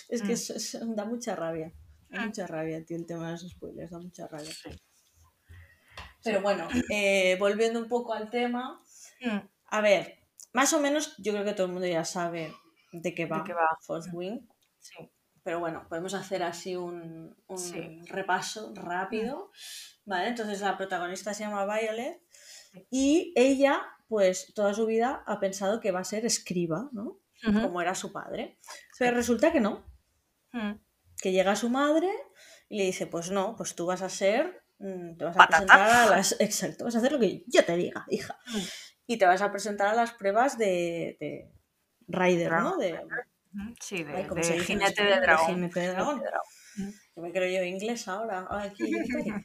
Es 0.08 0.22
que 0.22 0.28
Mm. 0.32 0.34
eso- 0.34 0.54
eso 0.54 0.78
da 0.94 1.04
mucha 1.04 1.36
rabia. 1.36 1.72
Da 2.08 2.20
Mm. 2.22 2.26
mucha 2.26 2.46
rabia, 2.46 2.82
tío, 2.84 2.96
el 2.96 3.06
tema 3.06 3.26
de 3.26 3.32
los 3.32 3.48
spoilers, 3.50 3.90
da 3.90 3.98
mucha 3.98 4.26
rabia. 4.26 4.50
Pero 6.24 6.40
bueno, 6.42 6.68
eh, 6.90 7.36
volviendo 7.38 7.80
un 7.80 7.88
poco 7.88 8.12
al 8.14 8.30
tema, 8.30 8.82
mm, 9.20 9.38
a 9.66 9.80
ver, 9.80 10.18
más 10.52 10.72
o 10.72 10.80
menos 10.80 11.14
yo 11.18 11.32
creo 11.32 11.44
que 11.44 11.52
todo 11.54 11.66
el 11.66 11.72
mundo 11.72 11.88
ya 11.88 12.04
sabe 12.04 12.52
de 12.92 13.14
qué 13.14 13.26
va, 13.26 13.42
qué 13.44 13.52
va. 13.54 13.68
Fourth 13.82 14.08
Wing. 14.12 14.40
sí. 14.78 15.10
Pero 15.44 15.58
bueno, 15.58 15.86
podemos 15.88 16.14
hacer 16.14 16.44
así 16.44 16.76
un, 16.76 17.34
un 17.48 17.58
Sí. 17.58 18.00
repaso 18.06 18.72
rápido. 18.76 19.50
Vale, 20.04 20.28
entonces 20.28 20.60
la 20.60 20.76
protagonista 20.76 21.34
se 21.34 21.42
llama 21.42 21.64
Violet 21.66 22.22
y 22.92 23.32
ella, 23.34 23.82
pues 24.06 24.52
toda 24.54 24.72
su 24.72 24.86
vida 24.86 25.24
ha 25.26 25.40
pensado 25.40 25.80
que 25.80 25.90
va 25.90 25.98
a 25.98 26.04
ser 26.04 26.24
escriba, 26.26 26.88
¿no? 26.92 27.18
Como 27.44 27.80
era 27.82 27.96
su 27.96 28.12
padre. 28.12 28.60
Pero 29.00 29.16
resulta 29.16 29.50
que 29.50 29.58
no, 29.58 29.84
mm, 30.52 30.74
que 31.20 31.32
llega 31.32 31.56
su 31.56 31.68
madre 31.70 32.08
y 32.68 32.78
le 32.78 32.84
dice, 32.84 33.08
pues 33.08 33.32
no, 33.32 33.56
pues 33.56 33.74
tú 33.74 33.84
vas 33.86 34.02
a 34.02 34.08
ser, 34.08 34.44
mm, 34.46 34.61
te 35.16 35.24
vas 35.24 35.36
a 35.36 35.38
Patata. 35.38 35.64
presentar 35.66 35.90
a 35.90 36.06
las, 36.10 36.36
exacto, 36.40 36.84
vas 36.84 36.94
a 36.94 36.98
hacer 36.98 37.12
lo 37.12 37.20
que 37.20 37.44
yo 37.46 37.64
te 37.64 37.76
diga, 37.76 38.04
hija. 38.10 38.38
Mm. 38.46 38.58
Y 39.06 39.16
te 39.16 39.26
vas 39.26 39.42
a 39.42 39.50
presentar 39.50 39.88
a 39.88 39.94
las 39.94 40.12
pruebas 40.12 40.58
de, 40.58 41.16
de 41.20 41.52
Rider, 42.08 42.52
¿no? 42.52 42.76
De, 42.76 42.94
mm, 43.52 43.74
Sí, 43.80 44.02
de, 44.04 44.12
Ay, 44.16 44.24
¿cómo 44.24 44.36
de 44.40 44.44
se 44.44 44.58
jinete 44.60 45.04
de 45.04 45.20
dragón. 45.20 45.46
jinete 45.46 45.80
de 45.80 45.88
dragón. 45.88 46.22
que 47.14 47.20
me 47.20 47.32
creo 47.32 47.60
yo 47.60 47.64
inglés 47.64 48.08
ahora. 48.08 48.46
Aquí. 48.50 48.90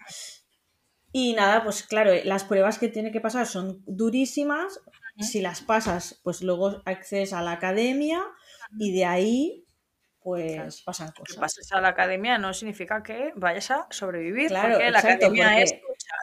Y 1.13 1.33
nada, 1.33 1.63
pues 1.63 1.83
claro, 1.83 2.11
las 2.25 2.43
pruebas 2.43 2.77
que 2.77 2.89
tiene 2.89 3.11
que 3.11 3.21
pasar 3.21 3.47
son 3.47 3.81
durísimas. 3.88 4.79
Si 5.19 5.41
las 5.41 5.61
pasas, 5.61 6.19
pues 6.23 6.43
luego 6.43 6.81
accedes 6.85 7.33
a 7.33 7.41
la 7.41 7.53
academia 7.53 8.21
y 8.77 8.93
de 8.93 9.05
ahí, 9.05 9.65
pues 10.28 10.53
Claro. 10.55 10.69
pasan 10.84 11.11
Que 11.13 11.19
cosas. 11.21 11.38
pases 11.38 11.71
a 11.71 11.80
la 11.80 11.88
academia 11.88 12.38
no 12.38 12.53
significa 12.53 13.01
que 13.01 13.32
vayas 13.38 13.71
a 13.71 13.88
sobrevivir, 13.91 14.49
Claro, 14.49 14.71
porque 14.73 14.91
la 14.91 14.99
exacto, 14.99 15.25
academia 15.28 15.47
porque 15.51 15.63
es, 15.63 15.73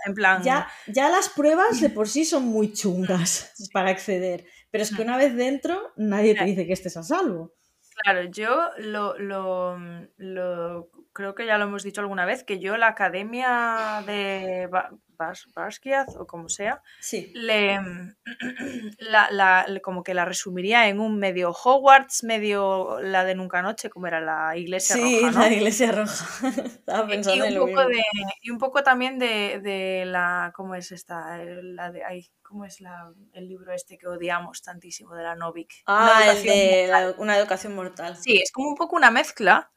en 0.07 0.15
plan, 0.15 0.43
Ya, 0.43 0.69
ya 0.89 1.09
las 1.09 1.31
pruebas 1.31 1.81
de 1.81 1.89
por 1.89 2.07
sí 2.07 2.27
son 2.27 2.45
muy 2.45 2.75
chungas 2.75 3.55
para 3.73 3.89
acceder, 3.89 4.45
pero 4.71 4.83
es 4.85 4.95
que 4.95 5.01
una 5.01 5.17
vez 5.17 5.35
dentro 5.35 5.93
nadie 5.97 6.35
te 6.35 6.45
dice 6.45 6.67
que 6.67 6.75
estés 6.75 6.99
a 6.99 7.03
salvo. 7.03 7.55
Claro, 8.03 8.25
yo 8.25 8.71
lo, 8.79 9.17
lo, 9.19 9.79
lo- 10.19 10.91
creo 11.15 11.35
que 11.35 11.47
ya 11.47 11.57
lo 11.59 11.65
hemos 11.65 11.83
dicho 11.83 12.03
alguna 12.03 12.27
vez, 12.27 12.45
que 12.45 12.59
yo 12.59 12.77
la 12.77 12.89
academia 12.89 14.03
de 14.07 14.69
Ba- 14.71 14.91
Bas- 15.17 15.47
Basquiat, 15.55 16.09
o 16.19 16.27
como 16.27 16.49
sea, 16.49 16.83
Sí, 17.01 17.31
le, 17.35 17.79
la, 18.99 19.67
como 19.83 20.03
que 20.03 20.15
la 20.15 20.25
resumiría 20.25 20.89
en 20.89 21.01
un 21.01 21.19
medio 21.19 21.51
Hogwarts, 21.53 22.25
medio 22.25 23.01
la 23.01 23.25
de 23.25 23.35
Nunca 23.35 23.63
Noche, 23.63 23.91
como 23.91 24.07
era 24.07 24.21
la 24.21 24.57
iglesia 24.57 24.97
sí, 24.97 25.21
roja, 25.21 25.31
¿no? 25.33 25.41
la 25.41 25.51
iglesia 25.53 25.93
roja. 25.93 26.27
Estaba 26.67 27.07
Y 27.07 27.11
pensando 27.11 27.45
en 27.45 27.53
un 27.53 27.55
lo 27.55 27.67
poco 27.67 27.81
mismo. 27.81 27.89
de, 27.91 28.03
y 28.43 28.51
un 28.51 28.59
poco 28.59 28.83
también 28.83 29.19
de, 29.19 29.61
de 29.63 30.05
la, 30.07 30.53
¿cómo 30.55 30.75
es 30.75 30.93
esta? 30.93 31.41
El- 31.43 31.77
La 31.77 31.91
de, 31.93 32.05
ay, 32.05 32.31
¿cómo 32.43 32.65
es 32.65 32.81
la, 32.81 33.13
el 33.33 33.49
libro 33.49 33.73
este 33.73 33.99
que 33.99 34.07
odiamos 34.09 34.63
tantísimo 34.63 35.15
de 35.15 35.23
la 35.23 35.35
Novik? 35.35 35.73
Ah, 35.87 36.25
el 36.33 36.43
de 36.45 36.87
la- 36.89 37.15
una 37.19 37.37
educación 37.37 37.75
mortal. 37.75 38.17
Sí, 38.17 38.37
es 38.43 38.51
como 38.53 38.69
un 38.69 38.75
poco 38.75 38.97
una 38.97 39.11
mezcla, 39.11 39.71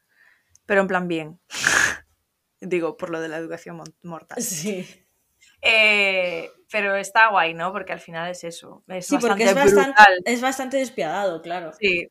pero 0.68 0.82
en 0.82 0.86
plan 0.86 1.08
bien. 1.08 1.40
Digo, 2.60 2.96
por 2.98 3.08
lo 3.08 3.20
de 3.20 3.28
la 3.28 3.38
educación 3.38 3.82
mortal. 4.02 4.42
Sí. 4.42 4.86
Eh, 5.62 6.50
pero 6.70 6.94
está 6.94 7.28
guay, 7.30 7.54
¿no? 7.54 7.72
Porque 7.72 7.94
al 7.94 8.00
final 8.00 8.30
es 8.30 8.44
eso. 8.44 8.84
Es 8.86 9.06
Sí, 9.06 9.16
porque 9.18 9.46
bastante 9.54 9.86
brutal. 9.86 10.22
es 10.26 10.40
bastante 10.42 10.76
despiadado, 10.76 11.40
claro. 11.40 11.72
Sí, 11.80 12.08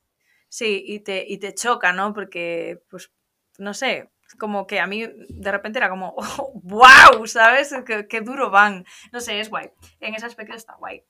sí, 0.49 0.83
y 0.87 1.01
te, 1.01 1.23
y 1.27 1.37
te 1.37 1.53
choca, 1.53 1.93
¿no? 1.93 2.13
Porque, 2.13 2.81
pues, 2.89 3.11
no 3.59 3.75
sé, 3.75 4.09
como 4.39 4.65
que 4.65 4.79
a 4.79 4.87
mí 4.87 5.05
de 5.29 5.51
repente 5.51 5.77
era 5.77 5.89
como, 5.89 6.15
wow, 6.63 7.27
¿sabes? 7.27 7.75
Qué, 7.85 8.07
qué 8.07 8.21
duro 8.21 8.49
van. 8.49 8.85
No 9.11 9.19
sé, 9.19 9.39
es 9.39 9.49
guay. 9.49 9.69
En 9.99 10.15
ese 10.15 10.25
aspecto 10.25 10.55
está 10.55 10.73
guay. 10.75 11.03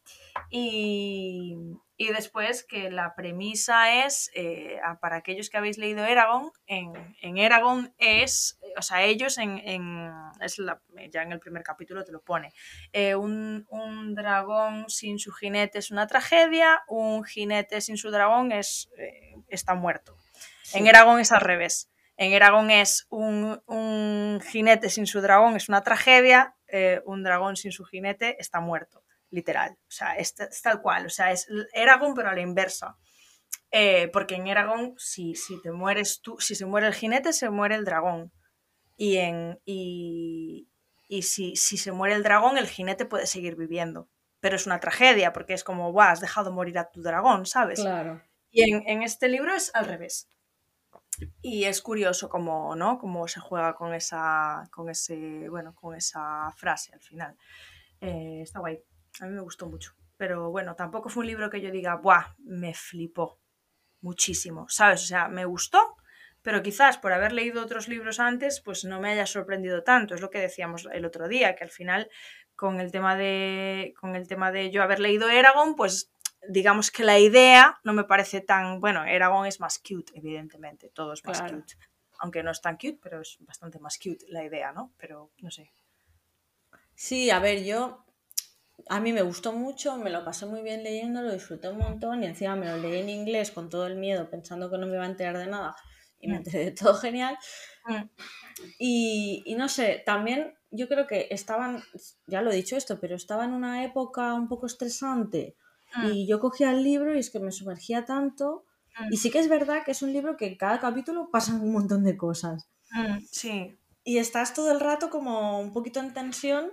Y, 0.49 1.55
y 1.97 2.09
después 2.13 2.63
que 2.63 2.91
la 2.91 3.15
premisa 3.15 4.05
es, 4.05 4.29
eh, 4.35 4.79
para 5.01 5.15
aquellos 5.17 5.49
que 5.49 5.57
habéis 5.57 5.77
leído 5.79 6.05
Eragon, 6.05 6.51
en, 6.67 6.93
en 7.21 7.37
Eragon 7.37 7.93
es, 7.97 8.59
o 8.77 8.81
sea, 8.83 9.03
ellos 9.03 9.37
en, 9.39 9.57
en- 9.57 10.11
es 10.39 10.59
la- 10.59 10.79
ya 11.11 11.23
en 11.23 11.31
el 11.31 11.39
primer 11.39 11.63
capítulo 11.63 12.03
te 12.03 12.11
lo 12.11 12.21
pone, 12.21 12.53
eh, 12.93 13.15
un, 13.15 13.65
un 13.69 14.13
dragón 14.13 14.89
sin 14.89 15.17
su 15.17 15.31
jinete 15.31 15.79
es 15.79 15.89
una 15.91 16.05
tragedia, 16.07 16.83
un 16.87 17.23
jinete 17.23 17.81
sin 17.81 17.97
su 17.97 18.11
dragón 18.11 18.51
es, 18.51 18.89
eh, 18.97 19.35
está 19.47 19.73
muerto. 19.73 20.15
Sí. 20.63 20.77
En 20.77 20.87
Eragon 20.87 21.19
es 21.19 21.31
al 21.31 21.41
revés. 21.41 21.89
En 22.19 22.33
Eragon 22.33 22.71
es 22.71 23.05
un, 23.09 23.61
un 23.67 24.41
jinete 24.51 24.89
sin 24.89 25.05
su 25.07 25.21
dragón, 25.21 25.55
es 25.55 25.69
una 25.69 25.83
tragedia, 25.83 26.55
eh, 26.67 27.01
un 27.05 27.23
dragón 27.23 27.55
sin 27.55 27.71
su 27.71 27.85
jinete 27.85 28.35
está 28.39 28.59
muerto, 28.59 29.03
literal. 29.29 29.77
O 29.81 29.91
sea, 29.91 30.15
es, 30.15 30.33
es 30.39 30.61
tal 30.61 30.81
cual. 30.81 31.05
O 31.05 31.09
sea, 31.09 31.31
es 31.31 31.47
Eragon, 31.73 32.13
pero 32.13 32.29
a 32.29 32.33
la 32.33 32.41
inversa. 32.41 32.97
Eh, 33.71 34.09
porque 34.13 34.35
en 34.35 34.47
Eragon, 34.47 34.95
si, 34.97 35.35
si 35.35 35.61
te 35.61 35.71
mueres 35.71 36.21
tú, 36.21 36.37
si 36.39 36.55
se 36.55 36.65
muere 36.65 36.87
el 36.87 36.93
jinete, 36.93 37.33
se 37.33 37.49
muere 37.49 37.75
el 37.75 37.85
dragón. 37.85 38.31
Y, 38.95 39.17
en, 39.17 39.59
y, 39.65 40.69
y 41.07 41.21
si, 41.23 41.55
si 41.55 41.77
se 41.77 41.91
muere 41.91 42.15
el 42.15 42.23
dragón, 42.23 42.57
el 42.57 42.67
jinete 42.67 43.05
puede 43.05 43.27
seguir 43.27 43.55
viviendo. 43.55 44.09
Pero 44.39 44.55
es 44.55 44.65
una 44.65 44.79
tragedia, 44.79 45.33
porque 45.33 45.53
es 45.53 45.63
como, 45.63 45.91
Buah, 45.91 46.11
has 46.11 46.21
dejado 46.21 46.51
morir 46.51 46.77
a 46.77 46.89
tu 46.89 47.01
dragón, 47.01 47.45
¿sabes? 47.45 47.79
Claro. 47.79 48.21
Y 48.51 48.69
en, 48.69 48.87
en 48.87 49.03
este 49.03 49.27
libro 49.27 49.53
es 49.53 49.73
al 49.75 49.85
revés. 49.85 50.29
Y 51.41 51.65
es 51.65 51.81
curioso 51.81 52.29
cómo, 52.29 52.75
¿no? 52.75 52.99
Cómo 52.99 53.27
se 53.27 53.39
juega 53.39 53.73
con 53.73 53.93
esa, 53.93 54.67
con 54.71 54.89
ese, 54.89 55.49
bueno, 55.49 55.73
con 55.73 55.95
esa 55.95 56.51
frase 56.55 56.93
al 56.93 57.01
final. 57.01 57.35
Eh, 58.01 58.41
está 58.43 58.59
guay. 58.59 58.79
A 59.19 59.25
mí 59.25 59.33
me 59.33 59.41
gustó 59.41 59.67
mucho. 59.67 59.93
Pero 60.17 60.49
bueno, 60.51 60.75
tampoco 60.75 61.09
fue 61.09 61.21
un 61.21 61.27
libro 61.27 61.49
que 61.49 61.61
yo 61.61 61.71
diga, 61.71 61.95
¡buah! 61.95 62.35
Me 62.39 62.73
flipó 62.73 63.39
muchísimo, 64.01 64.67
¿sabes? 64.69 65.03
O 65.03 65.05
sea, 65.05 65.27
me 65.27 65.45
gustó, 65.45 65.95
pero 66.41 66.63
quizás 66.63 66.97
por 66.97 67.13
haber 67.13 67.33
leído 67.33 67.61
otros 67.61 67.87
libros 67.87 68.19
antes, 68.19 68.61
pues 68.61 68.85
no 68.85 68.99
me 68.99 69.09
haya 69.11 69.25
sorprendido 69.25 69.83
tanto. 69.83 70.15
Es 70.15 70.21
lo 70.21 70.29
que 70.29 70.39
decíamos 70.39 70.87
el 70.91 71.05
otro 71.05 71.27
día, 71.27 71.55
que 71.55 71.63
al 71.63 71.69
final 71.69 72.09
con 72.55 72.79
el 72.79 72.91
tema 72.91 73.15
de, 73.15 73.93
con 73.99 74.15
el 74.15 74.27
tema 74.27 74.51
de 74.51 74.71
yo 74.71 74.81
haber 74.81 74.99
leído 74.99 75.29
Eragon, 75.29 75.75
pues 75.75 76.11
digamos 76.49 76.91
que 76.91 77.03
la 77.03 77.19
idea 77.19 77.79
no 77.83 77.93
me 77.93 78.03
parece 78.03 78.41
tan, 78.41 78.79
bueno, 78.79 79.03
Eragon 79.03 79.45
es 79.45 79.59
más 79.59 79.79
cute, 79.79 80.13
evidentemente, 80.15 80.89
todo 80.89 81.13
es 81.13 81.23
más 81.25 81.39
Claro. 81.39 81.57
cute. 81.57 81.75
Aunque 82.19 82.41
no 82.41 82.49
es 82.49 82.61
tan 82.61 82.77
cute, 82.77 82.97
pero 83.01 83.21
es 83.21 83.37
bastante 83.41 83.77
más 83.79 83.99
cute 83.99 84.25
la 84.29 84.43
idea, 84.43 84.71
¿no? 84.71 84.91
Pero 84.97 85.31
no 85.39 85.51
sé. 85.51 85.71
Sí, 86.95 87.29
a 87.29 87.39
ver, 87.39 87.63
yo 87.63 88.06
a 88.89 88.99
mí 88.99 89.13
me 89.13 89.21
gustó 89.23 89.53
mucho, 89.53 89.97
me 89.97 90.09
lo 90.09 90.23
pasé 90.23 90.45
muy 90.45 90.61
bien 90.61 90.83
leyendo, 90.83 91.21
lo 91.21 91.33
disfruté 91.33 91.69
un 91.69 91.77
montón 91.79 92.23
y 92.23 92.27
encima 92.27 92.55
me 92.55 92.67
lo 92.67 92.77
leí 92.77 92.99
en 92.99 93.09
inglés 93.09 93.51
con 93.51 93.69
todo 93.69 93.87
el 93.87 93.95
miedo, 93.97 94.29
pensando 94.29 94.69
que 94.69 94.77
no 94.77 94.87
me 94.87 94.93
iba 94.95 95.03
a 95.03 95.07
enterar 95.07 95.37
de 95.37 95.47
nada 95.47 95.75
y 96.19 96.27
me 96.27 96.37
Mm. 96.37 96.37
enteré 96.37 96.65
de 96.65 96.71
todo 96.71 96.95
genial. 96.95 97.37
Mm, 97.87 98.09
Y, 98.79 99.43
y 99.45 99.55
no 99.55 99.69
sé, 99.69 100.01
también 100.05 100.55
yo 100.71 100.87
creo 100.87 101.07
que 101.07 101.27
estaban, 101.31 101.83
ya 102.27 102.41
lo 102.41 102.51
he 102.51 102.55
dicho 102.55 102.75
esto, 102.77 102.99
pero 102.99 103.15
estaba 103.15 103.45
en 103.45 103.53
una 103.53 103.83
época 103.83 104.33
un 104.33 104.47
poco 104.47 104.65
estresante 104.65 105.55
mm, 105.95 106.11
y 106.11 106.27
yo 106.27 106.39
cogía 106.39 106.71
el 106.71 106.83
libro 106.83 107.15
y 107.15 107.19
es 107.19 107.29
que 107.29 107.39
me 107.39 107.51
sumergía 107.51 108.05
tanto. 108.05 108.65
Y 109.09 109.17
sí 109.17 109.31
que 109.31 109.39
es 109.39 109.47
verdad 109.49 109.83
que 109.85 109.91
es 109.91 110.01
un 110.01 110.11
libro 110.11 110.35
que 110.37 110.47
en 110.47 110.57
cada 110.57 110.79
capítulo 110.79 111.29
pasan 111.31 111.61
un 111.61 111.71
montón 111.71 112.03
de 112.03 112.17
cosas. 112.17 112.69
sí. 113.31 113.77
Y 114.03 114.17
estás 114.19 114.53
todo 114.53 114.71
el 114.71 114.79
rato 114.79 115.09
como 115.09 115.59
un 115.59 115.73
poquito 115.73 115.99
en 115.99 116.13
tensión 116.13 116.71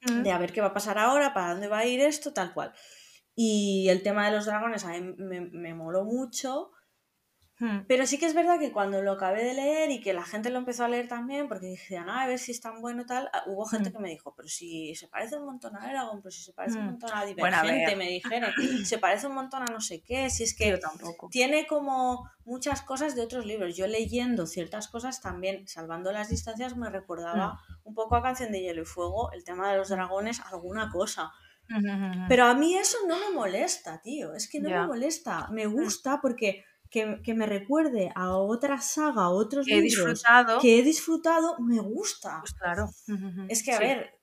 de 0.00 0.30
a 0.30 0.38
ver 0.38 0.52
qué 0.52 0.60
va 0.60 0.68
a 0.68 0.74
pasar 0.74 0.98
ahora, 0.98 1.34
para 1.34 1.52
dónde 1.52 1.68
va 1.68 1.78
a 1.78 1.86
ir 1.86 2.00
esto, 2.00 2.32
tal 2.32 2.52
cual. 2.54 2.72
Y 3.34 3.88
el 3.88 4.02
tema 4.02 4.26
de 4.26 4.36
los 4.36 4.46
dragones 4.46 4.84
a 4.84 4.90
mí 4.90 5.14
me, 5.18 5.40
me 5.40 5.74
moló 5.74 6.04
mucho, 6.04 6.72
mm, 7.60 7.86
pero 7.86 8.06
sí 8.06 8.18
que 8.18 8.26
es 8.26 8.34
verdad 8.34 8.58
que 8.58 8.70
cuando 8.72 9.02
lo 9.02 9.12
acabé 9.12 9.44
de 9.44 9.54
leer 9.54 9.90
y 9.90 10.00
que 10.00 10.12
la 10.12 10.24
gente 10.24 10.50
lo 10.50 10.58
empezó 10.58 10.84
a 10.84 10.88
leer 10.88 11.08
también, 11.08 11.48
porque 11.48 11.66
decían, 11.66 12.08
"Ah, 12.10 12.22
a 12.22 12.26
ver 12.26 12.38
si 12.38 12.52
es 12.52 12.60
tan 12.60 12.80
bueno 12.82 13.06
tal, 13.06 13.30
ah, 13.32 13.44
hubo 13.46 13.64
gente 13.66 13.90
Mm. 13.90 13.92
que 13.92 13.98
me 13.98 14.10
dijo, 14.10 14.34
pero 14.36 14.48
si 14.48 14.94
se 14.94 15.08
parece 15.08 15.36
un 15.38 15.46
montón 15.46 15.76
a 15.76 15.90
Eragon, 15.90 16.20
pero 16.22 16.30
si 16.30 16.42
se 16.42 16.52
parece 16.52 16.78
un 16.78 16.84
Mm. 16.84 16.88
montón 16.90 17.10
a 17.14 17.24
Bueno, 17.38 17.56
a 17.56 17.62
Divergente, 17.64 17.96
me 17.96 18.08
dijeron, 18.08 18.52
se 18.84 18.98
parece 18.98 19.26
un 19.26 19.34
montón 19.34 19.62
a 19.62 19.66
no 19.72 19.80
sé 19.80 20.02
qué, 20.02 20.28
si 20.30 20.44
es 20.44 20.54
que 20.56 20.68
Yo 20.70 20.78
tampoco. 20.80 21.28
tiene 21.30 21.66
como 21.66 22.28
muchas 22.44 22.82
cosas 22.82 23.14
de 23.16 23.22
otros 23.22 23.46
libros. 23.46 23.76
Yo 23.76 23.86
leyendo 23.86 24.46
ciertas 24.46 24.88
cosas 24.88 25.20
también, 25.22 25.66
salvando 25.68 26.12
las 26.12 26.28
distancias, 26.28 26.76
me 26.76 26.90
recordaba 26.90 27.58
un 27.84 27.94
poco 27.94 28.16
a 28.16 28.22
Canción 28.22 28.52
de 28.52 28.60
Hielo 28.60 28.82
y 28.82 28.84
Fuego, 28.84 29.32
el 29.32 29.44
tema 29.44 29.70
de 29.70 29.78
los 29.78 29.88
dragones, 29.88 30.40
alguna 30.40 30.90
cosa. 30.90 31.32
Pero 32.28 32.44
a 32.44 32.54
mí 32.54 32.76
eso 32.76 32.98
no 33.06 33.18
me 33.18 33.30
molesta, 33.34 34.00
tío. 34.02 34.34
Es 34.34 34.48
que 34.48 34.60
no 34.60 34.70
Ya. 34.70 34.80
me 34.82 34.86
molesta. 34.86 35.48
Me 35.50 35.66
gusta 35.66 36.20
porque 36.20 36.64
que, 36.90 37.20
que 37.22 37.34
me 37.34 37.46
recuerde 37.46 38.10
a 38.14 38.36
otra 38.36 38.80
saga, 38.80 39.22
a 39.24 39.28
otros 39.30 39.66
He 39.68 39.80
libros 39.80 39.84
disfrutado. 40.06 40.60
que 40.60 40.78
he 40.78 40.82
disfrutado, 40.82 41.58
me 41.60 41.80
gusta. 41.80 42.40
Pues 42.40 42.54
claro. 42.54 42.88
Es 43.48 43.62
que, 43.62 43.72
a 43.72 43.78
Sí. 43.78 43.84
ver, 43.84 44.14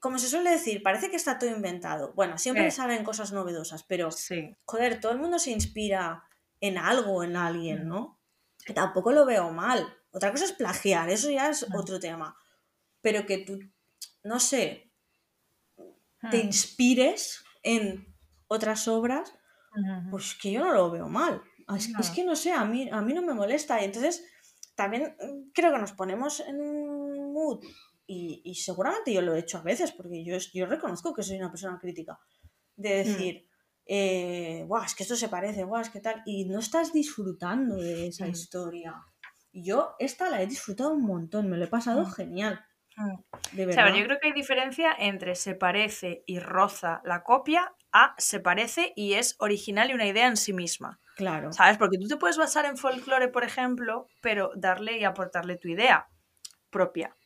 como 0.00 0.18
se 0.18 0.28
suele 0.28 0.50
decir, 0.50 0.82
parece 0.82 1.10
que 1.10 1.16
está 1.16 1.38
todo 1.38 1.50
inventado. 1.50 2.12
Bueno, 2.14 2.38
siempre 2.38 2.66
Eh. 2.66 2.70
salen 2.70 3.04
cosas 3.04 3.32
novedosas, 3.32 3.82
pero 3.84 4.10
Sí. 4.10 4.56
joder, 4.64 5.00
todo 5.00 5.12
el 5.12 5.18
mundo 5.18 5.38
se 5.38 5.50
inspira 5.52 6.24
en 6.60 6.78
algo, 6.78 7.22
en 7.24 7.36
alguien. 7.36 7.86
¿no? 7.88 8.18
Que 8.64 8.72
tampoco 8.74 9.12
lo 9.12 9.24
veo 9.26 9.50
mal. 9.52 9.86
Otra 10.12 10.30
cosa 10.30 10.44
es 10.44 10.52
plagiar, 10.52 11.08
eso 11.10 11.30
ya 11.30 11.48
es 11.50 11.66
otro 11.74 11.98
tema. 12.00 12.36
Pero 13.00 13.26
que 13.26 13.38
tú, 13.38 13.58
no 14.22 14.38
sé, 14.38 14.92
te 16.30 16.38
Mm. 16.42 16.46
inspires 16.46 17.42
en 17.62 18.14
otras 18.48 18.86
obras, 18.88 19.32
pues 20.10 20.34
que 20.40 20.52
yo 20.52 20.62
no 20.64 20.72
lo 20.74 20.90
veo 20.90 21.08
mal. 21.08 21.42
Es, 21.76 21.88
es 21.98 22.10
que 22.10 22.24
no 22.24 22.36
sé, 22.36 22.52
a 22.52 22.64
mí, 22.64 22.88
a 22.90 23.00
mí 23.02 23.12
no 23.14 23.22
me 23.22 23.34
molesta. 23.34 23.80
Y 23.80 23.84
entonces 23.86 24.24
también 24.74 25.16
mm, 25.20 25.50
creo 25.52 25.72
que 25.72 25.78
nos 25.78 25.92
ponemos 25.92 26.40
en 26.40 26.60
un 26.60 27.32
mood, 27.32 27.64
y, 28.06 28.42
y 28.44 28.54
seguramente 28.56 29.12
yo 29.12 29.22
lo 29.22 29.34
he 29.34 29.40
hecho 29.40 29.58
a 29.58 29.62
veces, 29.62 29.92
porque 29.92 30.24
yo, 30.24 30.36
yo 30.52 30.66
reconozco 30.66 31.14
que 31.14 31.22
soy 31.22 31.36
una 31.38 31.50
persona 31.50 31.78
crítica, 31.80 32.18
de 32.76 32.90
decir, 32.96 33.48
eh, 33.86 34.64
"Buah, 34.66 34.84
es 34.86 34.94
que 34.94 35.02
esto 35.04 35.16
se 35.16 35.28
parece, 35.28 35.64
guau, 35.64 35.80
es 35.82 35.90
que 35.90 36.00
tal, 36.00 36.22
y 36.26 36.44
no 36.46 36.58
estás 36.60 36.92
disfrutando 36.92 37.76
de 37.76 38.08
esa 38.08 38.26
Mm. 38.26 38.30
historia. 38.30 38.94
Y 39.52 39.64
yo 39.64 39.94
esta 39.98 40.30
la 40.30 40.42
he 40.42 40.46
disfrutado 40.46 40.92
un 40.94 41.02
montón, 41.04 41.48
me 41.50 41.56
lo 41.58 41.64
he 41.64 41.68
pasado 41.68 42.04
Mm. 42.04 42.12
genial, 42.12 42.60
Mm. 42.96 43.56
de 43.56 43.62
O 43.62 43.66
verdad. 43.66 43.84
sea, 43.86 43.98
yo 43.98 44.04
creo 44.04 44.18
que 44.20 44.28
hay 44.28 44.32
diferencia 44.34 44.94
entre 44.98 45.34
se 45.34 45.54
parece 45.54 46.22
y 46.26 46.38
roza 46.38 47.00
la 47.04 47.22
copia 47.22 47.74
a 47.92 48.14
se 48.18 48.40
parece 48.40 48.92
y 48.96 49.14
es 49.14 49.36
original 49.38 49.90
y 49.90 49.94
una 49.94 50.06
idea 50.06 50.26
en 50.28 50.36
sí 50.36 50.52
misma. 50.52 51.00
Claro, 51.22 51.52
¿Sabes? 51.52 51.78
Porque 51.78 51.98
tú 51.98 52.08
te 52.08 52.16
puedes 52.16 52.36
basar 52.38 52.64
en 52.66 52.76
folclore, 52.76 53.28
por 53.28 53.44
ejemplo, 53.44 54.06
pero 54.20 54.50
darle 54.56 54.98
y 54.98 55.04
aportarle 55.04 55.56
tu 55.56 55.68
idea 55.68 56.08
propia. 56.70 57.16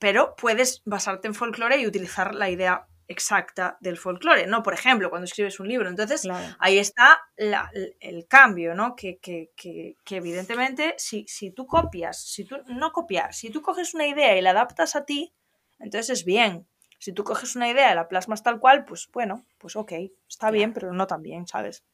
Pero 0.00 0.34
puedes 0.36 0.82
basarte 0.84 1.28
en 1.28 1.34
folclore 1.34 1.78
y 1.78 1.86
utilizar 1.86 2.34
la 2.34 2.50
idea 2.50 2.86
exacta 3.08 3.76
del 3.80 3.98
folclore, 3.98 4.46
¿no? 4.46 4.62
Por 4.62 4.74
ejemplo, 4.74 5.10
cuando 5.10 5.26
escribes 5.26 5.60
un 5.60 5.68
libro. 5.68 5.88
Entonces, 5.88 6.22
claro. 6.22 6.46
ahí 6.58 6.78
está 6.78 7.20
la- 7.36 7.70
el 8.00 8.26
cambio, 8.26 8.74
¿no? 8.74 8.96
Que, 8.96 9.18
que- 9.18 9.50
que- 9.56 9.96
que 10.04 10.16
evidentemente, 10.16 10.94
si, 10.98 11.26
si 11.28 11.50
tú 11.50 11.66
copias, 11.66 12.22
si 12.24 12.44
tú 12.44 12.56
no 12.68 12.92
copiar, 12.92 13.34
si 13.34 13.50
tú 13.50 13.60
coges 13.62 13.94
una 13.94 14.06
idea 14.06 14.36
y 14.36 14.40
la 14.42 14.50
adaptas 14.50 14.96
a 14.96 15.04
ti, 15.04 15.34
entonces 15.78 16.10
es 16.20 16.24
bien. 16.24 16.66
Si 16.98 17.12
tú 17.12 17.24
coges 17.24 17.56
una 17.56 17.68
idea 17.68 17.92
y 17.92 17.94
la 17.96 18.08
plasmas 18.08 18.42
tal 18.42 18.60
cual, 18.60 18.84
pues 18.84 19.08
bueno, 19.12 19.44
pues 19.58 19.76
ok, 19.76 19.92
está 20.28 20.50
bien, 20.50 20.72
pero 20.72 20.92
no 20.92 21.06
tan 21.06 21.22
bien, 21.22 21.46
¿sabes? 21.46 21.84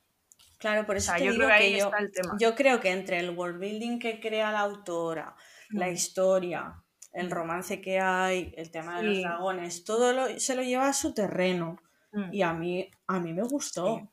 Claro, 0.58 0.84
por 0.86 0.96
eso 0.96 1.06
sea, 1.12 1.16
te 1.18 1.24
yo 1.24 1.32
digo 1.32 1.44
creo 1.44 1.56
que 1.58 1.64
ahí 1.64 1.78
yo, 1.78 1.84
está 1.86 1.98
el 1.98 2.10
tema. 2.12 2.36
yo 2.40 2.54
creo 2.54 2.80
que 2.80 2.90
entre 2.90 3.18
el 3.20 3.30
world 3.30 3.58
building 3.60 3.98
que 3.98 4.18
crea 4.20 4.50
la 4.52 4.60
autora, 4.60 5.34
la 5.70 5.88
historia, 5.88 6.82
el 7.12 7.30
romance 7.30 7.80
que 7.80 8.00
hay, 8.00 8.52
el 8.56 8.70
tema 8.70 8.98
de 8.98 9.02
los 9.04 9.16
Sí. 9.16 9.22
dragones, 9.22 9.84
todo 9.84 10.12
lo- 10.12 10.40
se 10.40 10.54
lo 10.56 10.62
lleva 10.62 10.88
a 10.88 10.92
su 10.92 11.14
terreno. 11.14 11.78
Mm. 12.12 12.32
Y 12.34 12.42
a 12.42 12.52
mí, 12.54 12.90
a 13.06 13.20
mí 13.20 13.32
me 13.32 13.42
gustó. 13.42 14.10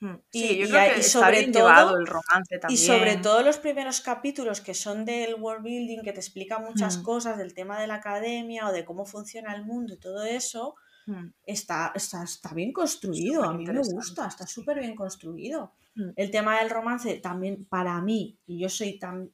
Mm. 0.00 0.14
Y- 0.32 0.40
Sí, 0.48 0.56
yo 0.58 0.68
creo 0.68 0.80
que 0.92 0.96
y 0.96 1.00
está 1.00 1.20
sobre 1.20 1.38
bien 1.40 1.52
todo- 1.52 1.96
el 1.96 2.06
romance 2.06 2.58
también. 2.58 2.70
Y 2.74 2.76
sobre 2.76 3.16
todo 3.16 3.42
los 3.42 3.58
primeros 3.58 4.00
capítulos 4.00 4.60
que 4.60 4.74
son 4.74 5.04
del 5.04 5.34
world 5.36 5.64
building, 5.64 6.02
que 6.02 6.12
te 6.12 6.20
explica 6.20 6.58
muchas 6.58 6.98
Mm. 6.98 7.02
cosas 7.02 7.38
del 7.38 7.54
tema 7.54 7.80
de 7.80 7.86
la 7.86 7.94
academia 7.96 8.68
o 8.68 8.72
de 8.72 8.84
cómo 8.84 9.04
funciona 9.06 9.54
el 9.54 9.64
mundo 9.64 9.94
y 9.94 9.98
todo 9.98 10.24
eso, 10.24 10.74
Mm. 11.06 11.26
está, 11.46 11.92
está, 11.94 12.22
está 12.24 12.54
bien 12.54 12.72
construido. 12.72 13.44
A 13.44 13.52
mí 13.52 13.66
me 13.66 13.78
gusta, 13.80 14.26
está 14.26 14.46
súper 14.46 14.78
bien 14.80 14.94
construido. 14.96 15.72
Mm. 15.94 16.10
El 16.16 16.30
tema 16.30 16.58
del 16.58 16.70
romance 16.70 17.14
también 17.20 17.64
para 17.66 18.00
mí, 18.00 18.38
y 18.46 18.58
yo 18.60 18.68
soy 18.68 18.98
tan... 18.98 19.30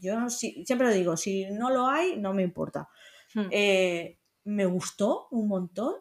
Yo 0.00 0.30
sí- 0.30 0.62
siempre 0.64 0.86
lo 0.88 0.94
digo, 0.94 1.16
si 1.16 1.46
no 1.50 1.70
lo 1.70 1.88
hay, 1.88 2.16
no 2.16 2.32
me 2.32 2.42
importa. 2.42 2.88
Mm. 3.34 3.46
Eh, 3.50 4.18
me 4.44 4.66
gustó 4.66 5.26
un 5.30 5.48
montón 5.48 5.94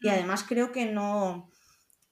y 0.00 0.08
además 0.08 0.44
creo 0.46 0.72
que 0.72 0.86
no, 0.86 1.48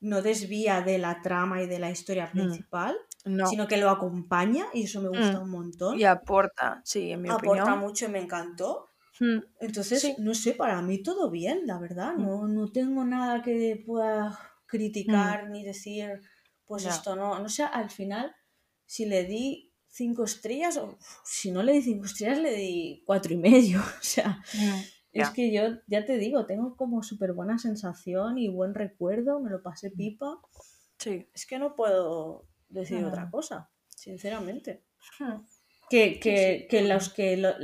no 0.00 0.22
desvía 0.22 0.80
de 0.80 0.98
la 0.98 1.20
trama 1.20 1.60
y 1.62 1.66
de 1.66 1.78
la 1.80 1.90
historia 1.90 2.30
principal, 2.30 2.96
No. 3.24 3.46
sino 3.46 3.66
que 3.68 3.76
lo 3.76 3.90
acompaña 3.90 4.64
y 4.72 4.84
eso 4.84 5.02
me 5.02 5.08
gusta 5.08 5.40
un 5.40 5.50
montón. 5.50 5.98
Y 5.98 6.04
aporta, 6.04 6.80
sí, 6.84 7.10
en 7.10 7.22
mi 7.22 7.28
Aporta 7.28 7.62
opinión. 7.64 7.78
mucho 7.80 8.06
y 8.06 8.08
me 8.08 8.20
encantó. 8.20 8.88
Mm, 9.20 9.38
Entonces, 9.60 10.00
Sí. 10.00 10.14
no 10.18 10.34
sé, 10.34 10.54
para 10.54 10.80
mí 10.82 11.02
todo 11.02 11.30
bien, 11.30 11.66
la 11.66 11.78
verdad. 11.78 12.14
Mm. 12.14 12.22
No, 12.26 12.48
no 12.48 12.72
tengo 12.72 13.04
nada 13.04 13.42
que 13.42 13.82
pueda 13.86 14.38
criticar 14.66 15.50
ni 15.50 15.62
decir, 15.64 16.20
pues 16.64 16.86
esto 16.86 17.14
no. 17.16 17.38
No 17.38 17.48
sé, 17.48 17.62
al 17.64 17.90
final, 17.90 18.34
si 18.86 19.04
le 19.04 19.24
di 19.24 19.72
cinco 19.88 20.24
estrellas, 20.24 20.78
o 20.78 20.98
si 21.24 21.50
no 21.52 21.62
le 21.62 21.72
di 21.74 21.82
cinco 21.82 22.06
estrellas, 22.06 22.38
le 22.38 22.54
di 22.56 23.02
cuatro 23.06 23.32
y 23.34 23.36
medio. 23.36 23.80
O 24.00 24.02
sea, 24.02 24.42
mm, 24.54 24.80
es 25.12 25.28
que 25.30 25.52
yo, 25.52 25.62
ya 25.86 26.04
te 26.06 26.16
digo, 26.16 26.46
tengo 26.46 26.74
como 26.76 27.02
súper 27.02 27.34
buena 27.34 27.58
sensación 27.58 28.38
y 28.38 28.48
buen 28.48 28.74
recuerdo, 28.74 29.40
me 29.40 29.50
lo 29.50 29.62
pasé 29.62 29.90
pipa. 29.90 30.40
Sí. 30.98 31.28
Es 31.34 31.44
que 31.46 31.58
no 31.58 31.76
puedo 31.76 32.46
decir 32.70 33.04
otra 33.04 33.26
Mm. 33.26 33.30
cosa, 33.30 33.70
sinceramente. 33.94 34.84
Mm, 35.20 35.44
Que, 35.92 36.18
que, 36.18 36.66
que 36.70 36.80
los 36.82 37.10
que 37.10 37.36
lo- 37.36 37.54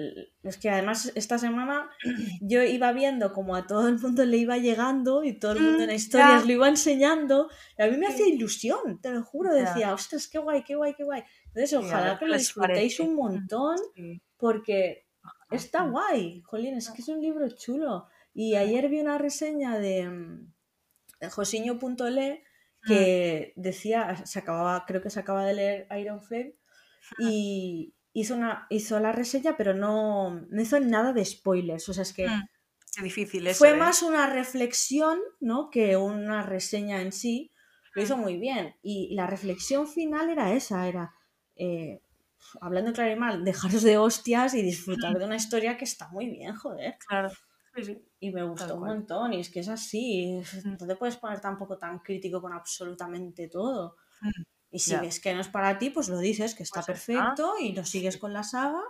los 0.43 0.57
que 0.59 0.69
además 0.69 1.11
esta 1.15 1.39
semana 1.39 1.89
yo 2.43 2.63
iba 2.63 2.93
viendo 2.93 3.33
como 3.33 3.57
a 3.57 3.67
todo 3.67 3.89
el 3.89 3.99
mundo 3.99 4.25
le 4.27 4.37
iba 4.37 4.59
llegando 4.59 5.25
y 5.25 5.39
todo 5.39 5.53
el 5.53 5.61
mundo 5.61 5.83
en 5.85 5.89
Mm, 5.91 5.95
historias 5.95 6.41
ya. 6.43 6.47
lo 6.47 6.53
iba 6.53 6.69
enseñando 6.69 7.49
y 7.79 7.83
a 7.83 7.87
mí 7.91 7.97
me 7.97 8.07
Sí. 8.07 8.13
hacía 8.13 8.29
ilusión, 8.35 9.01
te 9.01 9.11
lo 9.13 9.23
juro, 9.23 9.55
Ya. 9.55 9.61
decía, 9.65 9.95
ostras, 9.95 10.29
qué 10.29 10.39
guay, 10.39 10.63
qué 10.63 10.75
guay, 10.77 10.93
qué 10.95 11.05
guay. 11.05 11.23
Entonces 11.47 11.73
ojalá 11.73 12.19
que 12.19 12.27
lo 12.27 12.37
disfrutéis 12.37 12.99
parece. 12.99 13.03
un 13.03 13.15
Mm, 13.15 13.17
montón 13.17 13.77
porque 14.37 15.07
está 15.51 15.85
guay, 15.85 16.43
jolín, 16.43 16.75
es 16.77 16.91
que 16.91 17.01
es 17.01 17.09
un 17.09 17.23
libro 17.23 17.49
chulo. 17.49 18.09
Y 18.35 18.57
ayer 18.57 18.91
vi 18.91 19.01
una 19.01 19.17
reseña 19.17 19.79
de, 19.79 20.07
mm, 20.07 20.53
de 21.21 21.31
Josiño.le 21.31 22.45
que 22.87 23.53
decía, 23.57 24.25
se 24.27 24.39
acababa, 24.39 24.85
creo 24.87 25.01
que 25.03 25.11
se 25.11 25.19
acaba 25.21 25.45
de 25.47 25.55
leer 25.55 25.89
Iron 25.99 26.23
Flame 26.23 26.55
y 27.19 27.95
hizo, 28.13 28.35
una, 28.35 28.67
hizo 28.71 28.99
la 29.01 29.13
reseña, 29.13 29.57
pero 29.57 29.75
no, 29.75 30.41
no 30.49 30.63
hizo 30.63 30.79
nada 30.81 31.13
de 31.13 31.25
spoilers. 31.25 31.89
O 31.89 31.95
sea, 31.95 32.03
es 32.03 32.13
que 32.13 32.29
mm. 32.29 32.49
Qué 32.95 33.03
difícil 33.03 33.47
eso, 33.47 33.59
fue 33.59 33.71
¿eh? 33.71 33.77
más 33.77 34.03
una 34.03 34.27
reflexión, 34.29 35.19
¿no? 35.41 35.71
Que 35.71 35.97
una 35.97 36.43
reseña 36.43 37.03
en 37.03 37.13
sí. 37.13 37.53
Lo 37.95 38.03
hizo 38.03 38.17
muy 38.17 38.39
bien. 38.39 38.77
Y 38.83 39.15
la 39.15 39.27
reflexión 39.27 39.87
final 39.87 40.31
era 40.31 40.53
esa, 40.53 40.89
era, 40.89 41.15
eh, 41.57 42.03
hablando 42.61 42.93
claro 42.93 43.13
y 43.13 43.17
mal, 43.17 43.45
dejaros 43.45 43.83
de 43.83 43.99
hostias 43.99 44.55
y 44.55 44.63
disfrutar 44.63 45.19
de 45.19 45.25
una 45.25 45.37
historia 45.37 45.77
que 45.77 45.85
está 45.85 46.09
muy 46.09 46.31
bien, 46.31 46.55
joder. 46.55 46.97
Claro. 47.07 47.31
Sí, 47.75 47.85
sí. 47.85 48.05
Y 48.21 48.31
me 48.31 48.43
gustó 48.43 48.77
un 48.77 48.85
montón. 48.85 49.35
Y 49.35 49.41
es 49.41 49.51
que 49.51 49.61
es 49.61 49.69
así. 49.69 50.41
Mm. 50.65 50.77
No 50.81 50.87
te 50.87 50.97
puedes 50.97 51.17
poner 51.17 51.41
tampoco 51.41 51.77
tan 51.77 51.99
crítico 51.99 52.41
con 52.41 52.53
absolutamente 52.53 53.49
todo. 53.49 53.97
Mm, 54.73 54.77
Y 54.77 54.79
si 54.81 54.91
Ya. 54.93 55.01
ves 55.01 55.21
que 55.21 55.35
no 55.35 55.41
es 55.41 55.49
para 55.49 55.79
ti, 55.79 55.91
pues 55.91 56.09
lo 56.09 56.19
dices, 56.19 56.55
que 56.55 56.63
está 56.63 56.81
Pues 56.81 56.89
está. 56.89 56.95
perfecto 56.95 57.55
y 57.61 57.73
lo 57.73 57.85
sigues 57.85 58.17
con 58.19 58.33
la 58.33 58.43
saga 58.45 58.83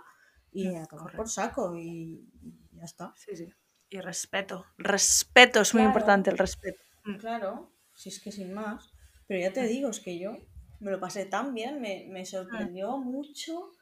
y 0.51 0.65
Mm, 0.65 0.75
a 0.75 0.85
tomar 0.87 1.13
por 1.15 1.29
saco 1.29 1.75
y, 1.75 2.27
ya 2.71 2.83
está. 2.83 3.13
Sí, 3.15 3.35
sí. 3.35 3.53
Y 3.89 3.99
respeto. 4.01 4.65
Respeto, 4.77 5.61
es 5.61 5.73
muy 5.73 5.83
Claro. 5.83 5.89
importante 5.89 6.29
el 6.31 6.37
respeto. 6.37 6.83
Mm, 7.05 7.17
Claro, 7.17 7.71
si 7.93 8.09
es 8.09 8.19
que 8.21 8.31
sin 8.31 8.53
más. 8.53 8.93
Pero 9.27 9.39
ya 9.41 9.53
te 9.53 9.63
digo, 9.67 9.89
es 9.89 9.99
que 9.99 10.19
yo 10.19 10.37
me 10.79 10.91
lo 10.91 10.99
pasé 10.99 11.25
tan 11.25 11.53
bien, 11.53 11.81
me, 11.81 12.07
me 12.09 12.25
sorprendió 12.25 12.97
mucho. 12.97 13.59
O 13.59 13.73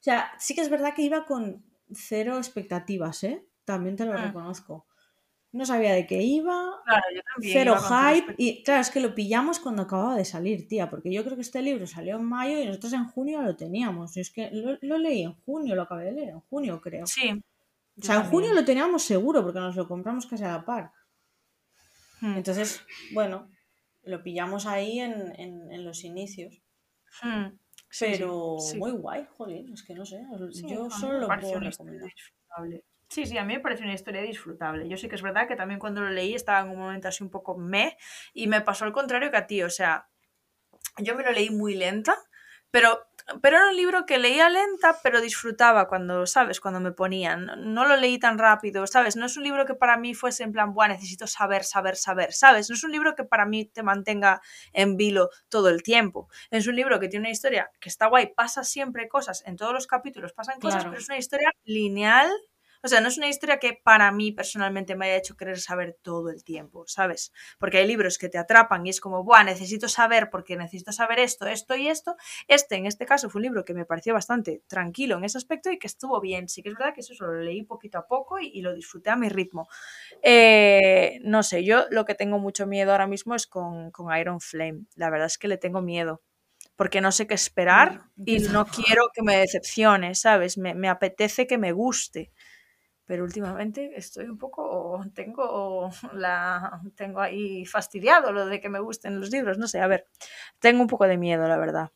sea, 0.00 0.32
sí 0.38 0.54
que 0.54 0.60
es 0.62 0.70
verdad 0.70 0.94
que 0.94 1.02
iba 1.02 1.24
con 1.24 1.64
cero 1.92 2.36
expectativas, 2.38 3.24
¿eh? 3.24 3.46
También 3.64 3.96
te 3.96 4.04
lo 4.04 4.16
Mm. 4.16 4.18
reconozco. 4.18 4.86
No 5.52 5.66
sabía 5.66 5.92
de 5.92 6.06
qué 6.06 6.22
iba, 6.22 6.80
Claro, 6.84 7.02
yo 7.14 7.20
también. 7.34 7.52
cero 7.52 7.74
iba 7.78 8.12
hype. 8.14 8.34
Y 8.38 8.62
claro, 8.64 8.80
es 8.80 8.90
que 8.90 9.00
lo 9.00 9.14
pillamos 9.14 9.58
cuando 9.60 9.82
acababa 9.82 10.16
de 10.16 10.24
salir, 10.24 10.66
tía, 10.66 10.88
porque 10.88 11.12
yo 11.12 11.22
creo 11.24 11.36
que 11.36 11.42
este 11.42 11.60
libro 11.60 11.86
salió 11.86 12.16
en 12.16 12.24
mayo 12.24 12.58
y 12.58 12.64
nosotros 12.66 12.94
en 12.94 13.04
junio 13.06 13.42
lo 13.42 13.54
teníamos. 13.54 14.16
Y 14.16 14.20
es 14.20 14.30
que 14.30 14.50
lo, 14.50 14.78
lo 14.80 14.96
leí 14.98 15.22
en 15.24 15.34
junio, 15.42 15.74
lo 15.74 15.82
acabé 15.82 16.04
de 16.06 16.12
leer 16.12 16.28
en 16.30 16.40
junio, 16.40 16.80
creo. 16.80 17.06
Sí. 17.06 17.42
O 17.98 18.02
sea, 18.02 18.16
en 18.16 18.24
junio 18.30 18.54
lo 18.54 18.64
teníamos 18.64 19.02
seguro 19.02 19.42
porque 19.42 19.60
nos 19.60 19.76
lo 19.76 19.86
compramos 19.86 20.24
casi 20.26 20.42
a 20.44 20.52
la 20.52 20.64
par. 20.64 20.90
Mm, 22.22 22.36
Entonces, 22.38 22.82
bueno, 23.12 23.50
lo 24.04 24.22
pillamos 24.22 24.64
ahí 24.66 25.00
en, 25.00 25.38
en- 25.38 25.70
en 25.70 25.84
los 25.84 26.02
inicios. 26.04 26.62
mm, 27.22 27.46
sí, 27.90 28.06
Pero 28.12 28.56
sí. 28.58 28.78
muy 28.78 28.92
guay, 28.92 29.26
joder, 29.36 29.66
es 29.70 29.82
que 29.82 29.94
no 29.94 30.06
sé. 30.06 30.24
Yo 30.66 30.88
solo 30.88 31.18
lo 31.20 31.28
puedo 31.28 31.60
recomendar. 31.60 32.08
disfrutable. 32.08 32.84
Sí, 33.12 33.26
sí, 33.26 33.36
a 33.36 33.44
mí 33.44 33.52
me 33.54 33.60
pareció 33.60 33.84
una 33.84 33.94
historia 33.94 34.22
disfrutable. 34.22 34.88
Yo 34.88 34.96
sí 34.96 35.06
que 35.08 35.16
es 35.16 35.22
verdad 35.22 35.46
que 35.46 35.54
también 35.54 35.78
cuando 35.78 36.00
lo 36.00 36.08
leí 36.10 36.34
estaba 36.34 36.60
en 36.60 36.70
un 36.70 36.78
momento 36.78 37.08
así 37.08 37.22
un 37.22 37.28
poco 37.30 37.58
meh 37.58 37.96
y 38.32 38.46
me 38.46 38.62
pasó 38.62 38.86
al 38.86 38.92
contrario 38.92 39.30
que 39.30 39.36
a 39.36 39.46
ti, 39.46 39.62
o 39.62 39.68
sea, 39.70 40.08
yo 40.98 41.14
me 41.16 41.24
lo 41.24 41.32
leí 41.32 41.50
muy 41.50 41.74
lenta, 41.74 42.16
pero, 42.70 43.06
pero 43.42 43.58
era 43.58 43.68
un 43.70 43.76
libro 43.76 44.06
que 44.06 44.18
leía 44.18 44.48
lenta, 44.50 44.98
pero 45.02 45.20
disfrutaba 45.20 45.88
cuando, 45.88 46.26
¿sabes? 46.26 46.60
Cuando 46.60 46.80
me 46.80 46.92
ponían. 46.92 47.46
No, 47.46 47.56
no 47.56 47.86
lo 47.86 47.96
leí 47.96 48.18
tan 48.18 48.38
rápido, 48.38 48.86
¿sabes? 48.86 49.16
No 49.16 49.26
es 49.26 49.36
un 49.36 49.44
libro 49.44 49.66
que 49.66 49.74
para 49.74 49.96
mí 49.98 50.14
fuese 50.14 50.44
en 50.44 50.52
plan, 50.52 50.74
Buah, 50.74 50.88
necesito 50.88 51.26
saber, 51.26 51.64
saber, 51.64 51.96
saber, 51.96 52.32
¿sabes? 52.32 52.70
No 52.70 52.76
es 52.76 52.84
un 52.84 52.92
libro 52.92 53.14
que 53.14 53.24
para 53.24 53.46
mí 53.46 53.66
te 53.66 53.82
mantenga 53.82 54.40
en 54.72 54.96
vilo 54.96 55.30
todo 55.50 55.68
el 55.70 55.82
tiempo. 55.82 56.28
Es 56.50 56.66
un 56.66 56.76
libro 56.76 57.00
que 57.00 57.08
tiene 57.08 57.24
una 57.26 57.32
historia 57.32 57.70
que 57.80 57.88
está 57.90 58.06
guay, 58.08 58.32
pasa 58.34 58.64
siempre 58.64 59.08
cosas, 59.08 59.44
en 59.46 59.56
todos 59.56 59.74
los 59.74 59.86
capítulos 59.86 60.32
pasan 60.32 60.60
cosas, 60.60 60.84
Claro. 60.84 60.90
pero 60.90 61.00
es 61.02 61.08
una 61.08 61.18
historia 61.18 61.50
lineal. 61.64 62.30
O 62.82 62.88
sea, 62.88 63.00
no 63.00 63.08
es 63.08 63.18
una 63.18 63.28
historia 63.28 63.58
que 63.58 63.80
para 63.82 64.10
mí 64.12 64.32
personalmente 64.32 64.96
me 64.96 65.06
haya 65.06 65.16
hecho 65.16 65.36
querer 65.36 65.60
saber 65.60 65.96
todo 66.02 66.30
el 66.30 66.44
tiempo, 66.44 66.84
¿sabes? 66.86 67.32
Porque 67.58 67.78
hay 67.78 67.86
libros 67.86 68.18
que 68.18 68.28
te 68.28 68.38
atrapan 68.38 68.86
y 68.86 68.90
es 68.90 69.00
como, 69.00 69.22
Buah, 69.24 69.44
necesito 69.44 69.88
saber 69.88 70.30
porque 70.30 70.56
necesito 70.56 70.92
saber 70.92 71.20
esto, 71.20 71.46
esto 71.46 71.76
y 71.76 71.88
esto. 71.88 72.16
Este, 72.48 72.76
en 72.76 72.86
este 72.86 73.06
caso, 73.06 73.30
fue 73.30 73.38
un 73.38 73.44
libro 73.44 73.64
que 73.64 73.74
me 73.74 73.84
pareció 73.84 74.14
bastante 74.14 74.62
tranquilo 74.66 75.16
en 75.18 75.24
ese 75.24 75.38
aspecto 75.38 75.70
y 75.70 75.78
que 75.78 75.86
estuvo 75.86 76.20
bien. 76.20 76.48
Sí 76.48 76.62
que 76.62 76.70
es 76.70 76.74
verdad 76.74 76.94
que 76.94 77.00
eso 77.00 77.14
lo 77.24 77.34
leí 77.40 77.62
poquito 77.62 77.98
a 77.98 78.06
poco 78.06 78.38
y, 78.40 78.48
y 78.48 78.62
lo 78.62 78.74
disfruté 78.74 79.10
a 79.10 79.16
mi 79.16 79.28
ritmo. 79.28 79.68
Eh, 80.22 81.20
no 81.22 81.42
sé, 81.42 81.64
yo 81.64 81.84
lo 81.90 82.04
que 82.04 82.14
tengo 82.14 82.38
mucho 82.38 82.66
miedo 82.66 82.92
ahora 82.92 83.06
mismo 83.06 83.34
es 83.34 83.46
con, 83.46 83.90
con 83.90 84.16
Iron 84.16 84.40
Flame. 84.40 84.86
La 84.96 85.10
verdad 85.10 85.26
es 85.26 85.38
que 85.38 85.48
le 85.48 85.58
tengo 85.58 85.82
miedo. 85.82 86.22
Porque 86.76 87.00
no 87.00 87.12
sé 87.12 87.26
qué 87.26 87.34
esperar 87.34 88.02
Mm, 88.16 88.24
y 88.26 88.38
no 88.40 88.66
quiero 88.66 89.08
que 89.14 89.22
me 89.22 89.36
decepcione, 89.36 90.14
¿sabes? 90.14 90.58
Me, 90.58 90.74
me 90.74 90.88
apetece 90.88 91.46
que 91.46 91.58
me 91.58 91.72
guste 91.72 92.32
pero 93.12 93.24
últimamente 93.24 93.92
estoy 93.94 94.24
un 94.24 94.38
poco, 94.38 95.04
tengo 95.14 95.90
la, 96.14 96.80
tengo 96.96 97.20
ahí 97.20 97.66
fastidiado 97.66 98.32
lo 98.32 98.46
de 98.46 98.58
que 98.58 98.70
me 98.70 98.80
gusten 98.80 99.20
los 99.20 99.30
libros, 99.30 99.58
no 99.58 99.68
sé, 99.68 99.80
a 99.80 99.86
ver, 99.86 100.06
tengo 100.60 100.80
un 100.80 100.86
poco 100.86 101.06
de 101.06 101.18
miedo, 101.18 101.46
la 101.46 101.58
verdad. 101.58 101.90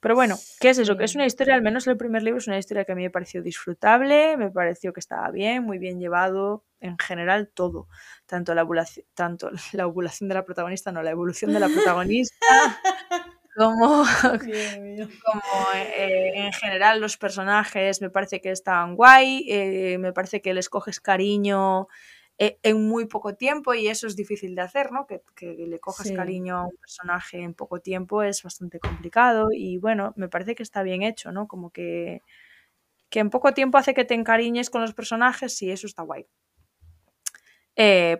Pero 0.00 0.14
bueno, 0.14 0.36
¿qué 0.60 0.70
es 0.70 0.78
eso? 0.78 0.96
Que 0.96 1.04
es 1.04 1.14
una 1.16 1.26
historia, 1.26 1.54
al 1.54 1.60
menos 1.60 1.86
el 1.86 1.98
primer 1.98 2.22
libro 2.22 2.38
es 2.38 2.46
una 2.46 2.56
historia 2.56 2.86
que 2.86 2.92
a 2.92 2.94
mí 2.94 3.02
me 3.02 3.10
pareció 3.10 3.42
disfrutable, 3.42 4.38
me 4.38 4.50
pareció 4.50 4.94
que 4.94 5.00
estaba 5.00 5.30
bien, 5.30 5.64
muy 5.64 5.76
bien 5.76 6.00
llevado, 6.00 6.64
en 6.80 6.96
general 6.96 7.50
todo, 7.52 7.88
tanto 8.24 8.54
la 8.54 8.62
ovulación, 8.62 9.04
tanto 9.12 9.50
la 9.74 9.86
ovulación 9.86 10.28
de 10.30 10.34
la 10.34 10.46
protagonista, 10.46 10.92
no, 10.92 11.02
la 11.02 11.10
evolución 11.10 11.52
de 11.52 11.60
la 11.60 11.68
protagonista, 11.74 12.80
como 13.56 14.04
como 15.24 15.42
eh, 15.74 16.32
en 16.46 16.52
general 16.52 17.00
los 17.00 17.16
personajes 17.16 18.00
me 18.00 18.10
parece 18.10 18.40
que 18.40 18.50
estaban 18.50 18.96
guay, 18.96 19.46
eh, 19.50 19.98
me 19.98 20.12
parece 20.12 20.40
que 20.42 20.54
les 20.54 20.68
coges 20.68 21.00
cariño 21.00 21.88
eh, 22.38 22.58
en 22.62 22.86
muy 22.88 23.06
poco 23.06 23.34
tiempo 23.36 23.74
y 23.74 23.88
eso 23.88 24.06
es 24.06 24.16
difícil 24.16 24.54
de 24.56 24.62
hacer, 24.62 24.92
¿no? 24.92 25.06
Que, 25.06 25.22
que 25.36 25.54
le 25.54 25.78
cojas 25.80 26.08
Sí. 26.08 26.14
cariño 26.14 26.56
a 26.58 26.64
un 26.66 26.76
personaje 26.76 27.40
en 27.42 27.54
poco 27.54 27.80
tiempo 27.80 28.22
es 28.22 28.42
bastante 28.42 28.80
complicado 28.80 29.48
y 29.52 29.78
bueno, 29.78 30.12
me 30.16 30.28
parece 30.28 30.54
que 30.54 30.62
está 30.64 30.82
bien 30.82 31.02
hecho, 31.02 31.32
¿no? 31.32 31.46
Como 31.48 31.70
que, 31.70 32.22
que 33.10 33.20
en 33.20 33.30
poco 33.30 33.54
tiempo 33.54 33.78
hace 33.78 33.94
que 33.94 34.04
te 34.06 34.14
encariñes 34.14 34.70
con 34.70 34.82
los 34.82 34.94
personajes 34.94 35.60
y 35.62 35.70
eso 35.72 35.86
está 35.88 36.02
guay. 36.04 36.26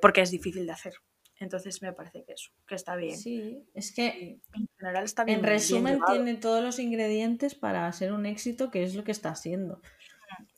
Porque 0.00 0.20
es 0.22 0.30
difícil 0.30 0.66
de 0.66 0.72
hacer. 0.72 0.94
Entonces 1.40 1.82
me 1.82 1.92
parece 1.92 2.24
que 2.24 2.32
eso, 2.32 2.50
que 2.66 2.74
está 2.76 2.94
bien. 2.96 3.16
Sí, 3.18 3.64
es 3.74 3.92
que 3.94 4.38
en 4.54 4.68
general 4.78 5.04
está 5.04 5.24
bien. 5.24 5.38
en 5.40 5.44
resumen 5.44 6.00
tiene 6.06 6.34
todos 6.36 6.62
los 6.62 6.78
ingredientes 6.78 7.54
para 7.54 7.90
ser 7.92 8.12
un 8.12 8.24
éxito, 8.26 8.70
que 8.70 8.84
es 8.84 8.94
lo 8.94 9.02
que 9.04 9.10
está 9.12 9.30
haciendo. 9.30 9.80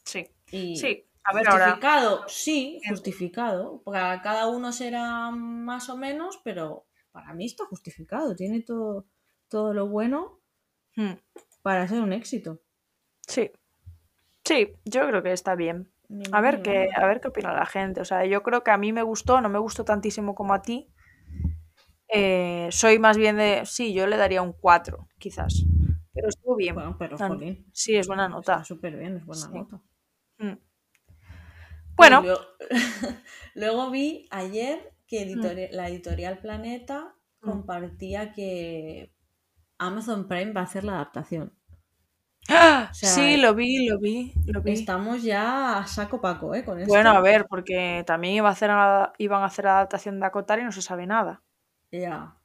Sí, 0.04 0.28
Y 0.50 0.76
sí. 0.76 1.04
A 1.24 1.34
ver 1.34 1.48
ahora. 1.48 1.64
justificado, 1.66 2.24
sí, 2.28 2.80
justificado. 2.88 3.82
Para 3.82 4.22
cada 4.22 4.46
uno 4.48 4.70
será 4.72 5.30
más 5.32 5.88
o 5.88 5.96
menos, 5.96 6.40
pero 6.44 6.86
para 7.10 7.34
mí 7.34 7.46
está 7.46 7.64
justificado. 7.66 8.36
Tiene 8.36 8.60
todo, 8.62 9.06
todo 9.48 9.74
lo 9.74 9.88
bueno 9.88 10.40
Hmm. 10.94 11.14
para 11.62 11.86
ser 11.88 12.00
un 12.00 12.12
éxito. 12.12 12.62
Sí. 13.26 13.50
Sí, 14.44 14.72
yo 14.84 15.06
creo 15.08 15.22
que 15.22 15.32
está 15.32 15.54
bien. 15.56 15.90
A 16.32 16.40
ver 16.40 16.62
qué, 16.62 16.88
a 16.94 17.06
ver 17.06 17.20
qué 17.20 17.28
opina 17.28 17.52
la 17.52 17.66
gente. 17.66 18.00
O 18.00 18.04
sea, 18.04 18.24
yo 18.26 18.42
creo 18.42 18.62
que 18.62 18.70
a 18.70 18.78
mí 18.78 18.92
me 18.92 19.02
gustó, 19.02 19.40
no 19.40 19.48
me 19.48 19.58
gustó 19.58 19.84
tantísimo 19.84 20.34
como 20.34 20.54
a 20.54 20.62
ti. 20.62 20.88
Eh, 22.08 22.68
soy 22.70 22.98
más 22.98 23.16
bien 23.16 23.36
de. 23.36 23.62
Sí, 23.66 23.92
yo 23.92 24.06
le 24.06 24.16
daría 24.16 24.42
un 24.42 24.52
4, 24.52 25.08
quizás. 25.18 25.64
Pero 26.12 26.28
estuvo 26.28 26.56
bien. 26.56 26.74
Bueno, 26.74 26.96
pero 26.98 27.16
Ah, 27.20 27.28
jolín. 27.28 27.66
Sí, 27.72 27.96
es 27.96 28.06
buena 28.06 28.28
nota. 28.28 28.64
Súper 28.64 28.96
bien, 28.96 29.16
es 29.16 29.26
buena 29.26 29.42
Sí. 29.42 29.52
nota. 29.52 29.82
Mm. 30.38 30.52
Bueno, 31.96 32.22
Luego 33.54 33.90
vi 33.90 34.28
ayer 34.30 34.92
que 35.06 35.34
Mm. 35.36 35.74
la 35.74 35.88
editorial 35.88 36.38
Planeta 36.38 37.14
compartía 37.40 38.32
que 38.32 39.12
Amazon 39.78 40.26
Prime 40.28 40.52
va 40.52 40.62
a 40.62 40.64
hacer 40.64 40.84
la 40.84 40.94
adaptación. 40.94 41.52
¡Ah! 42.48 42.88
O 42.90 42.94
sea, 42.94 43.08
sí, 43.08 43.36
lo 43.36 43.54
vi, 43.54 43.86
lo 43.88 43.98
vi, 43.98 44.32
lo 44.46 44.62
vi. 44.62 44.72
Estamos 44.72 45.22
ya 45.22 45.78
a 45.78 45.86
saco 45.86 46.20
paco, 46.20 46.54
¿eh? 46.54 46.64
Con 46.64 46.78
esto. 46.78 46.88
Bueno, 46.92 47.10
a 47.10 47.20
ver, 47.20 47.46
porque 47.48 48.04
también 48.06 48.34
iba 48.34 48.48
a 48.48 48.52
hacer, 48.52 48.70
iban 49.18 49.42
a 49.42 49.46
hacer 49.46 49.66
adaptación 49.66 50.20
de 50.20 50.26
Acotar 50.26 50.58
y 50.60 50.64
no 50.64 50.72
se 50.72 50.82
sabe 50.82 51.06
nada. 51.06 51.42
Ya. 51.90 52.36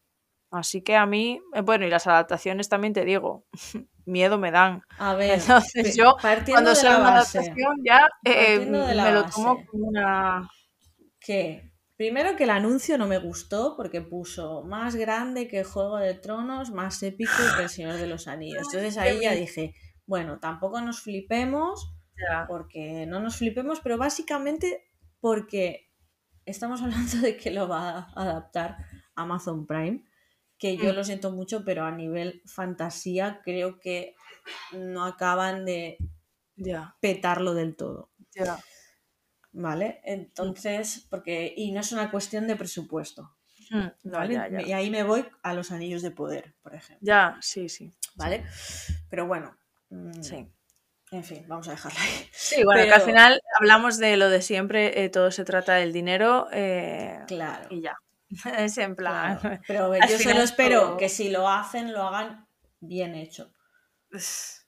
Así 0.51 0.81
que 0.81 0.97
a 0.97 1.05
mí, 1.05 1.39
eh, 1.53 1.61
bueno, 1.61 1.85
y 1.85 1.89
las 1.89 2.07
adaptaciones 2.07 2.67
también 2.67 2.93
te 2.93 3.05
digo, 3.05 3.45
miedo 4.05 4.37
me 4.37 4.51
dan. 4.51 4.81
A 4.97 5.13
ver, 5.15 5.39
Entonces 5.39 5.95
yo, 5.95 6.15
cuando 6.49 6.73
la 6.73 6.97
una 6.97 6.99
base, 6.99 7.39
adaptación, 7.39 7.77
ya 7.85 8.09
eh, 8.25 8.65
la 8.69 9.03
me 9.03 9.11
lo 9.11 9.25
tomo 9.25 9.65
como 9.65 9.87
una. 9.87 10.49
que 11.19 11.71
primero 11.95 12.35
que 12.35 12.43
el 12.45 12.49
anuncio 12.49 12.97
no 12.97 13.07
me 13.07 13.19
gustó 13.19 13.75
porque 13.77 14.01
puso 14.01 14.63
más 14.63 14.95
grande 14.95 15.47
que 15.47 15.63
Juego 15.63 15.97
de 15.97 16.15
Tronos, 16.15 16.71
más 16.71 17.01
épico 17.03 17.31
que 17.55 17.63
El 17.63 17.69
Señor 17.69 17.93
de 17.93 18.07
los 18.07 18.27
Anillos. 18.27 18.63
Entonces 18.73 18.97
ahí 18.97 19.21
ya 19.21 19.33
dije, 19.33 19.75
bueno, 20.05 20.39
tampoco 20.39 20.81
nos 20.81 21.01
flipemos, 21.01 21.93
Ya. 22.17 22.45
porque 22.47 23.05
no 23.05 23.19
nos 23.19 23.37
flipemos, 23.37 23.79
pero 23.81 23.97
básicamente 23.97 24.85
porque 25.19 25.91
estamos 26.45 26.81
hablando 27.15 27.17
de 27.21 27.37
que 27.37 27.51
lo 27.51 27.67
va 27.67 27.89
a 27.99 28.11
adaptar 28.21 28.77
Amazon 29.15 29.65
Prime, 29.67 30.03
que 30.57 30.77
yo 30.77 30.91
Mm. 30.93 30.95
lo 30.95 31.03
siento 31.03 31.31
mucho, 31.31 31.63
pero 31.65 31.85
a 31.85 31.91
nivel 31.91 32.41
fantasía 32.45 33.41
creo 33.43 33.79
que 33.79 34.15
no 34.73 35.05
acaban 35.05 35.65
de 35.65 35.97
Ya, 36.55 36.95
petarlo 37.01 37.53
del 37.53 37.75
todo. 37.75 38.11
ya. 38.35 38.59
¿Vale? 39.53 39.99
Entonces, 40.05 41.05
porque, 41.09 41.53
y 41.57 41.71
no 41.73 41.81
es 41.81 41.91
una 41.91 42.09
cuestión 42.11 42.47
de 42.47 42.55
presupuesto. 42.55 43.35
Mm, 43.69 43.87
no, 44.03 44.11
¿vale? 44.17 44.33
ya, 44.35 44.47
ya. 44.49 44.61
Y 44.61 44.71
ahí 44.73 44.89
me 44.89 45.03
voy 45.03 45.25
a 45.43 45.53
los 45.53 45.71
anillos 45.71 46.01
de 46.01 46.11
poder, 46.11 46.55
por 46.61 46.73
ejemplo. 46.75 47.05
Ya, 47.05 47.37
sí, 47.41 47.67
sí. 47.67 47.91
¿Vale? 48.15 48.45
Pero 49.09 49.27
bueno. 49.27 49.57
Mm, 49.91 50.21
Sí. 50.23 50.47
En 51.11 51.23
fin, 51.25 51.43
vamos 51.47 51.67
a 51.67 51.71
dejarla 51.71 51.99
ahí. 52.01 52.29
Sí, 52.31 52.63
bueno, 52.63 52.83
que 52.83 52.89
al 52.91 53.01
Pero- 53.01 53.05
final 53.05 53.41
hablamos 53.59 53.97
de 53.97 54.15
lo 54.15 54.29
de 54.29 54.41
siempre, 54.41 55.03
eh, 55.03 55.09
todo 55.09 55.29
se 55.29 55.43
trata 55.43 55.75
del 55.75 55.91
dinero 55.91 56.47
eh, 56.53 57.19
Claro. 57.27 57.67
y 57.69 57.81
ya. 57.81 57.97
Es 58.57 58.77
en 58.77 58.95
plan. 58.95 59.37
claro. 59.39 59.59
Pero 59.67 59.93
yo 59.95 60.17
final 60.17 60.19
solo 60.35 60.41
espero 60.41 60.79
todo- 60.81 60.97
que 60.97 61.09
si 61.09 61.29
lo 61.29 61.49
hacen, 61.49 61.91
lo 61.91 62.03
hagan 62.03 62.47
bien 62.79 63.13
hecho. 63.15 63.51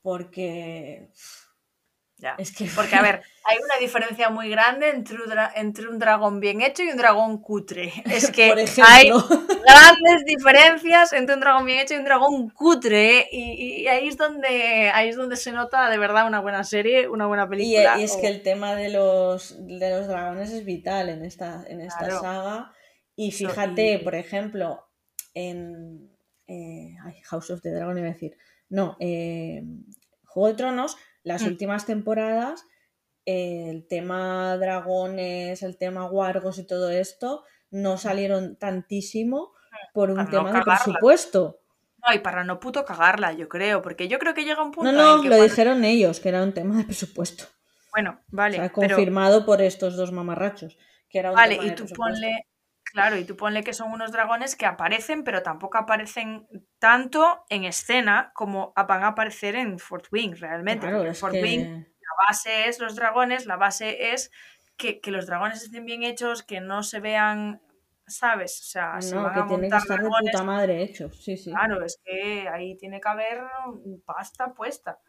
Porque 0.02 1.10
Ya. 2.24 2.34
es 2.38 2.52
que. 2.56 2.64
Porque, 2.74 2.96
a 2.96 3.02
ver, 3.02 3.22
hay 3.44 3.58
una 3.58 3.76
diferencia 3.78 4.30
muy 4.30 4.48
grande 4.48 4.88
entre 4.90 5.18
entre 5.56 5.88
un 5.88 5.98
dragón 5.98 6.40
bien 6.40 6.62
hecho 6.62 6.82
y 6.82 6.88
un 6.88 6.96
dragón 6.96 7.38
cutre. 7.42 7.92
Es 8.06 8.30
que 8.30 8.44
hay 8.82 9.10
grandes 9.10 10.24
diferencias 10.24 11.12
entre 11.12 11.34
un 11.34 11.40
dragón 11.40 11.66
bien 11.66 11.80
hecho 11.80 11.94
y 11.94 11.98
un 11.98 12.04
dragón 12.04 12.48
cutre. 12.50 13.18
¿eh? 13.20 13.28
Y, 13.30 13.82
y 13.82 13.88
ahí, 13.88 14.08
es 14.08 14.16
donde, 14.16 14.90
ahí 14.94 15.10
es 15.10 15.16
donde 15.16 15.36
se 15.36 15.52
nota 15.52 15.90
de 15.90 15.98
verdad 15.98 16.26
una 16.26 16.40
buena 16.40 16.64
serie, 16.64 17.08
una 17.08 17.26
buena 17.26 17.48
película. 17.48 17.98
y 18.00 18.04
es 18.04 18.12
o- 18.16 18.20
que 18.20 18.28
el 18.28 18.42
tema 18.42 18.74
de 18.74 18.88
los, 18.88 19.54
de 19.66 19.90
los 19.90 20.08
dragones 20.08 20.50
es 20.50 20.64
vital 20.64 21.10
en 21.10 21.24
esta, 21.24 21.62
en 21.68 21.80
esta 21.82 21.98
Claro. 22.06 22.20
saga. 22.20 22.72
Y 23.16 23.30
fíjate, 23.32 23.98
por 24.00 24.14
ejemplo, 24.14 24.88
en 25.34 26.10
eh, 26.46 26.96
House 27.24 27.50
of 27.50 27.60
the 27.60 27.70
Dragon 27.70 27.96
iba 27.98 28.08
a 28.08 28.12
decir. 28.12 28.36
No, 28.70 28.96
eh, 28.98 29.62
Juego 30.24 30.48
de 30.48 30.54
Tronos, 30.54 30.96
las 31.24 31.42
Mm. 31.42 31.46
últimas 31.46 31.84
temporadas, 31.86 32.64
eh, 33.26 33.68
el 33.70 33.86
tema 33.88 34.56
dragones, 34.58 35.62
el 35.62 35.76
tema 35.76 36.06
wargos 36.06 36.58
y 36.58 36.66
todo 36.66 36.90
esto, 36.90 37.42
no 37.70 37.96
salieron 37.98 38.56
tantísimo 38.56 39.52
por 39.92 40.10
un 40.10 40.16
Para 40.16 40.30
no 40.30 40.30
tema 40.44 40.52
de 40.58 40.62
presupuesto. 40.64 41.58
No, 42.06 42.14
y 42.14 42.18
para 42.18 42.44
no 42.44 42.60
puto 42.60 42.84
cagarla, 42.84 43.32
yo 43.32 43.48
creo. 43.48 43.80
Porque 43.82 44.06
yo 44.08 44.18
creo 44.18 44.34
que 44.34 44.44
llega 44.44 44.62
un 44.62 44.70
punto 44.70 44.92
No, 44.92 44.98
no, 45.16 45.22
que 45.22 45.28
lo 45.28 45.36
cuando- 45.36 45.44
dijeron 45.44 45.84
ellos, 45.84 46.20
que 46.20 46.28
era 46.28 46.42
un 46.42 46.52
tema 46.52 46.76
de 46.76 46.84
presupuesto. 46.84 47.44
Bueno, 47.92 48.20
vale. 48.28 48.56
o 48.58 48.60
sea, 48.60 48.68
pero- 48.74 48.74
confirmado 48.94 49.46
por 49.46 49.62
estos 49.62 49.96
dos 49.96 50.12
mamarrachos. 50.12 50.76
Que 51.08 51.20
era 51.20 51.30
un 51.30 51.36
Vale, 51.36 51.56
tema 51.56 51.66
y 51.68 51.74
tú 51.74 51.86
ponle, 51.94 52.46
claro, 52.94 53.16
y 53.18 53.24
tú 53.24 53.36
ponle 53.36 53.62
que 53.64 53.74
son 53.74 53.90
unos 53.92 54.12
dragones 54.12 54.54
que 54.56 54.64
aparecen, 54.66 55.24
pero 55.24 55.42
tampoco 55.42 55.76
aparecen 55.78 56.46
tanto 56.78 57.44
en 57.50 57.64
escena 57.64 58.30
como 58.34 58.72
van 58.74 59.02
a 59.02 59.08
aparecer 59.08 59.56
en 59.56 59.78
Fort 59.78 60.06
Wing, 60.12 60.36
realmente. 60.38 60.86
Claro, 60.86 61.04
en 61.04 61.14
Fort 61.14 61.34
que- 61.34 61.42
Wing 61.42 61.84
la 62.04 62.26
base 62.28 62.68
es 62.68 62.78
los 62.78 62.94
dragones, 62.96 63.46
la 63.46 63.56
base 63.56 64.12
es 64.12 64.30
que, 64.76 65.00
que 65.00 65.10
los 65.10 65.26
dragones 65.26 65.62
estén 65.62 65.84
bien 65.84 66.02
hechos, 66.02 66.42
que 66.42 66.60
no 66.60 66.82
se 66.82 67.00
vean, 67.00 67.60
¿sabes? 68.06 68.60
O 68.60 68.64
sea, 68.64 68.98
No, 69.12 69.22
van 69.24 69.34
que 69.34 69.40
a 69.40 69.46
tiene 69.46 69.68
que 69.68 69.76
estar 69.76 69.96
de 69.98 70.02
dragones, 70.02 70.30
puta 70.32 70.44
madre 70.44 70.82
hecho. 70.82 71.10
Sí, 71.10 71.36
sí. 71.36 71.50
claro, 71.50 71.84
es 71.84 71.98
que 72.04 72.48
ahí 72.48 72.76
tiene 72.76 73.00
que 73.00 73.08
haber 73.08 73.42
pasta 74.04 74.52
puesta. 74.54 75.00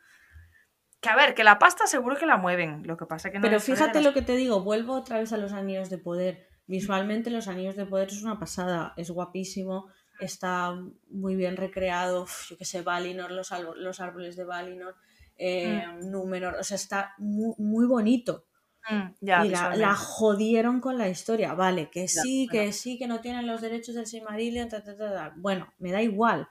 Que 1.02 1.10
a 1.10 1.16
ver, 1.16 1.36
que 1.36 1.44
la 1.44 1.60
pasta 1.60 1.86
seguro 1.86 2.16
que 2.16 2.26
la 2.26 2.38
mueven, 2.38 2.82
lo 2.88 2.98
que 2.98 3.06
pasa 3.06 3.30
que 3.30 3.38
no 3.38 3.44
Pero 3.44 3.58
de 3.58 3.60
fíjate 3.60 4.02
lo 4.02 4.14
que 4.14 4.22
te 4.24 4.36
digo, 4.36 4.62
vuelvo 4.62 4.94
otra 4.96 5.20
vez 5.20 5.32
a 5.34 5.38
los 5.38 5.54
anillos 5.54 5.90
de 5.90 5.98
poder. 6.00 6.45
Visualmente 6.68 7.30
los 7.30 7.48
anillos 7.48 7.76
de 7.76 7.86
poder 7.86 8.10
es 8.10 8.24
una 8.24 8.40
pasada, 8.40 8.94
es 8.98 9.12
guapísimo, 9.12 9.88
está 10.20 10.74
muy 11.10 11.36
bien 11.36 11.58
recreado, 11.58 12.24
uf, 12.24 12.50
yo 12.50 12.58
que 12.58 12.66
sé, 12.66 12.82
Valinor, 12.82 13.32
los, 13.32 13.52
los 13.78 14.00
árboles 14.00 14.36
de 14.36 14.46
Valinor, 14.46 14.96
eh, 15.38 15.84
Númenor, 16.04 16.56
o 16.60 16.64
sea, 16.64 16.76
está 16.76 17.14
muy, 17.18 17.54
muy 17.58 17.86
bonito. 17.86 18.46
Mm, 18.90 19.08
ya, 19.22 19.46
y 19.46 19.50
la, 19.50 19.96
jodieron 19.96 20.80
con 20.80 20.98
la 20.98 21.10
historia, 21.10 21.54
vale, 21.54 21.90
que 21.90 22.08
Ya, 22.08 22.22
sí, 22.22 22.48
bueno. 22.48 22.66
que 22.66 22.72
sí, 22.72 22.98
que 22.98 23.08
no 23.08 23.20
tienen 23.20 23.48
los 23.48 23.62
derechos 23.62 23.96
del 23.96 24.06
Silmarillion, 24.06 24.70
ta, 24.70 24.84
ta, 24.84 25.34
bueno, 25.38 25.74
me 25.80 25.92
da 25.92 26.02
igual. 26.02 26.48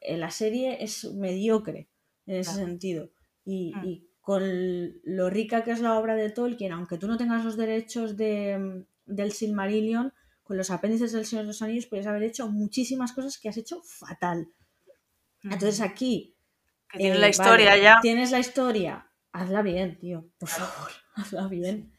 Eh, 0.00 0.16
la 0.16 0.30
serie 0.30 0.82
es 0.82 1.04
mediocre 1.14 1.88
en 2.26 2.36
ese 2.36 2.54
sentido. 2.54 3.10
Y, 3.44 3.72
Mm. 3.74 3.84
y 3.84 4.06
con 4.20 4.42
lo 5.04 5.30
rica 5.30 5.64
que 5.64 5.70
es 5.72 5.80
la 5.80 5.98
obra 5.98 6.14
de 6.14 6.30
Tolkien, 6.30 6.72
aunque 6.72 6.98
tú 6.98 7.06
no 7.08 7.16
tengas 7.16 7.44
los 7.44 7.56
derechos 7.56 8.16
de, 8.16 8.84
del 9.10 9.32
Silmarillion, 9.32 10.12
con 10.42 10.56
los 10.56 10.70
apéndices 10.70 11.12
del 11.12 11.26
Señor 11.26 11.44
de 11.44 11.48
los 11.48 11.62
Anillos 11.62 11.86
puedes 11.86 12.06
haber 12.06 12.22
hecho 12.24 12.48
muchísimas 12.48 13.12
cosas 13.12 13.38
que 13.38 13.48
has 13.48 13.56
hecho 13.56 13.82
fatal. 13.82 14.48
Entonces 15.44 15.80
aquí 15.80 16.36
que 16.90 16.98
tiene 16.98 17.16
eh, 17.16 17.20
la 17.20 17.28
historia 17.28 17.76
vale, 17.76 17.82
ya. 17.82 17.96
Tienes 18.00 18.30
la 18.30 18.38
historia, 18.40 19.12
hazla 19.32 19.62
bien, 19.62 19.98
tío, 19.98 20.30
por 20.38 20.48
favor, 20.48 20.90
hazla 21.14 21.48
bien. 21.48 21.92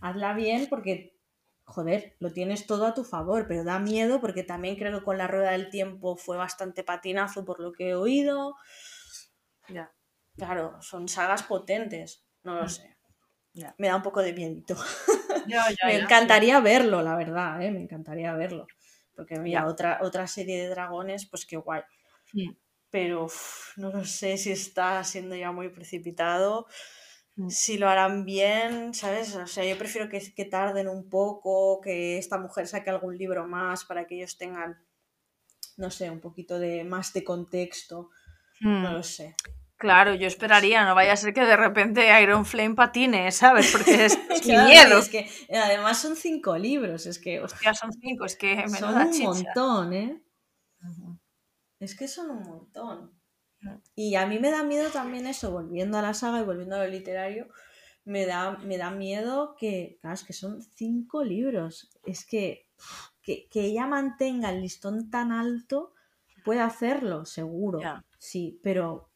Hazla 0.00 0.34
bien 0.34 0.68
porque, 0.70 1.18
joder, 1.64 2.16
lo 2.20 2.32
tienes 2.32 2.66
todo 2.66 2.86
a 2.86 2.94
tu 2.94 3.04
favor, 3.04 3.46
pero 3.48 3.64
da 3.64 3.78
miedo 3.78 4.20
porque 4.20 4.42
también 4.44 4.76
creo 4.76 4.98
que 4.98 5.04
con 5.04 5.18
la 5.18 5.28
rueda 5.28 5.52
del 5.52 5.70
tiempo 5.70 6.16
fue 6.16 6.36
bastante 6.36 6.84
patinazo 6.84 7.44
por 7.44 7.60
lo 7.60 7.72
que 7.72 7.90
he 7.90 7.94
oído. 7.94 8.56
Ya, 9.68 9.92
Claro, 10.36 10.80
son 10.82 11.08
sagas 11.08 11.42
potentes, 11.44 12.26
no 12.42 12.54
lo 12.56 12.64
Mm. 12.64 12.68
sé. 12.68 12.95
Me 13.78 13.88
da 13.88 13.96
un 13.96 14.02
poco 14.02 14.20
de 14.22 14.32
miedito. 14.32 14.76
Me 15.84 15.96
encantaría 15.96 16.60
verlo, 16.60 17.02
la 17.02 17.14
verdad, 17.16 17.62
¿eh? 17.62 17.70
me 17.70 17.80
encantaría 17.80 18.34
verlo. 18.34 18.66
Porque 19.14 19.38
mira, 19.38 19.66
otra, 19.66 19.98
otra 20.02 20.26
serie 20.26 20.60
de 20.62 20.68
dragones, 20.68 21.26
pues 21.26 21.46
qué 21.46 21.56
guay. 21.56 21.82
sí. 22.32 22.56
pero 22.90 23.24
uf, 23.24 23.76
no 23.76 23.90
lo 23.90 24.04
sé 24.04 24.36
si 24.38 24.50
está 24.52 25.02
siendo 25.04 25.34
ya 25.36 25.52
muy 25.52 25.68
precipitado, 25.68 26.66
Mm. 27.38 27.50
si 27.50 27.76
lo 27.76 27.88
harán 27.88 28.24
bien, 28.24 28.94
¿sabes? 28.94 29.36
O 29.36 29.46
sea, 29.46 29.62
yo 29.64 29.76
prefiero 29.76 30.08
que, 30.08 30.20
que 30.34 30.44
tarden 30.46 30.88
un 30.88 31.10
poco, 31.10 31.80
que 31.82 32.16
esta 32.18 32.38
mujer 32.38 32.66
saque 32.66 32.88
algún 32.90 33.18
libro 33.18 33.46
más 33.46 33.84
para 33.84 34.06
que 34.06 34.16
ellos 34.16 34.38
tengan, 34.38 34.82
no 35.76 35.90
sé, 35.90 36.10
un 36.10 36.20
poquito 36.20 36.58
de 36.58 36.82
más 36.84 37.12
de 37.12 37.22
contexto, 37.24 38.10
Mm. 38.60 38.82
no 38.82 38.92
lo 38.94 39.02
sé. 39.02 39.34
Claro, 39.78 40.14
yo 40.14 40.26
esperaría, 40.26 40.84
no 40.86 40.94
vaya 40.94 41.12
a 41.12 41.16
ser 41.16 41.34
que 41.34 41.44
de 41.44 41.56
repente 41.56 42.08
Iron 42.22 42.46
Flame 42.46 42.74
patine, 42.74 43.30
¿sabes? 43.30 43.70
Porque 43.72 44.06
es, 44.06 44.16
Claro, 44.42 44.68
miedo. 44.68 44.98
Es 44.98 45.08
que 45.08 45.28
además 45.54 46.00
son 46.00 46.16
cinco 46.16 46.56
libros, 46.56 47.06
es 47.06 47.18
que 47.18 47.40
hostia, 47.40 47.74
son 47.74 47.92
cinco, 47.92 48.24
es 48.24 48.36
que 48.36 48.68
son 48.68 48.94
un 48.96 49.12
chicha. 49.12 49.26
montón, 49.26 49.92
¿eh? 49.92 50.22
Es 51.78 51.94
que 51.94 52.08
son 52.08 52.30
un 52.30 52.42
montón. 52.42 53.12
Y 53.94 54.14
a 54.14 54.26
mí 54.26 54.38
me 54.38 54.50
da 54.50 54.62
miedo 54.62 54.90
también 54.90 55.26
eso, 55.26 55.50
volviendo 55.50 55.98
a 55.98 56.02
la 56.02 56.14
saga 56.14 56.40
y 56.40 56.44
volviendo 56.44 56.76
a 56.76 56.84
lo 56.84 56.88
literario, 56.88 57.48
me 58.04 58.24
da, 58.24 58.52
me 58.58 58.78
da 58.78 58.90
miedo 58.90 59.56
que, 59.58 59.98
claro, 60.00 60.14
es 60.14 60.24
que 60.24 60.32
son 60.32 60.62
cinco 60.62 61.24
libros. 61.24 61.90
Es 62.04 62.24
que, 62.24 62.68
que, 63.22 63.48
que 63.50 63.62
ella 63.62 63.86
mantenga 63.86 64.50
el 64.50 64.60
listón 64.62 65.10
tan 65.10 65.32
alto, 65.32 65.92
puede 66.44 66.60
hacerlo, 66.60 67.24
seguro. 67.24 67.80
Sí, 68.18 68.60
pero, 68.62 69.10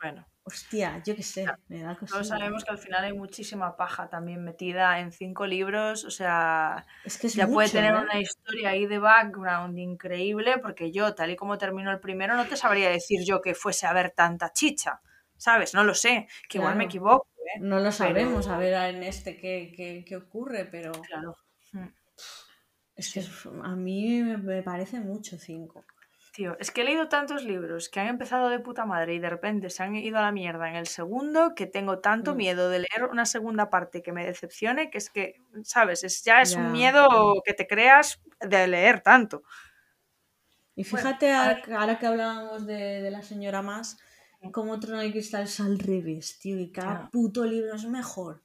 Bueno, 0.00 0.26
hostia, 0.44 1.02
yo 1.04 1.16
qué 1.16 1.22
sé, 1.22 1.44
Ya. 1.44 1.58
me 1.68 1.82
da 1.82 1.94
cosilla. 1.96 2.12
todos 2.12 2.28
sabemos 2.28 2.64
que 2.64 2.70
al 2.70 2.78
final 2.78 3.04
hay 3.04 3.12
muchísima 3.14 3.76
paja 3.76 4.08
también 4.08 4.44
metida 4.44 5.00
en 5.00 5.10
cinco 5.10 5.46
libros, 5.46 6.04
o 6.04 6.10
sea, 6.10 6.84
Es 7.04 7.16
que 7.18 7.28
es 7.28 7.34
ya 7.34 7.46
puede 7.46 7.70
tener 7.70 7.94
¿eh? 7.94 7.98
una 7.98 8.20
historia 8.20 8.70
ahí 8.70 8.86
de 8.86 8.98
background 8.98 9.78
increíble, 9.78 10.58
porque 10.58 10.92
yo, 10.92 11.14
tal 11.14 11.30
y 11.30 11.36
como 11.36 11.56
terminó 11.56 11.90
el 11.90 12.00
primero, 12.00 12.36
no 12.36 12.46
te 12.46 12.56
sabría 12.56 12.90
decir 12.90 13.20
yo 13.24 13.40
que 13.40 13.54
fuese 13.54 13.86
a 13.86 13.92
ver 13.94 14.10
tanta 14.10 14.52
chicha, 14.52 15.00
¿sabes? 15.36 15.72
No 15.74 15.82
lo 15.82 15.94
sé, 15.94 16.28
que 16.48 16.58
igual 16.58 16.76
me 16.76 16.84
equivoco, 16.84 17.26
¿eh? 17.38 17.58
No 17.60 17.80
lo 17.80 17.90
sabemos, 17.90 18.44
pero- 18.46 18.54
a 18.56 18.58
ver 18.58 18.94
en 18.94 19.02
este 19.02 19.36
qué, 19.38 19.72
qué, 19.74 20.04
qué 20.06 20.16
ocurre, 20.16 20.66
pero... 20.66 20.92
Claro. 20.92 21.36
Mm. 21.72 21.88
Es 22.96 23.12
que 23.12 23.22
a 23.62 23.76
mí 23.76 24.22
me 24.22 24.62
parece 24.62 25.00
mucho 25.00 25.38
cinco. 25.38 25.84
Tío, 26.36 26.54
es 26.60 26.70
que 26.70 26.82
he 26.82 26.84
leído 26.84 27.08
tantos 27.08 27.44
libros 27.44 27.88
que 27.88 27.98
han 27.98 28.08
empezado 28.08 28.50
de 28.50 28.58
puta 28.58 28.84
madre 28.84 29.14
y 29.14 29.18
de 29.18 29.30
repente 29.30 29.70
se 29.70 29.82
han 29.82 29.94
ido 29.96 30.18
a 30.18 30.20
la 30.20 30.32
mierda 30.32 30.68
en 30.68 30.76
el 30.76 30.86
segundo 30.86 31.54
que 31.54 31.64
tengo 31.66 32.00
tanto 32.00 32.34
Mm. 32.34 32.36
miedo 32.36 32.68
de 32.68 32.80
leer 32.80 33.08
una 33.10 33.24
segunda 33.24 33.70
parte 33.70 34.02
que 34.02 34.12
me 34.12 34.26
decepcione 34.26 34.90
que 34.90 34.98
es 34.98 35.08
que, 35.08 35.36
¿sabes? 35.64 36.04
Es, 36.04 36.22
ya 36.24 36.42
es 36.42 36.50
Ya. 36.52 36.58
un 36.58 36.72
miedo 36.72 37.40
que 37.42 37.54
te 37.54 37.66
creas 37.66 38.20
de 38.40 38.66
leer 38.66 39.00
tanto. 39.00 39.44
Y 40.74 40.84
fíjate, 40.84 41.32
ahora, 41.32 41.62
que- 41.62 41.72
ahora 41.72 41.98
que 41.98 42.06
hablábamos 42.06 42.66
de, 42.66 43.00
de 43.00 43.10
la 43.10 43.22
señora 43.22 43.62
más, 43.62 43.96
Mm. 44.42 44.50
como 44.50 44.78
Trono 44.78 45.00
de 45.00 45.10
Cristal 45.12 45.44
es 45.44 45.58
al 45.60 45.78
revés, 45.78 46.38
tío, 46.38 46.60
y 46.60 46.70
cada 46.70 47.08
puto 47.10 47.46
libro 47.46 47.74
es 47.76 47.86
mejor. 47.86 48.42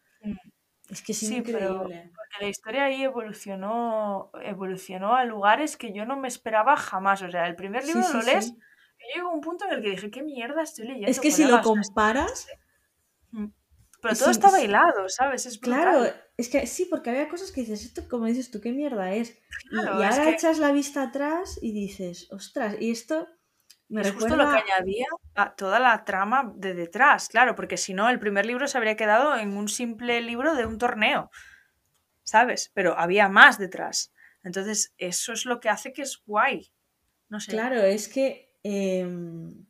Es 0.91 1.01
que 1.01 1.13
es 1.13 1.19
Sí, 1.19 1.41
pero 1.41 1.84
increíble. 1.85 2.11
porque 2.15 2.38
la 2.41 2.49
historia 2.49 2.84
ahí 2.85 3.03
evolucionó, 3.03 4.30
evolucionó 4.43 5.15
a 5.15 5.26
lugares 5.26 5.77
que 5.77 5.93
yo 5.93 6.05
no 6.05 6.18
me 6.18 6.27
esperaba 6.27 6.76
jamás. 6.76 7.22
O 7.22 7.31
sea, 7.31 7.47
el 7.47 7.55
primer 7.55 7.85
libro 7.85 8.03
sí, 8.03 8.13
lo 8.13 8.22
lees 8.23 8.45
sí. 8.47 8.57
y 8.99 9.18
llegó 9.18 9.31
un 9.31 9.41
punto 9.41 9.65
en 9.65 9.72
el 9.73 9.81
que 9.81 9.89
dije, 9.91 10.11
¿qué 10.11 10.22
mierda 10.22 10.61
estoy 10.63 10.85
leyendo? 10.88 11.09
Es 11.09 11.19
que 11.19 11.31
si 11.31 11.45
lo 11.45 11.61
comparas, 11.61 12.47
Mm. 13.34 13.47
Pero 14.01 14.15
todo 14.15 14.31
está 14.31 14.49
bailado, 14.51 15.07
¿sabes? 15.07 15.45
Es 15.45 15.57
claro, 15.59 15.99
brutal. 16.01 16.22
es 16.35 16.49
que 16.49 16.68
sí, 16.68 16.85
porque 16.89 17.11
había 17.11 17.30
cosas 17.30 17.51
que 17.51 17.61
dices, 17.61 17.85
esto, 17.85 18.01
como 18.09 18.26
dices 18.26 18.51
tú, 18.51 18.59
¿qué 18.59 18.72
mierda 18.73 19.13
es? 19.13 19.38
Y, 19.69 19.69
Claro, 19.69 20.01
y 20.01 20.05
es 20.05 20.18
ahora 20.18 20.23
que 20.26 20.31
echas 20.31 20.57
la 20.59 20.72
vista 20.73 21.03
atrás 21.03 21.59
y 21.61 21.72
dices, 21.72 22.27
ostras, 22.31 22.76
y 22.80 22.91
esto 22.91 23.27
me 23.91 24.01
es 24.01 24.11
justo 24.13 24.38
lo 24.38 24.49
que 24.49 24.57
añadía 24.57 25.05
a 25.35 25.53
toda 25.53 25.77
la 25.77 26.05
trama 26.05 26.53
de 26.55 26.73
detrás, 26.73 27.27
claro, 27.27 27.55
porque 27.55 27.76
si 27.76 27.93
no, 27.93 28.09
el 28.09 28.19
primer 28.19 28.45
libro 28.45 28.65
se 28.68 28.77
habría 28.77 28.95
quedado 28.95 29.38
en 29.38 29.57
un 29.57 29.68
simple 29.68 30.22
libro 30.22 30.55
de 30.55 30.65
un 30.65 30.77
torneo, 30.77 31.30
¿sabes? 32.23 32.72
Pero 32.73 32.97
había 32.97 33.27
más 33.27 33.57
detrás. 33.59 34.13
Entonces, 34.43 34.93
eso 34.97 35.34
es 35.34 35.45
lo 35.45 35.59
que 35.59 35.68
hace 35.68 35.91
que 35.91 36.03
es 36.03 36.22
guay. 36.26 36.72
No 37.27 37.41
sé. 37.41 37.51
Claro, 37.51 37.81
es 37.81 38.07
que 38.07 38.53
em, 38.63 39.65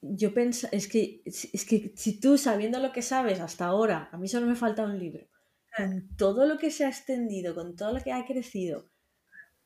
yo 0.00 0.34
pensé, 0.34 0.68
es 0.72 0.88
que, 0.88 1.22
es 1.24 1.64
que 1.64 1.92
si 1.94 2.18
tú 2.18 2.36
sabiendo 2.36 2.80
lo 2.80 2.92
que 2.92 3.02
sabes 3.02 3.38
hasta 3.38 3.66
ahora, 3.66 4.08
a 4.10 4.18
mí 4.18 4.26
solo 4.26 4.46
me 4.46 4.56
falta 4.56 4.82
un 4.82 4.98
libro, 4.98 5.24
con 5.76 6.16
todo 6.16 6.46
lo 6.46 6.58
que 6.58 6.72
se 6.72 6.84
ha 6.84 6.88
extendido, 6.88 7.54
con 7.54 7.76
todo 7.76 7.92
lo 7.92 8.00
que 8.00 8.12
ha 8.12 8.26
crecido, 8.26 8.90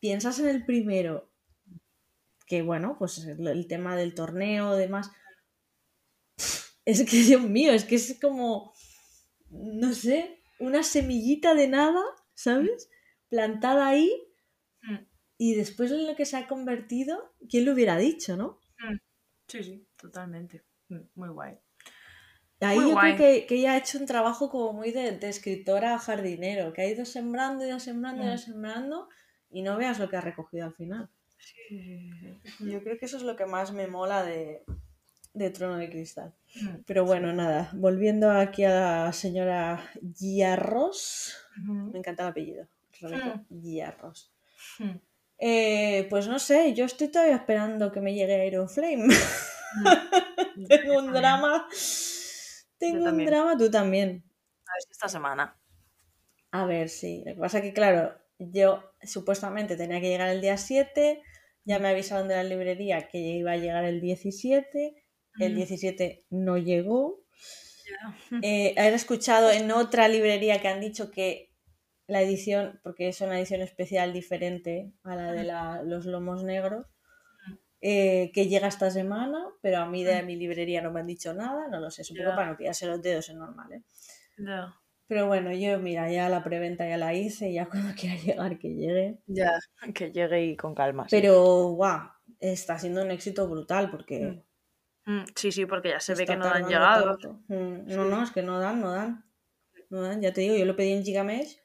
piensas 0.00 0.38
en 0.38 0.48
el 0.48 0.66
primero, 0.66 1.29
que 2.50 2.62
bueno, 2.62 2.96
pues 2.98 3.18
el, 3.24 3.46
el 3.48 3.68
tema 3.68 3.96
del 3.96 4.14
torneo, 4.14 4.74
demás, 4.76 5.12
es 6.84 7.02
que 7.08 7.16
Dios 7.22 7.42
mío, 7.42 7.72
es 7.72 7.84
que 7.84 7.96
es 7.96 8.18
como, 8.20 8.72
no 9.50 9.92
sé, 9.94 10.42
una 10.58 10.82
semillita 10.82 11.54
de 11.54 11.68
nada, 11.68 12.02
¿sabes? 12.34 12.90
Plantada 13.28 13.88
ahí 13.88 14.10
Mm, 14.84 15.06
y 15.38 15.56
después 15.56 15.90
en 15.90 16.06
lo 16.06 16.14
que 16.14 16.24
se 16.24 16.36
ha 16.36 16.46
convertido, 16.46 17.34
¿quién 17.48 17.64
lo 17.64 17.72
hubiera 17.72 17.96
dicho, 17.96 18.36
no? 18.36 18.60
mm. 18.80 18.96
Sí, 19.48 19.62
sí, 19.64 19.86
totalmente. 19.96 20.64
Mm, 20.88 21.00
Muy 21.14 21.28
guay. 21.30 21.58
Ahí 22.60 22.78
Muy 22.78 22.86
yo 22.86 22.94
guay. 22.94 23.12
creo 23.14 23.16
que, 23.16 23.46
que 23.46 23.56
ella 23.56 23.72
ha 23.72 23.78
hecho 23.78 23.98
un 23.98 24.06
trabajo 24.06 24.50
como 24.50 24.72
muy 24.72 24.92
de, 24.92 25.12
de 25.18 25.28
escritora 25.28 25.98
jardinero, 25.98 26.72
que 26.72 26.82
ha 26.82 26.88
ido 26.88 27.04
sembrando, 27.04 27.66
ido 27.66 27.80
sembrando, 27.80 28.24
ido 28.24 28.36
Mm. 28.36 28.38
sembrando 28.38 29.08
y 29.50 29.62
no 29.62 29.76
veas 29.78 29.98
lo 29.98 30.08
que 30.08 30.16
ha 30.16 30.20
recogido 30.20 30.66
al 30.66 30.74
final. 30.74 31.10
Sí, 31.40 31.56
sí, 31.68 32.10
sí, 32.20 32.40
sí. 32.58 32.70
Yo 32.70 32.82
creo 32.82 32.98
que 32.98 33.06
eso 33.06 33.16
es 33.16 33.22
lo 33.22 33.36
que 33.36 33.46
más 33.46 33.72
me 33.72 33.86
mola 33.86 34.22
de, 34.22 34.62
de 35.34 35.50
Trono 35.50 35.76
de 35.78 35.88
Cristal. 35.90 36.34
Mm, 36.54 36.82
Pero 36.86 37.04
bueno, 37.04 37.32
nada, 37.32 37.70
volviendo 37.74 38.30
aquí 38.30 38.64
a 38.64 38.70
la 39.06 39.12
señora 39.12 39.90
Giarros, 40.16 41.36
me 41.92 41.98
encanta 41.98 42.24
el 42.24 42.28
apellido, 42.30 42.68
Rebeca 43.00 43.42
Giarros. 43.50 44.32
mm, 44.78 44.98
Eh, 45.38 46.06
pues 46.10 46.28
no 46.28 46.38
sé, 46.38 46.74
yo 46.74 46.84
estoy 46.84 47.08
todavía 47.08 47.36
esperando 47.36 47.90
que 47.90 48.00
me 48.00 48.14
llegue 48.14 48.46
Iron 48.46 48.68
Flame. 48.68 49.08
mm. 49.74 50.64
Tengo 50.68 50.98
un 50.98 51.12
drama. 51.12 51.66
Tengo 52.78 53.04
un 53.06 53.24
drama, 53.24 53.56
tú 53.56 53.70
también. 53.70 54.22
A 54.66 54.72
ver 54.74 54.82
si 54.86 54.92
esta 54.92 55.08
semana. 55.08 55.56
A 56.52 56.64
ver, 56.66 56.88
sí. 56.88 57.22
Lo 57.26 57.34
que 57.34 57.40
pasa 57.40 57.58
es 57.58 57.64
que, 57.64 57.72
claro, 57.72 58.14
yo 58.38 58.89
supuestamente 59.02 59.76
tenía 59.76 60.00
que 60.00 60.08
llegar 60.08 60.28
el 60.30 60.40
día 60.40 60.56
7, 60.58 61.22
ya 61.64 61.78
me 61.78 61.88
avisaron 61.88 62.28
de 62.28 62.36
la 62.36 62.44
librería 62.44 63.08
que 63.08 63.18
iba 63.18 63.52
a 63.52 63.56
llegar 63.56 63.84
el 63.84 64.00
17, 64.00 65.04
el 65.38 65.52
Mm, 65.52 65.56
17 65.56 66.26
no 66.30 66.58
llegó. 66.58 67.24
Eh, 68.42 68.74
he 68.76 68.88
escuchado 68.94 69.50
en 69.50 69.70
otra 69.72 70.08
librería 70.08 70.60
que 70.60 70.68
han 70.68 70.80
dicho 70.80 71.10
que 71.10 71.52
la 72.06 72.22
edición, 72.22 72.80
porque 72.82 73.08
es 73.08 73.20
una 73.20 73.38
edición 73.38 73.60
especial 73.62 74.12
diferente 74.12 74.92
a 75.04 75.16
la 75.16 75.32
de 75.32 75.44
la- 75.44 75.82
los 75.82 76.06
lomos 76.06 76.42
negros, 76.44 76.86
eh, 77.80 78.30
que 78.34 78.48
llega 78.48 78.68
esta 78.68 78.90
semana, 78.90 79.44
pero 79.62 79.78
a 79.78 79.86
mí 79.86 80.04
de 80.04 80.22
mi 80.22 80.36
librería 80.36 80.82
no 80.82 80.92
me 80.92 81.00
han 81.00 81.06
dicho 81.06 81.34
nada, 81.34 81.68
no 81.68 81.80
lo 81.80 81.90
sé, 81.90 82.04
supongo 82.04 82.30
Ya. 82.30 82.36
para 82.36 82.50
no 82.50 82.56
pillarse 82.56 82.86
los 82.86 83.02
dedos 83.02 83.28
es 83.30 83.36
normal, 83.36 83.72
¿eh? 83.72 83.82
Pero 85.10 85.26
bueno, 85.26 85.52
yo 85.52 85.78
mira, 85.80 86.08
ya 86.10 86.28
la 86.28 86.44
preventa 86.44 86.88
ya 86.88 86.96
la 86.96 87.12
hice, 87.14 87.52
ya 87.52 87.68
cuando 87.68 87.92
quiera 88.00 88.14
llegar 88.16 88.58
que 88.60 88.68
llegue. 88.68 89.18
Ya, 89.26 89.58
que 89.92 90.12
llegue 90.12 90.44
y 90.46 90.56
con 90.56 90.72
calma. 90.72 91.08
sí. 91.08 91.16
Pero, 91.16 91.70
guau, 91.72 92.08
está 92.38 92.78
siendo 92.78 93.02
un 93.02 93.10
éxito 93.10 93.48
brutal 93.48 93.90
porque 93.90 94.44
Mm. 95.06 95.12
Mm, 95.12 95.24
Sí, 95.34 95.50
sí, 95.50 95.66
porque 95.66 95.88
ya 95.88 95.98
se 96.00 96.14
ve 96.14 96.26
que 96.26 96.36
no 96.36 96.44
han 96.46 96.68
llegado. 96.68 97.16
tanto. 97.18 97.42
Mm, 97.48 97.88
No, 97.96 98.04
no, 98.04 98.22
es 98.22 98.30
que 98.30 98.42
no 98.42 98.60
dan, 98.60 98.80
no 98.80 98.92
dan. 98.92 99.24
No 99.88 100.02
dan, 100.02 100.20
ya 100.22 100.32
te 100.32 100.42
digo, 100.42 100.54
yo 100.54 100.64
lo 100.64 100.76
pedí 100.76 100.92
en 100.92 101.02
Gigamesh 101.04 101.58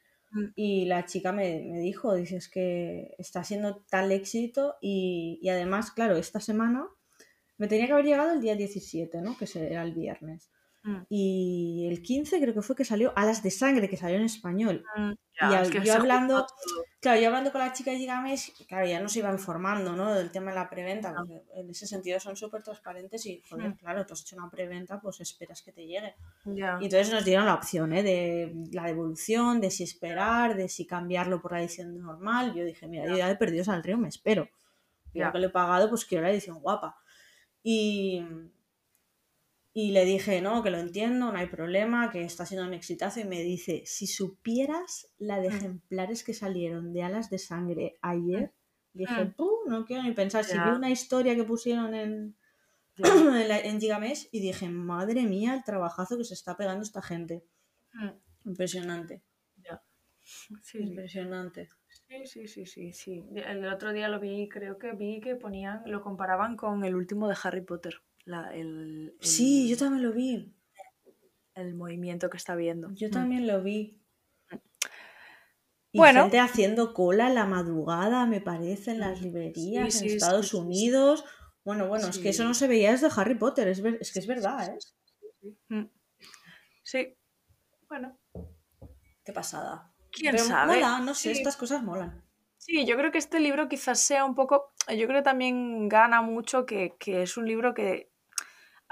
y 0.56 0.86
la 0.86 1.06
chica 1.06 1.32
me, 1.32 1.62
me 1.72 1.80
dijo, 1.80 2.16
dices 2.16 2.50
que 2.50 3.14
está 3.20 3.44
siendo 3.44 3.86
tal 3.90 4.12
éxito 4.12 4.76
y, 4.82 5.38
y 5.42 5.50
además, 5.50 5.92
claro, 5.92 6.16
esta 6.18 6.40
semana 6.40 6.88
me 7.58 7.68
tenía 7.68 7.86
que 7.88 7.94
haber 7.94 8.06
llegado 8.06 8.32
el 8.34 8.42
día 8.42 8.56
17, 8.56 9.22
¿no? 9.22 9.38
Que 9.38 9.46
era 9.60 9.84
el 9.84 9.94
viernes. 9.94 10.50
Mm, 10.88 11.02
Y 11.10 11.88
el 11.90 12.04
15 12.04 12.40
creo 12.40 12.54
que 12.54 12.62
fue 12.62 12.76
que 12.76 12.86
salió 12.86 13.12
Alas 13.16 13.42
de 13.42 13.50
Sangre, 13.50 13.90
que 13.90 13.98
salió 13.98 14.18
en 14.18 14.24
español. 14.26 14.84
mm, 14.96 15.12
Y 15.12 15.16
al- 15.40 15.64
es 15.66 15.72
que 15.72 15.82
yo 15.82 15.96
hablando, 15.96 16.46
claro, 17.02 17.20
yo 17.20 17.28
hablando 17.28 17.52
con 17.52 17.60
la 17.62 17.74
chica 17.74 17.90
de 17.90 17.98
Gigamesh, 17.98 18.52
claro, 18.68 18.86
ya 18.86 19.00
nos 19.00 19.16
iba 19.18 19.32
informando, 19.32 19.96
¿no? 19.96 20.14
Del 20.14 20.30
tema 20.30 20.52
de 20.52 20.56
la 20.58 20.70
preventa, 20.70 21.10
Ah. 21.10 21.14
porque 21.18 21.42
en 21.56 21.70
ese 21.72 21.88
sentido 21.88 22.20
son 22.20 22.36
súper 22.36 22.62
transparentes 22.62 23.26
y, 23.26 23.42
joder, 23.50 23.70
Mm. 23.72 23.78
claro, 23.78 24.06
tú 24.06 24.14
has 24.14 24.22
hecho 24.22 24.36
una 24.36 24.50
preventa, 24.52 25.02
pues 25.02 25.20
esperas 25.22 25.64
que 25.64 25.72
te 25.72 25.88
llegue. 25.88 26.14
Ya. 26.46 26.78
Y 26.80 26.86
entonces 26.86 27.12
nos 27.12 27.26
dieron 27.26 27.48
la 27.48 27.56
opción, 27.56 27.92
¿eh? 27.92 28.04
De 28.04 28.54
la 28.72 28.84
devolución, 28.84 29.60
de 29.62 29.72
si 29.72 29.84
esperar, 29.84 30.56
de 30.56 30.70
si 30.70 30.86
cambiarlo 30.86 31.42
por 31.42 31.54
la 31.54 31.62
edición 31.62 31.98
normal. 32.00 32.54
Yo 32.54 32.64
dije, 32.64 32.88
mira, 32.88 33.08
yo 33.08 33.18
ya 33.18 33.30
he 33.32 33.36
perdido 33.36 33.72
al 33.74 33.82
río, 33.84 33.98
me 33.98 34.10
espero. 34.10 34.48
Y 35.14 35.20
Ya. 35.20 35.26
ya 35.28 35.32
que 35.32 35.40
lo 35.40 35.48
he 35.48 35.50
pagado, 35.50 35.90
pues 35.90 36.06
quiero 36.06 36.24
la 36.26 36.32
edición 36.32 36.60
guapa. 36.60 36.96
Y, 37.64 38.24
y 39.78 39.92
le 39.92 40.06
dije, 40.06 40.40
no, 40.42 40.64
que 40.64 40.70
lo 40.72 40.78
entiendo, 40.80 41.34
no 41.34 41.38
hay 41.38 41.48
problema, 41.48 42.10
que 42.10 42.22
está 42.24 42.46
siendo 42.46 42.66
un 42.66 42.74
exitazo. 42.74 43.20
Y 43.20 43.26
me 43.26 43.42
dice, 43.42 43.84
si 43.86 44.08
supieras 44.08 45.12
la 45.18 45.42
de 45.42 45.50
Mm. 45.50 45.54
ejemplares 45.54 46.24
que 46.24 46.34
salieron 46.34 46.94
de 46.94 47.04
alas 47.04 47.30
de 47.30 47.40
sangre 47.40 47.98
ayer, 48.02 48.54
dije, 48.94 49.26
Mm. 49.26 49.34
"Puh, 49.34 49.60
no 49.68 49.84
quiero 49.86 50.04
ni 50.04 50.14
pensar. 50.14 50.46
Si 50.46 50.58
vi 50.58 50.70
una 50.70 50.90
historia 50.92 51.36
que 51.36 51.44
pusieron 51.44 51.94
en, 51.94 52.38
en, 53.44 53.48
la- 53.50 53.60
en 53.60 53.82
Gigamesh 53.82 54.30
y 54.32 54.40
dije, 54.40 54.70
madre 54.70 55.24
mía, 55.24 55.54
el 55.54 55.66
trabajazo 55.66 56.18
que 56.18 56.24
se 56.24 56.36
está 56.36 56.56
pegando 56.56 56.82
esta 56.84 57.02
gente. 57.02 57.44
Mm, 57.94 58.12
Impresionante, 58.50 59.24
ya. 59.58 59.84
Sí. 60.24 60.80
impresionante. 60.80 61.68
Sí, 62.08 62.26
sí, 62.26 62.48
sí, 62.48 62.66
sí, 62.66 62.94
sí. 62.94 63.26
El 63.36 63.68
otro 63.68 63.92
día 63.92 64.08
lo 64.08 64.22
vi, 64.22 64.48
creo 64.48 64.78
que 64.78 64.94
vi 64.94 65.20
que 65.20 65.36
ponían, 65.36 65.82
lo 65.86 66.02
comparaban 66.02 66.56
con 66.56 66.86
el 66.86 66.96
último 66.96 67.28
de 67.28 67.36
Harry 67.44 67.62
Potter. 67.62 67.96
La, 68.26 68.54
el, 68.54 69.16
Sí, 69.22 69.70
yo 69.70 69.78
también 69.78 70.04
lo 70.04 70.12
vi. 70.14 70.52
el 71.54 71.74
movimiento 71.74 72.30
que 72.30 72.36
está 72.38 72.54
viendo. 72.56 72.92
Yo 72.94 73.08
Mm. 73.08 73.12
también 73.12 73.48
lo 73.48 73.64
vi. 73.64 74.02
Y 75.94 75.98
Bueno. 76.00 76.24
gente 76.24 76.40
haciendo 76.40 76.94
cola 76.94 77.28
en 77.28 77.36
la 77.36 77.46
madrugada, 77.46 78.26
me 78.26 78.42
parece, 78.42 78.92
en 78.92 79.00
las 79.00 79.22
librerías, 79.22 79.94
sí, 79.94 80.08
en 80.10 80.14
Estados 80.16 80.50
sí. 80.50 80.58
Unidos. 80.58 81.24
Bueno, 81.64 81.88
bueno, 81.88 82.08
es 82.08 82.18
que 82.20 82.30
eso 82.30 82.44
no 82.44 82.54
se 82.54 82.68
veía 82.68 82.92
desde 82.92 83.08
Harry 83.16 83.36
Potter, 83.36 83.70
es, 83.70 83.82
ver- 83.82 83.98
es 84.02 84.12
que 84.12 84.20
es 84.20 84.28
verdad, 84.28 84.68
¿eh? 84.68 84.78
Sí. 85.42 85.58
Mm. 85.70 85.86
Sí. 86.84 87.18
Bueno, 87.88 88.20
Qué 89.24 89.32
pasada. 89.32 89.94
quién 90.12 90.34
Pero 90.34 90.44
sabe. 90.44 90.74
mola, 90.76 91.00
no 91.00 91.14
sé, 91.16 91.34
Sí. 91.34 91.38
estas 91.40 91.56
cosas 91.58 91.82
molan. 91.84 92.22
Sí, 92.58 92.86
yo 92.86 92.98
creo 92.98 93.12
que 93.12 93.18
este 93.18 93.40
libro 93.40 93.68
quizás 93.70 94.00
sea 94.00 94.26
un 94.26 94.36
poco, 94.36 94.74
yo 94.90 95.08
creo 95.08 95.20
que 95.20 95.24
también 95.24 95.88
gana 95.88 96.22
mucho 96.22 96.66
que, 96.66 96.96
que 97.00 97.22
es 97.22 97.38
un 97.38 97.48
libro 97.48 97.74
que, 97.74 98.12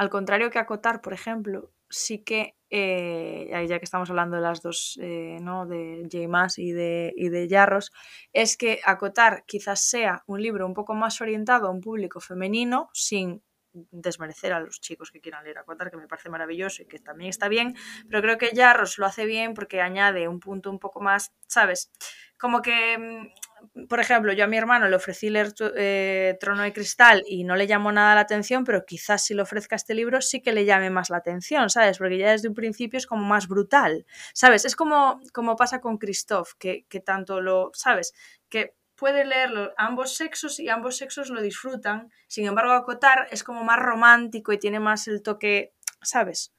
al 0.03 0.09
contrario 0.09 0.49
que 0.51 0.59
Acotar, 0.59 1.01
por 1.01 1.13
ejemplo, 1.13 1.71
sí 1.89 2.19
que, 2.19 2.55
eh, 2.69 3.49
ya 3.67 3.79
que 3.79 3.85
estamos 3.85 4.09
hablando 4.09 4.35
de 4.35 4.41
las 4.41 4.61
dos, 4.61 4.99
eh, 5.01 5.37
¿no? 5.41 5.65
de 5.65 6.07
J. 6.11 6.47
Y 6.57 6.71
de, 6.71 7.13
y 7.15 7.29
de 7.29 7.47
Yarros, 7.47 7.91
es 8.33 8.57
que 8.57 8.81
Acotar 8.85 9.43
quizás 9.45 9.83
sea 9.83 10.23
un 10.27 10.41
libro 10.41 10.65
un 10.65 10.73
poco 10.73 10.93
más 10.93 11.21
orientado 11.21 11.67
a 11.67 11.71
un 11.71 11.81
público 11.81 12.19
femenino, 12.19 12.89
sin 12.93 13.41
desmerecer 13.73 14.53
a 14.53 14.59
los 14.59 14.79
chicos 14.81 15.09
que 15.11 15.19
quieran 15.19 15.43
leer 15.43 15.57
Acotar, 15.57 15.89
que 15.89 15.97
me 15.97 16.07
parece 16.07 16.29
maravilloso 16.29 16.83
y 16.83 16.85
que 16.85 16.99
también 16.99 17.29
está 17.29 17.47
bien, 17.47 17.75
pero 18.07 18.21
creo 18.21 18.37
que 18.37 18.55
Jarros 18.55 18.97
lo 18.97 19.05
hace 19.05 19.25
bien 19.25 19.53
porque 19.53 19.81
añade 19.81 20.27
un 20.27 20.39
punto 20.39 20.69
un 20.69 20.79
poco 20.79 21.01
más, 21.01 21.33
¿sabes? 21.47 21.91
Como 22.37 22.61
que 22.61 22.97
mm, 22.97 23.52
por 23.87 23.99
ejemplo, 23.99 24.33
yo 24.33 24.43
a 24.43 24.47
mi 24.47 24.57
hermano 24.57 24.87
le 24.87 24.95
ofrecí 24.95 25.29
leer 25.29 25.53
eh, 25.75 26.37
Trono 26.39 26.63
de 26.63 26.73
Cristal 26.73 27.23
y 27.27 27.43
no 27.43 27.55
le 27.55 27.67
llamó 27.67 27.91
nada 27.91 28.15
la 28.15 28.21
atención, 28.21 28.63
pero 28.63 28.85
quizás 28.85 29.23
si 29.23 29.33
le 29.33 29.41
ofrezca 29.41 29.75
este 29.75 29.93
libro 29.93 30.21
sí 30.21 30.41
que 30.41 30.51
le 30.51 30.65
llame 30.65 30.89
más 30.89 31.09
la 31.09 31.17
atención, 31.17 31.69
¿sabes? 31.69 31.97
Porque 31.97 32.17
ya 32.17 32.31
desde 32.31 32.47
un 32.47 32.53
principio 32.53 32.97
es 32.97 33.07
como 33.07 33.23
más 33.23 33.47
brutal, 33.47 34.05
¿sabes? 34.33 34.65
Es 34.65 34.75
como, 34.75 35.19
como 35.33 35.55
pasa 35.55 35.81
con 35.81 35.97
Christoph, 35.97 36.53
que, 36.57 36.85
que 36.89 36.99
tanto 36.99 37.41
lo, 37.41 37.71
¿sabes? 37.73 38.13
Que 38.49 38.75
puede 38.95 39.25
leerlo 39.25 39.73
ambos 39.77 40.15
sexos 40.15 40.59
y 40.59 40.69
ambos 40.69 40.97
sexos 40.97 41.29
lo 41.29 41.41
disfrutan. 41.41 42.11
Sin 42.27 42.45
embargo, 42.45 42.73
Acotar 42.73 43.27
es 43.31 43.43
como 43.43 43.63
más 43.63 43.79
romántico 43.79 44.53
y 44.53 44.59
tiene 44.59 44.79
más 44.79 45.07
el 45.07 45.21
toque, 45.21 45.73
¿sabes? 46.01 46.53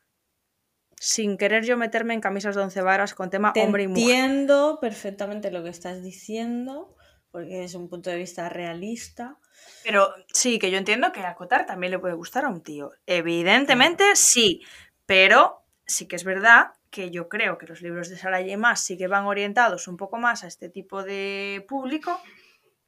sin 1.05 1.37
querer 1.37 1.65
yo 1.65 1.77
meterme 1.77 2.15
en 2.15 2.21
camisas 2.21 2.55
de 2.55 2.63
once 2.63 2.81
varas 2.81 3.15
con 3.15 3.29
tema 3.29 3.53
hombre 3.63 3.85
y 3.85 3.89
mujer. 3.89 4.03
Entiendo 4.03 4.79
perfectamente 4.81 5.51
lo 5.51 5.63
que 5.63 5.69
estás 5.69 6.03
diciendo, 6.03 6.94
porque 7.35 7.65
es 7.65 7.75
un 7.75 7.89
punto 7.89 8.11
de 8.11 8.17
vista 8.17 8.49
realista. 8.49 9.39
Pero 9.83 10.15
sí, 10.33 10.61
que 10.61 10.71
yo 10.71 10.79
entiendo 10.79 11.11
que 11.11 11.19
acotar 11.19 11.67
también 11.67 11.91
le 11.91 11.99
puede 11.99 12.15
gustar 12.15 12.45
a 12.45 12.49
un 12.49 12.63
tío. 12.63 12.93
Evidentemente 13.07 14.05
sí, 14.15 14.63
pero 15.05 15.65
sí 15.85 16.07
que 16.07 16.15
es 16.15 16.23
verdad 16.23 16.69
que 16.91 17.11
yo 17.11 17.29
creo 17.29 17.59
que 17.59 17.67
los 17.67 17.83
libros 17.83 18.09
de 18.09 18.17
Sara 18.17 18.39
J. 18.39 18.77
sí 18.77 18.97
que 18.97 19.09
van 19.09 19.25
orientados 19.25 19.89
un 19.89 19.97
poco 19.97 20.17
más 20.17 20.45
a 20.45 20.47
este 20.47 20.69
tipo 20.69 21.03
de 21.03 21.67
público 21.69 22.21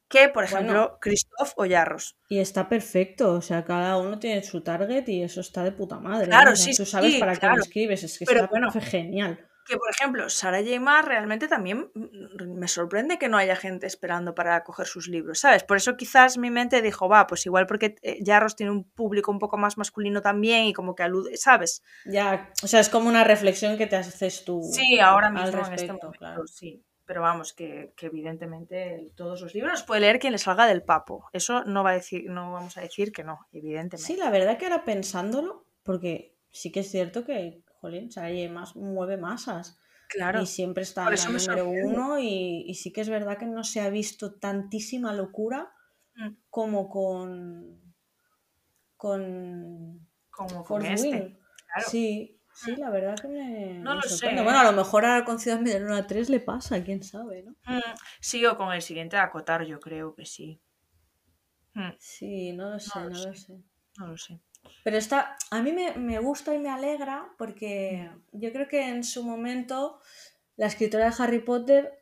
que, 0.07 0.29
por 0.29 0.45
ejemplo, 0.45 0.97
Christoph 1.01 1.51
o 1.57 1.65
Yarros. 1.65 2.15
Y 2.29 2.39
está 2.39 2.69
perfecto, 2.69 3.33
o 3.33 3.41
sea, 3.41 3.65
cada 3.65 3.97
uno 3.97 4.17
tiene 4.17 4.43
su 4.43 4.61
target 4.61 5.09
y 5.09 5.23
eso 5.23 5.41
está 5.41 5.61
de 5.65 5.73
puta 5.73 5.99
madre. 5.99 6.27
Claro, 6.27 6.55
sí, 6.55 6.73
Tú 6.73 6.85
sabes 6.85 7.19
para 7.19 7.35
qué 7.35 7.47
lo 7.47 7.55
escribes, 7.55 8.01
es 8.05 8.17
que 8.17 8.23
está 8.23 8.47
bueno, 8.47 8.71
genial. 8.71 9.45
Que, 9.67 9.77
por 9.77 9.89
ejemplo, 9.89 10.29
Sara 10.29 10.59
J. 10.59 11.01
realmente 11.01 11.47
también 11.47 11.91
me 11.93 12.67
sorprende 12.67 13.17
que 13.17 13.27
no 13.27 13.37
haya 13.37 13.55
gente 13.55 13.85
esperando 13.85 14.33
para 14.33 14.63
coger 14.63 14.87
sus 14.87 15.07
libros, 15.07 15.39
¿sabes? 15.39 15.63
Por 15.63 15.77
eso 15.77 15.97
quizás 15.97 16.37
mi 16.37 16.51
mente 16.51 16.81
dijo, 16.81 17.09
va, 17.09 17.27
pues 17.27 17.45
igual 17.45 17.67
porque 17.67 17.95
Yarros 18.21 18.55
tiene 18.55 18.71
un 18.71 18.83
público 18.83 19.31
un 19.31 19.39
poco 19.39 19.57
más 19.57 19.77
masculino 19.77 20.21
también 20.21 20.65
y 20.65 20.73
como 20.73 20.95
que 20.95 21.03
alude, 21.03 21.37
¿sabes? 21.37 21.83
Ya, 22.05 22.51
o 22.63 22.67
sea, 22.67 22.79
es 22.79 22.89
como 22.89 23.09
una 23.09 23.23
reflexión 23.23 23.77
que 23.77 23.87
te 23.87 23.95
haces 23.95 24.45
tú. 24.45 24.61
Sí, 24.71 24.99
ahora 24.99 25.29
mismo 25.29 25.65
en 25.65 25.73
este 25.73 25.87
momento, 25.87 26.11
claro. 26.11 26.47
sí 26.47 26.83
pero 27.07 27.21
vamos, 27.21 27.53
que, 27.53 27.93
evidentemente 28.01 29.11
todos 29.15 29.41
los 29.41 29.55
libros 29.55 29.81
puede 29.83 30.01
leer 30.01 30.19
quien 30.19 30.33
le 30.33 30.37
salga 30.37 30.67
del 30.67 30.83
papo. 30.83 31.29
Eso 31.31 31.63
no 31.63 31.81
va 31.81 31.91
a 31.91 31.93
decir, 31.93 32.29
no 32.29 32.51
vamos 32.51 32.77
a 32.77 32.81
decir 32.81 33.13
que 33.13 33.23
no, 33.23 33.47
evidentemente. 33.53 33.97
Sí, 33.97 34.17
la 34.17 34.29
verdad 34.29 34.57
que 34.57 34.65
ahora 34.65 34.83
pensándolo, 34.83 35.65
porque 35.83 36.35
sí 36.51 36.69
que 36.69 36.81
es 36.81 36.91
cierto 36.91 37.23
que, 37.23 37.61
jolín, 37.79 38.09
más 38.51 38.75
mueve 38.75 39.17
masas. 39.17 39.79
Claro. 40.09 40.41
Y 40.41 40.45
siempre 40.45 40.83
está 40.83 41.07
en 41.07 41.13
el 41.13 41.33
número 41.33 41.69
uno 41.69 42.19
y, 42.19 42.73
sí 42.75 42.93
que 42.93 43.01
es 43.01 43.09
verdad 43.09 43.37
que 43.37 43.45
no 43.45 43.63
se 43.63 43.81
ha 43.81 43.89
visto 43.89 44.35
tantísima 44.35 45.13
locura 45.13 45.73
mm. 46.15 46.29
como 46.49 46.89
con 46.89 47.81
con 48.95 50.07
como 50.29 50.63
con 50.63 50.85
este. 50.85 51.39
Sí, 51.87 52.37
Sí, 52.57 52.75
la 52.75 52.89
verdad 52.89 53.15
que 53.15 53.27
me. 53.27 53.73
No 53.75 53.93
lo 53.93 54.01
sé. 54.01 54.33
Bueno, 54.33 54.59
a 54.59 54.63
lo 54.63 54.71
mejor 54.71 55.05
ahora 55.05 55.23
con 55.23 55.37
Ciudad 55.37 55.59
Medellín 55.59 56.07
3 56.07 56.29
le 56.31 56.39
pasa, 56.39 56.83
quién 56.83 57.03
sabe, 57.03 57.43
¿no? 57.43 57.51
Mm, 57.65 57.95
sigo 58.19 58.57
con 58.57 58.73
el 58.73 58.81
siguiente 58.81 59.15
a 59.15 59.25
acotar, 59.25 59.63
yo 59.63 59.79
creo 59.79 60.15
que 60.15 60.25
sí. 60.25 60.59
Mm. 61.75 61.91
Sí, 61.99 62.53
no 62.53 62.71
lo 62.71 62.79
sé, 62.79 62.99
no, 62.99 63.09
lo, 63.09 63.35
sé. 63.35 63.63
No 63.99 64.07
lo 64.07 64.17
sé. 64.17 64.41
Pero 64.83 64.97
está, 64.97 65.37
a 65.51 65.61
mí 65.61 65.71
me, 65.71 66.19
gusta 66.19 66.53
y 66.53 66.59
me 66.59 66.69
alegra 66.69 67.29
porque 67.37 68.09
yo 68.31 68.51
creo 68.51 68.67
que 68.67 68.87
en 68.87 69.03
su 69.03 69.23
momento 69.23 69.99
la 70.55 70.67
escritora 70.67 71.09
de 71.09 71.15
Harry 71.19 71.39
Potter 71.39 71.99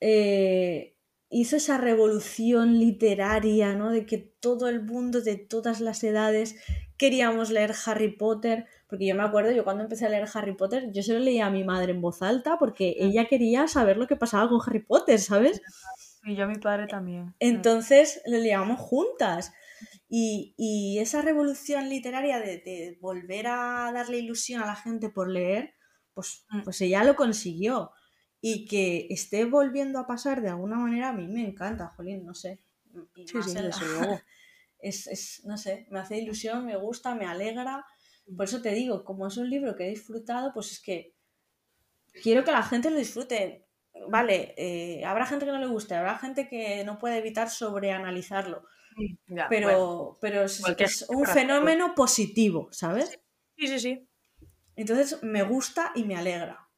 eh, 0.00 0.96
hizo 1.28 1.56
esa 1.56 1.78
revolución 1.78 2.78
literaria, 2.78 3.74
¿no? 3.74 3.90
De 3.90 4.06
que 4.06 4.18
todo 4.18 4.68
el 4.68 4.82
mundo 4.82 5.20
de 5.20 5.36
todas 5.36 5.80
las 5.80 6.02
edades 6.04 6.56
queríamos 6.96 7.50
leer 7.50 7.72
Harry 7.86 8.16
Potter 8.16 8.66
porque 8.92 9.06
yo 9.06 9.14
me 9.14 9.22
acuerdo, 9.22 9.52
yo 9.52 9.64
cuando 9.64 9.84
empecé 9.84 10.04
a 10.04 10.10
leer 10.10 10.28
Harry 10.34 10.54
Potter, 10.54 10.92
yo 10.92 11.02
se 11.02 11.14
lo 11.14 11.18
leía 11.18 11.46
a 11.46 11.50
mi 11.50 11.64
madre 11.64 11.92
en 11.92 12.02
voz 12.02 12.20
alta 12.20 12.58
porque 12.58 12.94
ella 12.98 13.24
quería 13.24 13.66
saber 13.66 13.96
lo 13.96 14.06
que 14.06 14.16
pasaba 14.16 14.50
con 14.50 14.60
Harry 14.66 14.80
Potter, 14.80 15.18
¿sabes? 15.18 15.62
Y 16.26 16.36
yo 16.36 16.44
a 16.44 16.46
mi 16.46 16.58
padre 16.58 16.88
también. 16.88 17.34
Entonces 17.40 18.20
lo 18.26 18.36
leíamos 18.36 18.78
juntas. 18.78 19.54
Y, 20.08 20.98
esa 21.00 21.22
revolución 21.22 21.88
literaria 21.88 22.38
de, 22.40 22.98
volver 23.00 23.46
a 23.48 23.90
darle 23.92 24.18
ilusión 24.18 24.62
a 24.62 24.66
la 24.66 24.76
gente 24.76 25.08
por 25.10 25.28
leer, 25.28 25.74
pues, 26.14 26.44
mm. 26.50 26.62
pues 26.62 26.80
ella 26.80 27.04
lo 27.04 27.16
consiguió. 27.16 27.90
Y 28.40 28.66
que 28.66 29.06
esté 29.10 29.44
volviendo 29.44 29.98
a 29.98 30.06
pasar 30.06 30.42
de 30.42 30.48
alguna 30.48 30.76
manera, 30.76 31.10
a 31.10 31.12
mí 31.12 31.28
me 31.28 31.46
encanta, 31.46 31.92
Jolín, 31.96 32.24
no 32.24 32.34
sé. 32.34 32.62
sí, 33.14 33.42
sí, 33.42 33.54
luego. 33.54 34.20
Es, 34.84 35.06
es, 35.06 35.42
no 35.44 35.56
sé, 35.56 35.86
me 35.92 36.00
hace 36.00 36.18
ilusión, 36.18 36.66
me 36.66 36.74
gusta, 36.74 37.14
me 37.14 37.24
alegra 37.24 37.86
por 38.36 38.46
eso 38.46 38.62
te 38.62 38.72
digo, 38.72 39.04
como 39.04 39.26
es 39.26 39.36
un 39.36 39.50
libro 39.50 39.76
que 39.76 39.86
he 39.86 39.90
disfrutado, 39.90 40.52
pues 40.52 40.72
es 40.72 40.80
que 40.80 41.14
quiero 42.22 42.44
que 42.44 42.52
la 42.52 42.62
gente 42.62 42.90
lo 42.90 42.96
disfrute. 42.96 43.66
Vale, 44.08 44.54
eh, 44.56 45.04
habrá 45.04 45.26
gente 45.26 45.44
que 45.44 45.52
no 45.52 45.58
le 45.58 45.66
guste, 45.66 45.94
habrá 45.94 46.18
gente 46.18 46.48
que 46.48 46.84
no 46.84 46.98
puede 46.98 47.18
evitar 47.18 47.50
sobreanalizarlo. 47.50 48.64
Pero, 49.48 50.18
pero 50.20 50.42
es, 50.42 51.06
un 51.08 51.26
fenómeno 51.26 51.94
positivo, 51.94 52.68
¿sabes? 52.72 53.18
Sí, 53.56 53.66
sí, 53.66 53.78
sí. 53.78 54.08
Entonces 54.76 55.22
me 55.22 55.42
gusta 55.42 55.92
y 55.94 56.04
me 56.04 56.16
alegra. 56.16 56.68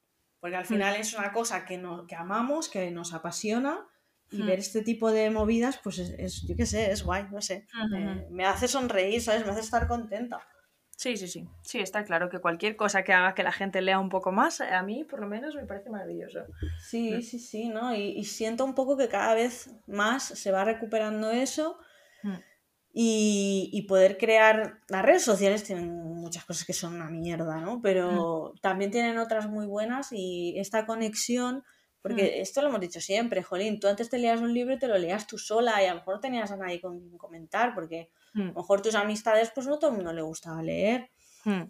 Porque 0.41 0.57
al 0.57 0.65
mm. 0.65 0.69
final 0.69 0.97
es 0.97 1.15
una 1.15 1.33
cosa 1.33 1.65
que, 1.65 1.79
no, 1.79 2.07
que 2.07 2.17
amamos, 2.17 2.69
que 2.69 2.91
nos 2.91 3.15
apasiona. 3.15 3.87
Y 4.31 4.43
mm. 4.43 4.47
ver 4.47 4.59
este 4.59 4.83
tipo 4.83 5.13
de 5.13 5.31
movidas, 5.31 5.79
pues 5.83 5.99
es, 5.99 6.47
yo 6.47 6.57
qué 6.57 6.67
sé, 6.67 6.91
es 6.91 7.05
guay, 7.05 7.27
no 7.31 7.41
sé. 7.41 7.67
me 8.31 8.45
hace 8.45 8.69
sonreír, 8.69 9.23
¿sabes? 9.23 9.45
Me 9.45 9.53
hace 9.53 9.61
estar 9.61 9.87
contenta. 9.87 10.41
Sí, 10.97 11.17
sí, 11.17 11.29
sí. 11.29 11.49
Sí, 11.63 11.81
está 11.81 12.05
claro 12.05 12.29
que 12.31 12.41
cualquier 12.41 12.77
cosa 12.77 13.03
que 13.03 13.13
haga 13.13 13.35
que 13.35 13.43
la 13.43 13.53
gente 13.53 13.83
lea 13.83 13.99
un 13.99 14.09
poco 14.09 14.33
más, 14.33 14.61
a 14.61 14.83
mí 14.83 15.05
por 15.05 15.21
lo 15.21 15.27
menos 15.27 15.55
me 15.55 15.65
parece 15.65 15.91
maravilloso. 15.91 16.45
Sí, 16.79 17.23
sí, 17.23 17.39
sí, 17.39 17.69
¿no? 17.69 17.95
Y, 17.95 18.25
siento 18.25 18.65
un 18.65 18.75
poco 18.75 18.97
que 18.97 19.09
cada 19.09 19.35
vez 19.35 19.71
más 19.87 20.25
se 20.25 20.51
va 20.51 20.65
recuperando 20.65 21.31
eso 21.31 21.79
mm. 22.25 22.35
y, 22.93 23.87
poder 23.89 24.19
crear... 24.19 24.81
Las 24.89 25.05
redes 25.05 25.23
sociales 25.23 25.63
tienen 25.63 25.93
muchas 25.93 26.45
cosas 26.45 26.65
que 26.65 26.73
son 26.73 26.95
una 26.95 27.09
mierda, 27.09 27.61
¿no? 27.61 27.81
Pero 27.81 28.53
mm. 28.55 28.61
también 28.61 28.91
tienen 28.91 29.19
otras 29.19 29.49
muy 29.49 29.67
buenas 29.67 30.09
y 30.13 30.59
esta 30.59 30.87
conexión... 30.87 31.65
Porque 32.03 32.25
mm. 32.25 32.41
esto 32.43 32.61
lo 32.61 32.69
hemos 32.69 32.81
dicho 32.81 33.01
siempre, 33.01 33.43
Jolín, 33.43 33.81
tú 33.81 33.89
antes 33.89 34.11
te 34.11 34.19
leías 34.19 34.43
un 34.43 34.53
libro 34.53 34.75
y 34.75 34.79
te 34.79 34.89
lo 34.89 34.99
leías 34.99 35.27
tú 35.27 35.39
sola 35.39 35.83
y 35.83 35.87
a 35.87 35.95
lo 35.95 36.01
mejor 36.01 36.21
tenías 36.21 36.51
a 36.51 36.57
nadie 36.57 36.79
con 36.79 37.17
comentar 37.17 37.75
porque 37.75 38.11
a 38.35 38.41
lo 38.41 38.53
mejor 38.53 38.83
tus 38.83 38.95
amistades, 38.95 39.51
pues 39.55 39.67
no 39.67 39.79
todo 39.79 39.93
el 39.93 39.97
mundo 39.97 40.13
le 40.13 40.21
gustaba 40.21 40.63
leer. 40.63 41.09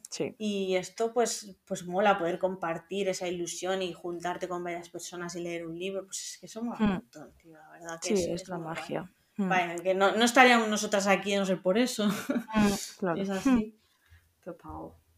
Sí. 0.09 0.35
Y 0.39 0.77
esto 0.77 1.13
pues, 1.13 1.57
pues 1.65 1.85
mola 1.87 2.19
poder 2.19 2.39
compartir 2.39 3.09
esa 3.09 3.27
ilusión 3.27 3.83
y 3.83 3.93
juntarte 3.93 4.49
con 4.49 4.63
varias 4.63 4.89
personas 4.89 5.35
y 5.35 5.41
leer 5.41 5.67
un 5.67 5.79
libro, 5.79 6.05
pues 6.05 6.19
es 6.19 6.39
que 6.39 6.47
eso 6.47 6.63
mola 6.63 6.79
un 6.81 6.93
montón, 6.93 7.33
tío, 7.37 7.57
la 7.57 7.71
verdad. 7.71 8.01
Que 8.01 8.17
sí, 8.17 8.31
es, 8.31 8.49
la 8.49 8.59
magia. 8.59 9.13
Hmm. 9.37 9.49
Vaya, 9.49 9.77
que 9.77 9.95
no, 9.95 10.17
no, 10.17 10.25
estaríamos 10.25 10.69
nosotras 10.69 11.07
aquí, 11.07 11.35
no 11.37 11.45
sé 11.45 11.57
por 11.57 11.79
eso. 11.79 12.09
claro. 12.99 13.21
Es 13.21 13.31
así. 13.31 13.77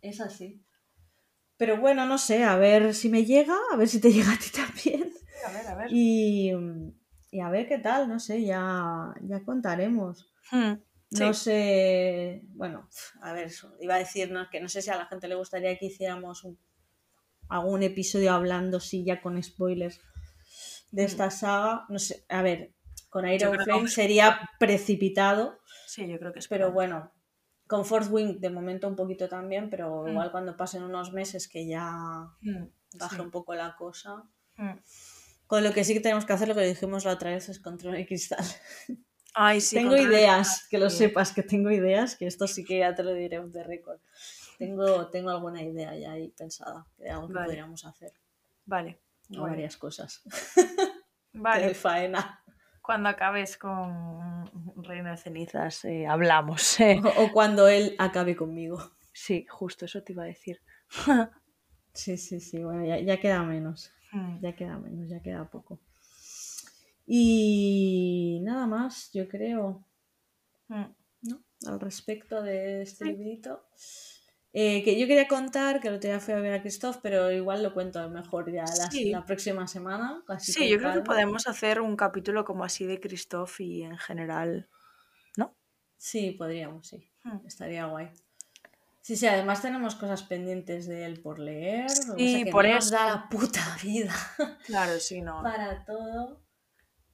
Es 0.01 0.21
así. 0.21 0.63
Pero 1.57 1.79
bueno, 1.79 2.07
no 2.07 2.19
sé, 2.19 2.45
a 2.45 2.57
ver 2.57 2.95
si 2.95 3.09
me 3.09 3.25
llega, 3.25 3.57
a 3.73 3.77
ver 3.77 3.89
si 3.89 4.01
te 4.01 4.13
llega 4.13 4.33
a 4.33 4.39
ti 4.39 4.51
también. 4.51 5.13
A 5.47 5.53
ver, 5.53 5.67
a 5.67 5.75
ver. 5.75 5.89
Y, 5.91 6.53
y 7.31 7.41
a 7.41 7.51
ver 7.51 7.69
qué 7.69 7.79
tal, 7.79 8.09
no 8.09 8.19
sé, 8.19 8.43
ya, 8.43 9.15
ya 9.23 9.43
contaremos. 9.45 10.33
No 11.11 11.35
sé, 11.35 12.43
bueno, 12.49 12.89
a 13.23 13.33
ver, 13.33 13.51
iba 13.81 13.95
a 13.95 13.99
decirnos 13.99 14.49
que 14.51 14.61
no 14.61 14.69
sé 14.69 14.83
si 14.83 14.91
a 14.91 14.97
la 14.97 15.07
gente 15.07 15.29
le 15.29 15.37
gustaría 15.37 15.77
que 15.79 15.87
hiciéramos 15.87 16.47
algún 17.49 17.83
episodio 17.83 18.33
hablando, 18.33 18.81
sí, 18.81 19.05
ya 19.05 19.23
con 19.23 19.41
spoilers 19.43 20.01
de 20.91 21.03
mm. 21.03 21.07
esta 21.07 21.31
saga. 21.31 21.87
No 21.89 21.99
sé, 21.99 22.25
a 22.29 22.43
ver, 22.43 22.73
con 23.17 23.27
Iron 23.27 23.59
Flame 23.65 23.89
sería 23.89 24.39
precipitado. 24.59 25.59
Sí, 25.87 26.07
yo 26.07 26.19
creo 26.19 26.35
que 26.35 26.41
es. 26.41 26.49
Pero 26.49 26.71
bueno, 26.71 27.11
con 27.67 27.87
Fourth 27.87 28.11
Wing 28.11 28.41
de 28.41 28.51
momento 28.51 28.87
un 28.87 28.95
poquito 28.95 29.27
también, 29.27 29.71
pero 29.71 30.03
mm. 30.03 30.09
igual 30.09 30.31
cuando 30.31 30.55
pasen 30.55 30.83
unos 30.83 31.15
meses 31.15 31.49
que 31.49 31.67
ya 31.67 32.29
mm, 32.43 32.65
baje 32.99 33.23
un 33.23 33.31
poco 33.31 33.55
la 33.55 33.75
cosa. 33.75 34.23
Con 35.47 35.65
lo 35.65 35.73
que 35.73 35.83
sí 35.83 35.95
que 35.95 36.01
tenemos 36.01 36.27
que 36.27 36.35
hacer, 36.35 36.47
lo 36.47 36.55
que 36.55 36.67
dijimos 36.67 37.07
la 37.07 37.13
otra 37.13 37.31
vez, 37.31 37.49
es 37.49 37.59
control 37.59 37.95
de 37.95 38.07
cristal. 38.07 38.45
tengo 39.73 39.97
ideas, 39.97 40.67
que 40.69 40.77
lo 40.77 40.91
sepas, 40.91 41.33
que 41.33 41.43
tengo 41.43 41.71
ideas, 41.71 42.17
que 42.17 42.27
esto 42.27 42.47
sí 42.47 42.67
que 42.67 42.81
ya 42.81 42.95
te 42.95 43.03
lo 43.03 43.15
diré 43.15 43.41
de 43.41 43.65
récord. 43.65 43.99
Tengo, 44.59 45.09
tengo 45.09 45.31
alguna 45.31 45.63
idea 45.63 45.97
ya 45.97 46.13
ahí 46.13 46.29
pensada 46.37 46.87
de 46.99 47.09
algo 47.09 47.29
que 47.29 47.35
podríamos 47.35 47.83
hacer. 47.87 48.13
Vale. 48.67 49.01
varias 49.31 49.79
cosas. 49.79 50.21
Vale. 51.33 51.75
faena. 51.75 52.43
Cuando 52.87 53.09
acabes 53.09 53.57
con 53.59 54.47
Reino 54.85 55.11
de 55.11 55.17
Cenizas, 55.17 55.85
eh, 55.85 56.07
hablamos. 56.07 56.79
eh. 56.81 57.01
O, 57.05 57.25
o 57.25 57.33
cuando 57.33 57.67
él 57.67 57.97
acabe 57.99 58.37
conmigo. 58.37 58.79
Sí, 59.13 59.45
justo 59.49 59.87
eso 59.87 60.03
te 60.05 60.13
iba 60.13 60.23
a 60.23 60.27
decir. 60.27 60.61
Sí, 61.93 62.17
sí, 62.17 62.39
sí, 62.41 62.63
bueno, 62.63 62.85
ya, 62.85 63.01
ya 63.01 63.19
queda 63.19 63.43
menos. 63.43 63.91
Mm. 64.13 64.39
Ya 64.41 64.55
queda 64.55 64.79
menos, 64.79 65.09
ya 65.09 65.21
queda 65.21 65.49
poco. 65.51 65.81
Y 67.07 68.41
nada 68.43 68.67
más, 68.67 69.11
yo 69.13 69.29
creo, 69.29 69.85
Mm. 70.69 70.85
¿no? 71.23 71.43
Al 71.67 71.81
respecto 71.81 72.43
de 72.43 72.83
este 72.83 73.05
Sí. 73.05 73.11
librito. 73.11 73.65
Eh, 74.59 74.83
que 74.85 74.99
yo 74.99 75.07
quería 75.07 75.29
contar, 75.29 75.81
que 75.81 75.89
el 75.89 75.95
otro 75.97 76.09
día 76.09 76.19
fui 76.19 76.33
a 76.33 76.39
ver 76.39 76.55
a 76.55 76.63
Christoph, 76.63 76.97
pero 77.03 77.31
igual 77.31 77.63
lo 77.63 77.75
cuento 77.75 78.09
mejor 78.09 78.51
ya 78.51 78.63
la, 78.65 78.91
Sí. 78.91 79.11
la 79.11 79.25
próxima 79.27 79.67
semana. 79.67 80.23
así 80.29 80.53
Sí, 80.53 80.69
yo 80.71 80.79
creo 80.79 80.95
que 80.95 81.01
podemos 81.03 81.47
hacer 81.47 81.81
un 81.81 81.95
capítulo 81.95 82.45
como 82.47 82.65
así 82.65 82.87
de 82.87 82.99
Christoph 82.99 83.61
y 83.61 83.83
en 83.83 83.99
general. 83.99 84.69
Sí, 85.99 86.33
podríamos, 86.33 86.87
sí. 86.89 87.11
Mm. 87.25 87.47
Estaría 87.47 87.87
guay. 87.87 88.11
Sí, 89.01 89.17
sí, 89.17 89.27
además 89.27 89.63
tenemos 89.63 89.95
cosas 89.95 90.23
pendientes 90.25 90.87
de 90.87 91.05
él 91.07 91.21
por 91.21 91.39
leer. 91.39 91.89
Sí, 91.91 92.05
pasa 92.11 92.45
que 92.45 92.51
por 92.53 92.65
no 92.67 92.75
nos 92.75 92.87
eso. 92.87 92.95
da 92.97 93.07
la 93.07 93.29
puta 93.29 93.61
vida 93.83 94.15
Claro, 94.67 94.99
sí, 95.01 95.23
no. 95.23 95.43
para 95.43 95.85
todo. 95.87 96.43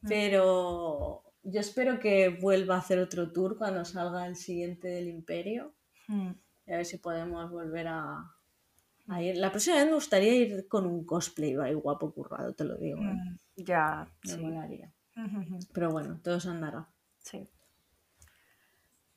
Mm. 0.03 0.09
Pero 0.09 1.23
yo 1.45 1.61
espero 1.61 2.01
que 2.01 2.29
vuelva 2.31 2.75
a 2.75 2.79
hacer 2.79 2.99
otro 2.99 3.31
tour 3.33 3.57
cuando 3.57 3.85
salga 3.85 4.27
el 4.27 4.37
siguiente 4.37 4.89
del 4.89 5.09
Imperio. 5.09 5.75
Mm. 6.09 6.33
Y 6.67 6.73
a 6.73 6.77
ver 6.77 6.87
si 6.87 6.99
podemos 6.99 7.51
volver 7.51 7.89
a, 7.89 8.25
a 9.09 9.23
ir. 9.23 9.37
La 9.37 9.51
próxima 9.51 9.77
vez 9.77 9.87
me 9.87 9.95
gustaría 9.95 10.35
ir 10.35 10.69
con 10.69 10.87
un 10.87 11.05
cosplay 11.05 11.57
ahí 11.57 11.75
guapo 11.75 12.13
currado, 12.13 12.55
te 12.55 12.65
lo 12.65 12.77
digo. 12.77 13.01
¿eh? 13.01 13.05
Mm, 13.15 13.37
Ya, 13.57 14.09
Me 14.25 14.31
sí. 14.35 14.41
molaría. 14.41 14.93
Pero 15.73 15.91
bueno, 15.91 16.21
todo 16.23 16.41
se 16.41 16.49
andará. 16.49 16.89
Sí. 17.19 17.49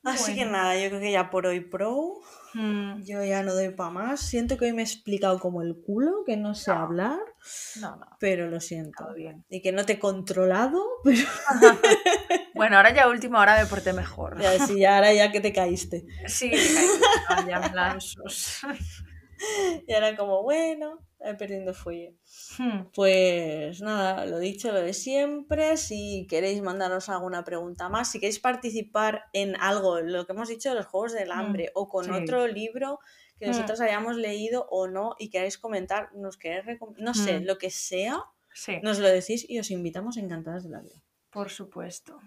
Así 0.02 0.34
que 0.36 0.44
nada, 0.44 0.80
yo 0.80 0.88
creo 0.88 1.00
que 1.00 1.10
ya 1.10 1.30
por 1.30 1.46
hoy 1.46 1.60
pro. 1.60 2.20
Mm, 2.54 3.02
Yo 3.02 3.24
ya 3.24 3.42
no 3.42 3.54
doy 3.54 3.70
para 3.70 3.90
más. 3.90 4.20
Siento 4.20 4.56
que 4.56 4.66
hoy 4.66 4.72
me 4.72 4.82
he 4.82 4.84
explicado 4.84 5.40
como 5.40 5.62
el 5.62 5.76
culo, 5.82 6.22
que 6.24 6.36
no 6.36 6.54
sé 6.54 6.70
No. 6.70 6.78
hablar, 6.78 7.18
No, 7.80 7.96
no, 7.96 8.06
pero 8.18 8.48
lo 8.48 8.60
siento. 8.60 9.04
todo 9.04 9.14
bien. 9.14 9.44
Y 9.48 9.62
que 9.62 9.72
no 9.72 9.84
te 9.84 9.94
he 9.94 9.98
controlado, 9.98 10.82
pero 11.04 11.18
Bueno, 12.54 12.76
ahora 12.76 12.94
ya 12.94 13.08
último, 13.08 13.38
ahora 13.38 13.58
me 13.60 13.66
porté 13.66 13.92
mejor. 13.92 14.40
ya, 14.40 14.58
sí, 14.66 14.80
ya 14.80 14.96
ahora 14.96 15.12
ya 15.12 15.30
que 15.30 15.40
te 15.40 15.52
caíste. 15.52 16.06
Sí, 16.26 16.50
me 16.50 16.56
caí, 16.56 17.48
ya 17.48 17.98
Y 19.86 19.92
ahora 19.92 20.16
como, 20.16 20.42
bueno, 20.42 21.06
perdiendo 21.38 21.74
fuelle. 21.74 22.16
Hmm, 22.58 22.86
Pues 22.94 23.80
nada, 23.82 24.24
lo 24.26 24.38
dicho, 24.38 24.72
lo 24.72 24.80
de 24.80 24.94
siempre. 24.94 25.76
Si 25.76 26.26
queréis 26.28 26.62
mandaros 26.62 27.08
alguna 27.08 27.44
pregunta 27.44 27.88
más, 27.88 28.10
si 28.10 28.20
queréis 28.20 28.38
participar 28.38 29.24
en 29.32 29.56
algo, 29.56 30.00
lo 30.00 30.26
que 30.26 30.32
hemos 30.32 30.48
dicho 30.48 30.70
de 30.70 30.76
los 30.76 30.86
Juegos 30.86 31.12
del 31.12 31.32
Hambre, 31.32 31.70
o 31.74 31.88
con 31.88 32.04
sí. 32.06 32.10
otro 32.10 32.46
libro 32.46 32.98
que 33.38 33.46
Mm. 33.46 33.50
nosotros 33.50 33.80
hayamos 33.80 34.16
leído 34.16 34.66
o 34.70 34.88
no 34.88 35.14
y 35.18 35.30
queráis 35.30 35.58
comentar, 35.58 36.14
nos 36.14 36.36
queréis 36.36 36.78
no 36.98 37.14
sé, 37.14 37.40
Mm. 37.40 37.44
lo 37.44 37.58
que 37.58 37.70
sea, 37.70 38.22
Sí, 38.54 38.78
nos 38.82 38.98
lo 38.98 39.08
decís 39.08 39.44
y 39.48 39.58
os 39.58 39.70
invitamos 39.70 40.16
encantadas 40.16 40.64
de 40.64 40.70
la 40.70 40.80
vida. 40.80 41.02
por 41.30 41.50
supuesto. 41.50 42.18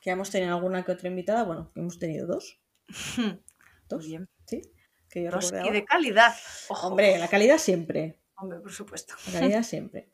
Que 0.00 0.10
hemos 0.10 0.30
tenido 0.30 0.56
alguna 0.56 0.84
que 0.84 0.90
otra 0.90 1.08
invitada, 1.08 1.44
bueno, 1.44 1.70
hemos 1.76 1.98
tenido 2.00 2.26
dos. 2.26 2.60
¿Dos? 3.88 4.06
Bien. 4.06 4.28
¿Sí? 4.46 4.62
Que 5.08 5.22
yo 5.22 5.30
Dos 5.30 5.52
y 5.52 5.70
de 5.70 5.84
calidad. 5.84 6.34
Ojo. 6.68 6.88
Hombre, 6.88 7.16
la 7.18 7.28
calidad 7.28 7.58
siempre. 7.58 8.18
Hombre, 8.34 8.58
por 8.58 8.72
supuesto. 8.72 9.14
La 9.32 9.38
calidad 9.40 9.62
siempre. 9.62 10.08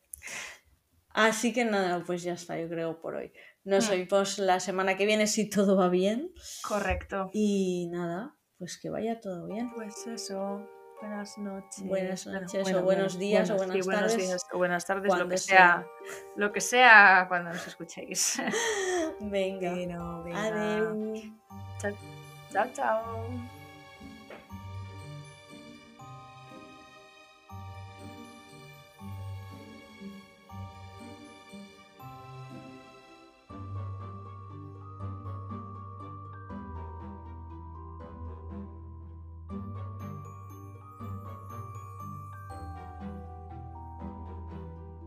Así 1.11 1.53
que 1.53 1.65
nada, 1.65 2.03
pues 2.05 2.21
ya 2.21 2.33
está, 2.33 2.59
yo 2.59 2.69
creo 2.69 3.01
por 3.01 3.15
hoy. 3.15 3.33
Nos 3.63 3.89
Mm. 3.89 3.91
oímos 3.93 4.37
la 4.37 4.59
semana 4.59 4.95
que 4.95 5.05
viene 5.07 5.25
si 5.25 5.49
todo 5.49 5.75
va 5.75 5.89
bien. 5.89 6.31
Correcto. 6.61 7.31
Y 7.33 7.87
nada, 7.91 8.35
pues 8.59 8.77
que 8.77 8.89
vaya 8.89 9.19
todo 9.19 9.47
bien. 9.47 9.71
Pues 9.73 10.05
eso. 10.07 10.67
Buenas 11.01 11.37
noches. 11.37 11.87
Buenas 11.87 12.25
Bueno, 12.25 12.41
noches, 12.41 12.59
o 12.59 12.63
bueno, 12.63 12.81
buenos 12.83 13.13
bueno, 13.13 13.19
días, 13.25 13.49
o 13.49 13.55
buenas- 13.55 13.75
sí, 13.75 13.81
buenos 13.83 14.01
tardes, 14.11 14.17
días, 14.27 14.45
o 14.51 14.57
buenas 14.57 14.85
tardes, 14.85 15.15
lo 15.17 15.27
que 15.29 15.37
sea. 15.37 15.87
Lo 16.35 16.51
que 16.51 16.59
sea 16.61 17.25
cuando 17.29 17.49
nos 17.51 17.65
escuchéis. 17.65 18.41
Venga. 19.21 19.71
Bueno, 19.73 20.23
venga. 20.23 20.43
Adeu. 20.43 21.13
Chao, 21.79 21.93
chao. 22.51 22.67
chao. 22.73 23.58